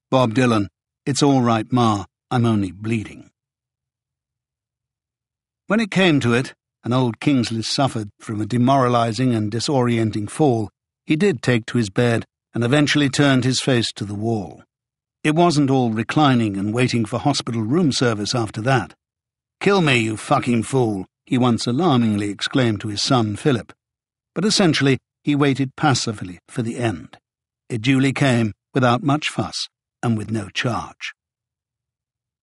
Bob 0.10 0.34
Dylan, 0.34 0.68
it's 1.06 1.22
all 1.22 1.42
right, 1.42 1.70
Ma, 1.70 2.06
I'm 2.32 2.46
only 2.46 2.72
bleeding. 2.72 3.30
When 5.68 5.80
it 5.80 5.90
came 5.90 6.20
to 6.20 6.34
it, 6.34 6.54
and 6.84 6.94
old 6.94 7.20
Kingsley 7.20 7.64
suffered 7.64 8.10
from 8.20 8.40
a 8.40 8.46
demoralizing 8.46 9.34
and 9.34 9.52
disorienting 9.52 10.30
fall, 10.30 10.70
he 11.08 11.16
did 11.16 11.42
take 11.42 11.66
to 11.68 11.80
his 11.80 11.90
bed 11.90 12.24
and 12.54 12.64
eventually 12.64 13.10
turned 13.10 13.44
his 13.44 13.60
face 13.60 13.92
to 13.94 14.06
the 14.06 14.14
wall. 14.14 14.64
It 15.24 15.34
wasn't 15.34 15.72
all 15.72 15.90
reclining 15.90 16.56
and 16.56 16.72
waiting 16.72 17.04
for 17.04 17.18
hospital 17.18 17.64
room 17.64 17.92
service 17.92 18.36
after 18.36 18.62
that. 18.62 18.94
Kill 19.60 19.82
me, 19.82 19.98
you 19.98 20.18
fucking 20.18 20.64
fool, 20.64 21.08
he 21.26 21.36
once 21.36 21.66
alarmingly 21.66 22.30
exclaimed 22.30 22.82
to 22.82 22.90
his 22.90 23.02
son 23.02 23.36
Philip. 23.36 23.74
But 24.36 24.46
essentially, 24.46 25.00
he 25.24 25.36
waited 25.36 25.76
passively 25.76 26.38
for 26.48 26.62
the 26.62 26.78
end. 26.78 27.18
It 27.70 27.82
duly 27.82 28.14
came, 28.14 28.54
without 28.76 29.02
much 29.02 29.30
fuss, 29.30 29.68
and 30.04 30.16
with 30.16 30.30
no 30.30 30.50
charge. 30.50 31.14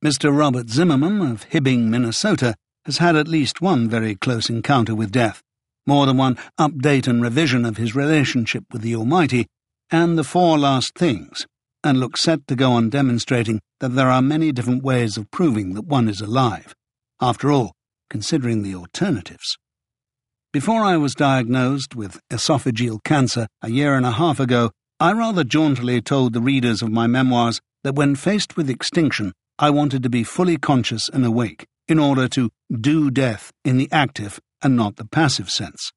Mr. 0.05 0.37
Robert 0.37 0.69
Zimmerman 0.69 1.21
of 1.21 1.49
Hibbing, 1.51 1.85
Minnesota, 1.85 2.57
has 2.85 2.99
had 2.99 3.17
at 3.17 3.29
least 3.29 3.61
one 3.61 3.89
very 3.89 4.15
close 4.15 4.51
encounter 4.51 4.95
with 4.95 5.13
death, 5.13 5.43
more 5.87 6.07
than 6.07 6.17
one 6.17 6.37
update 6.59 7.07
and 7.07 7.23
revision 7.23 7.65
of 7.65 7.77
his 7.77 7.95
relationship 7.95 8.65
with 8.73 8.83
the 8.83 8.95
Almighty, 8.95 9.47
and 9.91 10.19
the 10.19 10.25
four 10.25 10.59
last 10.59 10.95
things, 10.95 11.47
and 11.85 12.01
looks 12.01 12.23
set 12.23 12.47
to 12.47 12.57
go 12.57 12.73
on 12.73 12.89
demonstrating 12.89 13.61
that 13.81 13.95
there 13.95 14.11
are 14.11 14.23
many 14.23 14.53
different 14.53 14.83
ways 14.83 15.17
of 15.17 15.31
proving 15.31 15.75
that 15.75 15.87
one 15.87 16.09
is 16.09 16.21
alive. 16.21 16.75
After 17.21 17.51
all, 17.51 17.73
considering 18.11 18.63
the 18.63 18.75
alternatives. 18.75 19.57
Before 20.53 20.83
I 20.83 20.97
was 20.97 21.15
diagnosed 21.15 21.95
with 21.95 22.21
esophageal 22.31 23.03
cancer 23.05 23.47
a 23.63 23.71
year 23.71 23.95
and 23.95 24.05
a 24.05 24.13
half 24.13 24.39
ago, 24.39 24.71
I 25.01 25.13
rather 25.13 25.45
jauntily 25.45 26.01
told 26.03 26.33
the 26.33 26.41
readers 26.41 26.83
of 26.83 26.91
my 26.93 27.07
memoirs 27.07 27.61
that 27.85 27.95
when 27.95 28.15
faced 28.15 28.57
with 28.57 28.69
extinction, 28.69 29.33
I 29.59 29.71
wanted 29.71 30.03
to 30.03 30.11
be 30.11 30.25
fully 30.25 30.59
conscious 30.59 31.09
and 31.09 31.25
awake 31.25 31.67
in 31.89 31.99
order 31.99 32.29
to 32.29 32.51
do 32.81 33.11
death 33.11 33.53
in 33.65 33.79
the 33.79 33.89
active 33.93 34.41
and 34.63 34.77
not 34.77 34.97
the 34.97 35.05
passive 35.05 35.51
sense. 35.51 35.93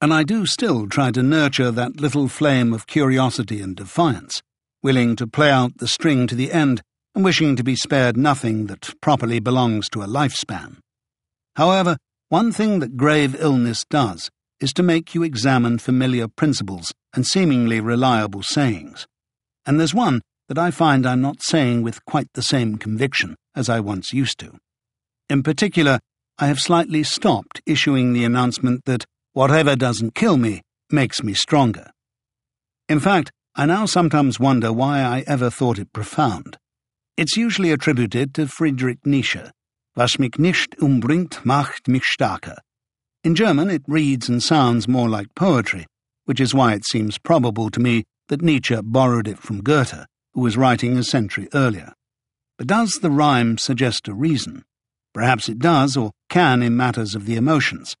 And 0.00 0.14
I 0.14 0.22
do 0.22 0.46
still 0.46 0.88
try 0.88 1.10
to 1.10 1.22
nurture 1.22 1.70
that 1.70 2.00
little 2.00 2.28
flame 2.28 2.72
of 2.72 2.86
curiosity 2.86 3.60
and 3.60 3.76
defiance, 3.76 4.42
willing 4.82 5.14
to 5.16 5.26
play 5.26 5.50
out 5.50 5.76
the 5.76 5.88
string 5.88 6.26
to 6.26 6.34
the 6.34 6.52
end 6.52 6.82
and 7.14 7.24
wishing 7.24 7.56
to 7.56 7.64
be 7.64 7.76
spared 7.76 8.16
nothing 8.16 8.66
that 8.66 8.94
properly 9.00 9.40
belongs 9.40 9.88
to 9.90 10.02
a 10.02 10.06
lifespan. 10.06 10.78
However, 11.56 11.96
one 12.28 12.52
thing 12.52 12.78
that 12.78 12.96
grave 12.96 13.36
illness 13.38 13.84
does 13.90 14.30
is 14.60 14.72
to 14.74 14.82
make 14.82 15.14
you 15.14 15.22
examine 15.22 15.78
familiar 15.78 16.28
principles 16.28 16.92
and 17.14 17.26
seemingly 17.26 17.80
reliable 17.80 18.42
sayings. 18.42 19.06
And 19.66 19.78
there's 19.78 19.94
one 19.94 20.22
that 20.48 20.58
I 20.58 20.70
find 20.70 21.06
I'm 21.06 21.20
not 21.20 21.42
saying 21.42 21.82
with 21.82 22.04
quite 22.04 22.28
the 22.34 22.42
same 22.42 22.76
conviction 22.76 23.36
as 23.54 23.68
I 23.68 23.80
once 23.80 24.12
used 24.12 24.38
to. 24.38 24.58
In 25.30 25.44
particular, 25.44 26.00
I 26.38 26.48
have 26.48 26.60
slightly 26.60 27.04
stopped 27.04 27.62
issuing 27.64 28.12
the 28.12 28.24
announcement 28.24 28.84
that 28.86 29.04
whatever 29.32 29.76
doesn't 29.76 30.16
kill 30.16 30.36
me 30.36 30.62
makes 30.90 31.22
me 31.22 31.34
stronger. 31.34 31.92
In 32.88 32.98
fact, 32.98 33.30
I 33.54 33.66
now 33.66 33.86
sometimes 33.86 34.40
wonder 34.40 34.72
why 34.72 35.02
I 35.02 35.22
ever 35.28 35.48
thought 35.48 35.78
it 35.78 35.92
profound. 35.92 36.58
It's 37.16 37.36
usually 37.36 37.70
attributed 37.70 38.34
to 38.34 38.48
Friedrich 38.48 39.06
Nietzsche. 39.06 39.42
Was 39.94 40.18
mich 40.18 40.36
nicht 40.36 40.76
umbringt, 40.80 41.44
macht 41.44 41.86
mich 41.86 42.02
stärker. 42.02 42.56
In 43.22 43.36
German, 43.36 43.70
it 43.70 43.82
reads 43.86 44.28
and 44.28 44.42
sounds 44.42 44.88
more 44.88 45.08
like 45.08 45.36
poetry, 45.36 45.86
which 46.24 46.40
is 46.40 46.54
why 46.54 46.72
it 46.72 46.84
seems 46.84 47.18
probable 47.18 47.70
to 47.70 47.78
me 47.78 48.02
that 48.26 48.42
Nietzsche 48.42 48.76
borrowed 48.82 49.28
it 49.28 49.38
from 49.38 49.62
Goethe, 49.62 50.06
who 50.34 50.40
was 50.40 50.56
writing 50.56 50.96
a 50.96 51.04
century 51.04 51.46
earlier. 51.54 51.92
But 52.58 52.66
does 52.66 52.98
the 53.00 53.12
rhyme 53.12 53.58
suggest 53.58 54.08
a 54.08 54.12
reason? 54.12 54.64
Perhaps 55.12 55.48
it 55.48 55.58
does, 55.58 55.96
or 55.96 56.12
can 56.28 56.62
in 56.62 56.76
matters 56.76 57.14
of 57.14 57.26
the 57.26 57.36
emotions. 57.36 57.96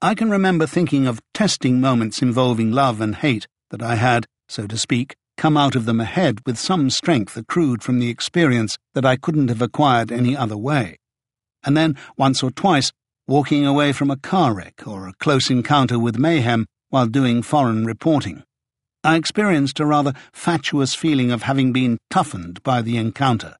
I 0.00 0.14
can 0.14 0.30
remember 0.30 0.66
thinking 0.66 1.06
of 1.06 1.20
testing 1.32 1.80
moments 1.80 2.22
involving 2.22 2.70
love 2.70 3.00
and 3.00 3.14
hate 3.14 3.46
that 3.70 3.82
I 3.82 3.96
had, 3.96 4.26
so 4.48 4.66
to 4.66 4.76
speak, 4.76 5.16
come 5.36 5.56
out 5.56 5.74
of 5.76 5.84
them 5.84 6.00
ahead 6.00 6.40
with 6.46 6.58
some 6.58 6.90
strength 6.90 7.36
accrued 7.36 7.82
from 7.82 7.98
the 7.98 8.08
experience 8.08 8.76
that 8.94 9.04
I 9.04 9.16
couldn't 9.16 9.48
have 9.48 9.62
acquired 9.62 10.10
any 10.10 10.36
other 10.36 10.56
way. 10.56 10.98
And 11.64 11.76
then, 11.76 11.96
once 12.16 12.42
or 12.42 12.50
twice, 12.50 12.92
walking 13.26 13.66
away 13.66 13.92
from 13.92 14.10
a 14.10 14.16
car 14.16 14.54
wreck 14.54 14.86
or 14.86 15.08
a 15.08 15.14
close 15.14 15.50
encounter 15.50 15.98
with 15.98 16.18
mayhem 16.18 16.66
while 16.90 17.06
doing 17.06 17.42
foreign 17.42 17.84
reporting. 17.84 18.44
I 19.02 19.16
experienced 19.16 19.80
a 19.80 19.86
rather 19.86 20.14
fatuous 20.32 20.94
feeling 20.94 21.30
of 21.30 21.42
having 21.42 21.72
been 21.72 21.98
toughened 22.10 22.62
by 22.62 22.82
the 22.82 22.96
encounter. 22.96 23.56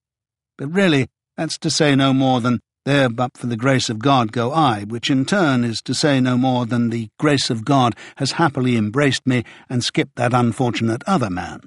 But 0.58 0.68
really, 0.68 1.08
that's 1.36 1.58
to 1.58 1.70
say 1.70 1.94
no 1.94 2.12
more 2.12 2.40
than 2.40 2.60
there 2.86 3.10
but 3.10 3.36
for 3.36 3.48
the 3.48 3.56
grace 3.56 3.90
of 3.90 3.98
God 3.98 4.32
go 4.32 4.52
I, 4.52 4.84
which 4.84 5.10
in 5.10 5.26
turn 5.26 5.64
is 5.64 5.82
to 5.82 5.92
say 5.92 6.20
no 6.20 6.38
more 6.38 6.64
than 6.64 6.88
the 6.88 7.08
grace 7.18 7.50
of 7.50 7.64
God 7.64 7.94
has 8.16 8.32
happily 8.32 8.76
embraced 8.76 9.26
me 9.26 9.44
and 9.68 9.84
skipped 9.84 10.14
that 10.16 10.32
unfortunate 10.32 11.02
other 11.06 11.28
man. 11.28 11.60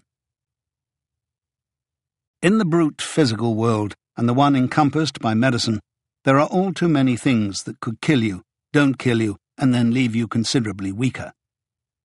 In 2.42 2.58
the 2.58 2.66
brute 2.66 3.02
physical 3.02 3.54
world, 3.54 3.96
and 4.16 4.28
the 4.28 4.34
one 4.34 4.56
encompassed 4.56 5.20
by 5.20 5.34
medicine, 5.34 5.82
there 6.24 6.40
are 6.40 6.48
all 6.48 6.74
too 6.74 6.88
many 6.88 7.18
things 7.18 7.64
that 7.64 7.82
could 7.82 8.02
kill 8.02 8.24
you, 8.24 8.42
don't 8.72 8.98
kill 8.98 9.22
you, 9.22 9.36
and 9.58 9.74
then 9.74 9.94
leave 9.94 10.16
you 10.16 10.28
considerably 10.28 10.94
weaker. 10.94 11.34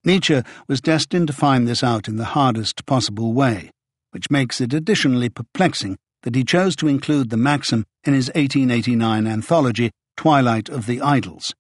Nietzsche 0.05 0.43
was 0.69 0.81
destined 0.81 1.29
to 1.29 1.33
find 1.33 1.69
this 1.69 1.85
out 1.85 2.09
in 2.09 2.17
the 2.17 2.35
hardest 2.37 2.85
possible 2.85 3.33
way, 3.33 3.71
which 4.11 4.31
makes 4.31 4.61
it 4.61 4.75
additionally 4.75 5.29
perplexing 5.29 5.97
that 6.25 6.35
he 6.35 6.45
chose 6.45 6.75
to 6.77 6.89
include 6.89 7.31
the 7.31 7.37
maxim 7.37 7.85
in 8.03 8.13
his 8.13 8.29
1889 8.29 9.27
anthology, 9.27 9.91
Twilight 10.17 10.69
of 10.69 10.87
the 10.87 11.01
Idols. 11.01 11.55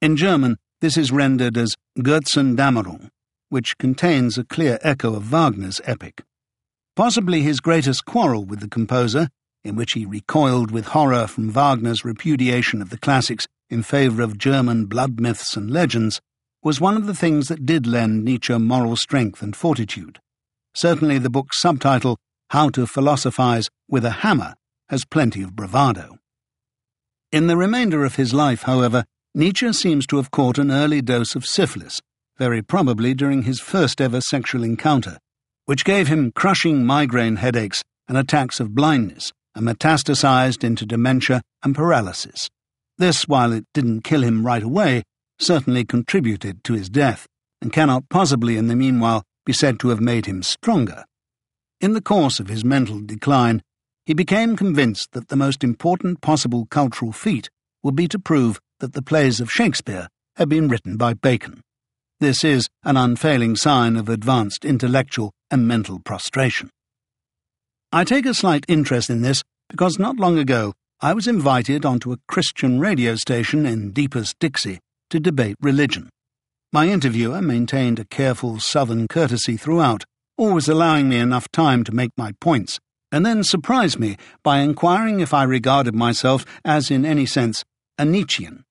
In 0.00 0.16
German, 0.16 0.56
this 0.80 0.96
is 0.96 1.12
rendered 1.12 1.56
as 1.58 1.74
Götzendämmerung, 1.98 3.08
which 3.48 3.76
contains 3.78 4.38
a 4.38 4.44
clear 4.44 4.78
echo 4.82 5.14
of 5.14 5.24
Wagner's 5.24 5.80
epic. 5.84 6.22
Possibly 6.96 7.42
his 7.42 7.60
greatest 7.60 8.04
quarrel 8.04 8.44
with 8.44 8.60
the 8.60 8.68
composer, 8.68 9.28
in 9.64 9.76
which 9.76 9.92
he 9.92 10.06
recoiled 10.06 10.70
with 10.70 10.86
horror 10.86 11.26
from 11.26 11.50
Wagner's 11.50 12.04
repudiation 12.04 12.80
of 12.80 12.90
the 12.90 12.98
classics 12.98 13.46
in 13.68 13.82
favour 13.82 14.22
of 14.22 14.38
German 14.38 14.86
blood 14.86 15.20
myths 15.20 15.56
and 15.56 15.70
legends, 15.70 16.20
was 16.62 16.80
one 16.80 16.96
of 16.96 17.06
the 17.06 17.14
things 17.14 17.48
that 17.48 17.64
did 17.64 17.86
lend 17.86 18.24
Nietzsche 18.24 18.56
moral 18.58 18.96
strength 18.96 19.42
and 19.42 19.56
fortitude. 19.56 20.18
Certainly 20.74 21.18
the 21.18 21.30
book's 21.30 21.60
subtitle, 21.60 22.18
how 22.50 22.68
to 22.68 22.86
Philosophize 22.86 23.68
with 23.88 24.04
a 24.04 24.10
Hammer 24.10 24.54
has 24.88 25.04
plenty 25.04 25.42
of 25.42 25.54
bravado. 25.54 26.18
In 27.30 27.46
the 27.46 27.56
remainder 27.56 28.04
of 28.04 28.16
his 28.16 28.34
life, 28.34 28.62
however, 28.62 29.04
Nietzsche 29.34 29.72
seems 29.72 30.04
to 30.08 30.16
have 30.16 30.32
caught 30.32 30.58
an 30.58 30.72
early 30.72 31.00
dose 31.00 31.36
of 31.36 31.46
syphilis, 31.46 32.00
very 32.38 32.60
probably 32.60 33.14
during 33.14 33.42
his 33.42 33.60
first 33.60 34.00
ever 34.00 34.20
sexual 34.20 34.64
encounter, 34.64 35.18
which 35.66 35.84
gave 35.84 36.08
him 36.08 36.32
crushing 36.32 36.84
migraine 36.84 37.36
headaches 37.36 37.84
and 38.08 38.18
attacks 38.18 38.58
of 38.58 38.74
blindness 38.74 39.30
and 39.54 39.64
metastasized 39.64 40.64
into 40.64 40.84
dementia 40.84 41.42
and 41.62 41.76
paralysis. 41.76 42.48
This, 42.98 43.28
while 43.28 43.52
it 43.52 43.64
didn't 43.72 44.02
kill 44.02 44.24
him 44.24 44.44
right 44.44 44.62
away, 44.62 45.04
certainly 45.38 45.84
contributed 45.84 46.64
to 46.64 46.72
his 46.72 46.88
death, 46.88 47.26
and 47.62 47.72
cannot 47.72 48.08
possibly 48.08 48.56
in 48.56 48.66
the 48.66 48.74
meanwhile 48.74 49.22
be 49.46 49.52
said 49.52 49.78
to 49.80 49.88
have 49.88 50.00
made 50.00 50.26
him 50.26 50.42
stronger. 50.42 51.04
In 51.80 51.94
the 51.94 52.02
course 52.02 52.40
of 52.40 52.48
his 52.48 52.62
mental 52.62 53.00
decline, 53.00 53.62
he 54.04 54.12
became 54.12 54.54
convinced 54.54 55.12
that 55.12 55.28
the 55.28 55.36
most 55.36 55.64
important 55.64 56.20
possible 56.20 56.66
cultural 56.66 57.10
feat 57.10 57.48
would 57.82 57.96
be 57.96 58.06
to 58.08 58.18
prove 58.18 58.60
that 58.80 58.92
the 58.92 59.02
plays 59.02 59.40
of 59.40 59.50
Shakespeare 59.50 60.08
had 60.36 60.48
been 60.48 60.68
written 60.68 60.98
by 60.98 61.14
Bacon. 61.14 61.62
This 62.18 62.44
is 62.44 62.68
an 62.84 62.98
unfailing 62.98 63.56
sign 63.56 63.96
of 63.96 64.10
advanced 64.10 64.66
intellectual 64.66 65.32
and 65.50 65.66
mental 65.66 66.00
prostration. 66.00 66.68
I 67.92 68.04
take 68.04 68.26
a 68.26 68.34
slight 68.34 68.66
interest 68.68 69.08
in 69.08 69.22
this 69.22 69.42
because 69.70 69.98
not 69.98 70.16
long 70.16 70.38
ago 70.38 70.74
I 71.00 71.14
was 71.14 71.26
invited 71.26 71.86
onto 71.86 72.12
a 72.12 72.18
Christian 72.28 72.78
radio 72.78 73.14
station 73.14 73.64
in 73.64 73.92
deepest 73.92 74.38
Dixie 74.38 74.80
to 75.08 75.18
debate 75.18 75.56
religion. 75.62 76.10
My 76.74 76.88
interviewer 76.88 77.40
maintained 77.40 77.98
a 77.98 78.04
careful 78.04 78.60
southern 78.60 79.08
courtesy 79.08 79.56
throughout, 79.56 80.04
always 80.40 80.68
allowing 80.68 81.06
me 81.06 81.18
enough 81.18 81.52
time 81.52 81.84
to 81.84 81.92
make 81.92 82.10
my 82.16 82.32
points, 82.40 82.80
and 83.12 83.26
then 83.26 83.44
surprised 83.44 83.98
me 83.98 84.16
by 84.42 84.60
inquiring 84.60 85.20
if 85.20 85.34
I 85.34 85.42
regarded 85.42 85.94
myself 85.94 86.46
as, 86.64 86.90
in 86.90 87.04
any 87.04 87.26
sense, 87.26 87.62
a 87.98 88.06
Nietzschean. 88.06 88.64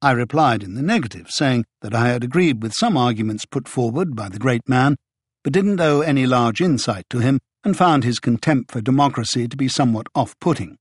I 0.00 0.12
replied 0.12 0.62
in 0.62 0.74
the 0.74 0.82
negative, 0.82 1.28
saying 1.28 1.64
that 1.80 1.92
I 1.92 2.06
had 2.06 2.22
agreed 2.22 2.62
with 2.62 2.72
some 2.72 2.96
arguments 2.96 3.46
put 3.46 3.66
forward 3.66 4.14
by 4.14 4.28
the 4.28 4.38
great 4.38 4.68
man, 4.68 4.94
but 5.42 5.52
didn't 5.52 5.80
owe 5.80 6.02
any 6.02 6.24
large 6.24 6.60
insight 6.60 7.06
to 7.10 7.18
him, 7.18 7.40
and 7.64 7.76
found 7.76 8.04
his 8.04 8.20
contempt 8.20 8.70
for 8.70 8.80
democracy 8.80 9.48
to 9.48 9.56
be 9.56 9.66
somewhat 9.66 10.06
off 10.14 10.38
putting. 10.38 10.76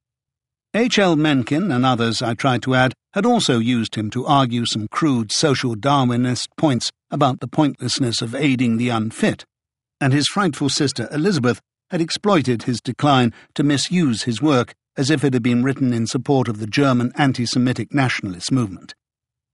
H. 0.75 0.99
L. 0.99 1.15
Mencken 1.15 1.71
and 1.71 1.83
others, 1.83 2.21
I 2.21 2.35
tried 2.35 2.61
to 2.63 2.75
add, 2.75 2.93
had 3.13 3.25
also 3.25 3.57
used 3.57 3.95
him 3.95 4.11
to 4.11 4.27
argue 4.27 4.65
some 4.67 4.87
crude 4.87 5.31
social 5.31 5.75
Darwinist 5.75 6.47
points 6.57 6.91
about 7.09 7.39
the 7.39 7.47
pointlessness 7.47 8.21
of 8.21 8.35
aiding 8.35 8.77
the 8.77 8.89
unfit, 8.89 9.45
and 10.01 10.11
his 10.11 10.27
frightful 10.27 10.67
sister 10.67 11.07
Elizabeth 11.11 11.61
had 11.91 12.01
exploited 12.01 12.63
his 12.63 12.81
decline 12.81 13.31
to 13.53 13.63
misuse 13.63 14.23
his 14.23 14.41
work 14.41 14.73
as 14.97 15.09
if 15.09 15.23
it 15.23 15.33
had 15.33 15.43
been 15.43 15.63
written 15.63 15.93
in 15.93 16.07
support 16.07 16.47
of 16.47 16.59
the 16.59 16.67
German 16.67 17.11
anti 17.15 17.45
Semitic 17.45 17.93
nationalist 17.93 18.51
movement. 18.51 18.93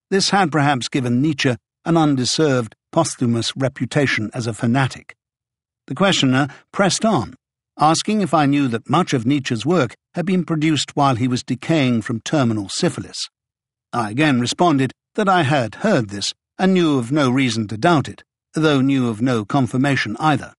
This 0.10 0.30
had 0.30 0.52
perhaps 0.52 0.88
given 0.88 1.22
Nietzsche 1.22 1.56
an 1.86 1.98
undeserved 1.98 2.76
posthumous 2.92 3.56
reputation 3.56 4.32
as 4.34 4.48
a 4.48 4.54
fanatic. 4.54 5.16
The 5.88 5.96
questioner 5.96 6.48
pressed 6.72 7.06
on, 7.06 7.36
asking 7.80 8.22
if 8.22 8.34
I 8.34 8.46
knew 8.46 8.68
that 8.70 8.90
much 8.90 9.14
of 9.14 9.26
Nietzsche's 9.26 9.66
work 9.66 9.96
had 10.16 10.26
been 10.26 10.44
produced 10.44 10.96
while 10.96 11.16
he 11.16 11.28
was 11.28 11.44
decaying 11.44 12.02
from 12.02 12.22
terminal 12.22 12.70
syphilis. 12.70 13.18
I 13.94 14.12
again 14.12 14.40
responded 14.40 14.92
that 15.16 15.30
I 15.30 15.44
had 15.44 15.76
heard 15.76 16.10
this 16.10 16.34
and 16.58 16.74
knew 16.74 16.98
of 16.98 17.12
no 17.12 17.30
reason 17.30 17.68
to 17.68 17.78
doubt 17.78 18.08
it, 18.08 18.24
though 18.54 18.82
knew 18.82 19.10
of 19.10 19.22
no 19.22 19.46
confirmation 19.46 20.16
either. 20.20 20.54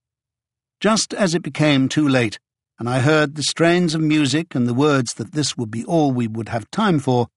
Just 0.79 1.13
as 1.13 1.35
it 1.35 1.41
became 1.41 1.89
too 1.89 2.07
late, 2.07 2.39
and 2.79 2.89
I 2.89 2.99
heard 2.99 3.35
the 3.35 3.43
strains 3.43 3.93
of 3.93 4.01
music 4.01 4.55
and 4.55 4.65
the 4.67 4.73
words 4.73 5.15
that 5.15 5.33
this 5.33 5.57
would 5.57 5.69
be 5.69 5.83
all 5.83 6.11
we 6.11 6.27
would 6.27 6.49
have 6.49 6.71
time 6.71 6.99
for, 6.99 7.27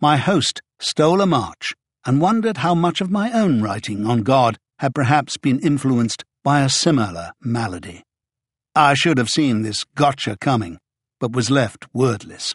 my 0.00 0.16
host 0.16 0.60
stole 0.80 1.20
a 1.20 1.26
march 1.26 1.74
and 2.06 2.20
wondered 2.20 2.58
how 2.58 2.74
much 2.74 3.00
of 3.00 3.10
my 3.10 3.32
own 3.32 3.62
writing 3.62 4.06
on 4.06 4.22
God 4.22 4.58
had 4.78 4.94
perhaps 4.94 5.36
been 5.36 5.60
influenced 5.60 6.24
by 6.44 6.62
a 6.62 6.68
similar 6.68 7.32
malady. 7.40 8.02
I 8.74 8.94
should 8.94 9.18
have 9.18 9.28
seen 9.28 9.62
this 9.62 9.84
gotcha 9.94 10.36
coming, 10.40 10.78
but 11.20 11.32
was 11.32 11.50
left 11.50 11.86
wordless. 11.92 12.54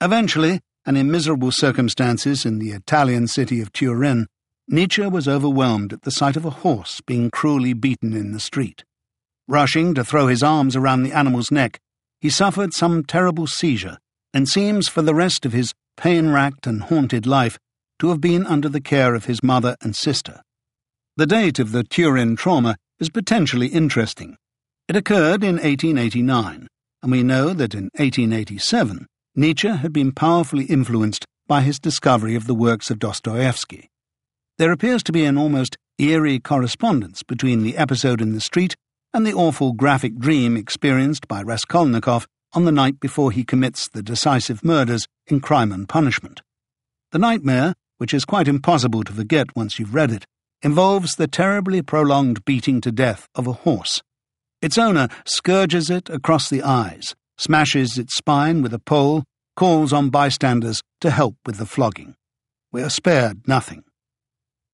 Eventually, 0.00 0.60
and 0.84 0.96
in 0.96 1.10
miserable 1.10 1.52
circumstances 1.52 2.44
in 2.44 2.58
the 2.58 2.70
Italian 2.70 3.28
city 3.28 3.60
of 3.60 3.72
Turin, 3.72 4.26
Nietzsche 4.70 5.06
was 5.06 5.26
overwhelmed 5.26 5.94
at 5.94 6.02
the 6.02 6.10
sight 6.10 6.36
of 6.36 6.44
a 6.44 6.50
horse 6.50 7.00
being 7.06 7.30
cruelly 7.30 7.72
beaten 7.72 8.12
in 8.12 8.32
the 8.32 8.40
street. 8.40 8.84
Rushing 9.48 9.94
to 9.94 10.04
throw 10.04 10.26
his 10.26 10.42
arms 10.42 10.76
around 10.76 11.02
the 11.04 11.12
animal's 11.12 11.50
neck, 11.50 11.80
he 12.20 12.28
suffered 12.28 12.74
some 12.74 13.02
terrible 13.02 13.46
seizure 13.46 13.96
and 14.34 14.46
seems 14.46 14.86
for 14.86 15.00
the 15.00 15.14
rest 15.14 15.46
of 15.46 15.54
his 15.54 15.72
pain 15.96 16.28
racked 16.28 16.66
and 16.66 16.82
haunted 16.82 17.26
life 17.26 17.58
to 17.98 18.10
have 18.10 18.20
been 18.20 18.44
under 18.44 18.68
the 18.68 18.80
care 18.80 19.14
of 19.14 19.24
his 19.24 19.42
mother 19.42 19.74
and 19.80 19.96
sister. 19.96 20.42
The 21.16 21.26
date 21.26 21.58
of 21.58 21.72
the 21.72 21.82
Turin 21.82 22.36
trauma 22.36 22.76
is 23.00 23.08
potentially 23.08 23.68
interesting. 23.68 24.36
It 24.86 24.96
occurred 24.96 25.42
in 25.42 25.56
1889, 25.56 26.68
and 27.02 27.10
we 27.10 27.22
know 27.22 27.54
that 27.54 27.74
in 27.74 27.84
1887 27.94 29.06
Nietzsche 29.34 29.68
had 29.68 29.94
been 29.94 30.12
powerfully 30.12 30.66
influenced 30.66 31.24
by 31.46 31.62
his 31.62 31.78
discovery 31.78 32.34
of 32.34 32.46
the 32.46 32.54
works 32.54 32.90
of 32.90 32.98
Dostoevsky. 32.98 33.88
There 34.58 34.72
appears 34.72 35.04
to 35.04 35.12
be 35.12 35.24
an 35.24 35.38
almost 35.38 35.76
eerie 35.98 36.40
correspondence 36.40 37.22
between 37.22 37.62
the 37.62 37.76
episode 37.76 38.20
in 38.20 38.32
the 38.32 38.40
street 38.40 38.74
and 39.14 39.24
the 39.24 39.32
awful 39.32 39.72
graphic 39.72 40.18
dream 40.18 40.56
experienced 40.56 41.28
by 41.28 41.42
Raskolnikov 41.42 42.26
on 42.54 42.64
the 42.64 42.72
night 42.72 42.98
before 42.98 43.30
he 43.30 43.44
commits 43.44 43.88
the 43.88 44.02
decisive 44.02 44.64
murders 44.64 45.06
in 45.28 45.38
Crime 45.38 45.70
and 45.70 45.88
Punishment. 45.88 46.42
The 47.12 47.20
nightmare, 47.20 47.74
which 47.98 48.12
is 48.12 48.24
quite 48.24 48.48
impossible 48.48 49.04
to 49.04 49.12
forget 49.12 49.54
once 49.54 49.78
you've 49.78 49.94
read 49.94 50.10
it, 50.10 50.24
involves 50.60 51.14
the 51.14 51.28
terribly 51.28 51.80
prolonged 51.80 52.44
beating 52.44 52.80
to 52.80 52.90
death 52.90 53.28
of 53.36 53.46
a 53.46 53.52
horse. 53.52 54.02
Its 54.60 54.76
owner 54.76 55.06
scourges 55.24 55.88
it 55.88 56.10
across 56.10 56.50
the 56.50 56.64
eyes, 56.64 57.14
smashes 57.36 57.96
its 57.96 58.16
spine 58.16 58.60
with 58.62 58.74
a 58.74 58.80
pole, 58.80 59.22
calls 59.54 59.92
on 59.92 60.10
bystanders 60.10 60.82
to 61.00 61.10
help 61.10 61.36
with 61.46 61.58
the 61.58 61.66
flogging. 61.66 62.16
We 62.72 62.82
are 62.82 62.90
spared 62.90 63.46
nothing. 63.46 63.84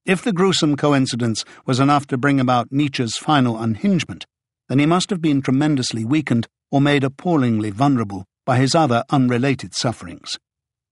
If 0.07 0.23
the 0.23 0.35
gruesome 0.35 0.77
coincidence 0.77 1.47
was 1.65 1.81
enough 1.81 2.07
to 2.09 2.19
bring 2.19 2.39
about 2.39 2.71
Nietzsche's 2.71 3.17
final 3.17 3.59
unhingement, 3.59 4.27
then 4.69 4.79
he 4.79 4.85
must 4.85 5.09
have 5.09 5.23
been 5.23 5.41
tremendously 5.41 6.05
weakened 6.05 6.47
or 6.71 6.83
made 6.83 7.05
appallingly 7.05 7.71
vulnerable 7.71 8.27
by 8.45 8.59
his 8.59 8.75
other 8.75 9.05
unrelated 9.09 9.75
sufferings. 9.75 10.39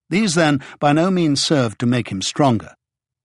These, 0.08 0.34
then, 0.34 0.62
by 0.80 0.94
no 0.94 1.10
means 1.10 1.42
served 1.42 1.78
to 1.80 1.86
make 1.86 2.08
him 2.08 2.22
stronger. 2.22 2.72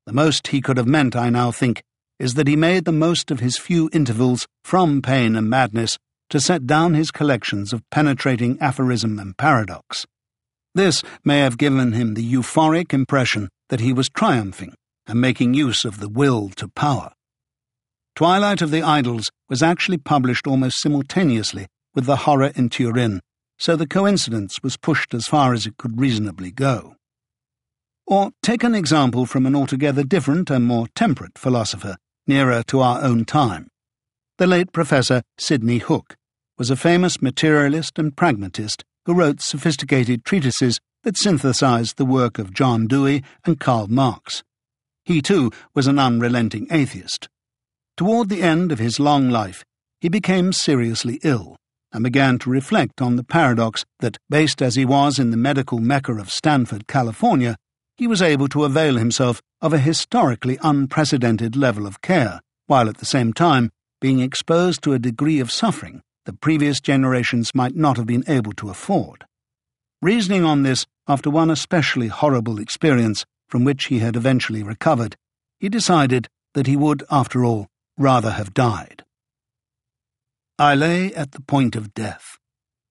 The 0.05 0.11
most 0.11 0.47
he 0.47 0.59
could 0.59 0.76
have 0.76 0.88
meant, 0.88 1.15
I 1.15 1.30
now 1.30 1.53
think, 1.53 1.81
is 2.19 2.34
that 2.34 2.49
he 2.49 2.57
made 2.57 2.84
the 2.84 2.91
most 2.91 3.31
of 3.31 3.39
his 3.39 3.57
few 3.57 3.89
intervals 3.93 4.45
from 4.65 5.01
pain 5.01 5.38
and 5.38 5.49
madness 5.49 5.97
to 6.31 6.41
set 6.41 6.68
down 6.68 6.95
his 6.95 7.11
collections 7.11 7.72
of 7.72 7.89
penetrating 7.91 8.57
aphorism 8.59 9.19
and 9.19 9.38
paradox. 9.38 10.05
This 10.76 11.01
may 11.23 11.39
have 11.39 11.57
given 11.57 11.93
him 11.93 12.14
the 12.14 12.34
euphoric 12.34 12.93
impression 12.93 13.47
that 13.69 13.80
he 13.80 13.93
was 13.93 14.09
triumphing 14.09 14.73
and 15.07 15.21
making 15.21 15.53
use 15.53 15.85
of 15.85 15.99
the 15.99 16.09
will 16.09 16.49
to 16.49 16.67
power. 16.67 17.11
Twilight 18.15 18.61
of 18.61 18.71
the 18.71 18.81
Idols 18.81 19.29
was 19.49 19.63
actually 19.63 19.97
published 19.97 20.47
almost 20.47 20.81
simultaneously 20.81 21.67
with 21.93 22.05
the 22.05 22.17
horror 22.17 22.51
in 22.55 22.69
Turin, 22.69 23.21
so 23.57 23.75
the 23.75 23.88
coincidence 23.88 24.61
was 24.61 24.77
pushed 24.77 25.13
as 25.13 25.25
far 25.25 25.53
as 25.53 25.65
it 25.65 25.77
could 25.77 25.99
reasonably 25.99 26.51
go. 26.51 26.95
Or 28.05 28.31
take 28.41 28.63
an 28.63 28.75
example 28.75 29.25
from 29.25 29.45
an 29.45 29.55
altogether 29.55 30.03
different 30.03 30.49
and 30.49 30.65
more 30.65 30.88
temperate 30.95 31.38
philosopher, 31.38 31.97
nearer 32.25 32.63
to 32.63 32.81
our 32.81 33.01
own 33.03 33.25
time. 33.25 33.67
The 34.38 34.47
late 34.47 34.71
Professor 34.71 35.23
Sidney 35.38 35.79
Hook 35.79 36.15
was 36.57 36.69
a 36.69 36.75
famous 36.75 37.21
materialist 37.21 37.99
and 37.99 38.15
pragmatist 38.15 38.84
who 39.05 39.13
wrote 39.13 39.41
sophisticated 39.41 40.25
treatises 40.25 40.79
that 41.03 41.17
synthesized 41.17 41.97
the 41.97 42.05
work 42.05 42.39
of 42.39 42.53
John 42.53 42.88
Dewey 42.88 43.23
and 43.45 43.59
Karl 43.59 43.88
Marx. 43.88 44.43
He, 45.07 45.21
too, 45.21 45.51
was 45.73 45.88
an 45.88 45.99
unrelenting 45.99 46.67
atheist. 46.69 47.29
Toward 47.95 48.27
the 48.27 48.43
end 48.43 48.73
of 48.73 48.79
his 48.79 48.99
long 48.99 49.29
life, 49.29 49.63
he 50.01 50.09
became 50.09 50.51
seriously 50.51 51.21
ill 51.23 51.55
and 51.93 52.03
began 52.03 52.38
to 52.39 52.49
reflect 52.49 53.01
on 53.01 53.15
the 53.15 53.23
paradox 53.23 53.85
that, 54.01 54.17
based 54.29 54.61
as 54.61 54.75
he 54.75 54.84
was 54.84 55.17
in 55.17 55.31
the 55.31 55.38
medical 55.38 55.79
mecca 55.79 56.11
of 56.15 56.29
Stanford, 56.29 56.88
California, 56.88 57.55
he 57.95 58.05
was 58.05 58.21
able 58.21 58.49
to 58.49 58.65
avail 58.65 58.97
himself 58.97 59.41
of 59.61 59.71
a 59.71 59.77
historically 59.77 60.59
unprecedented 60.61 61.55
level 61.55 61.88
of 61.88 62.01
care, 62.01 62.41
while 62.65 62.89
at 62.89 62.97
the 62.97 63.05
same 63.05 63.31
time 63.31 63.69
being 64.01 64.19
exposed 64.19 64.81
to 64.81 64.91
a 64.91 64.99
degree 64.99 65.39
of 65.39 65.53
suffering 65.53 66.01
that 66.25 66.41
previous 66.41 66.81
generations 66.81 67.55
might 67.55 67.77
not 67.77 67.95
have 67.95 68.07
been 68.07 68.25
able 68.27 68.51
to 68.51 68.69
afford. 68.69 69.23
Reasoning 70.01 70.43
on 70.43 70.63
this, 70.63 70.85
after 71.07 71.29
one 71.29 71.49
especially 71.49 72.09
horrible 72.09 72.59
experience, 72.59 73.23
from 73.48 73.64
which 73.64 73.86
he 73.86 73.99
had 73.99 74.15
eventually 74.15 74.64
recovered, 74.64 75.15
he 75.60 75.69
decided 75.69 76.28
that 76.53 76.68
he 76.68 76.76
would, 76.76 77.03
after 77.10 77.44
all, 77.44 77.68
rather 77.98 78.32
have 78.32 78.53
died. 78.53 79.03
I 80.60 80.76
lay 80.76 81.14
at 81.14 81.32
the 81.32 81.41
point 81.41 81.76
of 81.76 81.94
death. 81.94 82.38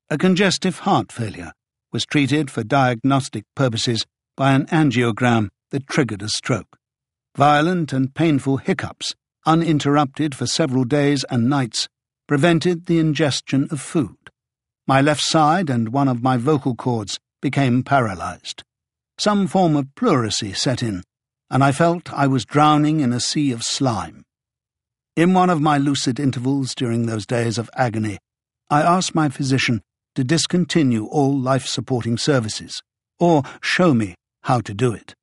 A 0.09 0.16
congestive 0.16 0.81
heart 0.81 1.11
failure 1.11 1.53
was 1.93 2.05
treated 2.05 2.51
for 2.51 2.62
diagnostic 2.62 3.45
purposes 3.55 4.07
by 4.37 4.53
an 4.53 4.66
angiogram 4.66 5.49
that 5.70 5.89
triggered 5.89 6.23
a 6.23 6.28
stroke. 6.28 6.77
Violent 7.37 7.93
and 7.93 8.15
painful 8.15 8.59
hiccups, 8.59 9.15
uninterrupted 9.45 10.35
for 10.35 10.47
several 10.47 10.85
days 10.85 11.24
and 11.31 11.49
nights, 11.49 11.89
prevented 12.28 12.87
the 12.87 12.99
ingestion 12.99 13.69
of 13.70 13.81
food. 13.81 14.16
My 14.87 15.01
left 15.01 15.23
side 15.23 15.69
and 15.69 15.89
one 15.89 16.09
of 16.09 16.23
my 16.23 16.37
vocal 16.37 16.74
cords 16.74 17.19
became 17.43 17.83
paralyzed. 17.83 18.62
Some 19.18 19.47
form 19.47 19.76
of 19.76 19.94
pleurisy 19.94 20.52
set 20.52 20.82
in, 20.82 21.02
and 21.51 21.64
I 21.64 21.72
felt 21.72 22.12
I 22.12 22.26
was 22.26 22.44
drowning 22.44 23.01
in 23.01 23.12
a 23.12 23.20
sea 23.20 23.51
of 23.51 23.62
slime. 23.62 24.24
In 25.16 25.32
one 25.32 25.48
of 25.48 25.62
my 25.62 25.78
lucid 25.78 26.20
intervals 26.20 26.74
during 26.74 27.06
those 27.06 27.24
days 27.24 27.56
of 27.56 27.70
agony, 27.74 28.18
I 28.68 28.82
asked 28.82 29.14
my 29.14 29.30
physician 29.30 29.80
to 30.16 30.24
discontinue 30.24 31.06
all 31.06 31.38
life 31.38 31.66
supporting 31.66 32.18
services, 32.18 32.82
or 33.18 33.43
show 33.62 33.94
me 33.94 34.14
how 34.43 34.60
to 34.60 34.74
do 34.74 34.93
it. 34.93 35.14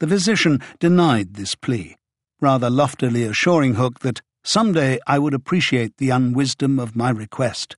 The 0.00 0.08
physician 0.08 0.60
denied 0.78 1.34
this 1.34 1.54
plea, 1.54 1.96
rather 2.40 2.68
loftily 2.68 3.22
assuring 3.22 3.74
Hook 3.74 4.00
that 4.00 4.20
some 4.44 4.72
day 4.72 4.98
I 5.06 5.18
would 5.18 5.32
appreciate 5.32 5.96
the 5.96 6.10
unwisdom 6.10 6.78
of 6.78 6.96
my 6.96 7.08
request. 7.08 7.76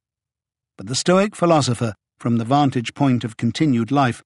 But 0.76 0.86
the 0.88 0.94
Stoic 0.94 1.36
philosopher, 1.36 1.94
from 2.18 2.38
the 2.38 2.44
vantage 2.44 2.94
point 2.94 3.22
of 3.22 3.36
continued 3.36 3.92
life, 3.92 4.22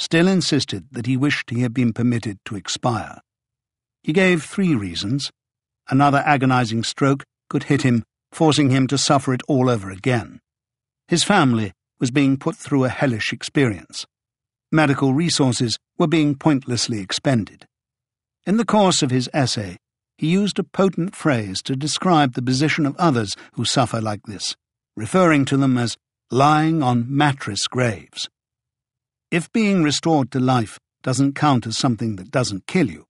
still 0.00 0.26
insisted 0.26 0.86
that 0.90 1.04
he 1.04 1.14
wished 1.14 1.50
he 1.50 1.60
had 1.60 1.74
been 1.74 1.92
permitted 1.92 2.38
to 2.46 2.56
expire. 2.56 3.20
He 4.02 4.14
gave 4.14 4.42
three 4.42 4.74
reasons. 4.74 5.30
Another 5.90 6.22
agonizing 6.24 6.84
stroke 6.84 7.22
could 7.50 7.64
hit 7.64 7.82
him, 7.82 8.02
forcing 8.32 8.70
him 8.70 8.86
to 8.86 8.96
suffer 8.96 9.34
it 9.34 9.42
all 9.46 9.68
over 9.68 9.90
again. 9.90 10.40
His 11.06 11.22
family 11.22 11.72
was 11.98 12.10
being 12.10 12.38
put 12.38 12.56
through 12.56 12.84
a 12.84 12.88
hellish 12.88 13.30
experience. 13.30 14.06
Medical 14.72 15.12
resources 15.12 15.78
were 15.98 16.06
being 16.06 16.34
pointlessly 16.34 17.00
expended. 17.00 17.66
In 18.46 18.56
the 18.56 18.64
course 18.64 19.02
of 19.02 19.10
his 19.10 19.28
essay, 19.34 19.76
he 20.16 20.28
used 20.28 20.58
a 20.58 20.64
potent 20.64 21.14
phrase 21.14 21.60
to 21.62 21.76
describe 21.76 22.32
the 22.32 22.42
position 22.42 22.86
of 22.86 22.96
others 22.96 23.36
who 23.52 23.66
suffer 23.66 24.00
like 24.00 24.22
this, 24.26 24.56
referring 24.96 25.44
to 25.46 25.58
them 25.58 25.76
as 25.76 25.98
lying 26.30 26.82
on 26.82 27.04
mattress 27.06 27.66
graves. 27.66 28.28
If 29.30 29.52
being 29.52 29.84
restored 29.84 30.32
to 30.32 30.40
life 30.40 30.80
doesn't 31.02 31.36
count 31.36 31.64
as 31.64 31.78
something 31.78 32.16
that 32.16 32.32
doesn't 32.32 32.66
kill 32.66 32.90
you, 32.90 33.06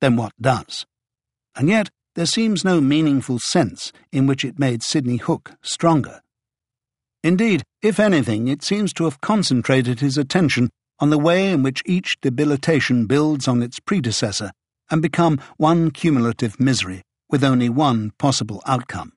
then 0.00 0.14
what 0.14 0.32
does? 0.40 0.86
And 1.56 1.68
yet, 1.68 1.90
there 2.14 2.26
seems 2.26 2.64
no 2.64 2.80
meaningful 2.80 3.40
sense 3.40 3.92
in 4.12 4.28
which 4.28 4.44
it 4.44 4.58
made 4.58 4.84
Sidney 4.84 5.16
Hook 5.16 5.52
stronger. 5.60 6.20
Indeed, 7.24 7.64
if 7.82 7.98
anything, 7.98 8.46
it 8.46 8.62
seems 8.62 8.92
to 8.94 9.04
have 9.04 9.20
concentrated 9.20 9.98
his 9.98 10.16
attention 10.16 10.70
on 11.00 11.10
the 11.10 11.18
way 11.18 11.50
in 11.50 11.64
which 11.64 11.82
each 11.84 12.20
debilitation 12.20 13.06
builds 13.06 13.48
on 13.48 13.60
its 13.60 13.80
predecessor 13.80 14.52
and 14.90 15.02
become 15.02 15.40
one 15.56 15.90
cumulative 15.90 16.60
misery 16.60 17.02
with 17.28 17.42
only 17.42 17.68
one 17.68 18.12
possible 18.18 18.62
outcome. 18.64 19.12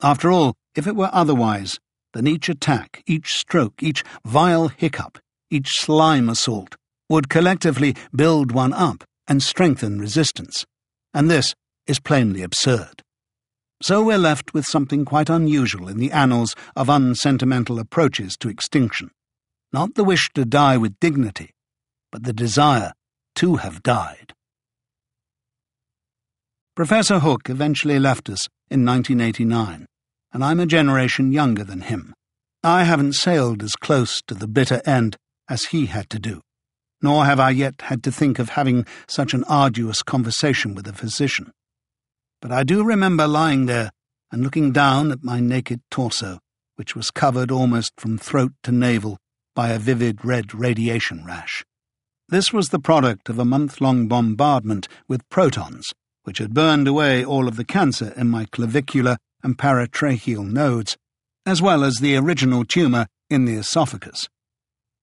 After 0.00 0.30
all, 0.30 0.54
if 0.76 0.86
it 0.86 0.94
were 0.94 1.10
otherwise, 1.12 1.80
then 2.12 2.28
each 2.28 2.48
attack, 2.48 3.02
each 3.06 3.34
stroke, 3.34 3.82
each 3.82 4.04
vile 4.24 4.68
hiccup, 4.68 5.18
each 5.54 5.70
slime 5.70 6.28
assault, 6.28 6.76
would 7.08 7.28
collectively 7.28 7.94
build 8.14 8.50
one 8.52 8.72
up 8.72 9.04
and 9.28 9.42
strengthen 9.42 9.98
resistance, 9.98 10.66
and 11.12 11.30
this 11.30 11.54
is 11.86 12.00
plainly 12.00 12.42
absurd. 12.42 13.02
So 13.82 14.02
we're 14.02 14.18
left 14.18 14.54
with 14.54 14.64
something 14.64 15.04
quite 15.04 15.28
unusual 15.28 15.88
in 15.88 15.98
the 15.98 16.10
annals 16.10 16.54
of 16.74 16.88
unsentimental 16.88 17.78
approaches 17.78 18.36
to 18.40 18.48
extinction. 18.48 19.10
Not 19.72 19.94
the 19.94 20.04
wish 20.04 20.30
to 20.34 20.44
die 20.44 20.76
with 20.76 20.98
dignity, 21.00 21.50
but 22.10 22.24
the 22.24 22.32
desire 22.32 22.92
to 23.36 23.56
have 23.56 23.82
died. 23.82 24.32
Professor 26.74 27.20
Hook 27.20 27.48
eventually 27.48 27.98
left 27.98 28.28
us 28.28 28.48
in 28.70 28.84
1989, 28.84 29.86
and 30.32 30.44
I'm 30.44 30.60
a 30.60 30.66
generation 30.66 31.32
younger 31.32 31.62
than 31.62 31.82
him. 31.82 32.14
I 32.62 32.84
haven't 32.84 33.12
sailed 33.12 33.62
as 33.62 33.76
close 33.76 34.22
to 34.26 34.34
the 34.34 34.48
bitter 34.48 34.80
end 34.86 35.16
as 35.48 35.66
he 35.66 35.86
had 35.86 36.08
to 36.10 36.18
do, 36.18 36.40
nor 37.02 37.24
have 37.24 37.40
I 37.40 37.50
yet 37.50 37.82
had 37.82 38.02
to 38.04 38.12
think 38.12 38.38
of 38.38 38.50
having 38.50 38.86
such 39.06 39.34
an 39.34 39.44
arduous 39.44 40.02
conversation 40.02 40.74
with 40.74 40.86
a 40.86 40.92
physician. 40.92 41.52
But 42.40 42.52
I 42.52 42.64
do 42.64 42.84
remember 42.84 43.26
lying 43.26 43.66
there 43.66 43.90
and 44.30 44.42
looking 44.42 44.72
down 44.72 45.12
at 45.12 45.22
my 45.22 45.40
naked 45.40 45.80
torso, 45.90 46.38
which 46.76 46.96
was 46.96 47.10
covered 47.10 47.50
almost 47.50 47.92
from 47.98 48.18
throat 48.18 48.52
to 48.64 48.72
navel 48.72 49.18
by 49.54 49.70
a 49.70 49.78
vivid 49.78 50.24
red 50.24 50.54
radiation 50.54 51.24
rash. 51.24 51.64
This 52.28 52.52
was 52.52 52.70
the 52.70 52.78
product 52.78 53.28
of 53.28 53.38
a 53.38 53.44
month 53.44 53.80
long 53.80 54.08
bombardment 54.08 54.88
with 55.06 55.28
protons, 55.28 55.92
which 56.24 56.38
had 56.38 56.54
burned 56.54 56.88
away 56.88 57.24
all 57.24 57.46
of 57.48 57.56
the 57.56 57.64
cancer 57.64 58.12
in 58.16 58.30
my 58.30 58.46
clavicular 58.46 59.18
and 59.42 59.58
paratracheal 59.58 60.44
nodes, 60.44 60.96
as 61.46 61.60
well 61.60 61.84
as 61.84 61.96
the 61.96 62.16
original 62.16 62.64
tumour 62.64 63.06
in 63.28 63.44
the 63.44 63.54
esophagus. 63.54 64.28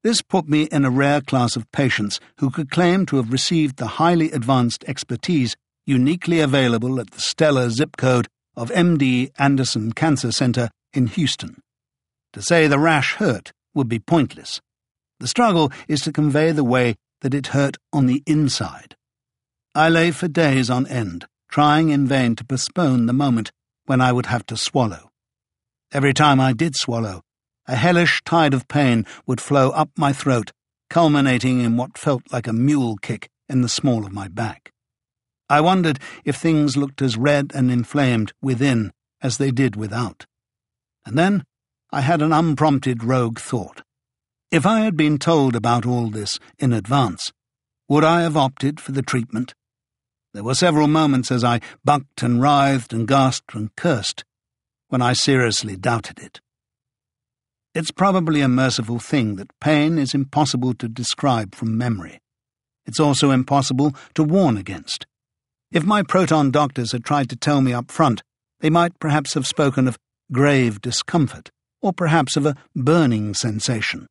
This 0.04 0.22
put 0.22 0.48
me 0.50 0.64
in 0.64 0.84
a 0.84 0.90
rare 0.90 1.22
class 1.22 1.56
of 1.56 1.72
patients 1.72 2.20
who 2.38 2.50
could 2.50 2.72
claim 2.72 3.06
to 3.08 3.18
have 3.18 3.32
received 3.32 3.78
the 3.78 3.88
highly 3.88 4.32
advanced 4.32 4.84
expertise 4.88 5.56
uniquely 5.86 6.40
available 6.40 7.00
at 7.00 7.12
the 7.12 7.22
stellar 7.22 7.70
zip 7.70 7.98
code 7.98 8.28
of 8.56 8.72
MD 8.72 9.30
Anderson 9.38 9.92
Cancer 9.92 10.32
Center 10.32 10.70
in 10.94 11.08
Houston. 11.08 11.62
To 12.34 12.42
say 12.42 12.68
the 12.68 12.80
rash 12.80 13.16
hurt 13.16 13.52
would 13.76 13.88
be 13.88 14.00
pointless. 14.00 14.60
The 15.20 15.28
struggle 15.28 15.72
is 15.88 16.02
to 16.02 16.12
convey 16.12 16.52
the 16.52 16.64
way 16.64 16.96
that 17.22 17.36
it 17.36 17.48
hurt 17.48 17.78
on 17.94 18.08
the 18.08 18.24
inside. 18.26 18.96
I 19.76 19.90
lay 19.90 20.12
for 20.12 20.28
days 20.28 20.70
on 20.70 20.88
end, 20.88 21.26
trying 21.50 21.90
in 21.90 22.08
vain 22.08 22.36
to 22.38 22.44
postpone 22.44 23.06
the 23.06 23.14
moment 23.14 23.52
when 23.86 24.02
I 24.02 24.12
would 24.12 24.26
have 24.26 24.46
to 24.48 24.58
swallow. 24.58 25.12
Every 25.92 26.14
time 26.14 26.40
I 26.40 26.54
did 26.54 26.76
swallow, 26.76 27.22
a 27.68 27.76
hellish 27.76 28.22
tide 28.26 28.54
of 28.54 28.68
pain 28.68 29.06
would 29.26 29.42
flow 29.42 29.70
up 29.72 29.90
my 29.98 30.14
throat, 30.14 30.52
culminating 30.90 31.62
in 31.62 31.78
what 31.78 31.98
felt 31.98 32.24
like 32.32 32.48
a 32.48 32.54
mule 32.54 32.98
kick 33.02 33.30
in 33.48 33.62
the 33.62 33.70
small 33.70 34.06
of 34.06 34.12
my 34.12 34.28
back. 34.28 34.72
I 35.50 35.62
wondered 35.62 36.00
if 36.24 36.38
things 36.38 36.78
looked 36.78 37.02
as 37.02 37.18
red 37.18 37.52
and 37.54 37.70
inflamed 37.70 38.34
within 38.42 38.92
as 39.22 39.38
they 39.38 39.52
did 39.52 39.76
without. 39.76 40.26
And 41.06 41.18
then 41.18 41.44
I 41.92 42.02
had 42.02 42.22
an 42.22 42.32
unprompted 42.32 43.04
rogue 43.04 43.40
thought. 43.40 43.82
If 44.50 44.66
I 44.66 44.82
had 44.82 44.96
been 44.96 45.18
told 45.18 45.56
about 45.56 45.86
all 45.86 46.10
this 46.10 46.40
in 46.58 46.74
advance, 46.74 47.32
would 47.88 48.04
I 48.04 48.22
have 48.22 48.38
opted 48.38 48.80
for 48.80 48.94
the 48.94 49.02
treatment? 49.02 49.54
There 50.34 50.44
were 50.44 50.56
several 50.56 50.88
moments 50.88 51.32
as 51.32 51.44
I 51.44 51.60
bucked 51.84 52.24
and 52.24 52.42
writhed 52.42 52.94
and 52.94 53.08
gasped 53.08 53.54
and 53.54 53.76
cursed 53.76 54.24
when 54.88 55.02
I 55.02 55.14
seriously 55.14 55.76
doubted 55.76 56.20
it. 56.20 56.40
It's 57.74 57.92
probably 57.92 58.42
a 58.42 58.50
merciful 58.50 59.00
thing 59.00 59.38
that 59.38 59.58
pain 59.62 59.98
is 59.98 60.14
impossible 60.14 60.74
to 60.74 60.90
describe 60.90 61.56
from 61.56 61.78
memory. 61.78 62.20
It's 62.86 63.00
also 63.00 63.32
impossible 63.32 63.96
to 64.16 64.24
warn 64.24 64.58
against. 64.58 65.06
If 65.72 65.86
my 65.86 66.04
proton 66.04 66.52
doctors 66.52 66.92
had 66.92 67.06
tried 67.06 67.30
to 67.30 67.38
tell 67.38 67.62
me 67.62 67.72
up 67.72 67.90
front, 67.90 68.24
they 68.60 68.70
might 68.70 69.00
perhaps 69.00 69.36
have 69.36 69.48
spoken 69.48 69.88
of 69.88 69.98
grave 70.34 70.82
discomfort, 70.82 71.50
or 71.82 71.94
perhaps 71.94 72.36
of 72.36 72.46
a 72.46 72.58
burning 72.76 73.34
sensation. 73.34 74.08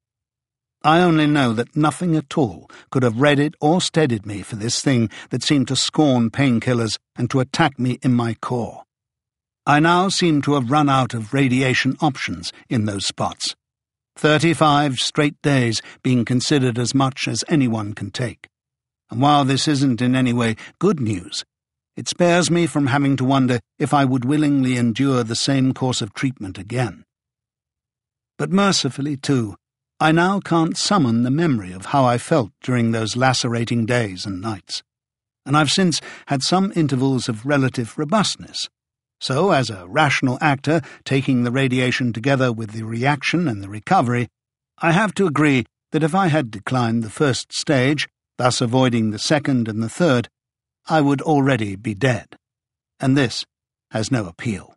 I 0.82 1.03
only 1.03 1.27
know 1.27 1.53
that 1.53 1.77
nothing 1.77 2.16
at 2.16 2.39
all 2.39 2.70
could 2.91 3.03
have 3.03 3.20
readied 3.20 3.57
or 3.61 3.82
steadied 3.82 4.24
me 4.24 4.41
for 4.41 4.57
this 4.57 4.81
thing 4.81 5.11
that 5.28 5.43
seemed 5.43 5.69
to 5.69 5.77
scorn 5.77 6.31
painkillers 6.31 6.97
and 7.15 7.28
to 7.31 7.41
attack 7.41 7.78
me 7.78 7.99
in 8.03 8.15
my 8.15 8.32
core. 8.41 8.85
I 9.71 9.79
now 9.79 10.09
seem 10.09 10.43
to 10.43 10.55
have 10.55 10.73
run 10.73 10.89
out 10.89 11.15
of 11.15 11.33
radiation 11.33 11.97
options 12.01 12.53
in 12.69 12.87
those 12.87 13.07
spots. 13.07 13.55
Thirty-five 14.17 14.97
straight 14.97 15.41
days 15.43 15.81
being 16.03 16.25
considered 16.25 16.77
as 16.77 16.93
much 16.93 17.29
as 17.29 17.45
anyone 17.47 17.93
can 17.93 18.11
take. 18.11 18.49
And 19.13 19.23
while 19.23 19.45
this 19.45 19.69
isn't 19.69 20.03
in 20.03 20.17
any 20.17 20.33
way 20.33 20.57
good 20.81 20.99
news, 20.99 21.45
it 21.97 22.09
spares 22.09 22.51
me 22.51 22.67
from 22.67 22.89
having 22.89 23.17
to 23.19 23.25
wonder 23.25 23.61
if 23.79 23.95
I 23.95 24.05
would 24.05 24.25
willingly 24.25 24.77
endure 24.77 25.23
the 25.23 25.37
same 25.37 25.73
course 25.73 26.03
of 26.03 26.15
treatment 26.15 26.59
again. 26.59 27.05
But 28.39 28.51
mercifully, 28.51 29.17
too, 29.17 29.55
I 30.01 30.11
now 30.11 30.41
can't 30.41 30.77
summon 30.77 31.23
the 31.23 31.31
memory 31.31 31.71
of 31.71 31.87
how 31.87 32.05
I 32.05 32.19
felt 32.19 32.51
during 32.61 32.91
those 32.91 33.15
lacerating 33.15 33.87
days 33.87 34.27
and 34.27 34.41
nights, 34.41 34.83
and 35.47 35.57
I've 35.57 35.71
since 35.71 36.01
had 36.27 36.43
some 36.43 36.73
intervals 36.75 37.29
of 37.29 37.47
relative 37.47 37.97
robustness. 37.97 38.69
So, 39.21 39.51
as 39.51 39.69
a 39.69 39.87
rational 39.87 40.39
actor, 40.41 40.81
taking 41.05 41.43
the 41.43 41.51
radiation 41.51 42.13
together 42.13 42.51
with 42.53 42.71
the 42.71 42.85
reaction 42.85 43.49
and 43.49 43.63
the 43.63 43.69
recovery, 43.69 44.29
I 44.79 44.93
have 44.93 45.13
to 45.15 45.27
agree 45.27 45.67
that 45.93 46.03
if 46.03 46.15
I 46.15 46.29
had 46.29 46.51
declined 46.51 47.03
the 47.03 47.11
first 47.11 47.53
stage, 47.53 48.09
thus 48.39 48.63
avoiding 48.63 49.11
the 49.11 49.19
second 49.19 49.69
and 49.69 49.83
the 49.83 49.91
third, 49.91 50.29
I 50.89 51.03
would 51.03 51.21
already 51.21 51.77
be 51.77 51.95
dead. 51.95 52.37
And 52.99 53.17
this 53.17 53.45
has 53.91 54.11
no 54.11 54.27
appeal. 54.27 54.75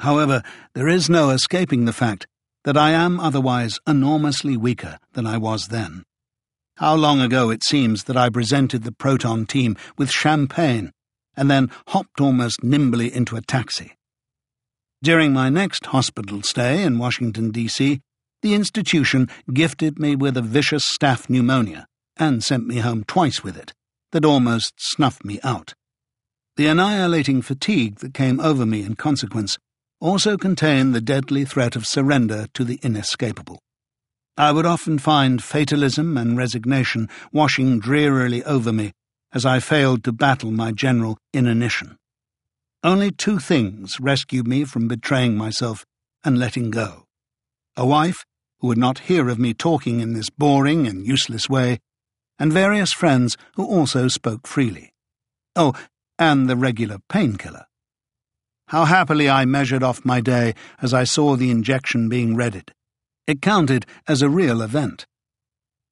However, 0.00 0.42
there 0.74 0.88
is 0.88 1.08
no 1.08 1.30
escaping 1.30 1.86
the 1.86 1.92
fact 1.92 2.26
that 2.64 2.76
I 2.76 2.90
am 2.90 3.18
otherwise 3.18 3.78
enormously 3.86 4.56
weaker 4.56 4.98
than 5.14 5.26
I 5.26 5.38
was 5.38 5.68
then. 5.68 6.04
How 6.76 6.94
long 6.94 7.20
ago 7.20 7.50
it 7.50 7.64
seems 7.64 8.04
that 8.04 8.16
I 8.16 8.28
presented 8.28 8.84
the 8.84 8.92
Proton 8.92 9.46
team 9.46 9.76
with 9.96 10.10
champagne 10.10 10.92
and 11.38 11.50
then 11.50 11.70
hopped 11.88 12.20
almost 12.20 12.62
nimbly 12.62 13.14
into 13.14 13.36
a 13.36 13.40
taxi. 13.40 13.94
During 15.02 15.32
my 15.32 15.48
next 15.48 15.86
hospital 15.86 16.42
stay 16.42 16.82
in 16.82 16.98
Washington, 16.98 17.52
D.C., 17.52 18.00
the 18.42 18.54
institution 18.54 19.28
gifted 19.52 19.98
me 19.98 20.16
with 20.16 20.36
a 20.36 20.42
vicious 20.42 20.82
staph 20.84 21.30
pneumonia 21.30 21.86
and 22.16 22.42
sent 22.42 22.66
me 22.66 22.78
home 22.78 23.04
twice 23.04 23.44
with 23.44 23.56
it, 23.56 23.72
that 24.12 24.24
almost 24.24 24.72
snuffed 24.78 25.24
me 25.24 25.38
out. 25.44 25.74
The 26.56 26.66
annihilating 26.66 27.42
fatigue 27.42 28.00
that 28.00 28.14
came 28.14 28.40
over 28.40 28.66
me 28.66 28.82
in 28.82 28.96
consequence 28.96 29.56
also 30.00 30.36
contained 30.36 30.94
the 30.94 31.00
deadly 31.00 31.44
threat 31.44 31.76
of 31.76 31.86
surrender 31.86 32.46
to 32.54 32.64
the 32.64 32.80
inescapable. 32.82 33.60
I 34.36 34.50
would 34.50 34.66
often 34.66 34.98
find 34.98 35.42
fatalism 35.42 36.16
and 36.16 36.36
resignation 36.36 37.08
washing 37.32 37.78
drearily 37.78 38.44
over 38.44 38.72
me 38.72 38.92
as 39.32 39.44
I 39.44 39.60
failed 39.60 40.04
to 40.04 40.12
battle 40.12 40.50
my 40.50 40.72
general 40.72 41.18
inanition. 41.32 41.96
Only 42.82 43.10
two 43.10 43.38
things 43.38 43.98
rescued 44.00 44.46
me 44.46 44.64
from 44.64 44.88
betraying 44.88 45.36
myself 45.36 45.84
and 46.24 46.38
letting 46.38 46.70
go. 46.70 47.04
A 47.76 47.86
wife, 47.86 48.24
who 48.60 48.68
would 48.68 48.78
not 48.78 49.00
hear 49.00 49.28
of 49.28 49.38
me 49.38 49.54
talking 49.54 50.00
in 50.00 50.12
this 50.12 50.30
boring 50.30 50.86
and 50.86 51.06
useless 51.06 51.48
way, 51.48 51.78
and 52.38 52.52
various 52.52 52.92
friends 52.92 53.36
who 53.56 53.64
also 53.64 54.08
spoke 54.08 54.46
freely. 54.46 54.92
Oh, 55.56 55.74
and 56.18 56.48
the 56.48 56.56
regular 56.56 56.98
painkiller. 57.08 57.66
How 58.68 58.84
happily 58.84 59.30
I 59.30 59.44
measured 59.44 59.82
off 59.82 60.04
my 60.04 60.20
day 60.20 60.54
as 60.82 60.92
I 60.92 61.04
saw 61.04 61.36
the 61.36 61.50
injection 61.50 62.08
being 62.08 62.36
readied. 62.36 62.72
It 63.26 63.42
counted 63.42 63.86
as 64.06 64.22
a 64.22 64.28
real 64.28 64.62
event. 64.62 65.06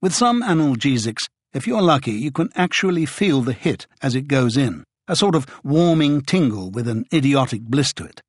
With 0.03 0.15
some 0.15 0.43
analgesics, 0.43 1.27
if 1.55 1.67
you're 1.67 1.83
lucky, 1.83 2.13
you 2.13 2.31
can 2.31 2.51
actually 2.55 3.07
feel 3.07 3.43
the 3.43 3.53
hit 3.53 3.87
as 4.03 4.15
it 4.15 4.29
goes 4.29 4.57
in, 4.57 4.85
a 5.09 5.17
sort 5.17 5.35
of 5.35 5.47
warming 5.65 6.21
tingle 6.23 6.71
with 6.71 6.89
an 6.89 7.05
idiotic 7.13 7.63
bliss 7.63 7.93
to 7.95 8.05
it. 8.05 8.21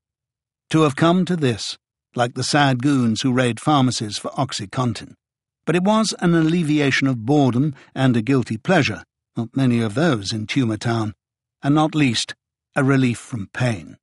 To 0.72 0.82
have 0.82 0.96
come 0.96 1.26
to 1.26 1.36
this, 1.36 1.78
like 2.16 2.34
the 2.34 2.44
sad 2.44 2.82
goons 2.82 3.22
who 3.22 3.34
raid 3.34 3.60
pharmacies 3.60 4.18
for 4.18 4.32
OxyContin. 4.32 5.14
But 5.66 5.76
it 5.76 5.84
was 5.84 6.16
an 6.20 6.34
alleviation 6.34 7.08
of 7.08 7.26
boredom 7.26 7.76
and 7.94 8.16
a 8.16 8.22
guilty 8.22 8.58
pleasure, 8.58 9.04
not 9.36 9.56
many 9.56 9.82
of 9.82 9.94
those 9.94 10.32
in 10.32 10.48
Tumour 10.48 10.78
Town, 10.78 11.14
and 11.62 11.76
not 11.76 11.96
least, 11.96 12.34
a 12.76 12.84
relief 12.84 13.18
from 13.18 13.50
pain. 13.54 13.98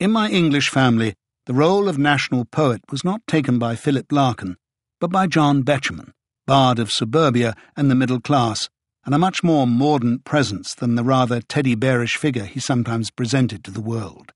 In 0.00 0.10
my 0.10 0.28
English 0.28 0.68
family, 0.68 1.14
the 1.46 1.54
role 1.54 1.88
of 1.88 1.98
national 1.98 2.44
poet 2.44 2.82
was 2.90 3.04
not 3.04 3.26
taken 3.26 3.58
by 3.58 3.74
Philip 3.74 4.12
Larkin, 4.12 4.56
but 5.00 5.10
by 5.10 5.26
John 5.26 5.62
Betjeman, 5.62 6.12
bard 6.48 6.78
of 6.78 6.90
suburbia 6.90 7.54
and 7.76 7.90
the 7.90 7.94
middle 7.94 8.20
class, 8.20 8.70
and 9.04 9.14
a 9.14 9.18
much 9.18 9.44
more 9.44 9.66
mordant 9.66 10.24
presence 10.24 10.74
than 10.74 10.94
the 10.94 11.04
rather 11.04 11.42
teddy 11.42 11.74
bearish 11.74 12.16
figure 12.16 12.46
he 12.46 12.58
sometimes 12.58 13.10
presented 13.10 13.62
to 13.62 13.70
the 13.70 13.82
world. 13.82 14.32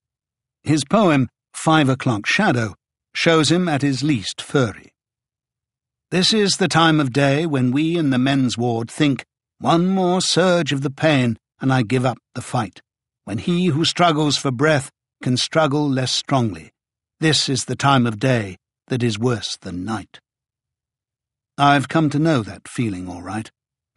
His 0.62 0.84
poem, 0.84 1.30
Five 1.54 1.88
O'Clock 1.88 2.26
Shadow, 2.26 2.74
shows 3.14 3.50
him 3.50 3.66
at 3.66 3.80
his 3.80 4.02
least 4.02 4.42
furry. 4.42 4.92
This 6.10 6.34
is 6.34 6.58
the 6.58 6.68
time 6.68 7.00
of 7.00 7.14
day 7.14 7.46
when 7.46 7.70
we 7.70 7.96
in 7.96 8.10
the 8.10 8.18
men's 8.18 8.58
ward 8.58 8.90
think, 8.90 9.24
one 9.58 9.86
more 9.86 10.20
surge 10.20 10.70
of 10.70 10.82
the 10.82 10.90
pain, 10.90 11.38
and 11.62 11.72
I 11.72 11.80
give 11.80 12.04
up 12.04 12.18
the 12.34 12.42
fight. 12.42 12.82
When 13.24 13.38
he 13.38 13.66
who 13.66 13.86
struggles 13.86 14.36
for 14.36 14.50
breath 14.50 14.90
can 15.22 15.38
struggle 15.38 15.88
less 15.88 16.12
strongly. 16.12 16.72
This 17.20 17.48
is 17.48 17.64
the 17.64 17.76
time 17.76 18.06
of 18.06 18.18
day 18.18 18.58
that 18.88 19.02
is 19.02 19.18
worse 19.18 19.56
than 19.62 19.84
night. 19.84 20.20
I've 21.62 21.86
come 21.86 22.10
to 22.10 22.18
know 22.18 22.42
that 22.42 22.66
feeling 22.66 23.08
all 23.08 23.22
right. 23.22 23.48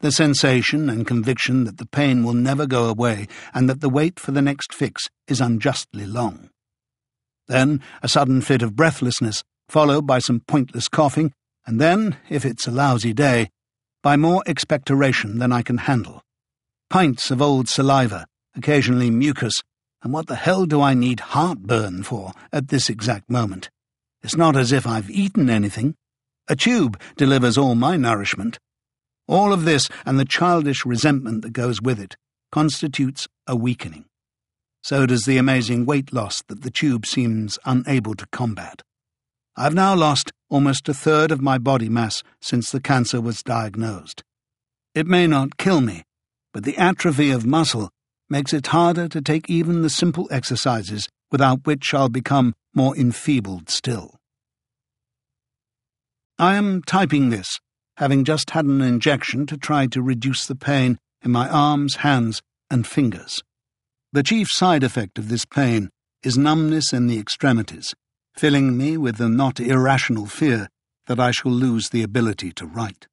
The 0.01 0.11
sensation 0.11 0.87
and 0.87 1.07
conviction 1.07 1.63
that 1.63 1.79
the 1.79 1.87
pain 1.87 2.23
will 2.23 2.35
never 2.35 2.67
go 2.67 2.85
away 2.85 3.27
and 3.55 3.67
that 3.67 3.81
the 3.81 3.89
wait 3.89 4.19
for 4.19 4.31
the 4.31 4.41
next 4.43 4.71
fix 4.71 5.07
is 5.27 5.41
unjustly 5.41 6.05
long. 6.05 6.51
Then 7.47 7.81
a 8.03 8.07
sudden 8.07 8.41
fit 8.41 8.61
of 8.61 8.75
breathlessness, 8.75 9.43
followed 9.67 10.05
by 10.05 10.19
some 10.19 10.41
pointless 10.41 10.87
coughing, 10.87 11.33
and 11.65 11.81
then, 11.81 12.17
if 12.29 12.45
it's 12.45 12.67
a 12.67 12.71
lousy 12.71 13.13
day, 13.13 13.49
by 14.03 14.15
more 14.15 14.43
expectoration 14.45 15.39
than 15.39 15.51
I 15.51 15.63
can 15.63 15.79
handle. 15.79 16.21
Pints 16.91 17.31
of 17.31 17.41
old 17.41 17.67
saliva, 17.67 18.27
occasionally 18.55 19.09
mucus, 19.09 19.63
and 20.03 20.13
what 20.13 20.27
the 20.27 20.35
hell 20.35 20.67
do 20.67 20.81
I 20.81 20.93
need 20.93 21.19
heartburn 21.19 22.03
for 22.03 22.33
at 22.53 22.67
this 22.67 22.91
exact 22.91 23.27
moment? 23.27 23.71
It's 24.21 24.37
not 24.37 24.55
as 24.55 24.71
if 24.71 24.85
I've 24.85 25.09
eaten 25.09 25.49
anything. 25.49 25.95
A 26.47 26.55
tube 26.55 26.99
delivers 27.17 27.57
all 27.57 27.75
my 27.75 27.97
nourishment. 27.97 28.59
All 29.27 29.51
of 29.51 29.65
this, 29.65 29.89
and 30.05 30.19
the 30.19 30.25
childish 30.25 30.85
resentment 30.85 31.41
that 31.41 31.53
goes 31.53 31.81
with 31.81 31.99
it, 31.99 32.15
constitutes 32.51 33.27
a 33.47 33.55
weakening. 33.55 34.05
So 34.83 35.07
does 35.07 35.25
the 35.25 35.37
amazing 35.37 35.87
weight 35.87 36.13
loss 36.13 36.43
that 36.47 36.61
the 36.61 36.69
tube 36.69 37.07
seems 37.07 37.57
unable 37.65 38.13
to 38.15 38.27
combat. 38.27 38.83
I've 39.57 39.73
now 39.73 39.95
lost 39.95 40.31
almost 40.49 40.87
a 40.87 40.93
third 40.93 41.31
of 41.31 41.41
my 41.41 41.57
body 41.57 41.89
mass 41.89 42.21
since 42.41 42.69
the 42.69 42.79
cancer 42.79 43.19
was 43.19 43.41
diagnosed. 43.41 44.23
It 44.93 45.07
may 45.07 45.25
not 45.25 45.57
kill 45.57 45.81
me, 45.81 46.03
but 46.53 46.63
the 46.63 46.77
atrophy 46.77 47.31
of 47.31 47.45
muscle 47.45 47.89
makes 48.29 48.53
it 48.53 48.67
harder 48.67 49.07
to 49.07 49.21
take 49.21 49.49
even 49.49 49.81
the 49.81 49.89
simple 49.89 50.27
exercises 50.29 51.09
without 51.31 51.65
which 51.65 51.93
I'll 51.93 52.09
become 52.09 52.53
more 52.73 52.95
enfeebled 52.95 53.69
still. 53.69 54.14
I 56.37 56.55
am 56.55 56.81
typing 56.81 57.29
this, 57.29 57.47
having 57.95 58.25
just 58.25 58.49
had 58.49 58.65
an 58.65 58.81
injection 58.81 59.45
to 59.45 59.55
try 59.55 59.87
to 59.87 60.01
reduce 60.01 60.45
the 60.45 60.55
pain 60.55 60.97
in 61.23 61.31
my 61.31 61.47
arms, 61.47 61.97
hands, 61.97 62.41
and 62.69 62.85
fingers. 62.85 63.41
The 64.11 64.23
chief 64.23 64.49
side 64.51 64.83
effect 64.83 65.17
of 65.17 65.29
this 65.29 65.45
pain 65.45 65.89
is 66.23 66.37
numbness 66.37 66.91
in 66.91 67.07
the 67.07 67.19
extremities, 67.19 67.93
filling 68.35 68.77
me 68.77 68.97
with 68.97 69.15
the 69.15 69.29
not 69.29 69.61
irrational 69.61 70.25
fear 70.25 70.67
that 71.07 71.21
I 71.21 71.31
shall 71.31 71.53
lose 71.53 71.89
the 71.89 72.03
ability 72.03 72.51
to 72.53 72.65
write. 72.65 73.07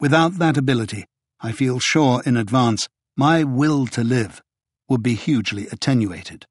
Without 0.00 0.38
that 0.38 0.56
ability, 0.56 1.04
I 1.40 1.52
feel 1.52 1.78
sure 1.78 2.20
in 2.26 2.36
advance 2.36 2.88
my 3.16 3.44
will 3.44 3.86
to 3.88 4.02
live 4.02 4.42
would 4.88 5.04
be 5.04 5.14
hugely 5.14 5.68
attenuated. 5.68 6.46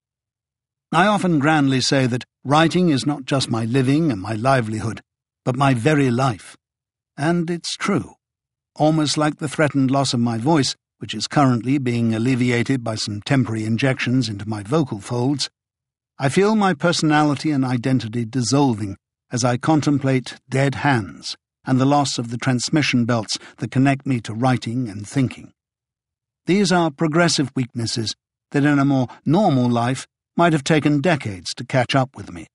I 0.93 1.07
often 1.07 1.39
grandly 1.39 1.81
say 1.81 2.07
that 2.07 2.23
writing 2.45 2.87
is 2.87 3.05
not 3.05 3.25
just 3.25 3.49
my 3.49 3.65
living 3.65 4.13
and 4.13 4.21
my 4.21 4.33
livelihood, 4.33 5.01
but 5.45 5.55
my 5.55 5.73
very 5.73 6.11
life. 6.11 6.57
And 7.15 7.49
it's 7.49 7.77
true. 7.77 8.15
Almost 8.76 9.17
like 9.17 9.38
the 9.38 9.47
threatened 9.47 9.89
loss 9.89 10.13
of 10.13 10.19
my 10.19 10.38
voice, 10.38 10.76
which 10.97 11.13
is 11.13 11.27
currently 11.27 11.77
being 11.77 12.13
alleviated 12.13 12.84
by 12.84 12.95
some 12.95 13.22
temporary 13.22 13.63
injections 13.63 14.27
into 14.27 14.49
my 14.49 14.63
vocal 14.63 14.99
folds, 14.99 15.49
I 16.19 16.27
feel 16.30 16.55
my 16.55 16.73
personality 16.73 17.51
and 17.51 17.63
identity 17.63 18.26
dissolving 18.26 18.97
as 19.31 19.43
I 19.43 19.57
contemplate 19.57 20.35
dead 20.49 20.76
hands 20.76 21.38
and 21.65 21.80
the 21.80 21.85
loss 21.85 22.17
of 22.17 22.31
the 22.31 22.38
transmission 22.38 23.05
belts 23.05 23.38
that 23.57 23.72
connect 23.72 24.05
me 24.05 24.19
to 24.22 24.34
writing 24.34 24.88
and 24.89 25.07
thinking. 25.07 25.51
These 26.45 26.72
are 26.72 26.91
progressive 26.91 27.51
weaknesses 27.55 28.15
that 28.51 28.65
in 28.65 28.80
a 28.80 28.85
more 28.85 29.07
normal 29.26 29.69
life 29.69 30.07
might 30.38 30.53
have 30.53 30.63
taken 30.63 31.01
decades 31.01 31.53
to 31.55 31.65
catch 31.65 31.95
up 31.95 32.15
with 32.15 32.31
me. 32.31 32.47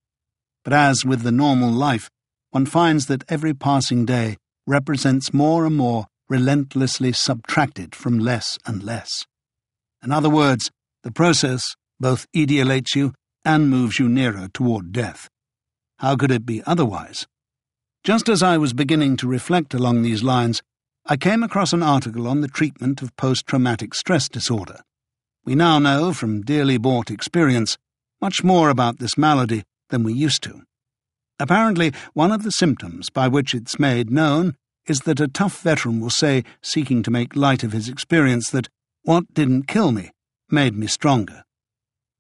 But 0.65 0.73
as 0.73 1.05
with 1.05 1.23
the 1.23 1.33
normal 1.33 1.71
life, 1.71 2.09
one 2.51 2.67
finds 2.67 3.07
that 3.07 3.25
every 3.29 3.55
passing 3.55 4.05
day 4.05 4.37
represents 4.67 5.33
more 5.33 5.67
and 5.67 5.77
more 5.77 6.07
relentlessly 6.29 7.13
subtracted 7.13 7.95
from 7.95 8.19
less 8.19 8.59
and 8.67 8.83
less. 8.83 9.27
In 10.03 10.13
other 10.13 10.31
words, 10.31 10.71
the 11.03 11.11
process 11.11 11.75
both 11.99 12.27
etiolates 12.35 12.95
you 12.95 13.13
and 13.45 13.69
moves 13.69 13.99
you 13.99 14.09
nearer 14.09 14.49
toward 14.53 14.93
death. 14.93 15.29
How 15.99 16.17
could 16.17 16.31
it 16.31 16.47
be 16.47 16.63
otherwise? 16.67 17.27
Just 18.05 18.29
as 18.29 18.43
I 18.43 18.57
was 18.57 18.73
beginning 18.73 19.17
to 19.19 19.29
reflect 19.29 19.75
along 19.75 20.03
these 20.03 20.23
lines, 20.23 20.63
I 21.05 21.17
came 21.17 21.43
across 21.43 21.73
an 21.73 21.83
article 21.83 22.27
on 22.27 22.41
the 22.41 22.49
treatment 22.49 23.03
of 23.03 23.17
post 23.17 23.47
traumatic 23.47 23.95
stress 23.95 24.29
disorder. 24.29 24.81
We 25.45 25.55
now 25.55 25.79
know 25.79 26.13
from 26.13 26.43
dearly 26.43 26.79
bought 26.79 27.11
experience 27.11 27.77
much 28.21 28.45
more 28.45 28.71
about 28.71 28.99
this 28.99 29.19
malady 29.19 29.65
than 29.89 30.03
we 30.03 30.13
used 30.13 30.43
to. 30.45 30.63
Apparently, 31.41 31.93
one 32.13 32.31
of 32.31 32.43
the 32.43 32.53
symptoms 32.53 33.09
by 33.09 33.27
which 33.27 33.55
it's 33.55 33.79
made 33.79 34.11
known 34.11 34.55
is 34.87 35.01
that 35.01 35.21
a 35.21 35.27
tough 35.27 35.63
veteran 35.63 35.99
will 35.99 36.11
say, 36.11 36.45
seeking 36.63 37.03
to 37.03 37.11
make 37.11 37.35
light 37.35 37.65
of 37.65 37.73
his 37.73 37.89
experience, 37.89 38.51
that 38.51 38.69
what 39.03 39.33
didn't 39.33 39.67
kill 39.67 39.91
me 39.91 40.11
made 40.51 40.77
me 40.77 40.87
stronger. 40.87 41.43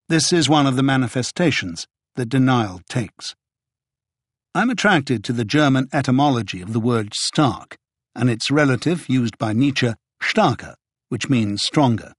This 0.09 0.32
is 0.32 0.48
one 0.48 0.66
of 0.66 0.76
the 0.76 0.82
manifestations 0.82 1.86
that 2.16 2.30
denial 2.30 2.80
takes. 2.88 3.34
I'm 4.55 4.70
attracted 4.70 5.22
to 5.24 5.32
the 5.34 5.44
German 5.44 5.88
etymology 5.92 6.62
of 6.62 6.72
the 6.72 6.80
word 6.80 7.12
stark, 7.14 7.76
and 8.16 8.30
its 8.30 8.51
relative 8.51 9.09
used 9.09 9.36
by 9.36 9.52
Nietzsche, 9.52 9.92
starker, 10.22 10.74
which 11.10 11.28
means 11.28 11.62
stronger. 11.62 12.14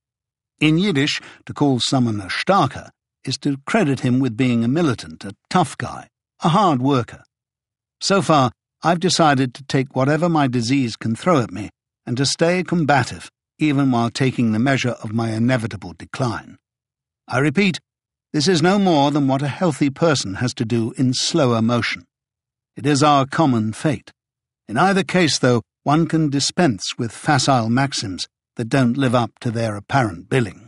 In 0.60 0.78
Yiddish, 0.78 1.20
to 1.46 1.52
call 1.52 1.80
someone 1.80 2.20
a 2.20 2.28
shtarker 2.28 2.90
is 3.24 3.36
to 3.38 3.58
credit 3.66 4.00
him 4.00 4.20
with 4.20 4.36
being 4.36 4.62
a 4.62 4.68
militant, 4.68 5.24
a 5.24 5.34
tough 5.50 5.76
guy, 5.76 6.08
a 6.42 6.48
hard 6.48 6.82
worker. 6.82 7.22
So 8.00 8.20
far, 8.20 8.50
I've 8.82 8.98
decided 8.98 9.54
to 9.54 9.64
take 9.64 9.94
whatever 9.94 10.28
my 10.28 10.48
disease 10.48 10.96
can 10.96 11.14
throw 11.14 11.40
at 11.40 11.52
me 11.52 11.70
and 12.04 12.16
to 12.16 12.26
stay 12.26 12.64
combative, 12.64 13.30
even 13.60 13.92
while 13.92 14.10
taking 14.10 14.50
the 14.50 14.58
measure 14.58 14.96
of 15.02 15.12
my 15.12 15.30
inevitable 15.30 15.94
decline. 15.96 16.58
I 17.28 17.38
repeat, 17.38 17.78
this 18.32 18.48
is 18.48 18.60
no 18.60 18.78
more 18.78 19.12
than 19.12 19.28
what 19.28 19.42
a 19.42 19.48
healthy 19.48 19.88
person 19.88 20.34
has 20.34 20.52
to 20.54 20.64
do 20.64 20.92
in 20.96 21.14
slower 21.14 21.62
motion. 21.62 22.04
It 22.76 22.86
is 22.86 23.02
our 23.02 23.24
common 23.24 23.72
fate. 23.72 24.10
In 24.66 24.76
either 24.76 25.04
case, 25.04 25.38
though, 25.38 25.62
one 25.84 26.08
can 26.08 26.28
dispense 26.28 26.98
with 26.98 27.12
facile 27.12 27.68
maxims 27.68 28.26
that 28.56 28.68
don't 28.68 28.96
live 28.96 29.14
up 29.14 29.38
to 29.40 29.50
their 29.50 29.76
apparent 29.76 30.28
billing. 30.28 30.61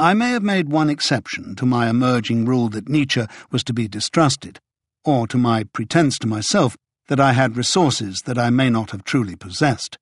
I 0.00 0.14
may 0.14 0.30
have 0.30 0.44
made 0.44 0.68
one 0.68 0.90
exception 0.90 1.56
to 1.56 1.66
my 1.66 1.90
emerging 1.90 2.44
rule 2.44 2.68
that 2.68 2.88
Nietzsche 2.88 3.24
was 3.50 3.64
to 3.64 3.72
be 3.72 3.88
distrusted, 3.88 4.60
or 5.04 5.26
to 5.26 5.36
my 5.36 5.64
pretense 5.64 6.18
to 6.20 6.28
myself 6.28 6.76
that 7.08 7.18
I 7.18 7.32
had 7.32 7.56
resources 7.56 8.22
that 8.24 8.38
I 8.38 8.50
may 8.50 8.70
not 8.70 8.92
have 8.92 9.02
truly 9.02 9.34
possessed. 9.34 9.98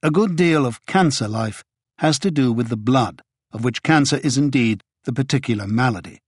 A 0.00 0.12
good 0.12 0.36
deal 0.36 0.64
of 0.64 0.86
cancer 0.86 1.26
life 1.26 1.64
has 1.98 2.20
to 2.20 2.30
do 2.30 2.52
with 2.52 2.68
the 2.68 2.76
blood, 2.76 3.20
of 3.52 3.64
which 3.64 3.82
cancer 3.82 4.18
is 4.18 4.38
indeed 4.38 4.80
the 5.02 5.12
particular 5.12 5.66
malady. 5.66 6.20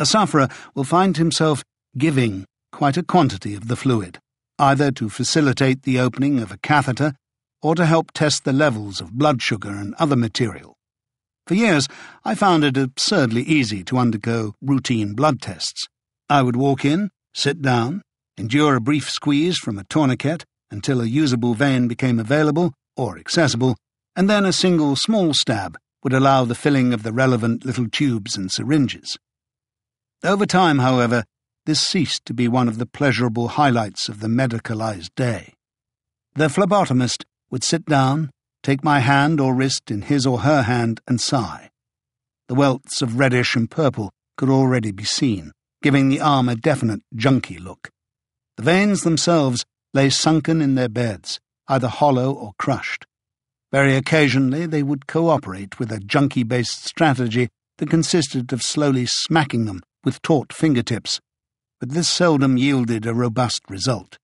A 0.00 0.06
sufferer 0.06 0.48
will 0.74 0.84
find 0.84 1.18
himself 1.18 1.62
giving 1.98 2.46
quite 2.72 2.96
a 2.96 3.02
quantity 3.02 3.54
of 3.54 3.68
the 3.68 3.76
fluid, 3.76 4.20
either 4.58 4.90
to 4.92 5.10
facilitate 5.10 5.82
the 5.82 6.00
opening 6.00 6.40
of 6.40 6.50
a 6.50 6.58
catheter 6.58 7.12
or 7.60 7.74
to 7.74 7.84
help 7.84 8.10
test 8.12 8.44
the 8.44 8.54
levels 8.54 9.02
of 9.02 9.12
blood 9.12 9.42
sugar 9.42 9.70
and 9.70 9.94
other 9.98 10.16
material. 10.16 10.76
For 11.46 11.54
years, 11.54 11.86
I 12.24 12.34
found 12.34 12.64
it 12.64 12.76
absurdly 12.76 13.42
easy 13.42 13.84
to 13.84 13.98
undergo 13.98 14.54
routine 14.60 15.14
blood 15.14 15.40
tests. 15.40 15.86
I 16.28 16.42
would 16.42 16.56
walk 16.56 16.84
in, 16.84 17.10
sit 17.34 17.62
down, 17.62 18.02
endure 18.36 18.74
a 18.74 18.80
brief 18.80 19.08
squeeze 19.08 19.56
from 19.56 19.78
a 19.78 19.84
tourniquet 19.84 20.44
until 20.72 21.00
a 21.00 21.06
usable 21.06 21.54
vein 21.54 21.86
became 21.86 22.18
available 22.18 22.74
or 22.96 23.16
accessible, 23.16 23.76
and 24.16 24.28
then 24.28 24.44
a 24.44 24.52
single 24.52 24.96
small 24.96 25.34
stab 25.34 25.76
would 26.02 26.12
allow 26.12 26.44
the 26.44 26.54
filling 26.54 26.92
of 26.92 27.04
the 27.04 27.12
relevant 27.12 27.64
little 27.64 27.88
tubes 27.88 28.36
and 28.36 28.50
syringes. 28.50 29.16
Over 30.24 30.46
time, 30.46 30.80
however, 30.80 31.24
this 31.64 31.80
ceased 31.80 32.24
to 32.24 32.34
be 32.34 32.48
one 32.48 32.66
of 32.66 32.78
the 32.78 32.86
pleasurable 32.86 33.48
highlights 33.48 34.08
of 34.08 34.18
the 34.18 34.28
medicalized 34.28 35.10
day. 35.14 35.54
The 36.34 36.48
phlebotomist 36.48 37.24
would 37.50 37.62
sit 37.62 37.86
down, 37.86 38.30
take 38.66 38.82
my 38.82 38.98
hand 38.98 39.40
or 39.40 39.54
wrist 39.54 39.92
in 39.92 40.02
his 40.02 40.26
or 40.26 40.40
her 40.40 40.62
hand, 40.62 41.00
and 41.06 41.20
sigh. 41.20 41.70
The 42.48 42.56
welts 42.56 43.00
of 43.00 43.16
reddish 43.16 43.54
and 43.54 43.70
purple 43.70 44.10
could 44.36 44.50
already 44.50 44.90
be 44.90 45.04
seen, 45.04 45.52
giving 45.82 46.08
the 46.08 46.20
arm 46.20 46.48
a 46.48 46.56
definite 46.56 47.02
junky 47.14 47.60
look. 47.60 47.90
The 48.56 48.64
veins 48.64 49.02
themselves 49.02 49.64
lay 49.94 50.10
sunken 50.10 50.60
in 50.60 50.74
their 50.74 50.88
beds, 50.88 51.38
either 51.68 51.86
hollow 51.86 52.32
or 52.32 52.54
crushed. 52.58 53.06
Very 53.70 53.94
occasionally 53.94 54.66
they 54.66 54.82
would 54.82 55.06
cooperate 55.06 55.78
with 55.78 55.92
a 55.92 56.00
junkie 56.00 56.42
based 56.42 56.84
strategy 56.84 57.48
that 57.78 57.88
consisted 57.88 58.52
of 58.52 58.62
slowly 58.62 59.06
smacking 59.06 59.66
them 59.66 59.80
with 60.02 60.20
taut 60.22 60.52
fingertips, 60.52 61.20
but 61.78 61.90
this 61.90 62.08
seldom 62.08 62.56
yielded 62.56 63.06
a 63.06 63.14
robust 63.14 63.60
result. 63.68 64.18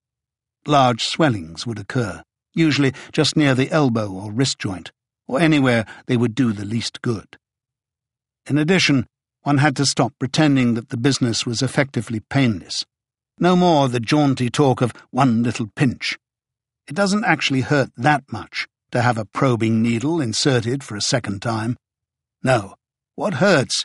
Large 0.66 1.04
swellings 1.04 1.64
would 1.64 1.78
occur, 1.78 2.24
usually 2.54 2.92
just 3.12 3.36
near 3.36 3.54
the 3.54 3.70
elbow 3.70 4.10
or 4.10 4.30
wrist 4.30 4.58
joint, 4.58 4.92
or 5.26 5.40
anywhere 5.40 5.84
they 6.06 6.16
would 6.16 6.34
do 6.34 6.52
the 6.52 6.64
least 6.64 7.02
good. 7.02 7.38
In 8.46 8.58
addition, 8.58 9.06
one 9.42 9.58
had 9.58 9.76
to 9.76 9.86
stop 9.86 10.12
pretending 10.18 10.74
that 10.74 10.90
the 10.90 10.96
business 10.96 11.46
was 11.46 11.62
effectively 11.62 12.20
painless. 12.20 12.84
No 13.38 13.56
more 13.56 13.88
the 13.88 14.00
jaunty 14.00 14.50
talk 14.50 14.80
of 14.80 14.92
one 15.10 15.42
little 15.42 15.68
pinch. 15.74 16.18
It 16.86 16.94
doesn't 16.94 17.24
actually 17.24 17.62
hurt 17.62 17.90
that 17.96 18.24
much 18.30 18.68
to 18.90 19.02
have 19.02 19.18
a 19.18 19.24
probing 19.24 19.82
needle 19.82 20.20
inserted 20.20 20.84
for 20.84 20.96
a 20.96 21.00
second 21.00 21.42
time. 21.42 21.76
No, 22.42 22.74
what 23.14 23.34
hurts 23.34 23.84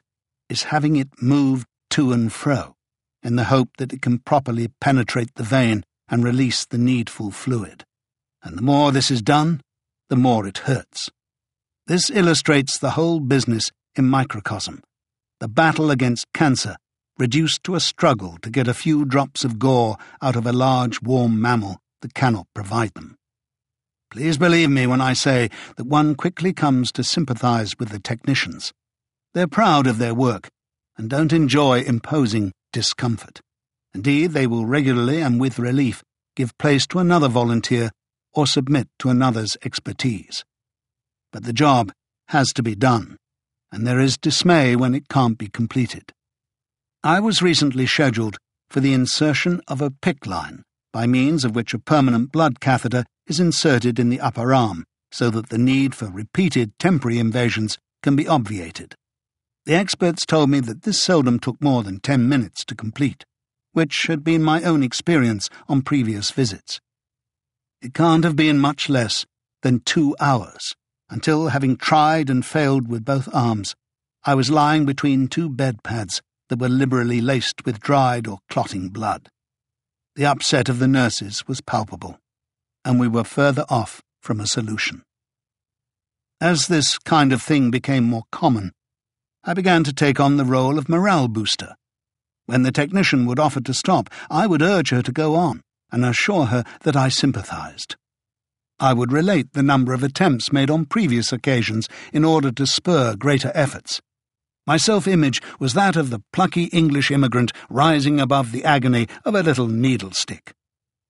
is 0.50 0.64
having 0.64 0.96
it 0.96 1.10
moved 1.22 1.68
to 1.92 2.12
and 2.12 2.32
fro, 2.32 2.76
in 3.24 3.36
the 3.36 3.46
hope 3.46 3.70
that 3.78 3.94
it 3.94 4.02
can 4.02 4.20
properly 4.20 4.70
penetrate 4.82 5.34
the 5.36 5.44
vein 5.44 5.84
and 6.10 6.24
release 6.24 6.66
the 6.66 6.78
needful 6.78 7.32
fluid 7.32 7.86
and 8.48 8.58
the 8.58 8.64
more 8.64 8.92
this 8.92 9.12
is 9.12 9.22
done, 9.22 9.62
the 10.10 10.16
more 10.16 10.48
it 10.48 10.60
hurts. 10.60 11.10
This 11.86 12.10
illustrates 12.10 12.78
the 12.78 12.92
whole 12.92 13.20
business 13.20 13.72
in 13.96 14.08
microcosm 14.08 14.82
the 15.40 15.48
battle 15.48 15.92
against 15.92 16.26
cancer, 16.34 16.76
reduced 17.20 17.64
to 17.64 17.76
a 17.76 17.80
struggle 17.80 18.38
to 18.42 18.50
get 18.50 18.68
a 18.68 18.74
few 18.74 19.06
drops 19.06 19.44
of 19.44 19.60
gore 19.60 19.96
out 20.20 20.36
of 20.36 20.48
a 20.48 20.52
large, 20.52 21.02
warm 21.02 21.40
mammal 21.40 21.78
that 22.02 22.16
cannot 22.16 22.48
provide 22.56 22.92
them. 22.96 23.16
Please 24.10 24.38
believe 24.38 24.70
me 24.70 24.88
when 24.88 25.02
I 25.02 25.14
say 25.14 25.50
that 25.76 25.86
one 25.86 26.16
quickly 26.16 26.54
comes 26.54 26.92
to 26.94 27.04
sympathize 27.04 27.78
with 27.78 27.90
the 27.90 28.00
technicians. 28.00 28.74
They're 29.34 29.48
proud 29.48 29.86
of 29.86 30.00
their 30.00 30.16
work 30.16 30.50
and 30.98 31.10
don't 31.10 31.34
enjoy 31.34 31.82
imposing 31.82 32.52
discomfort. 32.74 33.42
Indeed, 33.94 34.32
they 34.32 34.48
will 34.48 34.66
regularly 34.66 35.22
and 35.22 35.40
with 35.40 35.60
relief 35.60 36.04
give 36.36 36.58
place 36.58 36.88
to 36.88 37.00
another 37.00 37.28
volunteer 37.28 37.92
or 38.38 38.46
submit 38.46 38.88
to 39.00 39.10
another's 39.10 39.58
expertise. 39.66 40.46
But 41.34 41.44
the 41.44 41.54
job 41.54 41.92
has 42.28 42.50
to 42.54 42.62
be 42.62 42.76
done, 42.76 43.18
and 43.72 43.88
there 43.88 44.00
is 44.00 44.16
dismay 44.16 44.76
when 44.76 44.94
it 44.94 45.10
can't 45.10 45.40
be 45.40 45.48
completed. 45.48 46.14
I 47.04 47.20
was 47.20 47.42
recently 47.42 47.88
scheduled 47.88 48.38
for 48.70 48.80
the 48.80 48.94
insertion 48.94 49.60
of 49.68 49.82
a 49.82 49.90
PICC 49.90 50.28
line, 50.28 50.64
by 50.94 51.08
means 51.08 51.46
of 51.46 51.56
which 51.56 51.74
a 51.74 51.80
permanent 51.80 52.32
blood 52.32 52.60
catheter 52.60 53.06
is 53.26 53.40
inserted 53.40 53.98
in 53.98 54.10
the 54.10 54.22
upper 54.22 54.54
arm, 54.54 54.86
so 55.12 55.32
that 55.32 55.50
the 55.50 55.58
need 55.58 55.96
for 55.96 56.12
repeated 56.12 56.78
temporary 56.78 57.18
invasions 57.18 57.80
can 58.04 58.16
be 58.16 58.28
obviated. 58.28 58.94
The 59.66 59.74
experts 59.74 60.28
told 60.28 60.52
me 60.52 60.60
that 60.60 60.84
this 60.84 61.02
seldom 61.02 61.40
took 61.40 61.60
more 61.60 61.82
than 61.82 62.02
ten 62.02 62.30
minutes 62.30 62.64
to 62.66 62.76
complete, 62.76 63.26
which 63.74 64.06
had 64.08 64.24
been 64.24 64.44
my 64.44 64.62
own 64.62 64.84
experience 64.84 65.50
on 65.68 65.82
previous 65.82 66.30
visits. 66.30 66.80
It 67.80 67.94
can't 67.94 68.24
have 68.24 68.36
been 68.36 68.58
much 68.58 68.90
less 68.90 69.26
than 69.62 69.82
two 69.82 70.16
hours, 70.20 70.76
until, 71.10 71.50
having 71.50 71.78
tried 71.78 72.30
and 72.30 72.44
failed 72.44 72.88
with 72.88 73.06
both 73.06 73.30
arms, 73.34 73.76
I 74.24 74.34
was 74.34 74.50
lying 74.50 74.86
between 74.86 75.28
two 75.28 75.48
bed 75.48 75.84
pads 75.84 76.22
that 76.50 76.60
were 76.60 76.70
liberally 76.70 77.22
laced 77.22 77.66
with 77.66 77.80
dried 77.80 78.28
or 78.28 78.40
clotting 78.50 78.90
blood. 78.90 79.30
The 80.16 80.26
upset 80.26 80.70
of 80.70 80.80
the 80.80 80.88
nurses 80.88 81.48
was 81.48 81.62
palpable, 81.62 82.18
and 82.84 83.00
we 83.00 83.08
were 83.08 83.24
further 83.24 83.66
off 83.70 84.02
from 84.22 84.40
a 84.40 84.48
solution. 84.48 85.04
As 86.42 86.68
this 86.68 86.98
kind 86.98 87.32
of 87.32 87.44
thing 87.44 87.70
became 87.70 88.06
more 88.06 88.24
common, 88.32 88.72
I 89.44 89.54
began 89.54 89.84
to 89.84 89.94
take 89.94 90.20
on 90.20 90.38
the 90.38 90.46
role 90.46 90.80
of 90.80 90.90
morale 90.90 91.28
booster. 91.28 91.76
When 92.48 92.64
the 92.64 92.72
technician 92.72 93.28
would 93.28 93.40
offer 93.40 93.62
to 93.62 93.74
stop, 93.74 94.10
I 94.32 94.48
would 94.48 94.64
urge 94.64 94.90
her 94.90 95.04
to 95.04 95.12
go 95.12 95.36
on 95.36 95.62
and 95.92 96.06
assure 96.06 96.46
her 96.46 96.64
that 96.84 96.96
I 96.96 97.10
sympathized. 97.10 97.96
I 98.80 98.94
would 98.94 99.12
relate 99.12 99.54
the 99.54 99.64
number 99.64 99.94
of 99.94 100.04
attempts 100.04 100.52
made 100.52 100.70
on 100.70 100.86
previous 100.86 101.34
occasions 101.34 101.88
in 102.14 102.24
order 102.24 102.52
to 102.52 102.68
spur 102.68 103.16
greater 103.16 103.52
efforts. 103.56 104.02
My 104.68 104.78
self 104.78 105.08
image 105.08 105.42
was 105.60 105.74
that 105.74 105.96
of 105.96 106.10
the 106.10 106.22
plucky 106.34 106.66
English 106.66 107.10
immigrant 107.10 107.52
rising 107.70 108.20
above 108.20 108.52
the 108.52 108.66
agony 108.66 109.08
of 109.26 109.34
a 109.34 109.42
little 109.42 109.68
needle 109.68 110.12
stick. 110.12 110.54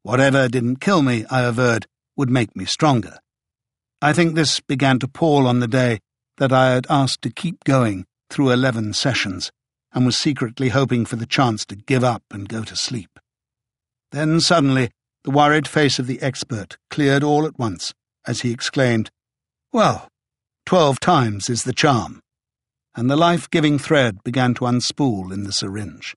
Whatever 0.04 0.48
didn't 0.48 0.80
kill 0.80 1.02
me, 1.02 1.26
I 1.30 1.42
averred, 1.42 1.88
would 2.16 2.30
make 2.30 2.56
me 2.56 2.66
stronger. 2.66 3.18
I 4.02 4.14
think 4.14 4.36
this 4.36 4.60
began 4.60 5.00
to 5.00 5.08
pall 5.08 5.48
on 5.48 5.60
the 5.60 5.68
day 5.68 6.00
that 6.38 6.54
I 6.54 6.72
had 6.72 6.86
asked 6.90 7.24
to 7.24 7.32
keep 7.32 7.64
going 7.64 8.06
through 8.30 8.52
eleven 8.52 8.94
sessions, 8.94 9.52
and 9.92 10.06
was 10.06 10.16
secretly 10.16 10.70
hoping 10.70 11.06
for 11.06 11.16
the 11.16 11.26
chance 11.26 11.66
to 11.66 11.76
give 11.76 12.04
up 12.04 12.24
and 12.32 12.48
go 12.48 12.64
to 12.64 12.76
sleep. 12.76 13.20
Then 14.12 14.40
suddenly 14.40 14.92
the 15.24 15.32
worried 15.32 15.68
face 15.68 16.00
of 16.00 16.08
the 16.08 16.22
expert 16.22 16.78
cleared 16.90 17.24
all 17.24 17.46
at 17.46 17.60
once 17.60 17.94
as 18.26 18.42
he 18.42 18.52
exclaimed, 18.52 19.10
Well, 19.74 20.08
twelve 20.66 21.00
times 21.00 21.50
is 21.50 21.64
the 21.64 21.74
charm. 21.74 22.22
And 22.96 23.10
the 23.10 23.16
life 23.16 23.50
giving 23.50 23.78
thread 23.78 24.24
began 24.24 24.54
to 24.56 24.66
unspool 24.66 25.32
in 25.32 25.44
the 25.44 25.52
syringe. 25.52 26.16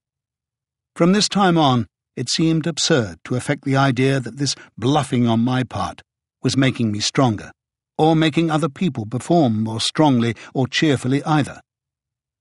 From 0.96 1.12
this 1.12 1.28
time 1.28 1.58
on, 1.58 1.86
it 2.16 2.28
seemed 2.28 2.66
absurd 2.66 3.18
to 3.24 3.34
affect 3.34 3.64
the 3.64 3.76
idea 3.76 4.20
that 4.20 4.38
this 4.38 4.54
bluffing 4.76 5.26
on 5.26 5.40
my 5.40 5.62
part 5.62 6.02
was 6.42 6.56
making 6.56 6.90
me 6.92 7.00
stronger, 7.00 7.52
or 7.98 8.16
making 8.16 8.50
other 8.50 8.68
people 8.68 9.06
perform 9.06 9.62
more 9.62 9.80
strongly 9.80 10.34
or 10.54 10.66
cheerfully 10.66 11.22
either. 11.24 11.60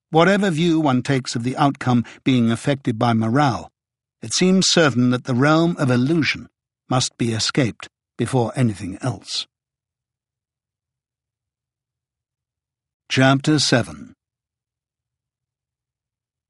Whatever 0.09 0.49
view 0.49 0.79
one 0.79 1.03
takes 1.03 1.35
of 1.35 1.43
the 1.43 1.55
outcome 1.57 2.03
being 2.23 2.51
affected 2.51 2.97
by 2.97 3.13
morale, 3.13 3.69
it 4.21 4.33
seems 4.33 4.69
certain 4.69 5.11
that 5.11 5.23
the 5.23 5.33
realm 5.33 5.75
of 5.77 5.89
illusion 5.89 6.49
must 6.89 7.17
be 7.17 7.31
escaped 7.31 7.87
before 8.17 8.51
anything 8.55 8.97
else. 9.01 9.47
Chapter 13.09 13.59
7 13.59 14.13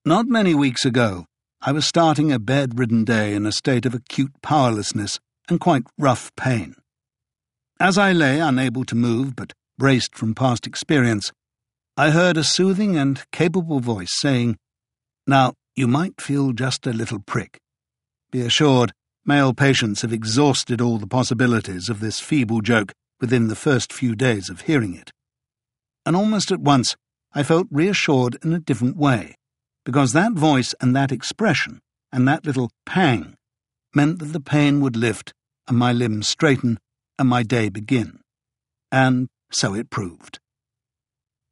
Not 0.04 0.28
many 0.28 0.56
weeks 0.56 0.84
ago, 0.84 1.26
I 1.62 1.72
was 1.72 1.86
starting 1.86 2.32
a 2.32 2.40
bed-ridden 2.40 3.04
day 3.04 3.34
in 3.34 3.46
a 3.46 3.52
state 3.52 3.86
of 3.86 3.94
acute 3.94 4.32
powerlessness 4.42 5.20
and 5.50 5.60
quite 5.60 5.84
rough 5.98 6.32
pain. 6.36 6.76
As 7.80 7.98
I 7.98 8.14
lay 8.14 8.40
unable 8.40 8.84
to 8.86 8.96
move 8.96 9.36
but 9.36 9.54
braced 9.78 10.16
from 10.16 10.36
past 10.36 10.66
experience, 10.66 11.32
I 11.96 12.12
heard 12.12 12.38
a 12.38 12.44
soothing 12.44 12.98
and 12.98 13.24
capable 13.32 13.80
voice 13.80 14.12
saying, 14.12 14.58
Now, 15.28 15.54
you 15.80 15.88
might 15.88 16.20
feel 16.20 16.52
just 16.52 16.86
a 16.86 16.92
little 16.92 17.20
prick. 17.20 17.58
Be 18.32 18.42
assured, 18.42 18.92
male 19.26 19.54
patients 19.54 20.02
have 20.02 20.12
exhausted 20.12 20.82
all 20.82 20.98
the 20.98 21.08
possibilities 21.08 21.88
of 21.88 22.02
this 22.02 22.20
feeble 22.20 22.60
joke 22.60 22.92
within 23.22 23.48
the 23.48 23.56
first 23.56 23.94
few 23.94 24.14
days 24.14 24.50
of 24.50 24.62
hearing 24.62 24.94
it. 24.94 25.12
And 26.06 26.18
almost 26.18 26.52
at 26.52 26.60
once, 26.60 26.98
I 27.34 27.44
felt 27.44 27.68
reassured 27.72 28.38
in 28.44 28.52
a 28.52 28.60
different 28.60 28.98
way, 28.98 29.36
because 29.86 30.12
that 30.12 30.34
voice 30.34 30.76
and 30.82 30.94
that 30.98 31.14
expression 31.14 31.80
and 32.12 32.28
that 32.28 32.46
little 32.46 32.72
pang 32.86 33.36
meant 33.96 34.20
that 34.20 34.34
the 34.34 34.42
pain 34.42 34.82
would 34.82 34.98
lift 34.98 35.32
and 35.66 35.78
my 35.78 35.94
limbs 35.94 36.28
straighten 36.28 36.78
and 37.18 37.30
my 37.30 37.42
day 37.42 37.70
begin. 37.70 38.20
And 38.92 39.30
so 39.50 39.76
it 39.76 39.90
proved. 39.90 40.40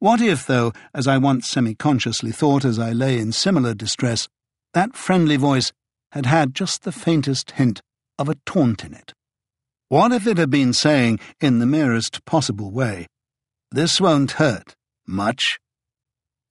What 0.00 0.20
if, 0.20 0.46
though, 0.46 0.72
as 0.94 1.08
I 1.08 1.18
once 1.18 1.48
semi 1.48 1.74
consciously 1.74 2.30
thought 2.30 2.64
as 2.64 2.78
I 2.78 2.92
lay 2.92 3.18
in 3.18 3.32
similar 3.32 3.74
distress, 3.74 4.28
that 4.72 4.94
friendly 4.94 5.36
voice 5.36 5.72
had 6.12 6.24
had 6.24 6.54
just 6.54 6.84
the 6.84 6.92
faintest 6.92 7.52
hint 7.52 7.82
of 8.16 8.28
a 8.28 8.36
taunt 8.46 8.84
in 8.84 8.94
it? 8.94 9.12
What 9.88 10.12
if 10.12 10.24
it 10.24 10.38
had 10.38 10.50
been 10.50 10.72
saying, 10.72 11.18
in 11.40 11.58
the 11.58 11.66
merest 11.66 12.24
possible 12.24 12.70
way, 12.70 13.06
This 13.72 14.00
won't 14.00 14.32
hurt 14.32 14.76
much? 15.04 15.58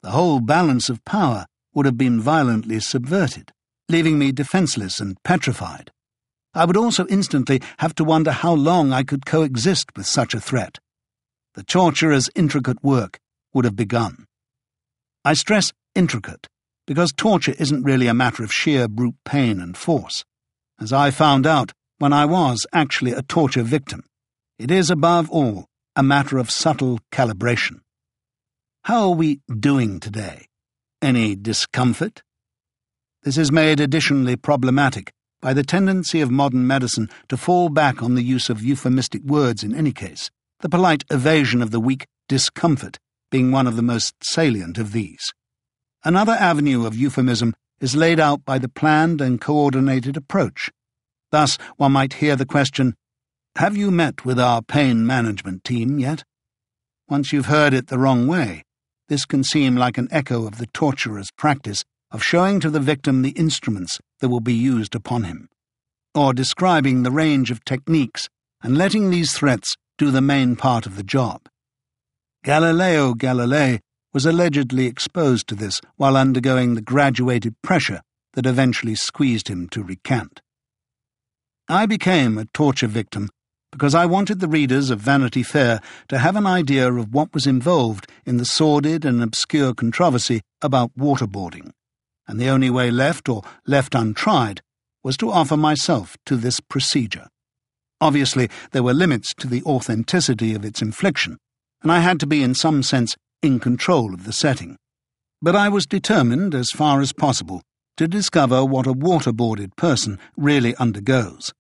The 0.04 0.12
whole 0.12 0.42
balance 0.42 0.90
of 0.90 1.06
power 1.06 1.46
would 1.74 1.86
have 1.86 1.98
been 1.98 2.20
violently 2.20 2.82
subverted, 2.82 3.52
leaving 3.88 4.20
me 4.20 4.34
defenceless 4.34 5.00
and 5.00 5.16
petrified. 5.24 5.90
I 6.54 6.66
would 6.66 6.76
also 6.76 7.08
instantly 7.08 7.62
have 7.78 7.96
to 7.96 8.04
wonder 8.04 8.32
how 8.32 8.54
long 8.54 8.92
I 8.92 9.04
could 9.04 9.26
coexist 9.26 9.92
with 9.96 10.06
such 10.06 10.34
a 10.34 10.42
threat. 10.42 10.80
The 11.54 11.64
torturer's 11.64 12.30
intricate 12.36 12.84
work 12.84 13.20
would 13.58 13.66
have 13.66 13.76
begun. 13.76 14.28
I 15.26 15.34
stress 15.34 15.74
intricate, 15.96 16.46
because 16.86 17.12
torture 17.12 17.56
isn't 17.58 17.82
really 17.82 18.06
a 18.06 18.14
matter 18.14 18.44
of 18.44 18.52
sheer 18.52 18.88
brute 18.88 19.16
pain 19.26 19.60
and 19.60 19.76
force. 19.76 20.24
As 20.80 20.94
I 20.94 21.10
found 21.10 21.48
out 21.48 21.74
when 21.98 22.14
I 22.14 22.26
was 22.26 22.68
actually 22.72 23.14
a 23.14 23.24
torture 23.24 23.64
victim, 23.64 24.04
it 24.60 24.70
is 24.70 24.92
above 24.92 25.32
all 25.32 25.66
a 25.96 26.04
matter 26.04 26.38
of 26.38 26.52
subtle 26.52 27.00
calibration. 27.12 27.80
How 28.84 29.10
are 29.10 29.16
we 29.16 29.40
doing 29.60 30.00
today? 30.00 30.46
Any 31.02 31.36
discomfort? 31.36 32.22
This 33.24 33.40
is 33.40 33.52
made 33.52 33.80
additionally 33.80 34.36
problematic 34.36 35.12
by 35.42 35.56
the 35.56 35.64
tendency 35.64 36.22
of 36.22 36.30
modern 36.30 36.68
medicine 36.68 37.10
to 37.30 37.38
fall 37.38 37.70
back 37.70 38.04
on 38.04 38.14
the 38.14 38.24
use 38.24 38.52
of 38.52 38.62
euphemistic 38.62 39.24
words 39.24 39.64
in 39.64 39.74
any 39.74 39.94
case, 39.94 40.30
the 40.60 40.70
polite 40.70 41.06
evasion 41.10 41.64
of 41.64 41.72
the 41.72 41.80
weak 41.80 42.06
discomfort 42.30 43.00
being 43.30 43.52
one 43.52 43.68
of 43.68 43.76
the 43.76 43.82
most 43.82 44.16
salient 44.22 44.78
of 44.78 44.92
these. 44.92 45.34
Another 46.04 46.34
avenue 46.34 46.86
of 46.86 46.96
euphemism 46.96 47.54
is 47.80 47.96
laid 47.96 48.20
out 48.20 48.46
by 48.46 48.58
the 48.58 48.70
planned 48.70 49.22
and 49.22 49.42
coordinated 49.42 50.18
approach. 50.18 50.72
Thus, 51.32 51.58
one 51.76 51.92
might 51.92 52.14
hear 52.14 52.36
the 52.36 52.46
question, 52.46 52.96
Have 53.58 53.76
you 53.76 53.92
met 53.92 54.26
with 54.26 54.40
our 54.40 54.62
pain 54.62 55.06
management 55.06 55.64
team 55.64 56.00
yet? 56.00 56.24
Once 57.10 57.32
you've 57.32 57.48
heard 57.48 57.74
it 57.74 57.88
the 57.88 58.00
wrong 58.00 58.28
way, 58.28 58.64
this 59.10 59.26
can 59.26 59.44
seem 59.44 59.76
like 59.76 59.98
an 59.98 60.08
echo 60.12 60.46
of 60.46 60.58
the 60.58 60.68
torturer's 60.68 61.32
practice 61.38 61.84
of 62.12 62.24
showing 62.24 62.60
to 62.60 62.70
the 62.70 62.80
victim 62.80 63.22
the 63.22 63.32
instruments 63.32 64.00
that 64.20 64.30
will 64.30 64.40
be 64.40 64.54
used 64.54 64.96
upon 64.96 65.24
him, 65.24 65.50
or 66.16 66.34
describing 66.34 67.04
the 67.04 67.12
range 67.12 67.52
of 67.52 67.64
techniques 67.66 68.30
and 68.62 68.78
letting 68.78 69.10
these 69.10 69.34
threats 69.34 69.76
do 69.98 70.12
the 70.12 70.22
main 70.22 70.56
part 70.56 70.86
of 70.86 70.96
the 70.96 71.04
job. 71.04 71.42
Galileo 72.44 73.14
Galilei 73.14 73.80
was 74.14 74.26
allegedly 74.26 74.86
exposed 74.86 75.48
to 75.48 75.56
this 75.56 75.82
while 75.96 76.18
undergoing 76.18 76.74
the 76.74 76.82
graduated 76.82 77.56
pressure 77.62 78.02
that 78.34 78.46
eventually 78.46 78.96
squeezed 78.96 79.48
him 79.48 79.68
to 79.70 79.84
recant. 79.84 80.42
I 81.68 81.86
became 81.86 82.38
a 82.38 82.46
torture 82.46 82.88
victim 82.88 83.30
because 83.72 83.94
I 83.94 84.06
wanted 84.06 84.40
the 84.40 84.48
readers 84.48 84.90
of 84.90 85.00
Vanity 85.00 85.44
Fair 85.44 85.82
to 86.08 86.18
have 86.18 86.36
an 86.36 86.48
idea 86.48 86.92
of 86.92 87.14
what 87.14 87.34
was 87.34 87.46
involved 87.46 88.08
in 88.26 88.38
the 88.38 88.46
sordid 88.46 89.04
and 89.04 89.22
obscure 89.22 89.74
controversy 89.74 90.42
about 90.62 90.98
waterboarding, 90.98 91.72
and 92.28 92.40
the 92.40 92.50
only 92.50 92.70
way 92.70 92.90
left 92.90 93.28
or 93.28 93.44
left 93.66 93.94
untried 93.94 94.62
was 95.04 95.18
to 95.18 95.32
offer 95.32 95.58
myself 95.58 96.18
to 96.26 96.36
this 96.36 96.60
procedure. 96.60 97.28
Obviously, 98.00 98.50
there 98.72 98.84
were 98.84 98.94
limits 98.94 99.34
to 99.36 99.48
the 99.48 99.64
authenticity 99.64 100.54
of 100.54 100.64
its 100.64 100.82
infliction, 100.82 101.38
and 101.82 101.92
I 101.92 102.00
had 102.00 102.20
to 102.20 102.28
be 102.28 102.44
in 102.44 102.56
some 102.56 102.84
sense 102.84 103.16
in 103.42 103.60
control 103.60 104.14
of 104.14 104.26
the 104.26 104.34
setting. 104.34 104.78
But 105.42 105.56
I 105.56 105.70
was 105.70 105.86
determined, 105.86 106.56
as 106.56 106.70
far 106.72 107.02
as 107.02 107.14
possible, 107.14 107.62
to 107.98 108.08
discover 108.08 108.66
what 108.66 108.88
a 108.88 108.94
waterboarded 108.94 109.76
person 109.76 110.20
really 110.36 110.76
undergoes. 110.76 111.54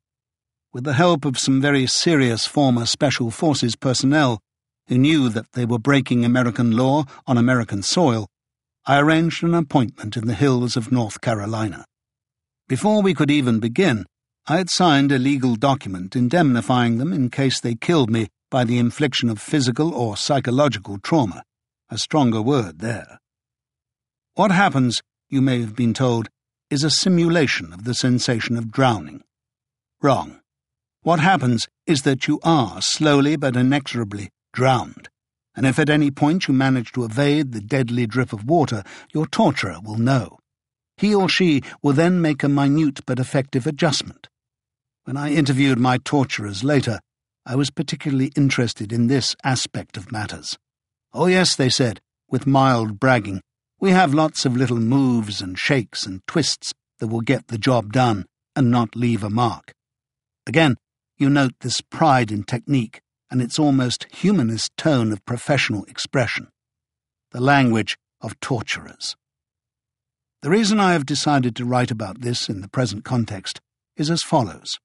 With 0.74 0.84
the 0.84 0.94
help 0.94 1.26
of 1.26 1.38
some 1.38 1.62
very 1.62 1.88
serious 1.88 2.46
former 2.46 2.86
Special 2.86 3.32
Forces 3.32 3.76
personnel, 3.76 4.40
who 4.88 4.98
knew 4.98 5.30
that 5.30 5.52
they 5.54 5.66
were 5.66 5.80
breaking 5.80 6.24
American 6.24 6.72
law 6.72 7.06
on 7.26 7.38
American 7.38 7.82
soil, 7.82 8.28
I 8.86 9.00
arranged 9.00 9.44
an 9.44 9.54
appointment 9.54 10.16
in 10.16 10.28
the 10.28 10.34
hills 10.34 10.78
of 10.78 10.92
North 10.92 11.22
Carolina. 11.22 11.86
Before 12.68 13.02
we 13.02 13.14
could 13.14 13.32
even 13.32 13.60
begin, 13.60 14.06
I 14.48 14.58
had 14.58 14.70
signed 14.70 15.12
a 15.12 15.20
legal 15.20 15.56
document 15.56 16.16
indemnifying 16.16 16.98
them 16.98 17.12
in 17.12 17.30
case 17.30 17.60
they 17.60 17.76
killed 17.76 18.10
me 18.10 18.28
by 18.50 18.64
the 18.64 18.78
infliction 18.78 19.30
of 19.30 19.40
physical 19.40 19.94
or 19.94 20.18
psychological 20.18 20.98
trauma. 21.00 21.44
A 21.90 21.98
stronger 21.98 22.42
word 22.42 22.80
there. 22.80 23.20
What 24.36 24.52
happens, 24.52 25.02
you 25.30 25.42
may 25.42 25.62
have 25.62 25.76
been 25.76 25.94
told, 25.94 26.30
is 26.70 26.84
a 26.84 26.90
simulation 26.90 27.74
of 27.74 27.86
the 27.86 27.94
sensation 27.94 28.58
of 28.58 28.72
drowning. 28.72 29.24
Wrong. 30.02 30.42
What 31.02 31.20
happens 31.20 31.68
is 31.86 32.02
that 32.02 32.28
you 32.28 32.40
are, 32.44 32.82
slowly 32.82 33.36
but 33.36 33.56
inexorably, 33.56 34.30
drowned, 34.54 35.10
and 35.58 35.66
if 35.66 35.80
at 35.80 35.90
any 35.90 36.12
point 36.12 36.48
you 36.48 36.54
manage 36.54 36.92
to 36.92 37.04
evade 37.04 37.52
the 37.52 37.62
deadly 37.62 38.06
drip 38.06 38.32
of 38.32 38.46
water, 38.46 38.84
your 39.12 39.26
torturer 39.26 39.80
will 39.84 39.98
know. 39.98 40.38
He 40.98 41.16
or 41.16 41.28
she 41.28 41.64
will 41.82 41.94
then 41.94 42.22
make 42.22 42.44
a 42.44 42.50
minute 42.50 43.00
but 43.08 43.20
effective 43.20 43.66
adjustment. 43.66 44.28
When 45.06 45.18
I 45.18 45.32
interviewed 45.32 45.80
my 45.80 45.98
torturers 45.98 46.64
later, 46.64 47.00
I 47.50 47.56
was 47.56 47.70
particularly 47.70 48.34
interested 48.36 48.92
in 48.92 49.08
this 49.08 49.34
aspect 49.42 49.96
of 49.96 50.12
matters. 50.12 50.58
Oh, 51.14 51.28
yes, 51.28 51.56
they 51.56 51.70
said, 51.70 52.02
with 52.30 52.46
mild 52.46 53.00
bragging, 53.00 53.40
we 53.80 53.92
have 53.92 54.14
lots 54.14 54.46
of 54.46 54.58
little 54.58 54.82
moves 54.82 55.40
and 55.40 55.58
shakes 55.58 56.06
and 56.06 56.20
twists 56.28 56.74
that 57.00 57.08
will 57.08 57.22
get 57.22 57.48
the 57.48 57.58
job 57.58 57.94
done 57.94 58.26
and 58.54 58.70
not 58.70 58.98
leave 58.98 59.24
a 59.24 59.30
mark. 59.30 59.72
Again, 60.46 60.76
you 61.16 61.30
note 61.30 61.54
this 61.62 61.80
pride 61.80 62.34
in 62.34 62.44
technique 62.44 63.00
and 63.32 63.42
its 63.42 63.58
almost 63.58 64.08
humanist 64.14 64.72
tone 64.76 65.14
of 65.14 65.24
professional 65.24 65.86
expression. 65.86 66.50
The 67.32 67.40
language 67.40 67.96
of 68.20 68.38
torturers. 68.42 69.16
The 70.42 70.50
reason 70.50 70.82
I 70.82 70.92
have 70.92 71.06
decided 71.06 71.56
to 71.56 71.66
write 71.66 71.92
about 71.92 72.20
this 72.20 72.50
in 72.50 72.60
the 72.60 72.68
present 72.68 73.06
context 73.06 73.62
is 73.96 74.12
as 74.12 74.22
follows. 74.22 74.78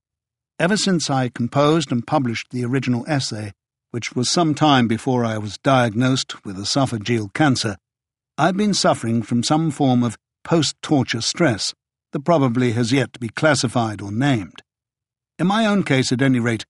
Ever 0.62 0.76
since 0.76 1.10
I 1.10 1.28
composed 1.28 1.90
and 1.90 2.06
published 2.06 2.50
the 2.52 2.64
original 2.64 3.04
essay, 3.08 3.50
which 3.90 4.14
was 4.14 4.30
some 4.30 4.54
time 4.54 4.86
before 4.86 5.24
I 5.24 5.36
was 5.36 5.58
diagnosed 5.58 6.44
with 6.44 6.56
esophageal 6.56 7.34
cancer, 7.34 7.76
I've 8.38 8.56
been 8.56 8.72
suffering 8.72 9.24
from 9.24 9.42
some 9.42 9.72
form 9.72 10.04
of 10.04 10.16
post 10.44 10.76
torture 10.80 11.20
stress 11.20 11.74
that 12.12 12.24
probably 12.24 12.74
has 12.74 12.92
yet 12.92 13.12
to 13.14 13.18
be 13.18 13.28
classified 13.28 14.00
or 14.00 14.12
named. 14.12 14.62
In 15.36 15.48
my 15.48 15.66
own 15.66 15.82
case, 15.82 16.12
at 16.12 16.22
any 16.22 16.38
rate, 16.38 16.64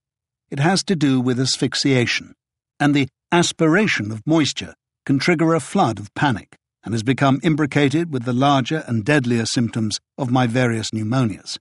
it 0.50 0.58
has 0.58 0.82
to 0.84 0.96
do 0.96 1.20
with 1.20 1.38
asphyxiation, 1.38 2.32
and 2.80 2.94
the 2.94 3.08
aspiration 3.30 4.10
of 4.10 4.26
moisture 4.26 4.72
can 5.04 5.18
trigger 5.18 5.52
a 5.52 5.60
flood 5.60 5.98
of 5.98 6.14
panic 6.14 6.56
and 6.82 6.94
has 6.94 7.02
become 7.02 7.40
imbricated 7.42 8.10
with 8.10 8.24
the 8.24 8.32
larger 8.32 8.84
and 8.86 9.04
deadlier 9.04 9.44
symptoms 9.44 9.98
of 10.16 10.30
my 10.30 10.46
various 10.46 10.92
pneumonias. 10.92 11.58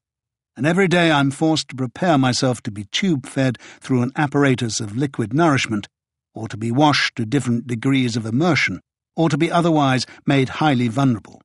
And 0.61 0.67
every 0.67 0.87
day 0.87 1.09
I'm 1.11 1.31
forced 1.31 1.69
to 1.69 1.75
prepare 1.75 2.19
myself 2.19 2.61
to 2.61 2.71
be 2.71 2.83
tube 2.91 3.25
fed 3.25 3.57
through 3.79 4.03
an 4.03 4.11
apparatus 4.15 4.79
of 4.79 4.95
liquid 4.95 5.33
nourishment, 5.33 5.87
or 6.35 6.47
to 6.49 6.55
be 6.55 6.69
washed 6.69 7.15
to 7.15 7.25
different 7.25 7.65
degrees 7.65 8.15
of 8.15 8.27
immersion 8.27 8.79
or 9.15 9.27
to 9.27 9.39
be 9.39 9.51
otherwise 9.51 10.05
made 10.27 10.49
highly 10.49 10.87
vulnerable. 10.87 11.41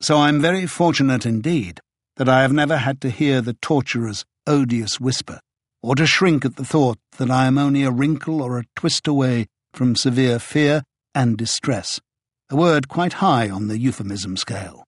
So 0.00 0.18
I 0.18 0.28
am 0.28 0.40
very 0.40 0.64
fortunate 0.64 1.26
indeed 1.26 1.80
that 2.18 2.28
I 2.28 2.42
have 2.42 2.52
never 2.52 2.76
had 2.76 3.00
to 3.00 3.10
hear 3.10 3.40
the 3.40 3.54
torturer's 3.54 4.24
odious 4.46 5.00
whisper, 5.00 5.40
or 5.82 5.96
to 5.96 6.06
shrink 6.06 6.44
at 6.44 6.54
the 6.54 6.64
thought 6.64 6.98
that 7.18 7.32
I 7.32 7.46
am 7.46 7.58
only 7.58 7.82
a 7.82 7.90
wrinkle 7.90 8.40
or 8.40 8.60
a 8.60 8.66
twist 8.76 9.08
away 9.08 9.48
from 9.72 9.96
severe 9.96 10.38
fear 10.38 10.84
and 11.16 11.36
distress, 11.36 12.00
a 12.48 12.54
word 12.54 12.86
quite 12.86 13.14
high 13.14 13.50
on 13.50 13.66
the 13.66 13.80
euphemism 13.80 14.36
scale. 14.36 14.84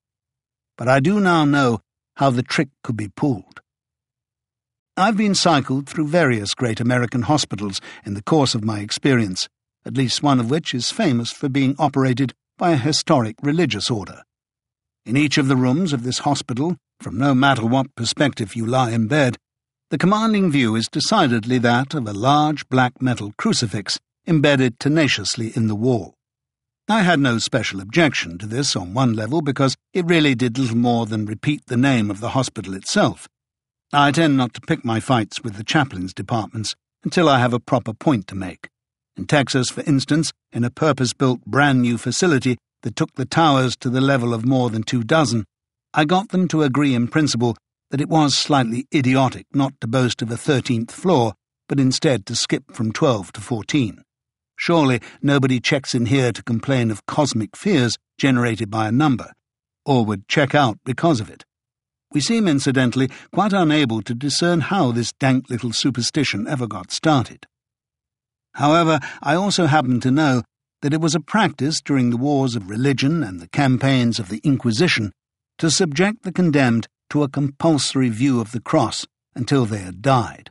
But 0.76 0.86
I 0.86 1.01
do 1.01 1.18
now 1.18 1.44
know 1.44 1.80
how 2.19 2.31
the 2.31 2.43
trick 2.43 2.69
could 2.82 2.97
be 2.97 3.09
pulled. 3.09 3.61
I've 4.97 5.16
been 5.16 5.36
cycled 5.36 5.89
through 5.89 6.09
various 6.09 6.53
great 6.55 6.81
American 6.81 7.23
hospitals 7.23 7.81
in 8.05 8.15
the 8.15 8.23
course 8.23 8.57
of 8.57 8.65
my 8.65 8.81
experience, 8.81 9.49
at 9.86 9.97
least 9.97 10.23
one 10.23 10.40
of 10.40 10.51
which 10.51 10.74
is 10.74 10.90
famous 10.90 11.31
for 11.31 11.49
being 11.49 11.77
operated 11.78 12.35
by 12.59 12.73
a 12.73 12.77
historic 12.77 13.36
religious 13.40 13.89
order. 13.89 14.23
In 15.07 15.16
each 15.16 15.39
of 15.39 15.47
the 15.47 15.57
rooms 15.57 15.93
of 15.93 16.03
this 16.03 16.19
hospital, 16.19 16.77
from 17.01 17.16
no 17.16 17.32
matter 17.35 17.65
what 17.65 17.95
perspective 17.95 18.57
you 18.57 18.66
lie 18.66 18.90
in 18.90 19.07
bed, 19.07 19.36
the 19.90 19.99
commanding 19.99 20.51
view 20.51 20.74
is 20.74 20.89
decidedly 20.89 21.59
that 21.59 21.95
of 21.95 22.09
a 22.09 22.12
large 22.12 22.69
black 22.69 23.01
metal 23.01 23.32
crucifix 23.39 24.01
embedded 24.27 24.81
tenaciously 24.81 25.53
in 25.55 25.69
the 25.69 25.77
wall. 25.77 26.18
I 26.90 27.02
had 27.02 27.20
no 27.20 27.36
special 27.36 27.81
objection 27.81 28.39
to 28.39 28.47
this 28.47 28.74
on 28.74 28.94
one 28.94 29.12
level 29.12 29.43
because 29.43 29.77
it 29.93 30.06
really 30.06 30.35
did 30.35 30.56
little 30.56 30.78
more 30.78 31.05
than 31.05 31.27
repeat 31.27 31.66
the 31.66 31.77
name 31.77 32.10
of 32.10 32.20
the 32.20 32.31
hospital 32.31 32.73
itself. 32.73 33.28
I 33.93 34.10
tend 34.10 34.39
not 34.39 34.55
to 34.55 34.62
pick 34.62 34.86
my 34.86 34.98
fights 34.98 35.43
with 35.43 35.56
the 35.56 35.65
chaplain's 35.65 36.15
departments 36.15 36.74
until 37.05 37.28
I 37.28 37.40
have 37.40 37.52
a 37.52 37.60
proper 37.60 37.93
point 37.93 38.27
to 38.28 38.35
make. 38.35 38.70
In 39.19 39.27
Texas, 39.27 39.69
for 39.69 39.82
instance, 39.82 40.32
in 40.51 40.65
a 40.65 40.70
purpose 40.70 41.12
built 41.12 41.44
brand 41.44 41.82
new 41.82 41.98
facility 41.98 42.56
that 42.82 42.97
took 42.97 43.12
the 43.16 43.27
towers 43.27 43.77
to 43.81 43.90
the 43.90 44.01
level 44.01 44.32
of 44.32 44.47
more 44.47 44.70
than 44.70 44.82
two 44.82 45.05
dozen, 45.05 45.44
I 45.93 46.06
got 46.06 46.31
them 46.31 46.48
to 46.48 46.62
agree 46.62 46.94
in 46.94 47.09
principle 47.09 47.55
that 47.90 48.01
it 48.01 48.09
was 48.09 48.35
slightly 48.35 48.86
idiotic 48.94 49.44
not 49.52 49.74
to 49.82 49.86
boast 49.86 50.23
of 50.23 50.31
a 50.31 50.39
thirteenth 50.39 50.90
floor, 50.90 51.35
but 51.69 51.78
instead 51.78 52.24
to 52.27 52.35
skip 52.35 52.73
from 52.73 52.93
twelve 52.93 53.31
to 53.32 53.43
fourteen. 53.43 54.02
Surely 54.59 55.01
nobody 55.22 55.60
checks 55.60 55.94
in 55.94 56.06
here 56.06 56.32
to 56.32 56.43
complain 56.43 56.90
of 56.90 57.06
cosmic 57.06 57.56
fears 57.56 57.97
generated 58.18 58.70
by 58.70 58.89
a 58.89 58.93
number, 58.93 59.32
or 59.86 60.05
would 60.05 60.28
check 60.28 60.55
out 60.55 60.78
because 60.85 61.20
of 61.20 61.30
it. 61.30 61.44
We 62.12 62.20
seem, 62.20 62.48
incidentally, 62.48 63.09
quite 63.32 63.52
unable 63.52 64.02
to 64.02 64.14
discern 64.14 64.60
how 64.60 64.93
this 64.93 65.12
dank 65.12 65.48
little 65.48 65.72
superstition 65.72 66.48
ever 66.48 66.66
got 66.66 66.90
started. 66.90 67.47
However, 68.55 68.98
I 69.22 69.35
also 69.35 69.66
happen 69.66 70.01
to 70.01 70.10
know 70.10 70.43
that 70.82 70.93
it 70.93 71.01
was 71.01 71.14
a 71.14 71.20
practice 71.20 71.80
during 71.80 72.10
the 72.10 72.16
wars 72.16 72.56
of 72.56 72.68
religion 72.68 73.22
and 73.22 73.40
the 73.40 73.48
campaigns 73.48 74.18
of 74.18 74.28
the 74.28 74.40
Inquisition 74.43 75.12
to 75.59 75.70
subject 75.70 76.22
the 76.24 76.32
condemned 76.32 76.89
to 77.10 77.22
a 77.22 77.28
compulsory 77.28 78.09
view 78.09 78.40
of 78.40 78.52
the 78.52 78.60
cross 78.60 79.06
until 79.35 79.66
they 79.66 79.78
had 79.78 80.02
died. 80.02 80.51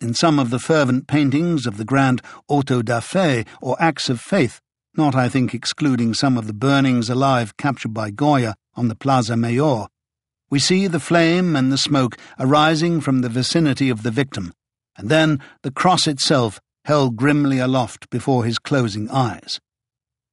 In 0.00 0.14
some 0.14 0.38
of 0.38 0.50
the 0.50 0.60
fervent 0.60 1.08
paintings 1.08 1.66
of 1.66 1.76
the 1.76 1.84
grand 1.84 2.22
auto 2.46 2.82
da 2.82 3.00
fe, 3.00 3.44
or 3.60 3.76
acts 3.80 4.08
of 4.08 4.20
faith, 4.20 4.60
not, 4.96 5.14
I 5.14 5.28
think, 5.28 5.54
excluding 5.54 6.14
some 6.14 6.38
of 6.38 6.46
the 6.46 6.52
burnings 6.52 7.10
alive 7.10 7.56
captured 7.56 7.92
by 7.92 8.10
Goya 8.10 8.54
on 8.74 8.88
the 8.88 8.94
Plaza 8.94 9.36
Mayor, 9.36 9.86
we 10.50 10.58
see 10.58 10.86
the 10.86 11.00
flame 11.00 11.56
and 11.56 11.72
the 11.72 11.76
smoke 11.76 12.16
arising 12.38 13.00
from 13.00 13.20
the 13.20 13.28
vicinity 13.28 13.90
of 13.90 14.02
the 14.02 14.10
victim, 14.10 14.52
and 14.96 15.08
then 15.08 15.40
the 15.62 15.72
cross 15.72 16.06
itself 16.06 16.60
held 16.84 17.16
grimly 17.16 17.58
aloft 17.58 18.08
before 18.08 18.44
his 18.44 18.58
closing 18.58 19.10
eyes. 19.10 19.60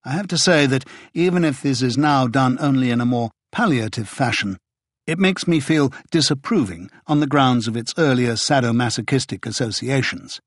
I 0.05 0.11
have 0.11 0.27
to 0.27 0.37
say 0.37 0.67
that 0.67 0.85
even 1.13 1.43
if 1.43 1.61
this 1.61 1.81
is 1.81 1.97
now 1.97 2.27
done 2.27 2.57
only 2.61 2.91
in 2.91 3.01
a 3.01 3.05
more 3.05 3.31
palliative 3.51 4.07
fashion, 4.07 4.57
it 5.07 5.19
makes 5.19 5.47
me 5.47 5.59
feel 5.59 5.93
disapproving 6.11 6.89
on 7.07 7.19
the 7.19 7.27
grounds 7.27 7.67
of 7.67 7.77
its 7.77 7.93
earlier 7.97 8.33
sadomasochistic 8.33 9.45
associations. 9.45 10.41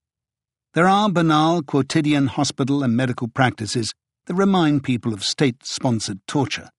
There 0.74 0.88
are 0.88 1.10
banal 1.10 1.62
quotidian 1.62 2.26
hospital 2.26 2.82
and 2.82 2.96
medical 2.96 3.28
practices 3.28 3.94
that 4.26 4.34
remind 4.34 4.84
people 4.84 5.14
of 5.14 5.24
state 5.24 5.64
sponsored 5.64 6.20
torture. 6.26 6.70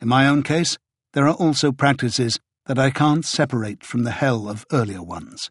In 0.00 0.08
my 0.08 0.26
own 0.26 0.42
case, 0.42 0.78
there 1.12 1.26
are 1.26 1.34
also 1.34 1.72
practices 1.72 2.38
that 2.66 2.78
I 2.78 2.90
can't 2.90 3.24
separate 3.24 3.84
from 3.84 4.04
the 4.04 4.10
hell 4.10 4.48
of 4.48 4.64
earlier 4.72 5.02
ones. 5.02 5.50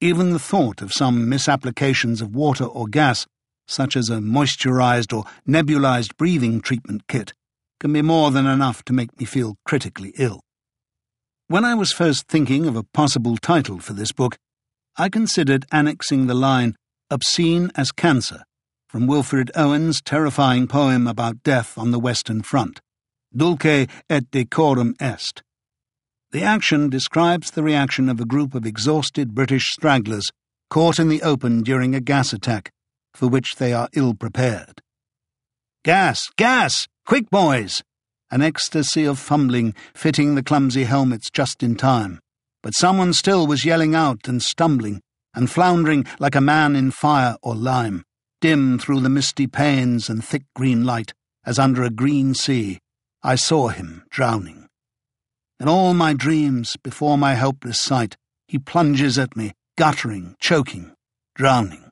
Even 0.00 0.30
the 0.30 0.38
thought 0.38 0.82
of 0.82 0.92
some 0.92 1.28
misapplications 1.28 2.20
of 2.20 2.34
water 2.34 2.64
or 2.64 2.86
gas, 2.86 3.26
such 3.66 3.96
as 3.96 4.10
a 4.10 4.16
moisturized 4.16 5.16
or 5.16 5.24
nebulized 5.48 6.16
breathing 6.16 6.60
treatment 6.60 7.06
kit, 7.06 7.32
can 7.80 7.92
be 7.92 8.02
more 8.02 8.30
than 8.30 8.46
enough 8.46 8.84
to 8.84 8.92
make 8.92 9.18
me 9.18 9.24
feel 9.24 9.56
critically 9.64 10.12
ill. 10.18 10.40
When 11.52 11.66
I 11.66 11.74
was 11.74 11.92
first 11.92 12.28
thinking 12.28 12.64
of 12.64 12.76
a 12.76 12.82
possible 12.82 13.36
title 13.36 13.78
for 13.78 13.92
this 13.92 14.10
book, 14.10 14.38
I 14.96 15.10
considered 15.10 15.66
annexing 15.70 16.26
the 16.26 16.32
line 16.32 16.76
Obscene 17.10 17.70
as 17.76 17.92
Cancer 17.92 18.44
from 18.88 19.06
Wilfred 19.06 19.50
Owen's 19.54 20.00
terrifying 20.00 20.66
poem 20.66 21.06
about 21.06 21.42
death 21.42 21.76
on 21.76 21.90
the 21.90 21.98
Western 21.98 22.40
Front, 22.40 22.80
Dulce 23.36 23.86
et 24.08 24.30
decorum 24.30 24.94
est. 24.98 25.42
The 26.30 26.42
action 26.42 26.88
describes 26.88 27.50
the 27.50 27.62
reaction 27.62 28.08
of 28.08 28.18
a 28.18 28.24
group 28.24 28.54
of 28.54 28.64
exhausted 28.64 29.34
British 29.34 29.72
stragglers 29.72 30.30
caught 30.70 30.98
in 30.98 31.10
the 31.10 31.20
open 31.20 31.62
during 31.62 31.94
a 31.94 32.00
gas 32.00 32.32
attack, 32.32 32.70
for 33.12 33.28
which 33.28 33.56
they 33.56 33.74
are 33.74 33.90
ill 33.92 34.14
prepared. 34.14 34.80
Gas! 35.84 36.22
Gas! 36.38 36.86
Quick, 37.04 37.28
boys! 37.28 37.82
An 38.32 38.40
ecstasy 38.40 39.04
of 39.04 39.18
fumbling, 39.18 39.74
fitting 39.94 40.36
the 40.36 40.42
clumsy 40.42 40.84
helmets 40.84 41.28
just 41.30 41.62
in 41.62 41.76
time. 41.76 42.18
But 42.62 42.74
someone 42.74 43.12
still 43.12 43.46
was 43.46 43.66
yelling 43.66 43.94
out 43.94 44.26
and 44.26 44.42
stumbling, 44.42 45.02
and 45.34 45.50
floundering 45.50 46.06
like 46.18 46.34
a 46.34 46.40
man 46.40 46.74
in 46.74 46.92
fire 46.92 47.36
or 47.42 47.54
lime. 47.54 48.04
dim 48.40 48.78
through 48.78 49.00
the 49.00 49.10
misty 49.10 49.46
panes 49.46 50.08
and 50.08 50.24
thick 50.24 50.44
green 50.56 50.82
light, 50.82 51.12
as 51.44 51.58
under 51.58 51.82
a 51.82 51.90
green 51.90 52.32
sea, 52.34 52.78
I 53.22 53.34
saw 53.34 53.68
him 53.68 54.04
drowning. 54.10 54.66
In 55.60 55.68
all 55.68 55.92
my 55.92 56.14
dreams, 56.14 56.78
before 56.82 57.18
my 57.18 57.34
helpless 57.34 57.78
sight, 57.78 58.16
he 58.48 58.58
plunges 58.58 59.18
at 59.18 59.36
me, 59.36 59.52
guttering, 59.76 60.36
choking, 60.40 60.94
drowning. 61.34 61.90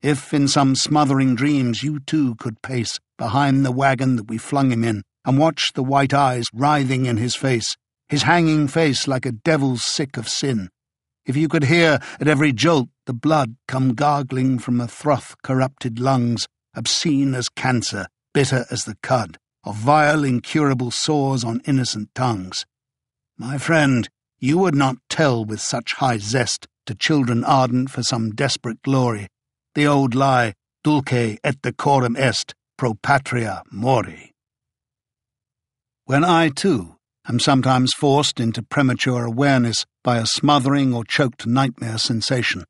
If 0.00 0.32
in 0.32 0.46
some 0.46 0.76
smothering 0.76 1.34
dreams 1.34 1.82
you 1.82 1.98
too 1.98 2.36
could 2.36 2.62
pace 2.62 3.00
behind 3.18 3.66
the 3.66 3.72
wagon 3.72 4.14
that 4.14 4.28
we 4.28 4.38
flung 4.38 4.70
him 4.70 4.84
in 4.84 5.02
and 5.26 5.36
watch 5.36 5.72
the 5.74 5.82
white 5.82 6.14
eyes 6.14 6.46
writhing 6.54 7.04
in 7.04 7.18
his 7.18 7.34
face, 7.34 7.76
his 8.08 8.22
hanging 8.22 8.68
face 8.68 9.06
like 9.06 9.26
a 9.26 9.32
devil's 9.32 9.84
sick 9.84 10.16
of 10.16 10.28
sin, 10.28 10.70
if 11.26 11.36
you 11.36 11.48
could 11.48 11.64
hear 11.64 11.98
at 12.20 12.28
every 12.28 12.52
jolt 12.52 12.88
the 13.04 13.12
blood 13.12 13.56
come 13.66 13.94
gargling 13.94 14.60
from 14.60 14.78
the 14.78 14.86
froth 14.86 15.34
corrupted 15.42 15.98
lungs, 15.98 16.46
obscene 16.74 17.34
as 17.34 17.48
cancer, 17.48 18.06
bitter 18.32 18.64
as 18.70 18.84
the 18.84 18.96
cud, 19.02 19.36
of 19.64 19.74
vile 19.74 20.22
incurable 20.22 20.92
sores 20.92 21.42
on 21.42 21.60
innocent 21.66 22.08
tongues. 22.14 22.64
My 23.36 23.58
friend, 23.58 24.08
you 24.38 24.56
would 24.58 24.76
not 24.76 24.98
tell 25.08 25.44
with 25.44 25.60
such 25.60 25.94
high 25.94 26.18
zest 26.18 26.68
to 26.86 26.94
children 26.94 27.42
ardent 27.42 27.90
for 27.90 28.04
some 28.04 28.30
desperate 28.30 28.80
glory 28.82 29.28
the 29.74 29.86
old 29.86 30.14
lie, 30.14 30.54
dulce 30.82 31.36
et 31.44 31.60
decorum 31.60 32.16
est, 32.16 32.54
pro 32.78 32.94
patria 32.94 33.62
mori. 33.70 34.35
When 36.06 36.22
I, 36.22 36.50
too, 36.50 36.94
am 37.28 37.40
sometimes 37.40 37.92
forced 37.92 38.38
into 38.38 38.62
premature 38.62 39.24
awareness 39.24 39.84
by 40.04 40.18
a 40.18 40.26
smothering 40.26 40.94
or 40.94 41.02
choked 41.02 41.48
nightmare 41.48 41.98
sensation. 41.98 42.62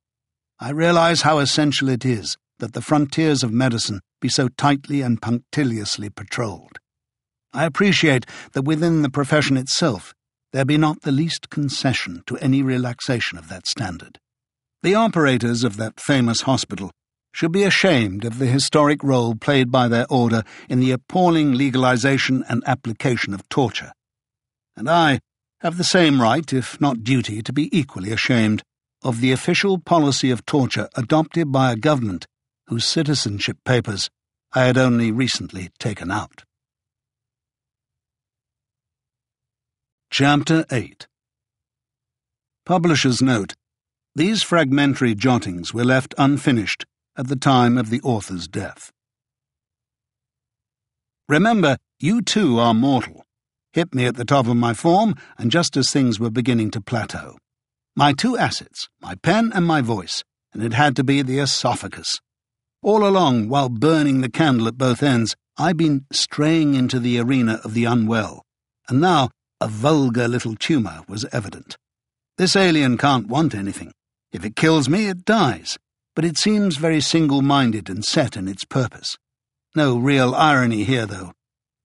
I 0.58 0.70
realize 0.70 1.20
how 1.20 1.38
essential 1.38 1.90
it 1.90 2.06
is 2.06 2.38
that 2.60 2.72
the 2.72 2.80
frontiers 2.80 3.42
of 3.42 3.52
medicine 3.52 4.00
be 4.22 4.30
so 4.30 4.48
tightly 4.48 5.02
and 5.02 5.20
punctiliously 5.20 6.08
patrolled. 6.08 6.78
I 7.52 7.66
appreciate 7.66 8.24
that 8.54 8.62
within 8.62 9.02
the 9.02 9.10
profession 9.10 9.58
itself 9.58 10.14
there 10.54 10.64
be 10.64 10.78
not 10.78 11.02
the 11.02 11.12
least 11.12 11.50
concession 11.50 12.22
to 12.28 12.38
any 12.38 12.62
relaxation 12.62 13.36
of 13.36 13.50
that 13.50 13.66
standard. 13.66 14.18
The 14.82 14.94
operators 14.94 15.62
of 15.62 15.76
that 15.76 16.00
famous 16.00 16.40
hospital 16.40 16.90
should 17.36 17.52
be 17.52 17.64
ashamed 17.64 18.24
of 18.24 18.38
the 18.38 18.46
historic 18.46 19.04
role 19.04 19.34
played 19.34 19.70
by 19.70 19.86
their 19.88 20.06
order 20.08 20.42
in 20.70 20.80
the 20.80 20.90
appalling 20.90 21.52
legalization 21.52 22.42
and 22.48 22.62
application 22.66 23.34
of 23.34 23.46
torture. 23.50 23.92
And 24.74 24.88
I 24.88 25.20
have 25.60 25.76
the 25.76 25.84
same 25.84 26.22
right, 26.22 26.50
if 26.50 26.80
not 26.80 27.04
duty, 27.04 27.42
to 27.42 27.52
be 27.52 27.68
equally 27.78 28.10
ashamed 28.10 28.62
of 29.02 29.20
the 29.20 29.32
official 29.32 29.78
policy 29.78 30.30
of 30.30 30.46
torture 30.46 30.88
adopted 30.94 31.52
by 31.52 31.70
a 31.70 31.76
government 31.76 32.26
whose 32.68 32.88
citizenship 32.88 33.58
papers 33.66 34.08
I 34.54 34.64
had 34.64 34.78
only 34.78 35.12
recently 35.12 35.68
taken 35.78 36.10
out. 36.10 36.42
Chapter 40.10 40.64
8 40.72 41.06
Publisher's 42.64 43.20
Note. 43.20 43.52
These 44.14 44.42
fragmentary 44.42 45.14
jottings 45.14 45.74
were 45.74 45.84
left 45.84 46.14
unfinished 46.16 46.86
at 47.16 47.28
the 47.28 47.36
time 47.36 47.78
of 47.78 47.90
the 47.90 48.00
author's 48.02 48.48
death. 48.48 48.90
Remember, 51.28 51.76
you 51.98 52.22
too 52.22 52.58
are 52.58 52.74
mortal 52.74 53.26
hit 53.76 53.94
me 53.94 54.06
at 54.06 54.16
the 54.16 54.24
top 54.24 54.46
of 54.46 54.56
my 54.56 54.72
form, 54.72 55.14
and 55.36 55.50
just 55.50 55.76
as 55.76 55.90
things 55.90 56.18
were 56.18 56.30
beginning 56.30 56.70
to 56.70 56.80
plateau. 56.80 57.36
My 57.94 58.14
two 58.14 58.38
assets, 58.38 58.88
my 59.02 59.16
pen 59.16 59.52
and 59.54 59.66
my 59.66 59.82
voice, 59.82 60.24
and 60.54 60.62
it 60.62 60.72
had 60.72 60.96
to 60.96 61.04
be 61.04 61.20
the 61.20 61.38
esophagus. 61.38 62.16
All 62.82 63.06
along, 63.06 63.50
while 63.50 63.68
burning 63.68 64.22
the 64.22 64.30
candle 64.30 64.66
at 64.66 64.78
both 64.78 65.02
ends, 65.02 65.36
I'd 65.58 65.76
been 65.76 66.06
straying 66.10 66.74
into 66.74 66.98
the 66.98 67.18
arena 67.20 67.60
of 67.64 67.74
the 67.74 67.84
unwell, 67.84 68.42
and 68.88 68.98
now 68.98 69.28
a 69.60 69.68
vulgar 69.68 70.26
little 70.26 70.56
tumour 70.56 71.02
was 71.06 71.26
evident. 71.30 71.76
This 72.38 72.56
alien 72.56 72.96
can't 72.96 73.28
want 73.28 73.54
anything. 73.54 73.92
If 74.32 74.42
it 74.42 74.56
kills 74.56 74.88
me, 74.88 75.08
it 75.08 75.26
dies, 75.26 75.76
but 76.16 76.24
it 76.24 76.38
seems 76.38 76.78
very 76.78 77.00
single 77.00 77.42
minded 77.42 77.90
and 77.90 78.02
set 78.02 78.36
in 78.36 78.48
its 78.48 78.64
purpose. 78.64 79.16
No 79.76 79.98
real 79.98 80.34
irony 80.34 80.82
here, 80.82 81.04
though. 81.04 81.32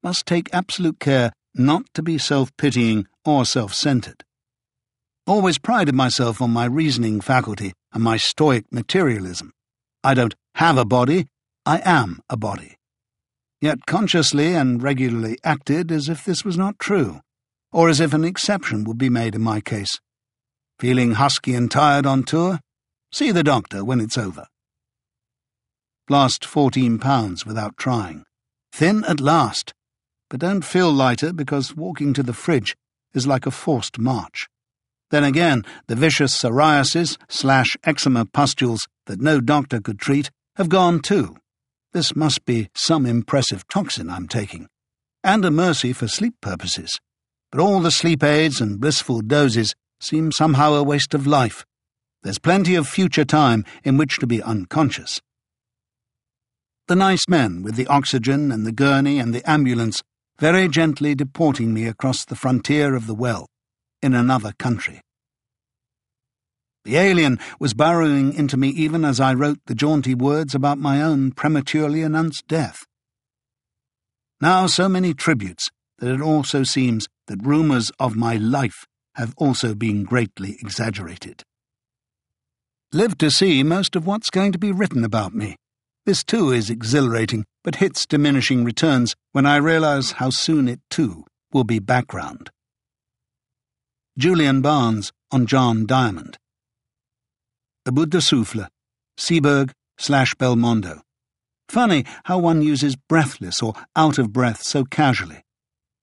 Must 0.01 0.25
take 0.25 0.49
absolute 0.53 0.99
care 0.99 1.33
not 1.53 1.83
to 1.93 2.01
be 2.01 2.17
self 2.17 2.55
pitying 2.55 3.07
or 3.25 3.45
self 3.45 3.73
centered. 3.73 4.23
Always 5.27 5.59
prided 5.59 5.93
myself 5.93 6.41
on 6.41 6.49
my 6.49 6.65
reasoning 6.65 7.19
faculty 7.19 7.73
and 7.93 8.01
my 8.01 8.15
stoic 8.15 8.65
materialism. 8.71 9.51
I 10.01 10.13
don't 10.13 10.33
have 10.55 10.77
a 10.77 10.85
body, 10.85 11.27
I 11.65 11.81
am 11.83 12.21
a 12.29 12.37
body. 12.37 12.77
Yet 13.59 13.85
consciously 13.85 14.55
and 14.55 14.81
regularly 14.81 15.37
acted 15.43 15.91
as 15.91 16.07
if 16.07 16.23
this 16.23 16.43
was 16.45 16.57
not 16.57 16.79
true, 16.79 17.19
or 17.71 17.89
as 17.89 17.99
if 17.99 18.13
an 18.13 18.23
exception 18.23 18.85
would 18.85 18.97
be 18.97 19.09
made 19.09 19.35
in 19.35 19.41
my 19.41 19.59
case. 19.59 19.99
Feeling 20.79 21.11
husky 21.11 21.53
and 21.53 21.69
tired 21.69 22.05
on 22.05 22.23
tour? 22.23 22.59
See 23.13 23.31
the 23.31 23.43
doctor 23.43 23.83
when 23.83 23.99
it's 23.99 24.17
over. 24.17 24.47
Lost 26.09 26.45
fourteen 26.45 26.97
pounds 26.97 27.45
without 27.45 27.75
trying. 27.75 28.23
Thin 28.71 29.03
at 29.03 29.19
last, 29.19 29.73
but 30.29 30.39
don't 30.39 30.63
feel 30.63 30.91
lighter 30.91 31.33
because 31.33 31.75
walking 31.75 32.13
to 32.13 32.23
the 32.23 32.33
fridge 32.33 32.75
is 33.13 33.27
like 33.27 33.45
a 33.45 33.51
forced 33.51 33.99
march. 33.99 34.47
Then 35.09 35.25
again, 35.25 35.65
the 35.87 35.95
vicious 35.95 36.37
psoriasis 36.37 37.17
slash 37.27 37.75
eczema 37.83 38.25
pustules 38.25 38.87
that 39.07 39.19
no 39.19 39.41
doctor 39.41 39.81
could 39.81 39.99
treat 39.99 40.31
have 40.55 40.69
gone 40.69 41.01
too. 41.01 41.35
This 41.91 42.15
must 42.15 42.45
be 42.45 42.69
some 42.73 43.05
impressive 43.05 43.67
toxin 43.67 44.09
I'm 44.09 44.29
taking, 44.29 44.67
and 45.21 45.43
a 45.43 45.51
mercy 45.51 45.91
for 45.91 46.07
sleep 46.07 46.35
purposes. 46.39 46.97
But 47.51 47.59
all 47.59 47.81
the 47.81 47.91
sleep 47.91 48.23
aids 48.23 48.61
and 48.61 48.79
blissful 48.79 49.19
doses 49.19 49.75
seem 49.99 50.31
somehow 50.31 50.75
a 50.75 50.83
waste 50.83 51.13
of 51.13 51.27
life. 51.27 51.65
There's 52.23 52.39
plenty 52.39 52.75
of 52.75 52.87
future 52.87 53.25
time 53.25 53.65
in 53.83 53.97
which 53.97 54.17
to 54.19 54.27
be 54.27 54.43
unconscious. 54.43 55.21
The 56.87 56.95
nice 56.95 57.27
men 57.27 57.63
with 57.63 57.75
the 57.75 57.87
oxygen 57.87 58.51
and 58.51 58.65
the 58.65 58.71
gurney 58.71 59.17
and 59.17 59.33
the 59.33 59.49
ambulance 59.49 60.03
very 60.37 60.67
gently 60.67 61.15
deporting 61.15 61.73
me 61.73 61.87
across 61.87 62.25
the 62.25 62.35
frontier 62.35 62.95
of 62.95 63.07
the 63.07 63.13
well, 63.13 63.47
in 64.01 64.13
another 64.13 64.53
country. 64.57 65.01
The 66.83 66.97
alien 66.97 67.39
was 67.59 67.75
burrowing 67.75 68.33
into 68.33 68.57
me 68.57 68.69
even 68.69 69.05
as 69.05 69.19
I 69.19 69.33
wrote 69.33 69.59
the 69.67 69.75
jaunty 69.75 70.15
words 70.15 70.55
about 70.55 70.79
my 70.79 71.01
own 71.01 71.31
prematurely 71.31 72.01
announced 72.01 72.47
death. 72.47 72.85
Now 74.39 74.65
so 74.65 74.89
many 74.89 75.13
tributes 75.13 75.69
that 75.99 76.11
it 76.11 76.21
also 76.21 76.63
seems 76.63 77.07
that 77.27 77.45
rumours 77.45 77.91
of 77.99 78.15
my 78.15 78.35
life 78.35 78.85
have 79.15 79.35
also 79.37 79.75
been 79.75 80.03
greatly 80.03 80.57
exaggerated. 80.59 81.43
Live 82.93 83.17
to 83.19 83.31
see 83.31 83.63
most 83.63 83.95
of 83.95 84.05
what's 84.05 84.29
going 84.29 84.51
to 84.51 84.57
be 84.57 84.73
written 84.73 85.05
about 85.05 85.33
me. 85.33 85.55
This 86.05 86.25
too 86.25 86.51
is 86.51 86.69
exhilarating, 86.69 87.45
but 87.63 87.75
hits 87.75 88.05
diminishing 88.05 88.65
returns 88.65 89.15
when 89.31 89.45
I 89.45 89.55
realize 89.55 90.13
how 90.13 90.29
soon 90.29 90.67
it 90.67 90.81
too 90.89 91.25
will 91.53 91.63
be 91.63 91.79
background. 91.79 92.49
Julian 94.17 94.61
Barnes 94.61 95.13
on 95.31 95.45
John 95.45 95.85
Diamond. 95.85 96.37
A 97.85 97.93
Bout 97.93 98.09
de 98.09 98.19
Souffle, 98.19 98.67
Seberg 99.17 99.71
slash 99.97 100.35
Belmondo. 100.35 100.99
Funny 101.69 102.03
how 102.25 102.39
one 102.39 102.61
uses 102.61 102.97
breathless 102.97 103.61
or 103.63 103.73
out 103.95 104.17
of 104.17 104.33
breath 104.33 104.63
so 104.63 104.83
casually. 104.83 105.45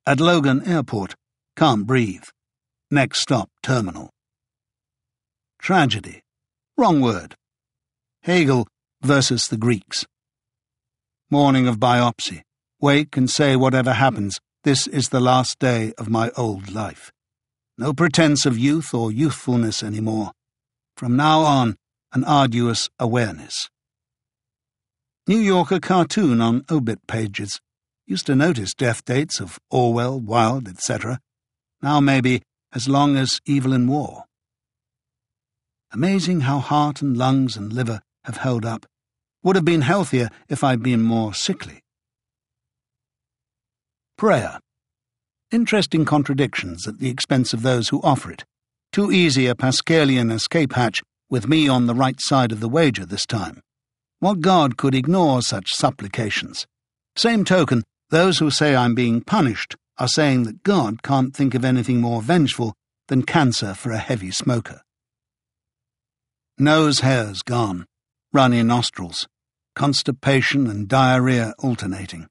At 0.06 0.20
Logan 0.20 0.62
Airport, 0.66 1.16
can't 1.55 1.86
breathe. 1.86 2.24
Next 2.90 3.20
stop, 3.20 3.51
terminal. 3.62 4.09
Tragedy. 5.59 6.23
Wrong 6.79 7.01
word. 7.01 7.35
Hegel 8.23 8.69
versus 9.03 9.49
the 9.49 9.57
Greeks. 9.57 10.07
Morning 11.29 11.67
of 11.67 11.81
biopsy. 11.81 12.43
Wake 12.81 13.17
and 13.17 13.29
say 13.29 13.57
whatever 13.57 13.95
happens, 13.95 14.39
this 14.63 14.87
is 14.87 15.09
the 15.09 15.19
last 15.19 15.59
day 15.59 15.93
of 15.99 16.09
my 16.09 16.31
old 16.37 16.71
life. 16.71 17.11
No 17.77 17.93
pretense 17.93 18.47
of 18.47 18.57
youth 18.57 18.95
or 18.95 19.11
youthfulness 19.11 19.83
any 19.83 20.01
more. 20.01 20.31
From 20.97 21.17
now 21.17 21.41
on, 21.41 21.75
an 22.13 22.23
arduous 22.23 22.89
awareness. 23.01 23.69
New 25.27 25.39
Yorker 25.39 25.81
cartoon 25.81 26.41
on 26.41 26.65
obit 26.71 27.05
pages. 27.09 27.61
Used 28.07 28.27
to 28.27 28.37
notice 28.37 28.73
death 28.73 29.05
dates 29.05 29.41
of 29.41 29.59
Orwell, 29.69 30.21
Wilde, 30.21 30.69
etc. 30.69 31.19
Now 31.83 31.99
maybe 31.99 32.41
as 32.73 32.89
long 32.89 33.17
as 33.17 33.41
Evelyn 33.49 33.89
Waugh. 33.89 34.28
Amazing 35.93 36.40
how 36.40 36.59
heart 36.59 37.01
and 37.01 37.16
lungs 37.16 37.56
and 37.56 37.73
liver 37.73 38.01
have 38.24 38.36
held 38.36 38.66
up. 38.66 38.85
Would 39.43 39.56
have 39.56 39.65
been 39.65 39.81
healthier 39.81 40.28
if 40.48 40.62
I'd 40.62 40.82
been 40.82 41.02
more 41.02 41.32
sickly. 41.32 41.81
Prayer. 44.19 44.59
Interesting 45.51 46.05
contradictions 46.05 46.86
at 46.86 46.98
the 46.98 47.09
expense 47.09 47.55
of 47.55 47.62
those 47.62 47.89
who 47.89 48.02
offer 48.02 48.31
it. 48.31 48.44
Too 48.93 49.10
easy 49.10 49.47
a 49.47 49.55
Pascalian 49.55 50.31
escape 50.31 50.74
hatch, 50.74 51.01
with 51.31 51.48
me 51.48 51.69
on 51.69 51.86
the 51.86 51.94
right 51.94 52.20
side 52.20 52.52
of 52.52 52.60
the 52.60 52.69
wager 52.69 53.06
this 53.06 53.24
time. 53.24 53.60
What 54.19 54.40
God 54.40 54.77
could 54.77 54.94
ignore 54.94 55.40
such 55.40 55.73
supplications? 55.73 56.66
Same 57.16 57.44
token, 57.44 57.85
those 58.10 58.39
who 58.39 58.51
say 58.51 58.74
I'm 58.74 58.94
being 58.94 59.20
punished 59.20 59.77
are 59.98 60.09
saying 60.09 60.43
that 60.44 60.62
God 60.62 61.02
can't 61.02 61.35
think 61.35 61.55
of 61.55 61.65
anything 61.65 62.01
more 62.01 62.20
vengeful 62.20 62.74
than 63.06 63.23
cancer 63.23 63.74
for 63.74 63.93
a 63.93 63.98
heavy 63.98 64.31
smoker. 64.31 64.82
Nose 66.60 67.01
hairs 67.01 67.43
gone, 67.43 67.86
runny 68.32 68.64
nostrils, 68.64 69.28
constipation 69.76 70.66
and 70.66 70.89
diarrhea 70.89 71.55
alternating. 71.60 72.26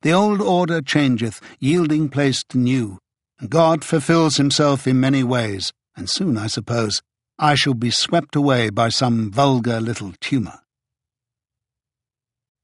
The 0.00 0.12
old 0.12 0.40
order 0.40 0.80
changeth, 0.80 1.38
yielding 1.60 2.08
place 2.08 2.42
to 2.48 2.56
new, 2.56 2.98
and 3.38 3.50
God 3.50 3.84
fulfills 3.84 4.36
himself 4.36 4.86
in 4.86 5.00
many 5.00 5.22
ways, 5.22 5.70
and 5.94 6.08
soon, 6.08 6.38
I 6.38 6.46
suppose, 6.46 7.02
I 7.38 7.56
shall 7.56 7.74
be 7.74 7.90
swept 7.90 8.36
away 8.36 8.70
by 8.70 8.88
some 8.88 9.30
vulgar 9.30 9.82
little 9.82 10.14
tumour. 10.20 10.60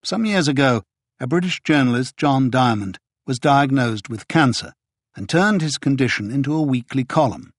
Some 0.02 0.24
years 0.24 0.48
ago, 0.48 0.84
a 1.18 1.26
British 1.26 1.60
journalist, 1.62 2.16
John 2.16 2.48
Diamond, 2.48 2.98
was 3.26 3.38
diagnosed 3.38 4.08
with 4.08 4.26
cancer 4.26 4.72
and 5.14 5.28
turned 5.28 5.60
his 5.60 5.76
condition 5.76 6.30
into 6.30 6.54
a 6.54 6.62
weekly 6.62 7.04
column. 7.04 7.52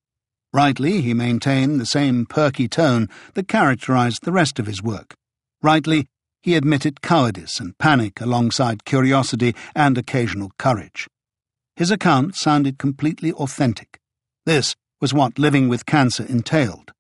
Rightly, 0.54 1.02
he 1.02 1.14
maintained 1.14 1.80
the 1.80 1.86
same 1.86 2.26
perky 2.26 2.68
tone 2.68 3.08
that 3.36 3.48
characterized 3.48 4.24
the 4.24 4.34
rest 4.34 4.60
of 4.60 4.68
his 4.68 4.84
work. 4.84 5.16
Rightly, 5.62 6.08
he 6.42 6.56
admitted 6.56 7.02
cowardice 7.02 7.60
and 7.60 7.78
panic 7.78 8.20
alongside 8.20 8.84
curiosity 8.84 9.56
and 9.76 9.98
occasional 9.98 10.52
courage. 10.58 11.08
His 11.76 11.92
account 11.92 12.36
sounded 12.36 12.78
completely 12.78 13.32
authentic. 13.32 14.00
This 14.46 14.76
was 15.00 15.14
what 15.14 15.40
living 15.40 15.70
with 15.70 15.86
cancer 15.86 16.26
entailed. 16.28 16.92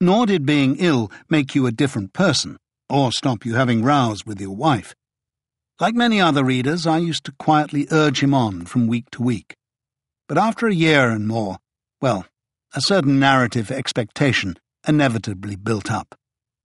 Nor 0.00 0.26
did 0.26 0.46
being 0.46 0.76
ill 0.78 1.10
make 1.28 1.54
you 1.54 1.66
a 1.66 1.72
different 1.72 2.12
person, 2.12 2.56
or 2.88 3.12
stop 3.12 3.44
you 3.44 3.54
having 3.54 3.82
rows 3.82 4.24
with 4.24 4.40
your 4.40 4.56
wife. 4.56 4.94
Like 5.80 5.94
many 5.94 6.20
other 6.20 6.44
readers, 6.44 6.86
I 6.86 6.98
used 6.98 7.24
to 7.24 7.32
quietly 7.38 7.86
urge 7.90 8.22
him 8.22 8.32
on 8.32 8.64
from 8.64 8.86
week 8.86 9.10
to 9.12 9.22
week. 9.22 9.54
But 10.28 10.38
after 10.38 10.66
a 10.66 10.74
year 10.74 11.10
and 11.10 11.28
more, 11.28 11.58
well, 12.00 12.26
a 12.74 12.80
certain 12.80 13.18
narrative 13.18 13.70
expectation 13.70 14.56
inevitably 14.86 15.56
built 15.56 15.90
up. 15.90 16.14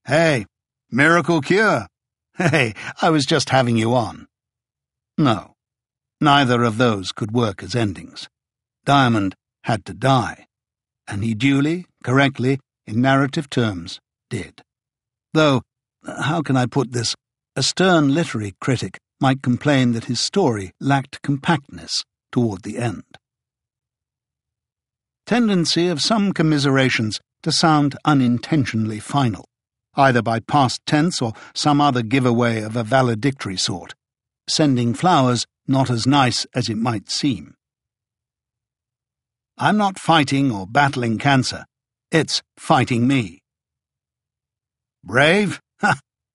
Hey, 0.05 0.45
miracle 0.91 1.41
cure! 1.41 1.87
Hey, 2.35 2.73
I 3.01 3.09
was 3.09 3.25
just 3.25 3.49
having 3.49 3.77
you 3.77 3.93
on. 3.93 4.27
No, 5.17 5.53
neither 6.19 6.63
of 6.63 6.77
those 6.77 7.11
could 7.11 7.31
work 7.31 7.61
as 7.61 7.75
endings. 7.75 8.27
Diamond 8.85 9.35
had 9.63 9.85
to 9.85 9.93
die, 9.93 10.47
and 11.07 11.23
he 11.23 11.33
duly, 11.33 11.85
correctly, 12.03 12.59
in 12.85 13.01
narrative 13.01 13.49
terms, 13.49 13.99
did. 14.29 14.61
Though, 15.33 15.61
how 16.05 16.41
can 16.41 16.57
I 16.57 16.65
put 16.65 16.91
this? 16.91 17.15
A 17.55 17.63
stern 17.63 18.13
literary 18.13 18.55
critic 18.59 18.97
might 19.21 19.43
complain 19.43 19.93
that 19.93 20.05
his 20.05 20.19
story 20.19 20.71
lacked 20.81 21.21
compactness 21.21 22.03
toward 22.31 22.63
the 22.63 22.77
end. 22.77 23.03
Tendency 25.33 25.87
of 25.87 25.99
some 25.99 26.31
commiserations 26.31 27.19
to 27.41 27.51
sound 27.51 27.97
unintentionally 28.05 28.99
final 28.99 29.45
either 29.95 30.21
by 30.21 30.39
past 30.39 30.79
tense 30.85 31.23
or 31.23 31.33
some 31.55 31.81
other 31.81 32.03
giveaway 32.03 32.61
of 32.61 32.75
a 32.75 32.83
valedictory 32.83 33.57
sort, 33.57 33.95
sending 34.47 34.93
flowers 34.93 35.47
not 35.67 35.89
as 35.89 36.05
nice 36.05 36.45
as 36.53 36.69
it 36.69 36.77
might 36.77 37.09
seem. 37.09 37.55
I'm 39.57 39.75
not 39.75 39.97
fighting 39.97 40.51
or 40.51 40.67
battling 40.67 41.17
cancer. 41.17 41.65
It's 42.11 42.43
fighting 42.55 43.07
me. 43.07 43.41
Brave? 45.03 45.59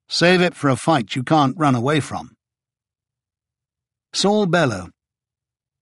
Save 0.08 0.40
it 0.40 0.56
for 0.56 0.70
a 0.70 0.76
fight 0.76 1.14
you 1.14 1.22
can't 1.22 1.54
run 1.56 1.76
away 1.76 2.00
from. 2.00 2.34
Saul 4.12 4.46
Bellow. 4.46 4.88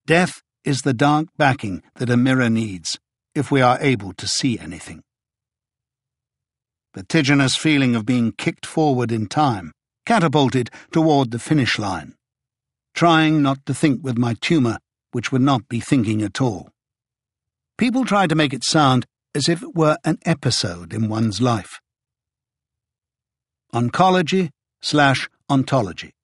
Death 0.06 0.43
is 0.66 0.82
the 0.82 0.93
dark 0.93 1.28
backing 1.38 1.82
that 1.94 2.10
a 2.10 2.16
mirror 2.18 2.51
needs 2.51 2.98
if 3.36 3.50
we 3.50 3.60
are 3.60 3.78
able 3.80 4.12
to 4.14 4.26
see 4.26 4.58
anything 4.58 5.02
vertiginous 6.96 7.56
feeling 7.56 7.94
of 7.94 8.06
being 8.06 8.32
kicked 8.32 8.64
forward 8.64 9.12
in 9.12 9.26
time, 9.26 9.70
catapulted 10.06 10.70
toward 10.90 11.30
the 11.30 11.38
finish 11.38 11.78
line. 11.78 12.14
Trying 12.94 13.42
not 13.42 13.58
to 13.66 13.74
think 13.74 14.02
with 14.02 14.16
my 14.16 14.34
tumour, 14.40 14.78
which 15.12 15.30
would 15.30 15.42
not 15.42 15.68
be 15.68 15.78
thinking 15.78 16.22
at 16.22 16.40
all. 16.40 16.70
People 17.76 18.06
try 18.06 18.26
to 18.26 18.34
make 18.34 18.54
it 18.54 18.64
sound 18.64 19.04
as 19.34 19.46
if 19.46 19.62
it 19.62 19.74
were 19.74 19.98
an 20.04 20.16
episode 20.24 20.94
in 20.94 21.10
one's 21.10 21.42
life. 21.42 21.80
Oncology 23.74 24.48
slash 24.80 25.28
ontology. 25.50 26.14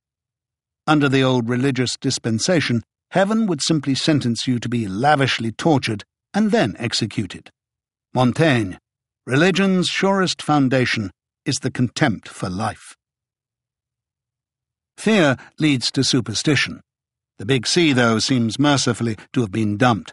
Under 0.86 1.10
the 1.10 1.22
old 1.22 1.50
religious 1.50 1.98
dispensation, 1.98 2.82
heaven 3.10 3.46
would 3.46 3.60
simply 3.60 3.94
sentence 3.94 4.46
you 4.46 4.58
to 4.58 4.70
be 4.70 4.88
lavishly 4.88 5.52
tortured 5.52 6.04
and 6.34 6.50
then 6.50 6.76
executed. 6.78 7.50
Montaigne, 8.14 8.74
Religion's 9.26 9.88
surest 9.88 10.42
foundation 10.42 11.10
is 11.44 11.56
the 11.56 11.70
contempt 11.70 12.28
for 12.28 12.48
life. 12.48 12.96
Fear 14.96 15.36
leads 15.58 15.90
to 15.92 16.04
superstition. 16.04 16.80
The 17.38 17.46
big 17.46 17.66
C, 17.66 17.92
though, 17.92 18.18
seems 18.18 18.58
mercifully 18.58 19.16
to 19.32 19.40
have 19.40 19.50
been 19.50 19.76
dumped, 19.76 20.12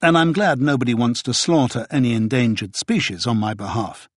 and 0.00 0.16
I'm 0.16 0.32
glad 0.32 0.60
nobody 0.60 0.94
wants 0.94 1.22
to 1.24 1.34
slaughter 1.34 1.86
any 1.90 2.12
endangered 2.12 2.76
species 2.76 3.26
on 3.26 3.38
my 3.38 3.54
behalf. 3.54 4.08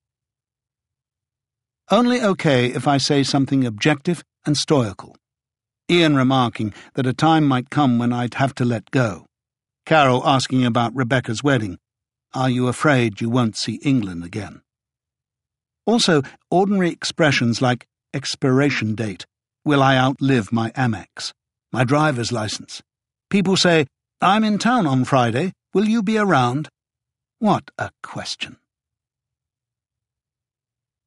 Only 1.91 2.21
okay 2.21 2.67
if 2.67 2.87
I 2.87 2.97
say 2.97 3.23
something 3.23 3.65
objective 3.65 4.23
and 4.45 4.55
stoical. 4.55 5.15
Ian 5.89 6.15
remarking 6.15 6.73
that 6.93 7.07
a 7.07 7.13
time 7.13 7.45
might 7.45 7.69
come 7.69 7.99
when 7.99 8.13
I'd 8.13 8.35
have 8.35 8.55
to 8.55 8.65
let 8.65 8.91
go. 8.91 9.25
Carol 9.85 10.21
asking 10.25 10.65
about 10.65 10.95
Rebecca's 10.95 11.43
wedding, 11.43 11.77
are 12.33 12.49
you 12.49 12.67
afraid 12.67 13.19
you 13.19 13.29
won't 13.29 13.57
see 13.57 13.75
England 13.83 14.23
again? 14.23 14.61
Also, 15.85 16.21
ordinary 16.49 16.89
expressions 16.89 17.61
like 17.61 17.85
expiration 18.13 18.95
date, 18.95 19.25
will 19.65 19.83
I 19.83 19.97
outlive 19.97 20.51
my 20.53 20.71
Amex, 20.71 21.33
my 21.71 21.83
driver's 21.83 22.31
license. 22.31 22.81
People 23.29 23.57
say, 23.57 23.85
I'm 24.21 24.43
in 24.43 24.57
town 24.57 24.87
on 24.87 25.03
Friday, 25.03 25.51
will 25.73 25.85
you 25.85 26.01
be 26.01 26.17
around? 26.17 26.69
What 27.39 27.69
a 27.77 27.91
question. 28.01 28.57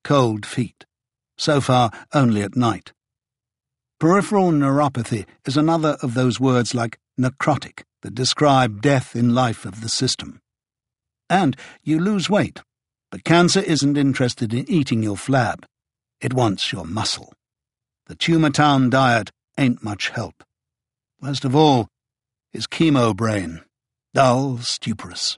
Cold 0.04 0.44
feet. 0.44 0.84
So 1.38 1.60
far, 1.60 1.90
only 2.12 2.42
at 2.42 2.56
night. 2.56 2.92
Peripheral 3.98 4.50
neuropathy 4.50 5.24
is 5.46 5.56
another 5.56 5.96
of 6.02 6.12
those 6.12 6.38
words 6.38 6.74
like 6.74 6.98
necrotic 7.18 7.85
that 8.02 8.14
describe 8.14 8.82
death 8.82 9.16
in 9.16 9.34
life 9.34 9.64
of 9.64 9.80
the 9.80 9.88
system 9.88 10.40
and 11.28 11.56
you 11.82 11.98
lose 11.98 12.30
weight. 12.30 12.60
But 13.10 13.24
cancer 13.24 13.60
isn't 13.60 13.96
interested 13.96 14.52
in 14.52 14.68
eating 14.68 15.02
your 15.02 15.16
flab. 15.16 15.64
It 16.20 16.34
wants 16.34 16.72
your 16.72 16.84
muscle. 16.84 17.32
The 18.06 18.14
Tumor 18.14 18.50
Town 18.50 18.90
diet 18.90 19.30
ain't 19.58 19.82
much 19.82 20.10
help. 20.10 20.42
Worst 21.20 21.44
of 21.44 21.56
all 21.56 21.88
is 22.52 22.66
chemo 22.66 23.14
brain, 23.14 23.62
dull, 24.14 24.58
stuporous. 24.58 25.36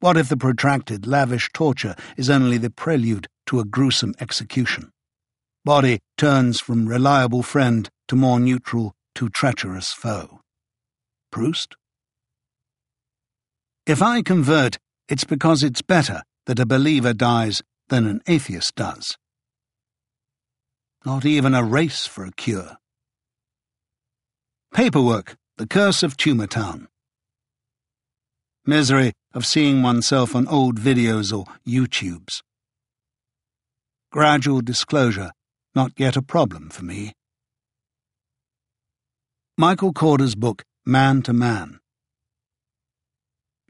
What 0.00 0.16
if 0.16 0.28
the 0.28 0.36
protracted, 0.36 1.06
lavish 1.06 1.48
torture 1.54 1.94
is 2.16 2.28
only 2.28 2.58
the 2.58 2.70
prelude 2.70 3.28
to 3.46 3.60
a 3.60 3.64
gruesome 3.64 4.14
execution? 4.20 4.90
Body 5.64 6.00
turns 6.18 6.60
from 6.60 6.88
reliable 6.88 7.42
friend 7.42 7.88
to 8.08 8.16
more 8.16 8.40
neutral 8.40 8.94
to 9.14 9.28
treacherous 9.28 9.92
foe. 9.92 10.40
Proust? 11.30 11.76
If 13.86 14.00
I 14.00 14.22
convert 14.22 14.78
it's 15.08 15.24
because 15.24 15.62
it's 15.62 15.82
better 15.82 16.22
that 16.46 16.58
a 16.58 16.64
believer 16.64 17.12
dies 17.12 17.62
than 17.88 18.06
an 18.06 18.22
atheist 18.26 18.74
does. 18.76 19.16
Not 21.04 21.26
even 21.26 21.54
a 21.54 21.62
race 21.62 22.06
for 22.06 22.24
a 22.24 22.32
cure. 22.32 22.76
Paperwork, 24.72 25.36
the 25.58 25.66
curse 25.66 26.02
of 26.02 26.16
Tumor 26.16 26.46
Town. 26.46 26.88
Misery 28.64 29.12
of 29.34 29.44
seeing 29.44 29.82
oneself 29.82 30.34
on 30.34 30.48
old 30.48 30.80
videos 30.80 31.36
or 31.36 31.44
YouTubes. 31.66 32.40
Gradual 34.12 34.62
disclosure, 34.62 35.32
not 35.74 35.92
yet 35.98 36.16
a 36.16 36.22
problem 36.22 36.70
for 36.70 36.84
me. 36.84 37.12
Michael 39.58 39.92
Korda's 39.92 40.36
book, 40.36 40.64
Man 40.86 41.20
to 41.22 41.32
Man. 41.32 41.81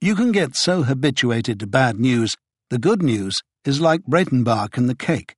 You 0.03 0.17
can 0.17 0.33
get 0.33 0.57
so 0.57 0.83
habituated 0.83 1.61
to 1.61 1.67
bad 1.69 2.01
news, 2.01 2.35
the 2.71 2.79
good 2.81 3.05
news 3.05 3.41
is 3.65 3.81
like 3.81 4.03
Breytenbach 4.03 4.77
and 4.77 4.91
the 4.91 4.97
cake. 4.97 5.37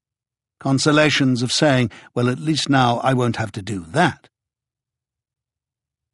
Consolations 0.59 1.43
of 1.43 1.53
saying, 1.53 1.91
well, 2.15 2.31
at 2.31 2.39
least 2.39 2.71
now 2.71 2.99
I 3.05 3.13
won't 3.13 3.37
have 3.37 3.53
to 3.53 3.61
do 3.61 3.85
that. 3.89 4.31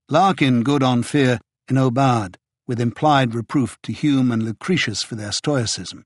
Larkin 0.09 0.65
good 0.65 0.83
on 0.83 1.05
fear 1.05 1.39
in 1.69 1.77
Aubade, 1.77 2.35
with 2.67 2.81
implied 2.81 3.37
reproof 3.37 3.79
to 3.85 3.93
Hume 3.93 4.33
and 4.33 4.43
Lucretius 4.43 5.05
for 5.05 5.15
their 5.15 5.31
stoicism. 5.31 6.03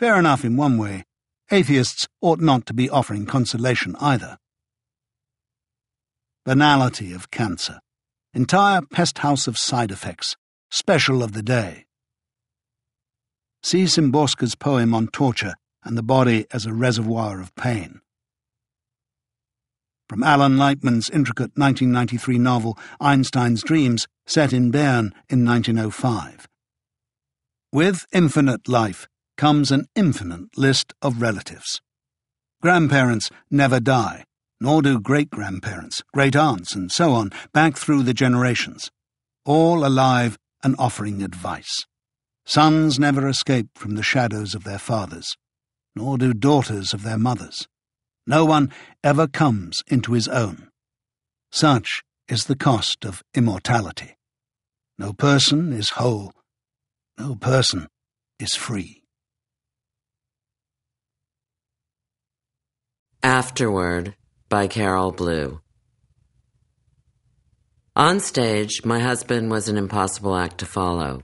Fair 0.00 0.18
enough 0.18 0.44
in 0.44 0.56
one 0.56 0.78
way, 0.78 1.04
Atheists 1.52 2.08
ought 2.20 2.40
not 2.40 2.66
to 2.66 2.74
be 2.74 2.90
offering 2.90 3.24
consolation 3.24 3.94
either. 4.00 4.36
Banality 6.44 7.12
of 7.12 7.30
cancer. 7.30 7.78
Entire 8.34 8.82
pest 8.82 9.18
house 9.18 9.46
of 9.46 9.56
side 9.56 9.92
effects. 9.92 10.34
Special 10.70 11.22
of 11.22 11.32
the 11.32 11.42
day. 11.42 11.86
See 13.62 13.84
Szymborska's 13.84 14.54
poem 14.54 14.92
on 14.92 15.08
torture 15.08 15.54
and 15.82 15.96
the 15.96 16.02
body 16.02 16.44
as 16.50 16.66
a 16.66 16.74
reservoir 16.74 17.40
of 17.40 17.54
pain. 17.54 18.00
From 20.10 20.22
Alan 20.22 20.58
Lightman's 20.58 21.08
intricate 21.08 21.52
1993 21.54 22.38
novel 22.38 22.78
Einstein's 23.00 23.62
Dreams, 23.62 24.06
set 24.26 24.52
in 24.52 24.70
Bern 24.70 25.14
in 25.30 25.42
1905. 25.42 26.46
With 27.72 28.04
infinite 28.12 28.68
life 28.68 29.08
comes 29.38 29.70
an 29.70 29.86
infinite 29.96 30.58
list 30.58 30.92
of 31.00 31.22
relatives. 31.22 31.80
Grandparents 32.60 33.30
never 33.50 33.80
die, 33.80 34.24
nor 34.60 34.82
do 34.82 35.00
great 35.00 35.30
grandparents, 35.30 36.02
great 36.12 36.36
aunts, 36.36 36.74
and 36.74 36.92
so 36.92 37.12
on, 37.12 37.30
back 37.54 37.78
through 37.78 38.02
the 38.02 38.14
generations, 38.14 38.90
all 39.46 39.86
alive 39.86 40.36
and 40.62 40.74
offering 40.78 41.22
advice. 41.22 41.84
Sons 42.44 42.98
never 42.98 43.28
escape 43.28 43.68
from 43.74 43.94
the 43.94 44.02
shadows 44.02 44.54
of 44.54 44.64
their 44.64 44.78
fathers, 44.78 45.36
nor 45.94 46.16
do 46.16 46.32
daughters 46.32 46.94
of 46.94 47.02
their 47.02 47.18
mothers. 47.18 47.68
No 48.26 48.44
one 48.44 48.72
ever 49.02 49.26
comes 49.26 49.82
into 49.86 50.12
his 50.12 50.28
own. 50.28 50.68
Such 51.50 52.02
is 52.28 52.44
the 52.44 52.56
cost 52.56 53.04
of 53.04 53.22
immortality. 53.34 54.16
No 54.98 55.12
person 55.12 55.72
is 55.72 55.90
whole. 55.90 56.32
No 57.18 57.34
person 57.34 57.88
is 58.38 58.54
free. 58.54 59.02
Afterword 63.22 64.14
by 64.48 64.66
Carol 64.68 65.12
Blue. 65.12 65.60
On 67.98 68.20
stage, 68.20 68.84
my 68.84 69.00
husband 69.00 69.50
was 69.50 69.68
an 69.68 69.76
impossible 69.76 70.36
act 70.36 70.58
to 70.58 70.66
follow. 70.66 71.20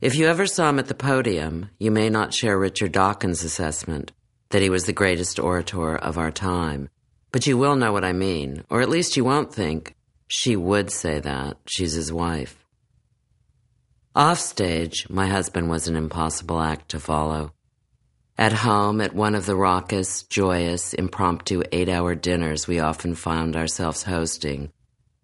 If 0.00 0.14
you 0.14 0.28
ever 0.28 0.46
saw 0.46 0.70
him 0.70 0.78
at 0.78 0.86
the 0.86 0.94
podium, 0.94 1.68
you 1.78 1.90
may 1.90 2.08
not 2.08 2.32
share 2.32 2.58
Richard 2.58 2.92
Dawkins' 2.92 3.44
assessment 3.44 4.10
that 4.48 4.62
he 4.62 4.70
was 4.70 4.84
the 4.84 4.94
greatest 4.94 5.38
orator 5.38 5.94
of 5.94 6.16
our 6.16 6.30
time. 6.30 6.88
But 7.32 7.46
you 7.46 7.58
will 7.58 7.76
know 7.76 7.92
what 7.92 8.02
I 8.02 8.14
mean, 8.14 8.64
or 8.70 8.80
at 8.80 8.88
least 8.88 9.14
you 9.14 9.24
won't 9.24 9.52
think 9.52 9.94
she 10.26 10.56
would 10.56 10.90
say 10.90 11.20
that. 11.20 11.58
She's 11.66 11.92
his 11.92 12.10
wife. 12.10 12.64
Offstage, 14.16 15.06
my 15.10 15.26
husband 15.26 15.68
was 15.68 15.86
an 15.86 15.96
impossible 15.96 16.62
act 16.62 16.88
to 16.92 16.98
follow. 16.98 17.52
At 18.38 18.54
home, 18.54 19.02
at 19.02 19.14
one 19.14 19.34
of 19.34 19.44
the 19.44 19.54
raucous, 19.54 20.22
joyous, 20.22 20.94
impromptu 20.94 21.62
eight 21.72 21.90
hour 21.90 22.14
dinners 22.14 22.66
we 22.66 22.80
often 22.80 23.14
found 23.14 23.54
ourselves 23.54 24.04
hosting, 24.04 24.72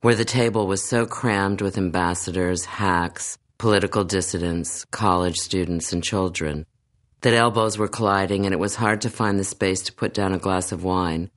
where 0.07 0.15
the 0.15 0.25
table 0.25 0.69
was 0.69 0.89
so 0.89 1.05
crammed 1.05 1.61
with 1.61 1.77
ambassadors, 1.77 2.65
hacks, 2.65 3.39
political 3.59 4.05
dissidents, 4.05 4.85
college 4.93 5.37
students, 5.37 5.93
and 5.93 6.01
children, 6.01 6.65
that 7.23 7.35
elbows 7.35 7.77
were 7.77 7.89
colliding 7.89 8.45
and 8.45 8.53
it 8.53 8.61
was 8.61 8.77
hard 8.77 9.01
to 9.01 9.11
find 9.11 9.37
the 9.37 9.43
space 9.43 9.83
to 9.83 9.93
put 9.93 10.15
down 10.15 10.33
a 10.33 10.39
glass 10.39 10.71
of 10.71 10.85
wine. 10.85 11.29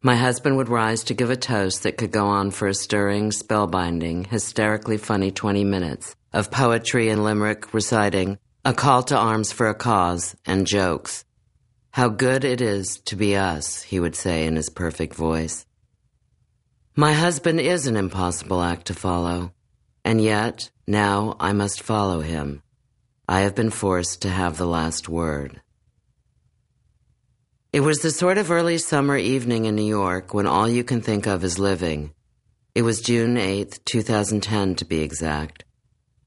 My 0.00 0.16
husband 0.16 0.56
would 0.56 0.70
rise 0.70 1.04
to 1.04 1.12
give 1.12 1.28
a 1.28 1.36
toast 1.36 1.82
that 1.82 1.98
could 1.98 2.12
go 2.12 2.24
on 2.24 2.50
for 2.50 2.66
a 2.66 2.72
stirring, 2.72 3.28
spellbinding, 3.28 4.26
hysterically 4.28 4.96
funny 4.96 5.30
20 5.30 5.62
minutes 5.62 6.16
of 6.32 6.50
poetry 6.50 7.10
and 7.10 7.22
limerick 7.22 7.74
reciting, 7.74 8.38
a 8.64 8.72
call 8.72 9.02
to 9.02 9.18
arms 9.18 9.52
for 9.52 9.68
a 9.68 9.74
cause, 9.74 10.34
and 10.46 10.66
jokes. 10.66 11.26
How 11.90 12.08
good 12.08 12.46
it 12.46 12.62
is 12.62 13.02
to 13.04 13.16
be 13.16 13.36
us, 13.36 13.82
he 13.82 14.00
would 14.00 14.16
say 14.16 14.46
in 14.46 14.56
his 14.56 14.70
perfect 14.70 15.14
voice. 15.14 15.66
My 16.96 17.12
husband 17.12 17.58
is 17.58 17.88
an 17.88 17.96
impossible 17.96 18.62
act 18.62 18.86
to 18.86 18.94
follow, 18.94 19.52
and 20.04 20.22
yet 20.22 20.70
now 20.86 21.34
I 21.40 21.52
must 21.52 21.82
follow 21.82 22.20
him. 22.20 22.62
I 23.28 23.40
have 23.40 23.56
been 23.56 23.70
forced 23.70 24.22
to 24.22 24.28
have 24.28 24.58
the 24.58 24.66
last 24.66 25.08
word. 25.08 25.60
It 27.72 27.80
was 27.80 27.98
the 27.98 28.12
sort 28.12 28.38
of 28.38 28.52
early 28.52 28.78
summer 28.78 29.16
evening 29.16 29.64
in 29.64 29.74
New 29.74 29.82
York 29.82 30.32
when 30.32 30.46
all 30.46 30.68
you 30.68 30.84
can 30.84 31.00
think 31.00 31.26
of 31.26 31.42
is 31.42 31.58
living. 31.58 32.12
It 32.76 32.82
was 32.82 33.00
June 33.00 33.34
8th, 33.34 33.84
2010 33.86 34.76
to 34.76 34.84
be 34.84 35.00
exact, 35.00 35.64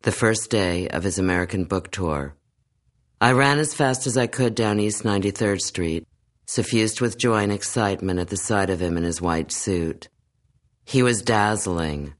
the 0.02 0.11
first 0.11 0.49
day 0.49 0.89
of 0.89 1.03
his 1.06 1.18
American 1.18 1.64
book 1.64 1.91
tour. 1.91 2.35
I 3.22 3.31
ran 3.31 3.60
as 3.60 3.73
fast 3.73 4.06
as 4.06 4.18
I 4.18 4.27
could 4.27 4.53
down 4.53 4.81
East 4.81 5.03
93rd 5.03 5.61
Street, 5.61 6.06
suffused 6.45 6.99
with 6.99 7.18
joy 7.18 7.44
and 7.44 7.53
excitement 7.53 8.19
at 8.19 8.27
the 8.27 8.35
sight 8.35 8.69
of 8.69 8.81
him 8.81 8.98
in 8.98 9.06
his 9.06 9.22
white 9.22 9.53
suit. 9.53 10.10
He 10.88 11.03
was 11.03 11.22
dazzling. 11.22 12.14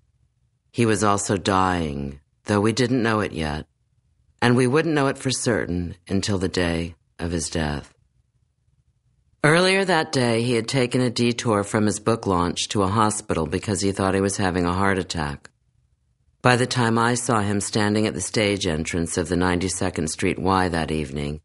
He 0.73 0.85
was 0.85 1.02
also 1.02 1.38
dying, 1.38 2.19
though 2.48 2.60
we 2.60 2.73
didn't 2.73 3.02
know 3.02 3.22
it 3.22 3.31
yet, 3.31 3.65
and 4.41 4.57
we 4.57 4.68
wouldn't 4.68 4.94
know 4.94 5.07
it 5.07 5.18
for 5.18 5.31
certain 5.31 5.95
until 6.10 6.38
the 6.38 6.49
day 6.49 6.95
of 7.18 7.31
his 7.31 7.49
death. 7.49 7.94
Earlier 9.41 9.85
that 9.85 10.11
day, 10.11 10.44
he 10.44 10.56
had 10.56 10.68
taken 10.68 10.99
a 10.99 11.10
detour 11.10 11.64
from 11.64 11.85
his 11.85 12.02
book 12.02 12.27
launch 12.27 12.68
to 12.68 12.84
a 12.84 12.89
hospital 12.89 13.45
because 13.45 13.80
he 13.80 13.94
thought 13.94 14.15
he 14.15 14.19
was 14.19 14.35
having 14.35 14.65
a 14.65 14.73
heart 14.73 14.98
attack. 14.98 15.49
By 16.41 16.57
the 16.57 16.68
time 16.68 16.98
I 16.98 17.14
saw 17.14 17.39
him 17.39 17.61
standing 17.61 18.06
at 18.06 18.15
the 18.15 18.19
stage 18.19 18.68
entrance 18.68 19.18
of 19.18 19.30
the 19.30 19.38
92nd 19.38 20.10
Street 20.10 20.39
Y 20.39 20.68
that 20.68 20.91
evening, 20.91 21.39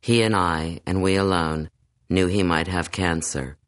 he 0.00 0.22
and 0.22 0.34
I, 0.34 0.80
and 0.86 1.04
we 1.04 1.14
alone, 1.14 1.70
knew 2.10 2.26
he 2.26 2.42
might 2.42 2.66
have 2.66 2.90
cancer. 2.90 3.58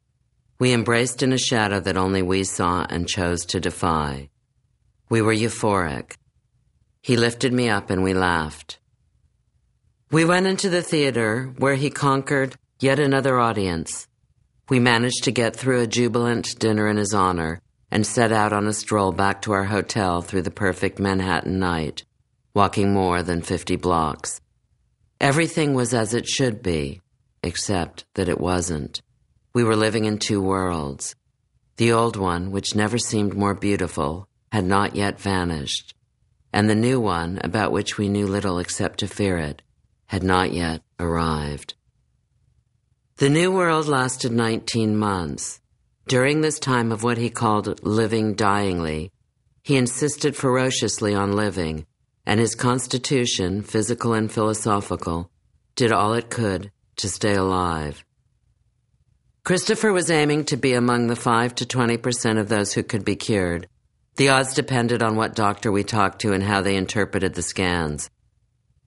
We 0.59 0.73
embraced 0.73 1.23
in 1.23 1.33
a 1.33 1.37
shadow 1.37 1.79
that 1.79 1.97
only 1.97 2.21
we 2.21 2.43
saw 2.43 2.85
and 2.89 3.07
chose 3.07 3.45
to 3.47 3.59
defy. 3.59 4.29
We 5.09 5.21
were 5.21 5.33
euphoric, 5.33 6.15
he 7.07 7.15
lifted 7.15 7.53
me 7.53 7.69
up 7.69 7.89
and 7.89 8.03
we 8.03 8.13
laughed. 8.13 8.79
We 10.11 10.25
went 10.25 10.45
into 10.45 10.67
the 10.67 10.81
theater 10.81 11.53
where 11.57 11.75
he 11.75 11.89
conquered 11.89 12.55
yet 12.81 12.99
another 12.99 13.39
audience. 13.39 14.09
We 14.67 14.81
managed 14.81 15.23
to 15.23 15.31
get 15.31 15.55
through 15.55 15.79
a 15.79 15.87
jubilant 15.87 16.59
dinner 16.59 16.89
in 16.89 16.97
his 16.97 17.13
honor 17.13 17.61
and 17.89 18.05
set 18.05 18.33
out 18.33 18.51
on 18.51 18.67
a 18.67 18.73
stroll 18.73 19.13
back 19.13 19.41
to 19.43 19.53
our 19.53 19.63
hotel 19.63 20.21
through 20.21 20.41
the 20.41 20.51
perfect 20.51 20.99
Manhattan 20.99 21.59
night, 21.59 22.03
walking 22.53 22.91
more 22.91 23.23
than 23.23 23.41
50 23.41 23.77
blocks. 23.77 24.41
Everything 25.21 25.73
was 25.73 25.93
as 25.93 26.13
it 26.13 26.27
should 26.27 26.61
be, 26.61 26.99
except 27.41 28.03
that 28.15 28.27
it 28.27 28.41
wasn't. 28.41 29.01
We 29.57 29.63
were 29.63 29.75
living 29.75 30.05
in 30.05 30.19
two 30.19 30.39
worlds. 30.39 31.15
The 31.77 31.91
old 31.91 32.15
one, 32.15 32.51
which 32.51 32.75
never 32.75 32.99
seemed 32.99 33.33
more 33.33 33.55
beautiful, 33.55 34.29
had 34.51 34.65
not 34.65 34.95
yet 34.95 35.19
vanished 35.19 35.95
and 36.53 36.69
the 36.69 36.75
new 36.75 36.99
one, 36.99 37.39
about 37.43 37.71
which 37.71 37.97
we 37.97 38.09
knew 38.09 38.25
little 38.25 38.59
except 38.59 38.99
to 38.99 39.07
fear 39.07 39.37
it, 39.37 39.61
had 40.07 40.23
not 40.23 40.53
yet 40.53 40.81
arrived. 40.99 41.73
The 43.17 43.29
new 43.29 43.51
world 43.51 43.87
lasted 43.87 44.31
19 44.31 44.95
months. 44.97 45.59
During 46.07 46.41
this 46.41 46.59
time 46.59 46.91
of 46.91 47.03
what 47.03 47.17
he 47.17 47.29
called 47.29 47.83
living 47.83 48.35
dyingly, 48.35 49.11
he 49.63 49.75
insisted 49.75 50.35
ferociously 50.35 51.13
on 51.13 51.35
living, 51.35 51.85
and 52.25 52.39
his 52.39 52.55
constitution, 52.55 53.61
physical 53.61 54.13
and 54.13 54.31
philosophical, 54.31 55.29
did 55.75 55.91
all 55.91 56.13
it 56.13 56.29
could 56.29 56.71
to 56.97 57.09
stay 57.09 57.35
alive. 57.35 58.03
Christopher 59.47 59.93
was 59.93 60.11
aiming 60.11 60.43
to 60.47 60.57
be 60.57 60.73
among 60.73 61.07
the 61.07 61.15
5 61.15 61.55
to 61.55 61.65
20 61.65 61.95
percent 61.95 62.37
of 62.37 62.49
those 62.49 62.73
who 62.73 62.83
could 62.83 63.05
be 63.05 63.15
cured, 63.15 63.69
the 64.17 64.27
odds 64.27 64.53
depended 64.53 65.01
on 65.01 65.15
what 65.15 65.35
doctor 65.35 65.71
we 65.71 65.85
talked 65.85 66.19
to 66.19 66.33
and 66.33 66.43
how 66.43 66.59
they 66.59 66.75
interpreted 66.75 67.33
the 67.33 67.41
scans. 67.41 68.09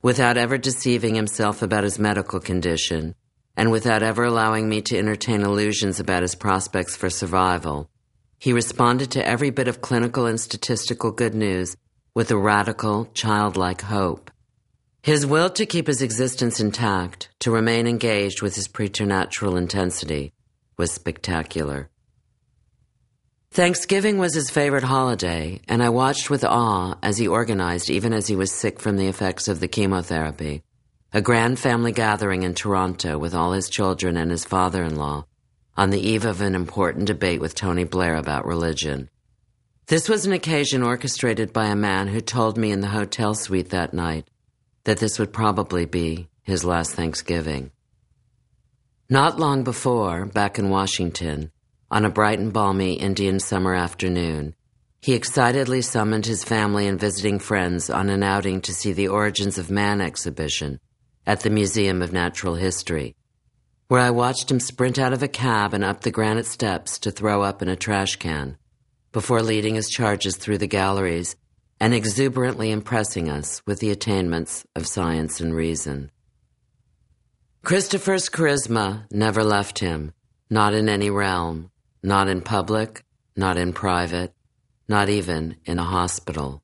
Without 0.02 0.36
ever 0.36 0.58
deceiving 0.58 1.14
himself 1.14 1.62
about 1.62 1.84
his 1.84 1.98
medical 1.98 2.40
condition, 2.40 3.14
and 3.56 3.70
without 3.70 4.02
ever 4.02 4.24
allowing 4.24 4.68
me 4.68 4.82
to 4.82 4.98
entertain 4.98 5.40
illusions 5.40 5.98
about 5.98 6.20
his 6.20 6.34
prospects 6.34 6.94
for 6.94 7.08
survival, 7.08 7.88
he 8.38 8.52
responded 8.52 9.10
to 9.12 9.26
every 9.26 9.48
bit 9.48 9.66
of 9.66 9.80
clinical 9.80 10.26
and 10.26 10.38
statistical 10.38 11.10
good 11.10 11.34
news 11.34 11.74
with 12.14 12.30
a 12.30 12.36
radical, 12.36 13.06
childlike 13.14 13.80
hope. 13.80 14.30
His 15.02 15.24
will 15.24 15.48
to 15.48 15.64
keep 15.64 15.86
his 15.86 16.02
existence 16.02 16.60
intact, 16.60 17.30
to 17.38 17.50
remain 17.50 17.86
engaged 17.86 18.42
with 18.42 18.56
his 18.56 18.68
preternatural 18.68 19.56
intensity, 19.56 20.34
was 20.80 20.90
spectacular. 20.90 21.90
Thanksgiving 23.50 24.16
was 24.16 24.34
his 24.34 24.48
favorite 24.48 24.84
holiday, 24.84 25.60
and 25.68 25.82
I 25.82 25.90
watched 25.90 26.30
with 26.30 26.42
awe 26.42 26.96
as 27.02 27.18
he 27.18 27.28
organized, 27.28 27.90
even 27.90 28.14
as 28.14 28.28
he 28.28 28.34
was 28.34 28.50
sick 28.50 28.80
from 28.80 28.96
the 28.96 29.06
effects 29.06 29.46
of 29.46 29.60
the 29.60 29.68
chemotherapy, 29.68 30.62
a 31.12 31.20
grand 31.20 31.58
family 31.58 31.92
gathering 31.92 32.44
in 32.44 32.54
Toronto 32.54 33.18
with 33.18 33.34
all 33.34 33.52
his 33.52 33.68
children 33.68 34.16
and 34.16 34.30
his 34.30 34.46
father 34.46 34.82
in 34.82 34.96
law 34.96 35.26
on 35.76 35.90
the 35.90 36.00
eve 36.00 36.24
of 36.24 36.40
an 36.40 36.54
important 36.54 37.06
debate 37.06 37.40
with 37.40 37.54
Tony 37.54 37.84
Blair 37.84 38.16
about 38.16 38.46
religion. 38.46 39.10
This 39.86 40.08
was 40.08 40.24
an 40.24 40.32
occasion 40.32 40.82
orchestrated 40.82 41.52
by 41.52 41.66
a 41.66 41.76
man 41.76 42.08
who 42.08 42.22
told 42.22 42.56
me 42.56 42.72
in 42.72 42.80
the 42.80 42.88
hotel 42.88 43.34
suite 43.34 43.68
that 43.70 43.92
night 43.92 44.28
that 44.84 44.98
this 44.98 45.18
would 45.18 45.32
probably 45.32 45.84
be 45.84 46.28
his 46.42 46.64
last 46.64 46.92
Thanksgiving. 46.92 47.70
Not 49.12 49.40
long 49.40 49.64
before, 49.64 50.24
back 50.24 50.56
in 50.56 50.70
Washington, 50.70 51.50
on 51.90 52.04
a 52.04 52.10
bright 52.10 52.38
and 52.38 52.52
balmy 52.52 52.92
Indian 52.92 53.40
summer 53.40 53.74
afternoon, 53.74 54.54
he 55.00 55.14
excitedly 55.14 55.82
summoned 55.82 56.26
his 56.26 56.44
family 56.44 56.86
and 56.86 57.00
visiting 57.00 57.40
friends 57.40 57.90
on 57.90 58.08
an 58.08 58.22
outing 58.22 58.60
to 58.60 58.72
see 58.72 58.92
the 58.92 59.08
Origins 59.08 59.58
of 59.58 59.68
Man 59.68 60.00
exhibition 60.00 60.78
at 61.26 61.40
the 61.40 61.50
Museum 61.50 62.02
of 62.02 62.12
Natural 62.12 62.54
History, 62.54 63.16
where 63.88 63.98
I 63.98 64.10
watched 64.10 64.48
him 64.48 64.60
sprint 64.60 64.96
out 64.96 65.12
of 65.12 65.24
a 65.24 65.28
cab 65.28 65.74
and 65.74 65.82
up 65.82 66.02
the 66.02 66.12
granite 66.12 66.46
steps 66.46 66.96
to 67.00 67.10
throw 67.10 67.42
up 67.42 67.62
in 67.62 67.68
a 67.68 67.74
trash 67.74 68.14
can, 68.14 68.58
before 69.10 69.42
leading 69.42 69.74
his 69.74 69.88
charges 69.88 70.36
through 70.36 70.58
the 70.58 70.68
galleries 70.68 71.34
and 71.80 71.92
exuberantly 71.94 72.70
impressing 72.70 73.28
us 73.28 73.60
with 73.66 73.80
the 73.80 73.90
attainments 73.90 74.64
of 74.76 74.86
science 74.86 75.40
and 75.40 75.52
reason. 75.52 76.12
Christopher's 77.62 78.30
charisma 78.30 79.04
never 79.10 79.44
left 79.44 79.80
him, 79.80 80.12
not 80.48 80.72
in 80.72 80.88
any 80.88 81.10
realm, 81.10 81.70
not 82.02 82.26
in 82.26 82.40
public, 82.40 83.04
not 83.36 83.58
in 83.58 83.74
private, 83.74 84.32
not 84.88 85.10
even 85.10 85.56
in 85.66 85.78
a 85.78 85.84
hospital. 85.84 86.62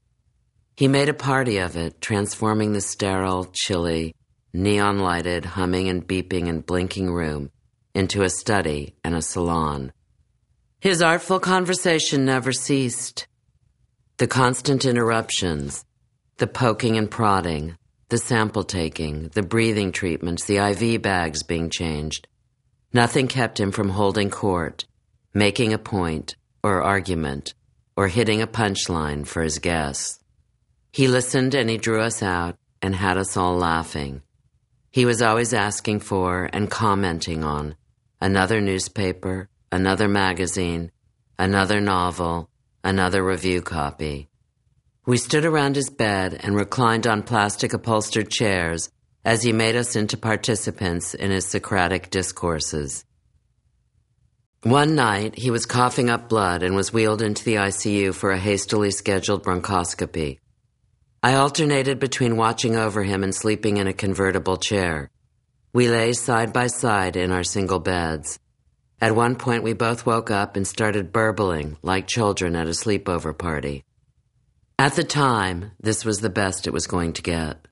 He 0.74 0.88
made 0.88 1.10
a 1.10 1.14
party 1.14 1.58
of 1.58 1.76
it, 1.76 2.00
transforming 2.00 2.72
the 2.72 2.80
sterile, 2.80 3.46
chilly, 3.52 4.14
neon 4.54 4.98
lighted, 4.98 5.44
humming 5.44 5.88
and 5.88 6.06
beeping 6.06 6.48
and 6.48 6.64
blinking 6.64 7.12
room 7.12 7.50
into 7.94 8.22
a 8.22 8.30
study 8.30 8.96
and 9.04 9.14
a 9.14 9.22
salon. 9.22 9.92
His 10.80 11.02
artful 11.02 11.40
conversation 11.40 12.24
never 12.24 12.52
ceased. 12.52 13.26
The 14.16 14.26
constant 14.26 14.86
interruptions, 14.86 15.84
the 16.38 16.46
poking 16.46 16.96
and 16.96 17.10
prodding, 17.10 17.76
the 18.08 18.18
sample 18.18 18.62
taking, 18.62 19.28
the 19.34 19.42
breathing 19.42 19.90
treatments, 19.92 20.44
the 20.44 20.58
IV 20.58 21.02
bags 21.02 21.42
being 21.42 21.70
changed. 21.70 22.28
Nothing 22.92 23.26
kept 23.26 23.58
him 23.58 23.72
from 23.72 23.90
holding 23.90 24.30
court, 24.30 24.84
making 25.34 25.72
a 25.72 25.78
point 25.78 26.36
or 26.62 26.82
argument 26.82 27.54
or 27.96 28.08
hitting 28.08 28.42
a 28.42 28.46
punchline 28.46 29.26
for 29.26 29.42
his 29.42 29.58
guests. 29.58 30.20
He 30.92 31.08
listened 31.08 31.54
and 31.54 31.68
he 31.68 31.78
drew 31.78 32.00
us 32.00 32.22
out 32.22 32.56
and 32.80 32.94
had 32.94 33.18
us 33.18 33.36
all 33.36 33.56
laughing. 33.56 34.22
He 34.90 35.04
was 35.04 35.20
always 35.20 35.52
asking 35.52 36.00
for 36.00 36.48
and 36.52 36.70
commenting 36.70 37.44
on 37.44 37.76
another 38.20 38.60
newspaper, 38.60 39.48
another 39.70 40.08
magazine, 40.08 40.90
another 41.38 41.80
novel, 41.80 42.48
another 42.84 43.22
review 43.22 43.62
copy. 43.62 44.28
We 45.06 45.18
stood 45.18 45.44
around 45.44 45.76
his 45.76 45.88
bed 45.88 46.40
and 46.40 46.56
reclined 46.56 47.06
on 47.06 47.22
plastic 47.22 47.72
upholstered 47.72 48.28
chairs 48.28 48.90
as 49.24 49.40
he 49.40 49.52
made 49.52 49.76
us 49.76 49.94
into 49.94 50.16
participants 50.16 51.14
in 51.14 51.30
his 51.30 51.46
Socratic 51.46 52.10
discourses. 52.10 53.04
One 54.64 54.96
night, 54.96 55.38
he 55.38 55.52
was 55.52 55.64
coughing 55.64 56.10
up 56.10 56.28
blood 56.28 56.64
and 56.64 56.74
was 56.74 56.92
wheeled 56.92 57.22
into 57.22 57.44
the 57.44 57.54
ICU 57.54 58.16
for 58.16 58.32
a 58.32 58.38
hastily 58.38 58.90
scheduled 58.90 59.44
bronchoscopy. 59.44 60.38
I 61.22 61.34
alternated 61.34 62.00
between 62.00 62.36
watching 62.36 62.74
over 62.74 63.04
him 63.04 63.22
and 63.22 63.32
sleeping 63.32 63.76
in 63.76 63.86
a 63.86 63.92
convertible 63.92 64.56
chair. 64.56 65.08
We 65.72 65.88
lay 65.88 66.14
side 66.14 66.52
by 66.52 66.66
side 66.66 67.14
in 67.14 67.30
our 67.30 67.44
single 67.44 67.78
beds. 67.78 68.40
At 69.00 69.14
one 69.14 69.36
point, 69.36 69.62
we 69.62 69.72
both 69.72 70.04
woke 70.04 70.32
up 70.32 70.56
and 70.56 70.66
started 70.66 71.12
burbling 71.12 71.76
like 71.82 72.08
children 72.08 72.56
at 72.56 72.66
a 72.66 72.70
sleepover 72.70 73.38
party. 73.38 73.84
At 74.78 74.94
the 74.94 75.04
time, 75.04 75.70
this 75.80 76.04
was 76.04 76.20
the 76.20 76.28
best 76.28 76.66
it 76.66 76.72
was 76.72 76.86
going 76.86 77.14
to 77.14 77.22
get. 77.22 77.66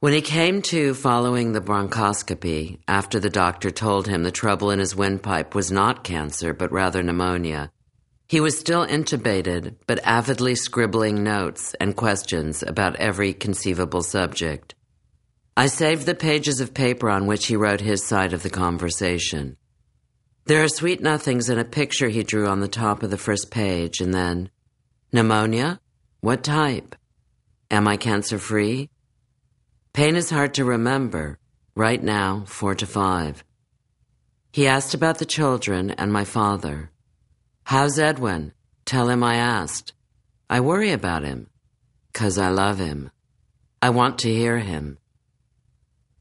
When 0.00 0.12
he 0.12 0.20
came 0.20 0.62
to 0.62 0.94
following 0.94 1.52
the 1.52 1.60
bronchoscopy, 1.60 2.80
after 2.88 3.20
the 3.20 3.30
doctor 3.30 3.70
told 3.70 4.08
him 4.08 4.24
the 4.24 4.32
trouble 4.32 4.72
in 4.72 4.80
his 4.80 4.96
windpipe 4.96 5.54
was 5.54 5.70
not 5.70 6.02
cancer, 6.02 6.52
but 6.52 6.72
rather 6.72 7.04
pneumonia, 7.04 7.70
he 8.26 8.40
was 8.40 8.58
still 8.58 8.84
intubated, 8.84 9.76
but 9.86 10.00
avidly 10.02 10.56
scribbling 10.56 11.22
notes 11.22 11.74
and 11.80 11.94
questions 11.94 12.64
about 12.64 12.96
every 12.96 13.32
conceivable 13.32 14.02
subject. 14.02 14.74
I 15.56 15.66
saved 15.68 16.04
the 16.04 16.14
pages 16.16 16.60
of 16.60 16.74
paper 16.74 17.10
on 17.10 17.26
which 17.26 17.46
he 17.46 17.54
wrote 17.54 17.80
his 17.80 18.04
side 18.04 18.32
of 18.32 18.42
the 18.42 18.50
conversation. 18.50 19.56
There 20.46 20.64
are 20.64 20.68
sweet 20.68 21.00
nothings 21.00 21.48
in 21.48 21.58
a 21.58 21.64
picture 21.64 22.08
he 22.08 22.24
drew 22.24 22.48
on 22.48 22.58
the 22.58 22.68
top 22.68 23.04
of 23.04 23.10
the 23.10 23.18
first 23.18 23.52
page, 23.52 24.00
and 24.00 24.12
then, 24.12 24.50
pneumonia? 25.12 25.80
What 26.20 26.44
type? 26.44 26.94
Am 27.70 27.88
I 27.88 27.96
cancer 27.96 28.38
free? 28.38 28.90
Pain 29.92 30.16
is 30.16 30.30
hard 30.30 30.54
to 30.54 30.64
remember. 30.64 31.38
Right 31.74 32.02
now, 32.02 32.44
four 32.46 32.74
to 32.76 32.86
five. 32.86 33.42
He 34.52 34.66
asked 34.66 34.94
about 34.94 35.18
the 35.18 35.24
children 35.24 35.90
and 35.92 36.12
my 36.12 36.24
father. 36.24 36.90
How's 37.64 37.98
Edwin? 37.98 38.52
Tell 38.84 39.08
him 39.08 39.22
I 39.22 39.36
asked. 39.36 39.92
I 40.48 40.60
worry 40.60 40.90
about 40.92 41.22
him. 41.22 41.48
Cause 42.12 42.38
I 42.38 42.48
love 42.48 42.78
him. 42.78 43.10
I 43.80 43.90
want 43.90 44.18
to 44.20 44.34
hear 44.34 44.58
him. 44.58 44.98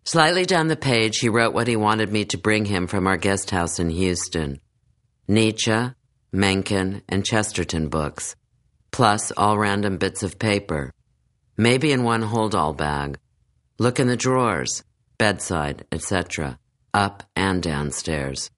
Slightly 0.03 0.45
down 0.45 0.68
the 0.68 0.76
page, 0.76 1.20
he 1.20 1.30
wrote 1.30 1.53
what 1.53 1.68
he 1.68 1.76
wanted 1.76 2.11
me 2.11 2.26
to 2.26 2.38
bring 2.38 2.66
him 2.66 2.88
from 2.88 3.06
our 3.06 3.18
guest 3.18 3.52
house 3.52 3.80
in 3.80 3.90
Houston. 3.90 4.60
Nietzsche, 5.28 5.91
Mencken, 6.32 7.02
and 7.10 7.26
Chesterton 7.26 7.90
books, 7.90 8.36
plus 8.91 9.32
all 9.32 9.57
random 9.57 9.98
bits 9.98 10.24
of 10.24 10.40
paper. 10.40 10.91
Maybe 11.57 11.91
in 11.91 12.03
one 12.03 12.22
hold-all 12.22 12.74
bag. 12.74 13.18
Look 13.78 13.99
in 13.99 14.07
the 14.07 14.18
drawers, 14.18 14.84
bedside, 15.18 15.86
etc., 15.91 16.60
up 16.94 17.24
and 17.36 17.61
downstairs. 17.61 18.49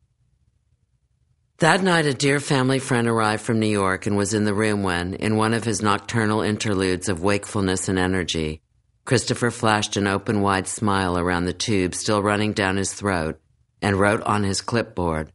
That 1.60 1.84
night, 1.84 2.06
a 2.06 2.14
dear 2.14 2.40
family 2.40 2.80
friend 2.80 3.08
arrived 3.08 3.44
from 3.44 3.60
New 3.60 3.68
York 3.68 4.08
and 4.08 4.18
was 4.18 4.34
in 4.34 4.46
the 4.46 4.54
room 4.54 4.82
when, 4.82 5.14
in 5.14 5.38
one 5.38 5.54
of 5.54 5.64
his 5.64 5.82
nocturnal 5.82 6.42
interludes 6.42 7.08
of 7.08 7.22
wakefulness 7.22 7.88
and 7.88 8.00
energy, 8.00 8.62
Christopher 9.06 9.52
flashed 9.52 9.98
an 9.98 10.08
open 10.08 10.42
wide 10.42 10.68
smile 10.68 11.18
around 11.18 11.46
the 11.46 11.54
tube 11.54 11.94
still 11.94 12.24
running 12.24 12.54
down 12.54 12.78
his 12.78 12.94
throat 12.94 13.40
and 13.82 14.00
wrote 14.00 14.22
on 14.22 14.44
his 14.44 14.62
clipboard, 14.62 15.32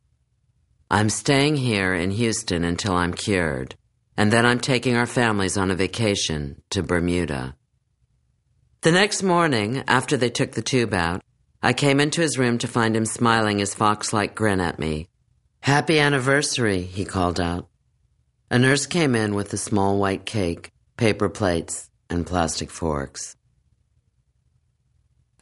I'm 0.88 1.10
staying 1.10 1.56
here 1.56 1.94
in 1.94 2.12
Houston 2.12 2.62
until 2.62 2.94
I'm 2.94 3.12
cured, 3.12 3.74
and 4.16 4.32
then 4.32 4.46
I'm 4.46 4.60
taking 4.60 4.96
our 4.96 5.06
families 5.06 5.56
on 5.56 5.70
a 5.70 5.74
vacation 5.74 6.62
to 6.70 6.82
Bermuda. 6.82 7.54
The 8.82 8.92
next 8.92 9.22
morning, 9.22 9.82
after 9.86 10.16
they 10.16 10.30
took 10.30 10.52
the 10.52 10.62
tube 10.62 10.94
out, 10.94 11.22
I 11.62 11.72
came 11.72 12.00
into 12.00 12.20
his 12.20 12.38
room 12.38 12.58
to 12.58 12.68
find 12.68 12.96
him 12.96 13.06
smiling 13.06 13.58
his 13.58 13.74
fox 13.74 14.12
like 14.12 14.34
grin 14.34 14.60
at 14.60 14.78
me. 14.78 15.08
Happy 15.60 15.98
anniversary, 15.98 16.82
he 16.82 17.04
called 17.04 17.40
out. 17.40 17.68
A 18.50 18.58
nurse 18.58 18.86
came 18.86 19.16
in 19.16 19.34
with 19.34 19.52
a 19.52 19.56
small 19.56 19.98
white 19.98 20.24
cake, 20.24 20.70
paper 20.96 21.28
plates, 21.28 21.90
and 22.08 22.26
plastic 22.26 22.70
forks. 22.70 23.36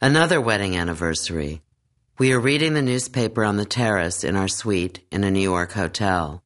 Another 0.01 0.41
wedding 0.41 0.75
anniversary. 0.75 1.61
We 2.17 2.33
are 2.33 2.39
reading 2.39 2.73
the 2.73 2.81
newspaper 2.81 3.43
on 3.43 3.57
the 3.57 3.65
terrace 3.65 4.23
in 4.23 4.35
our 4.35 4.47
suite 4.47 5.05
in 5.11 5.23
a 5.23 5.31
New 5.31 5.41
York 5.41 5.73
hotel. 5.73 6.41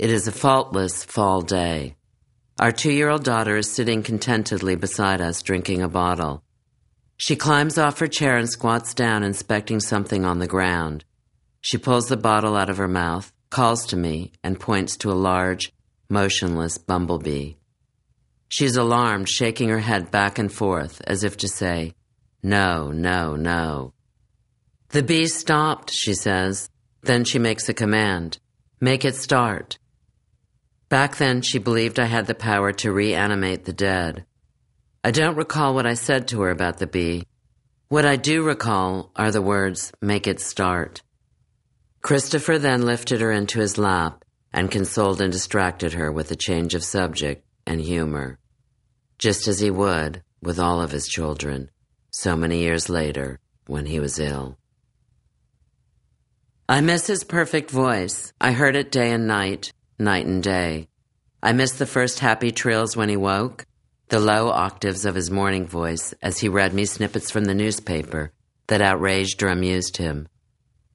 It 0.00 0.10
is 0.10 0.26
a 0.26 0.32
faultless 0.32 1.04
fall 1.04 1.42
day. 1.42 1.94
Our 2.58 2.72
two 2.72 2.90
year 2.90 3.10
old 3.10 3.22
daughter 3.22 3.58
is 3.58 3.70
sitting 3.70 4.02
contentedly 4.02 4.74
beside 4.74 5.20
us, 5.20 5.42
drinking 5.42 5.82
a 5.82 5.90
bottle. 5.90 6.42
She 7.18 7.36
climbs 7.36 7.76
off 7.76 7.98
her 7.98 8.06
chair 8.06 8.38
and 8.38 8.48
squats 8.48 8.94
down, 8.94 9.22
inspecting 9.22 9.78
something 9.78 10.24
on 10.24 10.38
the 10.38 10.46
ground. 10.46 11.04
She 11.60 11.76
pulls 11.76 12.08
the 12.08 12.16
bottle 12.16 12.56
out 12.56 12.70
of 12.70 12.78
her 12.78 12.88
mouth, 12.88 13.30
calls 13.50 13.84
to 13.88 13.96
me, 13.98 14.32
and 14.42 14.58
points 14.58 14.96
to 14.96 15.12
a 15.12 15.22
large, 15.28 15.70
motionless 16.08 16.78
bumblebee. 16.78 17.56
She 18.48 18.64
is 18.64 18.78
alarmed, 18.78 19.28
shaking 19.28 19.68
her 19.68 19.80
head 19.80 20.10
back 20.10 20.38
and 20.38 20.50
forth 20.50 21.02
as 21.06 21.24
if 21.24 21.36
to 21.36 21.46
say, 21.46 21.92
No, 22.42 22.90
no, 22.90 23.36
no. 23.36 23.92
The 24.88 25.02
bee 25.02 25.26
stopped, 25.26 25.90
she 25.90 26.14
says. 26.14 26.70
Then 27.02 27.24
she 27.24 27.38
makes 27.38 27.68
a 27.68 27.74
command 27.74 28.38
Make 28.80 29.04
it 29.04 29.14
start. 29.14 29.76
Back 30.90 31.16
then, 31.18 31.40
she 31.40 31.58
believed 31.58 32.00
I 32.00 32.06
had 32.06 32.26
the 32.26 32.34
power 32.34 32.72
to 32.72 32.92
reanimate 32.92 33.64
the 33.64 33.72
dead. 33.72 34.26
I 35.04 35.12
don't 35.12 35.36
recall 35.36 35.72
what 35.72 35.86
I 35.86 35.94
said 35.94 36.26
to 36.28 36.40
her 36.42 36.50
about 36.50 36.78
the 36.78 36.88
bee. 36.88 37.26
What 37.88 38.04
I 38.04 38.16
do 38.16 38.42
recall 38.42 39.12
are 39.14 39.30
the 39.30 39.40
words, 39.40 39.92
make 40.02 40.26
it 40.26 40.40
start. 40.40 41.00
Christopher 42.02 42.58
then 42.58 42.82
lifted 42.82 43.20
her 43.20 43.30
into 43.30 43.60
his 43.60 43.78
lap 43.78 44.24
and 44.52 44.68
consoled 44.68 45.20
and 45.20 45.32
distracted 45.32 45.92
her 45.92 46.10
with 46.10 46.30
a 46.32 46.36
change 46.36 46.74
of 46.74 46.82
subject 46.82 47.46
and 47.66 47.80
humor, 47.80 48.40
just 49.16 49.46
as 49.46 49.60
he 49.60 49.70
would 49.70 50.24
with 50.42 50.58
all 50.58 50.82
of 50.82 50.90
his 50.90 51.06
children 51.06 51.70
so 52.10 52.34
many 52.34 52.58
years 52.58 52.88
later 52.88 53.38
when 53.66 53.86
he 53.86 54.00
was 54.00 54.18
ill. 54.18 54.58
I 56.68 56.80
miss 56.80 57.06
his 57.06 57.22
perfect 57.22 57.70
voice. 57.70 58.32
I 58.40 58.52
heard 58.52 58.74
it 58.74 58.90
day 58.90 59.12
and 59.12 59.28
night, 59.28 59.72
night 60.00 60.26
and 60.26 60.42
day. 60.42 60.88
I 61.42 61.52
missed 61.52 61.78
the 61.78 61.86
first 61.86 62.18
happy 62.18 62.50
trills 62.50 62.96
when 62.96 63.08
he 63.08 63.16
woke, 63.16 63.66
the 64.08 64.18
low 64.18 64.48
octaves 64.48 65.04
of 65.04 65.14
his 65.14 65.30
morning 65.30 65.66
voice 65.66 66.12
as 66.20 66.38
he 66.38 66.48
read 66.48 66.74
me 66.74 66.84
snippets 66.84 67.30
from 67.30 67.44
the 67.44 67.54
newspaper 67.54 68.32
that 68.66 68.80
outraged 68.80 69.42
or 69.42 69.48
amused 69.48 69.98
him, 69.98 70.28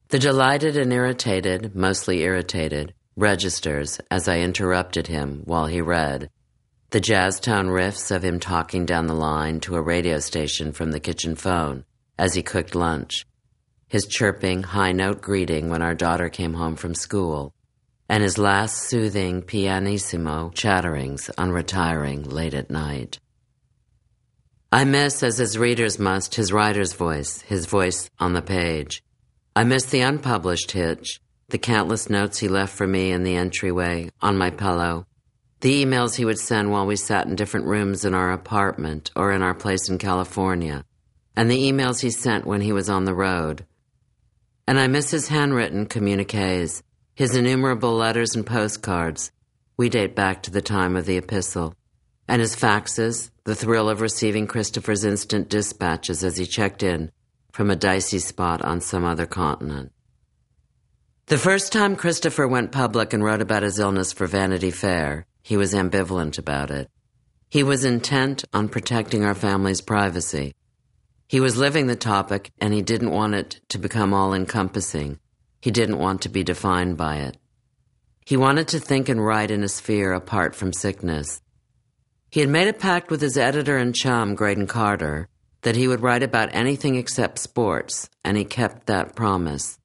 The 0.10 0.20
delighted 0.20 0.78
and 0.78 0.92
irritated, 0.92 1.76
mostly 1.76 2.22
irritated, 2.22 2.94
registers 3.16 4.00
as 4.12 4.28
I 4.28 4.40
interrupted 4.40 5.08
him 5.08 5.42
while 5.46 5.68
he 5.68 5.82
read. 5.82 6.30
The 6.92 7.00
jazz 7.00 7.40
tone 7.40 7.68
riffs 7.68 8.16
of 8.16 8.24
him 8.24 8.40
talking 8.40 8.86
down 8.86 9.08
the 9.08 9.14
line 9.14 9.60
to 9.62 9.76
a 9.76 9.82
radio 9.82 10.20
station 10.20 10.72
from 10.72 10.92
the 10.92 11.00
kitchen 11.00 11.36
phone 11.36 11.86
as 12.18 12.34
he 12.34 12.44
cooked 12.44 12.76
lunch. 12.76 13.26
His 13.88 14.06
chirping, 14.06 14.64
high 14.64 14.92
note 14.92 15.22
greeting 15.22 15.70
when 15.70 15.82
our 15.82 15.96
daughter 15.96 16.30
came 16.30 16.54
home 16.54 16.76
from 16.76 16.96
school. 16.96 17.54
And 18.08 18.22
his 18.22 18.38
last 18.38 18.84
soothing 18.84 19.42
pianissimo 19.42 20.52
chatterings 20.52 21.30
on 21.38 21.52
retiring 21.52 22.24
late 22.24 22.54
at 22.54 22.70
night. 22.70 23.20
I 24.72 24.84
miss, 24.84 25.24
as 25.24 25.38
his 25.38 25.58
readers 25.58 25.98
must, 25.98 26.36
his 26.36 26.52
writer's 26.52 26.94
voice, 26.94 27.42
his 27.42 27.66
voice 27.66 28.10
on 28.20 28.34
the 28.34 28.42
page. 28.42 29.04
I 29.56 29.64
miss 29.64 29.86
the 29.86 30.02
unpublished 30.02 30.72
hitch, 30.72 31.22
the 31.50 31.58
countless 31.58 32.10
notes 32.10 32.40
he 32.40 32.48
left 32.48 32.76
for 32.76 32.86
me 32.86 33.12
in 33.12 33.24
the 33.24 33.36
entryway, 33.36 34.10
on 34.22 34.38
my 34.38 34.50
pillow, 34.50 35.06
the 35.62 35.84
emails 35.84 36.16
he 36.16 36.26
would 36.26 36.40
send 36.40 36.72
while 36.72 36.86
we 36.86 36.96
sat 36.96 37.26
in 37.28 37.36
different 37.36 37.68
rooms 37.68 38.04
in 38.04 38.14
our 38.14 38.32
apartment 38.32 39.12
or 39.16 39.32
in 39.32 39.42
our 39.42 39.54
place 39.54 39.90
in 39.90 39.98
California, 39.98 40.84
and 41.36 41.50
the 41.50 41.72
emails 41.72 42.02
he 42.02 42.10
sent 42.10 42.46
when 42.46 42.62
he 42.62 42.74
was 42.74 42.90
on 42.90 43.06
the 43.06 43.14
road. 43.16 43.66
And 44.68 44.80
I 44.80 44.88
miss 44.88 45.12
his 45.12 45.28
handwritten 45.30 45.86
communiques, 45.86 46.84
his 47.16 47.36
innumerable 47.36 47.94
letters 47.94 48.36
and 48.36 48.46
postcards. 48.46 49.32
We 49.78 49.90
date 49.90 50.16
back 50.16 50.44
to 50.44 50.52
the 50.52 50.62
time 50.62 50.96
of 50.96 51.06
the 51.06 51.18
epistle. 51.18 51.74
And 52.28 52.42
his 52.42 52.56
faxes, 52.56 53.32
the 53.46 53.56
thrill 53.56 53.90
of 53.90 54.02
receiving 54.02 54.48
Christopher's 54.48 55.06
instant 55.06 55.48
dispatches 55.48 56.24
as 56.24 56.38
he 56.38 56.46
checked 56.46 56.84
in 56.84 57.12
from 57.52 57.72
a 57.72 57.76
dicey 57.76 58.20
spot 58.20 58.62
on 58.62 58.82
some 58.82 59.06
other 59.06 59.26
continent. 59.26 59.94
The 61.28 61.38
first 61.38 61.72
time 61.72 61.96
Christopher 61.96 62.48
went 62.48 62.72
public 62.72 63.14
and 63.14 63.24
wrote 63.24 63.42
about 63.42 63.64
his 63.64 63.80
illness 63.80 64.12
for 64.12 64.28
Vanity 64.28 64.72
Fair, 64.72 65.26
he 65.42 65.56
was 65.56 65.74
ambivalent 65.74 66.38
about 66.38 66.70
it. 66.70 66.90
He 67.50 67.64
was 67.64 67.86
intent 67.86 68.44
on 68.54 68.68
protecting 68.68 69.24
our 69.24 69.36
family's 69.36 69.80
privacy. 69.80 70.54
He 71.28 71.40
was 71.40 71.56
living 71.56 71.88
the 71.88 71.96
topic 71.96 72.52
and 72.60 72.74
he 72.74 72.82
didn't 72.82 73.12
want 73.12 73.36
it 73.36 73.62
to 73.70 73.78
become 73.78 74.14
all 74.14 74.34
encompassing. 74.34 75.20
He 75.66 75.72
didn't 75.72 75.98
want 75.98 76.22
to 76.22 76.30
be 76.30 76.44
defined 76.44 76.96
by 76.96 77.16
it. 77.16 77.38
He 78.24 78.38
wanted 78.38 78.68
to 78.68 78.80
think 78.80 79.10
and 79.10 79.26
write 79.26 79.50
in 79.50 79.64
a 79.64 79.68
sphere 79.68 80.14
apart 80.14 80.54
from 80.54 80.72
sickness. 80.72 81.42
He 82.30 82.42
had 82.42 82.50
made 82.50 82.68
a 82.68 82.74
pact 82.74 83.10
with 83.10 83.20
his 83.20 83.36
editor 83.36 83.76
and 83.76 83.96
chum, 83.96 84.36
Graydon 84.36 84.68
Carter, 84.68 85.28
that 85.64 85.76
he 85.76 85.88
would 85.88 86.04
write 86.04 86.22
about 86.22 86.54
anything 86.54 86.98
except 86.98 87.40
sports, 87.40 88.12
and 88.24 88.38
he 88.38 88.46
kept 88.46 88.86
that 88.86 89.16
promise. 89.16 89.80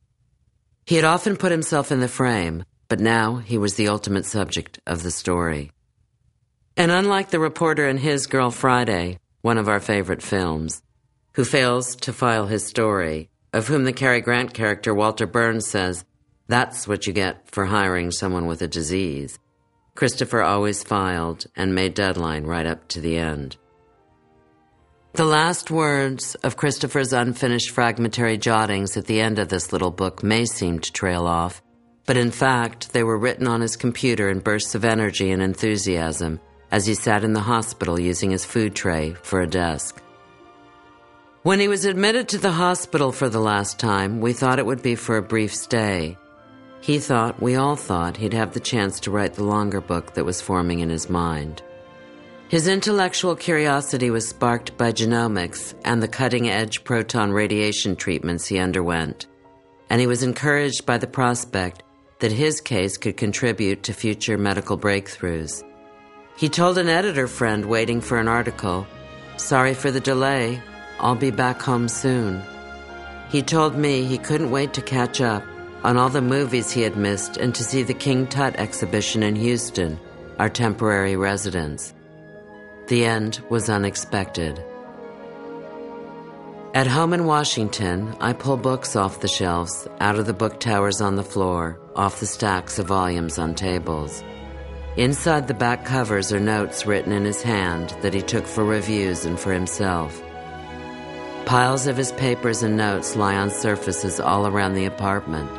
He 0.85 0.97
had 0.97 1.07
often 1.07 1.39
put 1.39 1.51
himself 1.51 1.91
in 1.91 2.01
the 2.01 2.09
frame, 2.09 2.65
but 2.89 3.01
now 3.01 3.37
he 3.37 3.57
was 3.57 3.77
the 3.77 3.89
ultimate 3.89 4.27
subject 4.27 4.81
of 4.87 5.03
the 5.03 5.11
story. 5.11 5.73
And 6.77 6.91
unlike 6.91 7.31
the 7.31 7.41
reporter 7.41 7.89
in 7.89 7.97
His 7.97 8.27
Girl 8.27 8.51
Friday, 8.51 9.19
one 9.41 9.57
of 9.57 9.67
our 9.67 9.81
favorite 9.81 10.21
films, 10.21 10.83
who 11.37 11.45
fails 11.47 11.97
to 11.97 12.13
file 12.13 12.49
his 12.49 12.67
story, 12.67 13.31
of 13.53 13.69
whom 13.69 13.85
the 13.85 13.93
Cary 13.93 14.21
Grant 14.21 14.55
character 14.55 14.95
Walter 14.95 15.27
Burns 15.27 15.67
says, 15.67 16.05
That's 16.47 16.87
what 16.87 17.07
you 17.07 17.13
get 17.13 17.51
for 17.51 17.67
hiring 17.67 18.11
someone 18.11 18.47
with 18.47 18.63
a 18.63 18.69
disease. 18.69 19.39
Christopher 19.95 20.43
always 20.43 20.83
filed 20.83 21.47
and 21.57 21.75
made 21.75 21.95
deadline 21.95 22.45
right 22.45 22.67
up 22.67 22.89
to 22.89 23.01
the 23.01 23.19
end. 23.19 23.57
The 25.13 25.25
last 25.25 25.71
words 25.71 26.37
of 26.37 26.57
Christopher's 26.57 27.13
unfinished 27.13 27.71
fragmentary 27.71 28.39
jottings 28.39 28.97
at 28.97 29.07
the 29.07 29.21
end 29.21 29.41
of 29.41 29.49
this 29.49 29.73
little 29.73 29.91
book 29.91 30.23
may 30.23 30.45
seem 30.45 30.79
to 30.79 30.93
trail 30.93 31.27
off, 31.27 31.61
but 32.07 32.17
in 32.17 32.31
fact, 32.31 32.93
they 32.93 33.03
were 33.03 33.19
written 33.19 33.49
on 33.49 33.61
his 33.61 33.77
computer 33.77 34.31
in 34.31 34.39
bursts 34.39 34.77
of 34.77 34.85
energy 34.85 35.33
and 35.33 35.43
enthusiasm 35.43 36.41
as 36.71 36.87
he 36.87 36.95
sat 36.95 37.25
in 37.25 37.33
the 37.33 37.41
hospital 37.41 37.99
using 37.99 38.31
his 38.31 38.45
food 38.45 38.77
tray 38.77 39.15
for 39.23 39.41
a 39.41 39.47
desk. 39.47 40.01
When 41.43 41.59
he 41.59 41.69
was 41.69 41.87
admitted 41.87 42.29
to 42.29 42.39
the 42.39 42.53
hospital 42.53 43.13
for 43.13 43.31
the 43.31 43.41
last 43.41 43.79
time, 43.79 44.21
we 44.21 44.35
thought 44.35 44.59
it 44.59 44.67
would 44.67 44.83
be 44.83 44.95
for 44.95 45.17
a 45.17 45.23
brief 45.23 45.55
stay. 45.55 46.19
He 46.83 46.99
thought, 46.99 47.41
we 47.41 47.57
all 47.57 47.77
thought, 47.77 48.19
he'd 48.19 48.35
have 48.35 48.53
the 48.53 48.61
chance 48.61 49.01
to 49.01 49.11
write 49.11 49.33
the 49.33 49.45
longer 49.45 49.81
book 49.81 50.13
that 50.13 50.27
was 50.27 50.43
forming 50.43 50.81
in 50.81 50.91
his 50.91 51.09
mind. 51.09 51.63
His 52.49 52.69
intellectual 52.69 53.35
curiosity 53.37 54.11
was 54.11 54.29
sparked 54.29 54.77
by 54.77 54.93
genomics 54.93 55.73
and 55.83 56.03
the 56.03 56.09
cutting 56.09 56.51
edge 56.51 56.85
proton 56.85 57.33
radiation 57.33 57.97
treatments 57.97 58.47
he 58.47 58.59
underwent, 58.59 59.27
and 59.89 59.99
he 59.99 60.07
was 60.07 60.23
encouraged 60.23 60.85
by 60.85 60.99
the 60.99 61.07
prospect 61.07 61.83
that 62.19 62.33
his 62.33 62.61
case 62.61 62.99
could 62.99 63.17
contribute 63.17 63.83
to 63.85 63.95
future 63.95 64.37
medical 64.37 64.77
breakthroughs. 64.77 65.65
He 66.37 66.51
told 66.51 66.77
an 66.77 66.91
editor 66.91 67.27
friend 67.27 67.65
waiting 67.65 68.03
for 68.03 68.19
an 68.19 68.29
article, 68.29 68.87
Sorry 69.39 69.73
for 69.73 69.91
the 69.91 70.01
delay, 70.01 70.63
I'll 71.01 71.15
be 71.15 71.31
back 71.31 71.63
home 71.63 71.89
soon. 71.89 72.43
He 73.31 73.43
told 73.43 73.75
me 73.75 74.05
he 74.05 74.19
couldn't 74.19 74.51
wait 74.51 74.75
to 74.75 74.83
catch 74.83 75.23
up 75.23 75.43
on 75.83 75.97
all 75.97 76.11
the 76.11 76.21
movies 76.21 76.71
he 76.71 76.83
had 76.83 76.97
missed 76.97 77.39
and 77.39 77.55
to 77.55 77.65
see 77.65 77.83
the 77.83 77.95
King 77.95 78.27
Tut 78.27 78.55
exhibition 78.57 79.23
in 79.23 79.35
Houston, 79.35 79.99
our 80.39 80.51
temporary 80.51 81.17
residence. 81.17 81.95
The 82.89 83.07
end 83.07 83.41
was 83.49 83.71
unexpected. 83.71 84.63
At 86.75 86.87
home 86.87 87.15
in 87.15 87.25
Washington, 87.25 88.15
I 88.21 88.35
pull 88.35 88.59
books 88.59 88.95
off 88.95 89.21
the 89.21 89.29
shelves, 89.29 89.89
out 90.01 90.19
of 90.19 90.27
the 90.27 90.35
book 90.35 90.61
towers 90.61 91.01
on 91.01 91.17
the 91.17 91.25
floor, 91.25 91.81
off 91.97 92.21
the 92.21 92.27
stacks 92.27 92.79
of 92.79 92.87
volumes 92.87 93.39
on 93.39 93.55
tables. 93.55 94.23
Inside 94.97 95.49
the 95.49 95.55
back 95.55 95.87
covers 95.87 96.31
are 96.31 96.41
notes 96.41 96.85
written 96.85 97.13
in 97.13 97.25
his 97.25 97.43
hand 97.43 97.97
that 98.03 98.13
he 98.13 98.21
took 98.21 98.47
for 98.47 98.65
reviews 98.65 99.25
and 99.25 99.41
for 99.41 99.53
himself. 99.53 100.23
Piles 101.51 101.89
of 101.89 101.97
his 101.97 102.13
papers 102.13 102.63
and 102.63 102.77
notes 102.77 103.17
lie 103.17 103.35
on 103.35 103.51
surfaces 103.51 104.21
all 104.21 104.47
around 104.47 104.75
the 104.75 104.85
apartment, 104.85 105.51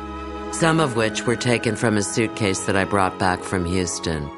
some 0.54 0.80
of 0.80 0.96
which 0.96 1.26
were 1.26 1.36
taken 1.36 1.76
from 1.76 1.98
a 1.98 2.02
suitcase 2.02 2.60
that 2.60 2.76
I 2.76 2.86
brought 2.86 3.18
back 3.18 3.44
from 3.44 3.66
Houston. 3.66 4.30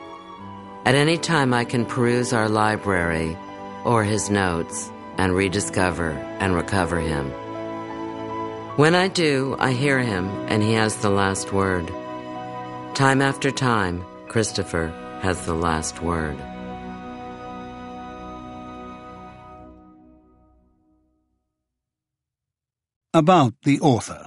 At 0.84 0.96
any 0.96 1.16
time, 1.16 1.54
I 1.54 1.64
can 1.64 1.86
peruse 1.86 2.32
our 2.32 2.48
library 2.48 3.38
or 3.84 4.02
his 4.02 4.30
notes 4.30 4.90
and 5.16 5.32
rediscover 5.32 6.10
and 6.40 6.56
recover 6.56 6.98
him. 6.98 7.30
When 8.74 8.96
I 8.96 9.06
do, 9.06 9.54
I 9.60 9.74
hear 9.74 10.00
him 10.00 10.26
and 10.48 10.60
he 10.60 10.72
has 10.72 10.96
the 10.96 11.10
last 11.10 11.52
word. 11.52 11.86
Time 12.96 13.22
after 13.22 13.52
time, 13.52 14.04
Christopher 14.26 14.88
has 15.22 15.46
the 15.46 15.54
last 15.54 16.02
word. 16.02 16.36
About 23.16 23.54
the 23.62 23.78
author 23.78 24.26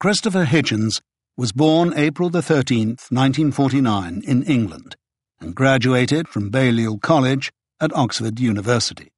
Christopher 0.00 0.44
Hitchens 0.44 1.00
was 1.36 1.52
born 1.52 1.94
April 1.96 2.30
the 2.30 2.40
13th, 2.40 3.12
1949, 3.12 4.22
in 4.26 4.42
England, 4.42 4.96
and 5.40 5.54
graduated 5.54 6.26
from 6.26 6.50
Balliol 6.50 6.98
College 6.98 7.52
at 7.80 7.94
Oxford 7.94 8.40
University. 8.40 9.12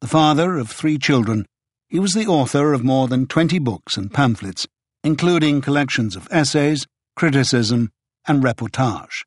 The 0.00 0.08
father 0.08 0.58
of 0.58 0.68
three 0.68 0.98
children, 0.98 1.46
he 1.88 2.00
was 2.00 2.14
the 2.14 2.26
author 2.26 2.72
of 2.72 2.82
more 2.82 3.06
than 3.06 3.28
20 3.28 3.60
books 3.60 3.96
and 3.96 4.12
pamphlets, 4.12 4.66
including 5.04 5.60
collections 5.60 6.16
of 6.16 6.26
essays, 6.28 6.88
criticism, 7.14 7.92
and 8.26 8.42
reportage. 8.42 9.22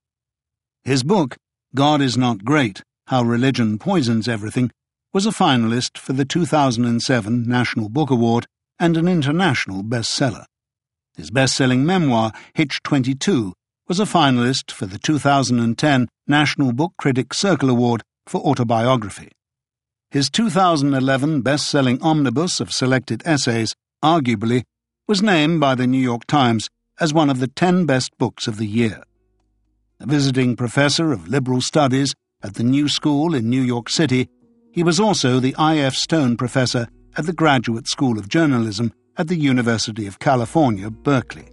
His 0.83 1.03
book, 1.03 1.37
God 1.73 2.01
is 2.01 2.17
Not 2.17 2.43
Great 2.43 2.83
How 3.07 3.23
Religion 3.23 3.79
Poisons 3.79 4.27
Everything, 4.27 4.69
was 5.13 5.25
a 5.25 5.31
finalist 5.31 5.97
for 5.97 6.13
the 6.13 6.23
2007 6.23 7.43
National 7.43 7.89
Book 7.89 8.09
Award 8.09 8.45
and 8.79 8.95
an 8.95 9.09
international 9.09 9.83
bestseller. 9.83 10.45
His 11.17 11.29
best-selling 11.29 11.85
memoir, 11.85 12.31
Hitch 12.53 12.81
22, 12.83 13.53
was 13.89 13.99
a 13.99 14.05
finalist 14.05 14.71
for 14.71 14.85
the 14.85 14.97
2010 14.97 16.07
National 16.27 16.71
Book 16.71 16.93
Critics 16.97 17.38
Circle 17.38 17.69
Award 17.69 18.03
for 18.25 18.39
autobiography. 18.41 19.29
His 20.11 20.29
2011 20.29 21.41
best-selling 21.41 22.01
omnibus 22.01 22.61
of 22.61 22.71
selected 22.71 23.21
essays, 23.25 23.75
arguably, 24.01 24.63
was 25.07 25.21
named 25.21 25.59
by 25.59 25.75
the 25.75 25.88
New 25.88 26.01
York 26.01 26.25
Times 26.25 26.69
as 27.01 27.13
one 27.13 27.29
of 27.29 27.39
the 27.39 27.47
10 27.47 27.85
best 27.85 28.17
books 28.17 28.47
of 28.47 28.57
the 28.57 28.65
year. 28.65 29.03
A 29.99 30.05
visiting 30.05 30.55
professor 30.55 31.11
of 31.11 31.27
liberal 31.27 31.59
studies 31.59 32.13
at 32.41 32.53
the 32.53 32.63
New 32.63 32.88
School 32.88 33.35
in 33.35 33.49
New 33.49 33.61
York 33.61 33.89
City, 33.89 34.29
he 34.72 34.84
was 34.84 34.99
also 34.99 35.39
the 35.39 35.56
I.F. 35.56 35.95
Stone 35.95 36.38
Professor 36.38 36.88
at 37.18 37.26
the 37.26 37.34
Graduate 37.34 37.88
School 37.88 38.18
of 38.18 38.30
Journalism 38.30 38.93
at 39.18 39.27
the 39.27 39.35
University 39.35 40.07
of 40.07 40.19
California, 40.19 40.89
Berkeley. 40.89 41.49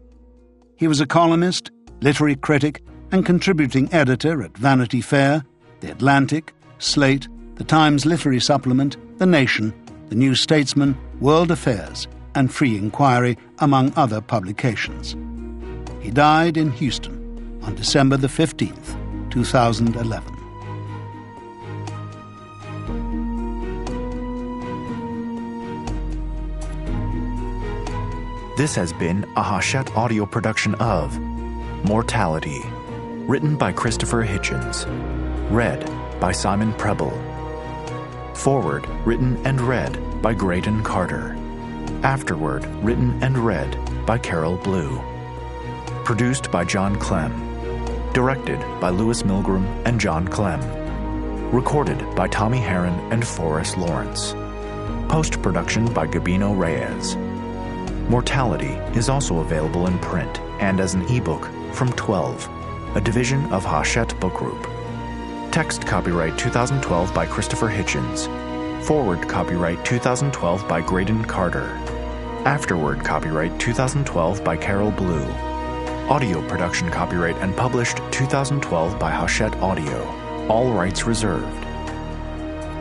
He 0.77 0.87
was 0.87 1.01
a 1.01 1.07
columnist, 1.07 1.71
literary 2.01 2.37
critic, 2.37 2.83
and 3.11 3.27
contributing 3.27 3.93
editor 3.93 4.43
at 4.43 4.57
Vanity 4.57 5.01
Fair, 5.01 5.45
The 5.81 5.91
Atlantic, 5.91 6.55
Slate, 6.79 7.27
The 7.57 7.65
Times 7.65 8.07
Literary 8.07 8.41
Supplement, 8.41 8.97
The 9.19 9.27
Nation, 9.27 9.75
The 10.09 10.15
New 10.15 10.37
Statesman, 10.37 10.97
World 11.21 11.51
Affairs, 11.51 12.07
and 12.37 12.53
Free 12.53 12.77
Inquiry, 12.77 13.37
among 13.59 13.93
other 13.97 14.21
publications. 14.21 15.17
He 16.01 16.13
died 16.13 16.57
in 16.57 16.71
Houston 16.73 17.61
on 17.65 17.75
December 17.75 18.17
the 18.17 18.29
15th, 18.29 19.31
2011. 19.31 20.38
This 28.59 28.75
has 28.75 28.93
been 28.93 29.25
a 29.37 29.43
Hachette 29.45 29.97
audio 29.97 30.27
production 30.27 30.75
of 30.81 31.17
Mortality, 31.85 32.61
written 33.29 33.55
by 33.55 33.71
Christopher 33.71 34.25
Hitchens, 34.25 34.85
read 35.49 35.89
by 36.19 36.33
Simon 36.33 36.73
Prebble. 36.73 37.13
Foreword, 38.35 38.85
written 39.07 39.37
and 39.47 39.61
read 39.61 40.21
by 40.21 40.35
Graydon 40.35 40.83
Carter. 40.83 41.37
Afterword, 42.03 42.67
written 42.83 43.23
and 43.23 43.39
read 43.39 43.79
by 44.05 44.19
Carol 44.19 44.57
Blue. 44.57 45.01
Produced 46.05 46.51
by 46.51 46.65
John 46.65 46.97
Clem. 46.97 47.33
Directed 48.13 48.59
by 48.81 48.91
Lewis 48.91 49.23
Milgram 49.23 49.67
and 49.85 50.01
John 50.01 50.27
Clem. 50.27 50.61
Recorded 51.53 52.05
by 52.17 52.27
Tommy 52.27 52.59
Herron 52.59 52.99
and 53.13 53.25
Forrest 53.25 53.79
Lawrence. 53.79 54.35
Post 55.09 55.41
production 55.43 55.87
by 55.95 56.09
Gabino 56.09 56.59
Reyes. 56.59 57.17
Mortality 58.09 58.73
is 58.99 59.11
also 59.11 59.41
available 59.41 59.87
in 59.87 59.99
print 59.99 60.41
and 60.61 60.81
as 60.81 60.95
an 60.95 61.03
ebook 61.11 61.47
from 61.75 61.93
12, 61.93 62.49
a 62.97 63.01
division 63.03 63.45
of 63.53 63.67
Hachette 63.67 64.19
Book 64.19 64.33
Group. 64.33 64.67
Text 65.53 65.87
copyright 65.87 66.39
2012 66.39 67.13
by 67.13 67.27
Christopher 67.27 67.69
Hitchens. 67.69 68.27
Foreword 68.85 69.29
copyright 69.29 69.85
2012 69.85 70.67
by 70.67 70.81
Graydon 70.81 71.23
Carter. 71.27 71.67
Afterword 72.47 73.05
copyright 73.05 73.61
2012 73.61 74.43
by 74.43 74.57
Carol 74.57 74.91
Blue. 74.91 75.27
Audio 76.09 76.41
production 76.49 76.89
copyright 76.89 77.37
and 77.37 77.55
published 77.55 77.99
2012 78.11 78.99
by 78.99 79.11
Hachette 79.11 79.57
Audio. 79.57 80.47
All 80.49 80.73
rights 80.73 81.05
reserved. 81.05 81.45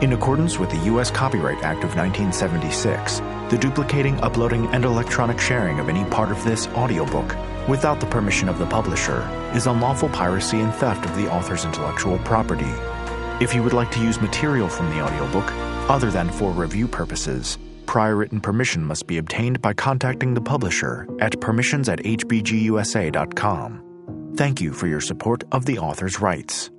In 0.02 0.14
accordance 0.14 0.58
with 0.58 0.70
the 0.70 0.84
U.S. 0.86 1.10
Copyright 1.10 1.62
Act 1.62 1.84
of 1.84 1.96
1976, 1.96 3.20
the 3.50 3.58
duplicating, 3.58 4.20
uploading, 4.20 4.66
and 4.68 4.84
electronic 4.84 5.40
sharing 5.40 5.78
of 5.78 5.88
any 5.88 6.04
part 6.10 6.30
of 6.30 6.42
this 6.44 6.66
audiobook 6.68 7.34
without 7.68 8.00
the 8.00 8.06
permission 8.06 8.48
of 8.48 8.58
the 8.58 8.66
publisher 8.66 9.20
is 9.54 9.66
unlawful 9.66 10.08
piracy 10.08 10.60
and 10.60 10.74
theft 10.74 11.04
of 11.04 11.16
the 11.16 11.30
author's 11.30 11.64
intellectual 11.64 12.18
property. 12.18 12.72
If 13.44 13.54
you 13.54 13.62
would 13.62 13.72
like 13.72 13.90
to 13.92 14.00
use 14.00 14.20
material 14.20 14.68
from 14.68 14.90
the 14.90 15.00
audiobook, 15.00 15.50
other 15.90 16.10
than 16.10 16.30
for 16.30 16.50
review 16.50 16.88
purposes, 16.88 17.58
prior 17.86 18.16
written 18.16 18.40
permission 18.40 18.84
must 18.84 19.06
be 19.06 19.18
obtained 19.18 19.62
by 19.62 19.72
contacting 19.72 20.34
the 20.34 20.40
publisher 20.40 21.06
at 21.20 21.40
permissions 21.40 21.88
at 21.88 22.00
hbgusa.com. 22.00 23.84
Thank 24.36 24.60
you 24.60 24.72
for 24.72 24.86
your 24.86 25.00
support 25.00 25.44
of 25.52 25.64
the 25.64 25.78
author's 25.78 26.20
rights. 26.20 26.70